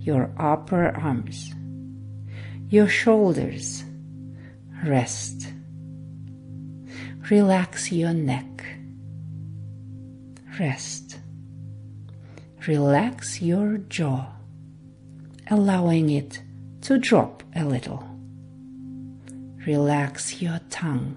your 0.00 0.34
upper 0.36 0.88
arms, 0.88 1.54
your 2.68 2.88
shoulders. 2.88 3.84
Rest. 4.84 5.46
Relax 7.30 7.92
your 7.92 8.12
neck. 8.12 8.66
Rest. 10.58 11.01
Relax 12.68 13.42
your 13.42 13.78
jaw, 13.78 14.24
allowing 15.50 16.10
it 16.10 16.40
to 16.82 16.96
drop 16.96 17.42
a 17.56 17.64
little. 17.64 18.08
Relax 19.66 20.40
your 20.40 20.60
tongue. 20.70 21.16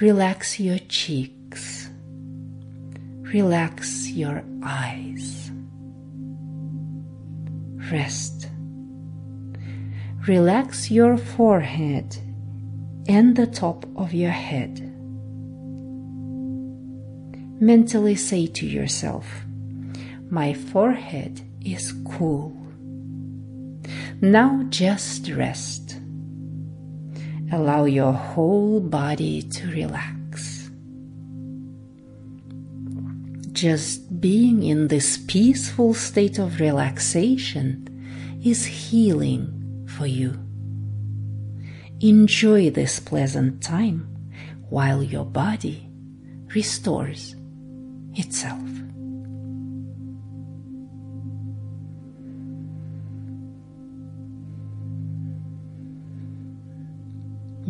Relax 0.00 0.58
your 0.58 0.78
cheeks. 0.88 1.88
Relax 3.32 4.10
your 4.10 4.42
eyes. 4.64 5.52
Rest. 7.92 8.48
Relax 10.26 10.90
your 10.90 11.16
forehead 11.16 12.16
and 13.06 13.36
the 13.36 13.46
top 13.46 13.86
of 13.94 14.12
your 14.12 14.32
head. 14.32 14.80
Mentally 17.60 18.16
say 18.16 18.48
to 18.48 18.66
yourself, 18.66 19.44
My 20.30 20.54
forehead 20.54 21.40
is 21.64 21.92
cool. 22.08 22.56
Now 24.20 24.64
just 24.68 25.28
rest. 25.28 25.96
Allow 27.50 27.86
your 27.86 28.12
whole 28.12 28.78
body 28.78 29.42
to 29.42 29.66
relax. 29.72 30.70
Just 33.50 34.20
being 34.20 34.62
in 34.62 34.86
this 34.86 35.18
peaceful 35.18 35.94
state 35.94 36.38
of 36.38 36.60
relaxation 36.60 38.38
is 38.44 38.64
healing 38.64 39.88
for 39.88 40.06
you. 40.06 40.38
Enjoy 41.98 42.70
this 42.70 43.00
pleasant 43.00 43.60
time 43.64 44.06
while 44.68 45.02
your 45.02 45.24
body 45.24 45.90
restores 46.54 47.34
itself. 48.14 48.69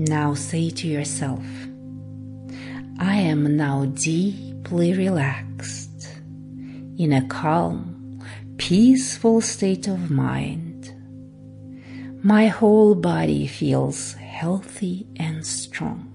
Now 0.00 0.32
say 0.32 0.70
to 0.70 0.88
yourself, 0.88 1.44
I 2.98 3.16
am 3.16 3.54
now 3.54 3.84
deeply 3.84 4.94
relaxed 4.94 6.08
in 6.96 7.12
a 7.12 7.26
calm, 7.28 8.18
peaceful 8.56 9.42
state 9.42 9.88
of 9.88 10.10
mind. 10.10 10.90
My 12.24 12.46
whole 12.46 12.94
body 12.94 13.46
feels 13.46 14.14
healthy 14.14 15.06
and 15.16 15.44
strong. 15.44 16.10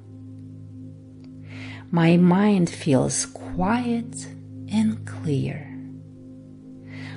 My 1.91 2.17
mind 2.17 2.71
feels 2.71 3.27
quiet 3.27 4.25
and 4.67 5.05
clear. 5.05 5.71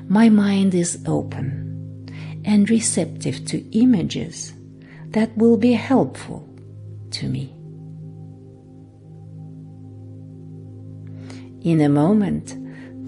My 0.07 0.29
mind 0.29 0.75
is 0.75 1.03
open 1.07 2.11
and 2.45 2.69
receptive 2.69 3.47
to 3.47 3.65
images 3.79 4.53
that 5.13 5.35
will 5.35 5.57
be 5.57 5.73
helpful 5.73 6.48
to 7.13 7.29
me. 7.29 7.55
In 11.63 11.81
a 11.81 11.89
moment, 11.89 12.57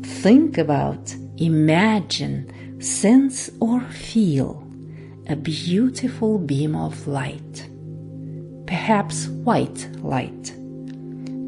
think 0.04 0.58
about, 0.58 1.14
imagine, 1.36 2.80
sense, 2.80 3.48
or 3.60 3.80
feel 3.80 4.66
a 5.28 5.36
beautiful 5.36 6.38
beam 6.38 6.74
of 6.74 7.06
light, 7.06 7.68
perhaps 8.66 9.28
white 9.28 9.88
light, 10.02 10.52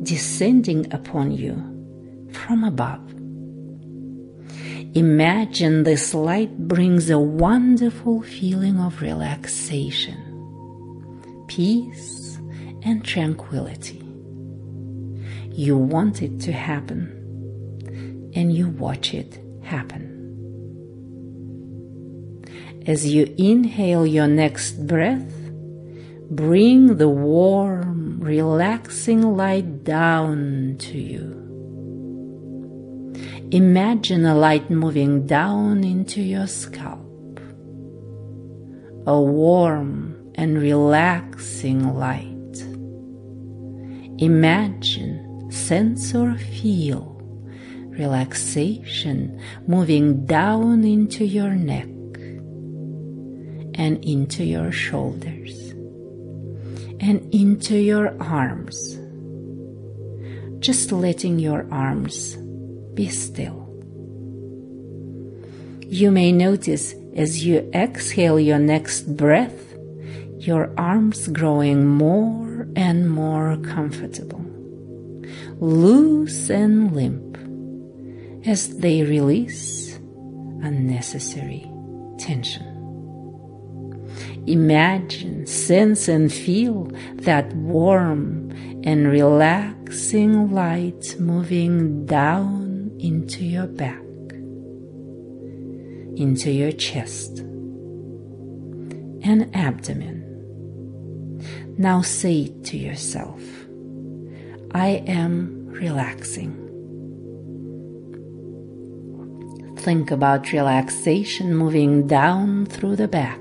descending 0.04 0.92
upon 0.92 1.32
you 1.32 1.54
from 2.32 2.62
above. 2.62 3.00
Imagine 4.94 5.82
this 5.82 6.14
light 6.14 6.68
brings 6.68 7.10
a 7.10 7.18
wonderful 7.18 8.22
feeling 8.22 8.78
of 8.78 9.00
relaxation, 9.02 10.18
peace, 11.48 12.22
and 12.84 13.04
tranquility. 13.04 14.02
You 15.50 15.76
want 15.76 16.22
it 16.22 16.40
to 16.40 16.52
happen, 16.52 18.30
and 18.34 18.52
you 18.52 18.68
watch 18.68 19.14
it 19.14 19.40
happen. 19.62 20.09
As 22.86 23.06
you 23.06 23.32
inhale 23.38 24.06
your 24.06 24.26
next 24.26 24.86
breath, 24.86 25.32
bring 26.30 26.96
the 26.96 27.09
warm, 27.09 28.18
relaxing 28.20 29.36
light 29.36 29.84
down 29.84 30.76
to 30.78 30.98
you 30.98 31.42
Imagine 33.52 34.24
a 34.24 34.34
light 34.34 34.70
moving 34.70 35.26
down 35.26 35.84
into 35.84 36.22
your 36.22 36.46
scalp. 36.46 37.38
A 39.06 39.20
warm 39.20 40.32
and 40.36 40.56
relaxing 40.56 41.94
light. 41.94 42.31
Imagine, 44.23 45.51
sense, 45.51 46.15
or 46.15 46.36
feel 46.36 47.20
relaxation 47.89 49.36
moving 49.66 50.24
down 50.27 50.85
into 50.85 51.24
your 51.24 51.51
neck 51.57 51.89
and 53.74 53.99
into 54.05 54.44
your 54.44 54.70
shoulders 54.70 55.70
and 57.01 57.35
into 57.35 57.77
your 57.77 58.15
arms. 58.23 58.97
Just 60.61 60.93
letting 60.93 61.40
your 61.40 61.66
arms 61.73 62.36
be 62.94 63.09
still. 63.09 63.69
You 65.89 66.12
may 66.12 66.31
notice 66.31 66.94
as 67.16 67.44
you 67.44 67.69
exhale 67.74 68.39
your 68.39 68.61
next 68.61 69.16
breath, 69.16 69.74
your 70.39 70.73
arms 70.78 71.27
growing 71.27 71.89
more 71.89 72.51
and 72.77 73.11
more 73.11 73.57
comfortable, 73.59 74.44
loose 75.59 76.51
and 76.51 76.94
limp 76.94 77.39
as 78.47 78.78
they 78.78 79.03
release 79.03 79.99
unnecessary 80.62 81.70
tension. 82.19 82.69
Imagine, 84.47 85.47
sense, 85.47 86.09
and 86.09 86.32
feel 86.32 86.90
that 87.15 87.55
warm 87.55 88.51
and 88.85 89.09
relaxing 89.09 90.53
light 90.53 91.15
moving 91.19 92.05
down 92.07 92.90
into 92.99 93.44
your 93.44 93.69
back, 93.69 94.03
into 96.16 96.51
your 96.51 96.73
chest 96.73 97.39
and 99.24 99.49
abdomen. 99.55 100.22
Now 101.78 102.03
say 102.03 102.49
to 102.65 102.77
yourself, 102.77 103.40
I 104.73 105.03
am 105.07 105.66
relaxing. 105.69 106.59
Think 109.78 110.11
about 110.11 110.53
relaxation 110.53 111.57
moving 111.57 112.07
down 112.07 112.66
through 112.66 112.97
the 112.97 113.09
back, 113.09 113.40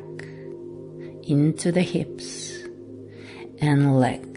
into 1.24 1.72
the 1.72 1.84
hips 1.84 2.58
and 3.60 4.00
legs 4.00 4.32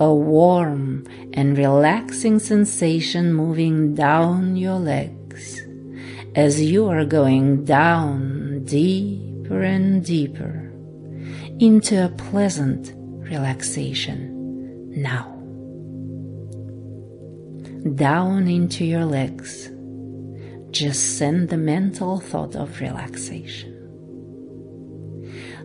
a 0.00 0.14
warm 0.14 1.06
and 1.34 1.58
relaxing 1.58 2.38
sensation 2.38 3.34
moving 3.34 3.94
down 3.94 4.56
your 4.56 4.78
legs 4.78 5.60
as 6.34 6.58
you 6.58 6.88
are 6.88 7.04
going 7.04 7.62
down 7.66 8.64
deeper 8.64 9.60
and 9.60 10.02
deeper 10.02 10.69
into 11.60 12.02
a 12.02 12.08
pleasant 12.08 12.94
relaxation 12.96 14.90
now. 14.90 15.26
Down 17.94 18.48
into 18.48 18.86
your 18.86 19.04
legs. 19.04 19.70
Just 20.70 21.18
send 21.18 21.50
the 21.50 21.58
mental 21.58 22.18
thought 22.18 22.56
of 22.56 22.80
relaxation. 22.80 23.76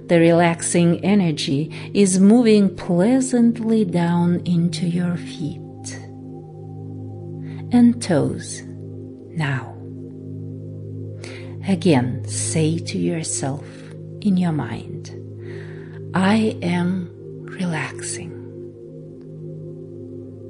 The 0.07 0.19
relaxing 0.19 1.03
energy 1.03 1.71
is 1.93 2.19
moving 2.19 2.75
pleasantly 2.75 3.85
down 3.85 4.41
into 4.45 4.87
your 4.87 5.15
feet 5.15 5.59
and 7.71 8.01
toes. 8.01 8.63
Now, 9.29 9.73
again, 11.65 12.25
say 12.27 12.79
to 12.79 12.97
yourself 12.97 13.65
in 14.19 14.35
your 14.35 14.51
mind, 14.51 15.21
I 16.15 16.57
am 16.63 17.11
relaxing. 17.43 18.31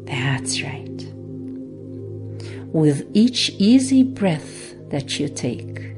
That's 0.05 0.61
right. 0.61 1.03
With 2.73 3.05
each 3.13 3.49
easy 3.57 4.03
breath 4.03 4.75
that 4.91 5.19
you 5.19 5.27
take, 5.27 5.95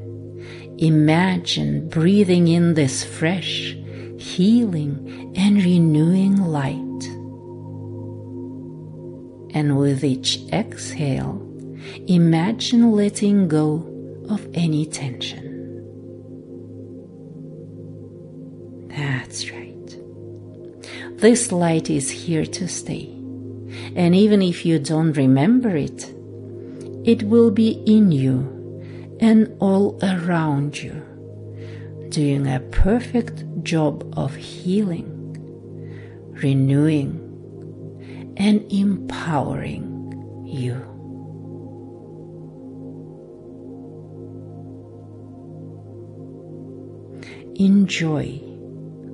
Imagine 0.80 1.90
breathing 1.90 2.50
in 2.50 2.76
this 2.76 3.04
fresh, 3.04 3.76
healing, 4.20 5.34
and 5.36 5.58
renewing 5.58 6.38
light. 6.38 6.76
And 9.56 9.80
with 9.80 10.04
each 10.04 10.42
exhale, 10.54 11.42
imagine 12.06 12.92
letting 12.92 13.48
go 13.48 13.92
of 14.30 14.48
any 14.54 14.86
tension. 14.86 15.47
This 21.18 21.52
light 21.52 21.90
is 21.90 22.12
here 22.12 22.46
to 22.46 22.68
stay. 22.68 23.08
And 23.96 24.14
even 24.14 24.44
if 24.44 24.68
you 24.68 24.78
don't 24.78 25.14
remember 25.14 25.76
it, 25.76 26.14
it 27.04 27.24
will 27.24 27.50
be 27.50 27.72
in 27.88 28.12
you 28.12 29.18
and 29.20 29.52
all 29.60 29.98
around 30.04 30.78
you, 30.78 30.94
doing 32.10 32.46
a 32.46 32.60
perfect 32.60 33.64
job 33.64 34.14
of 34.16 34.36
healing, 34.36 35.10
renewing, 36.40 37.24
and 38.38 38.72
empowering 38.72 40.46
you. 40.46 40.76
Enjoy 47.56 48.40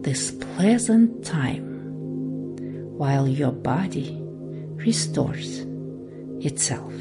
this 0.01 0.31
pleasant 0.31 1.23
time 1.23 1.72
while 3.03 3.27
your 3.27 3.51
body 3.51 4.17
restores 4.87 5.65
itself. 6.39 6.93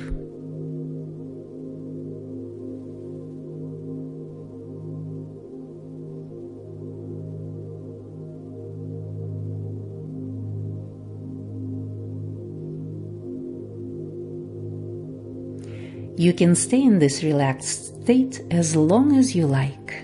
You 16.18 16.32
can 16.32 16.56
stay 16.56 16.82
in 16.82 16.98
this 16.98 17.22
relaxed 17.22 18.02
state 18.02 18.40
as 18.50 18.74
long 18.74 19.16
as 19.16 19.36
you 19.36 19.46
like. 19.46 20.02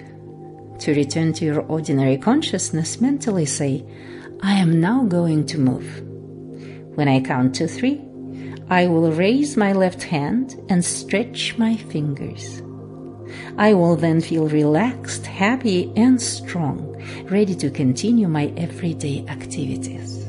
To 0.78 0.94
return 0.94 1.32
to 1.32 1.44
your 1.44 1.62
ordinary 1.62 2.18
consciousness, 2.18 3.00
mentally 3.00 3.46
say, 3.46 3.84
I 4.40 4.55
am 4.55 4.81
now 4.81 5.05
going 5.05 5.47
to 5.47 5.59
move. 5.59 6.01
When 6.97 7.09
I 7.09 7.20
count 7.20 7.56
to 7.56 7.66
three, 7.66 8.01
I 8.70 8.86
will 8.86 9.10
raise 9.10 9.56
my 9.56 9.73
left 9.73 10.02
hand 10.02 10.55
and 10.69 10.85
stretch 10.85 11.59
my 11.59 11.77
fingers. 11.77 12.62
I 13.56 13.74
will 13.74 13.97
then 13.97 14.20
feel 14.20 14.47
relaxed, 14.47 15.27
happy, 15.27 15.93
and 15.97 16.23
strong, 16.23 17.02
ready 17.24 17.55
to 17.56 17.70
continue 17.70 18.28
my 18.28 18.52
everyday 18.56 19.27
activities. 19.27 20.24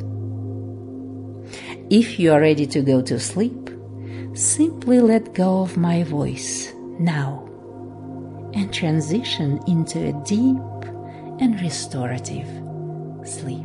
If 1.91 2.19
you 2.19 2.31
are 2.34 2.41
ready 2.41 2.65
to 2.68 2.81
go 2.81 3.02
to 3.03 3.19
sleep, 3.19 3.69
simply 4.34 5.02
let 5.02 5.34
go 5.34 5.61
of 5.61 5.77
my 5.77 6.03
voice 6.03 6.73
now 6.99 7.45
and 8.53 8.73
transition 8.73 9.60
into 9.68 9.99
a 9.99 10.14
deep 10.26 10.57
and 11.41 11.60
restorative 11.61 12.48
sleep. 13.27 13.59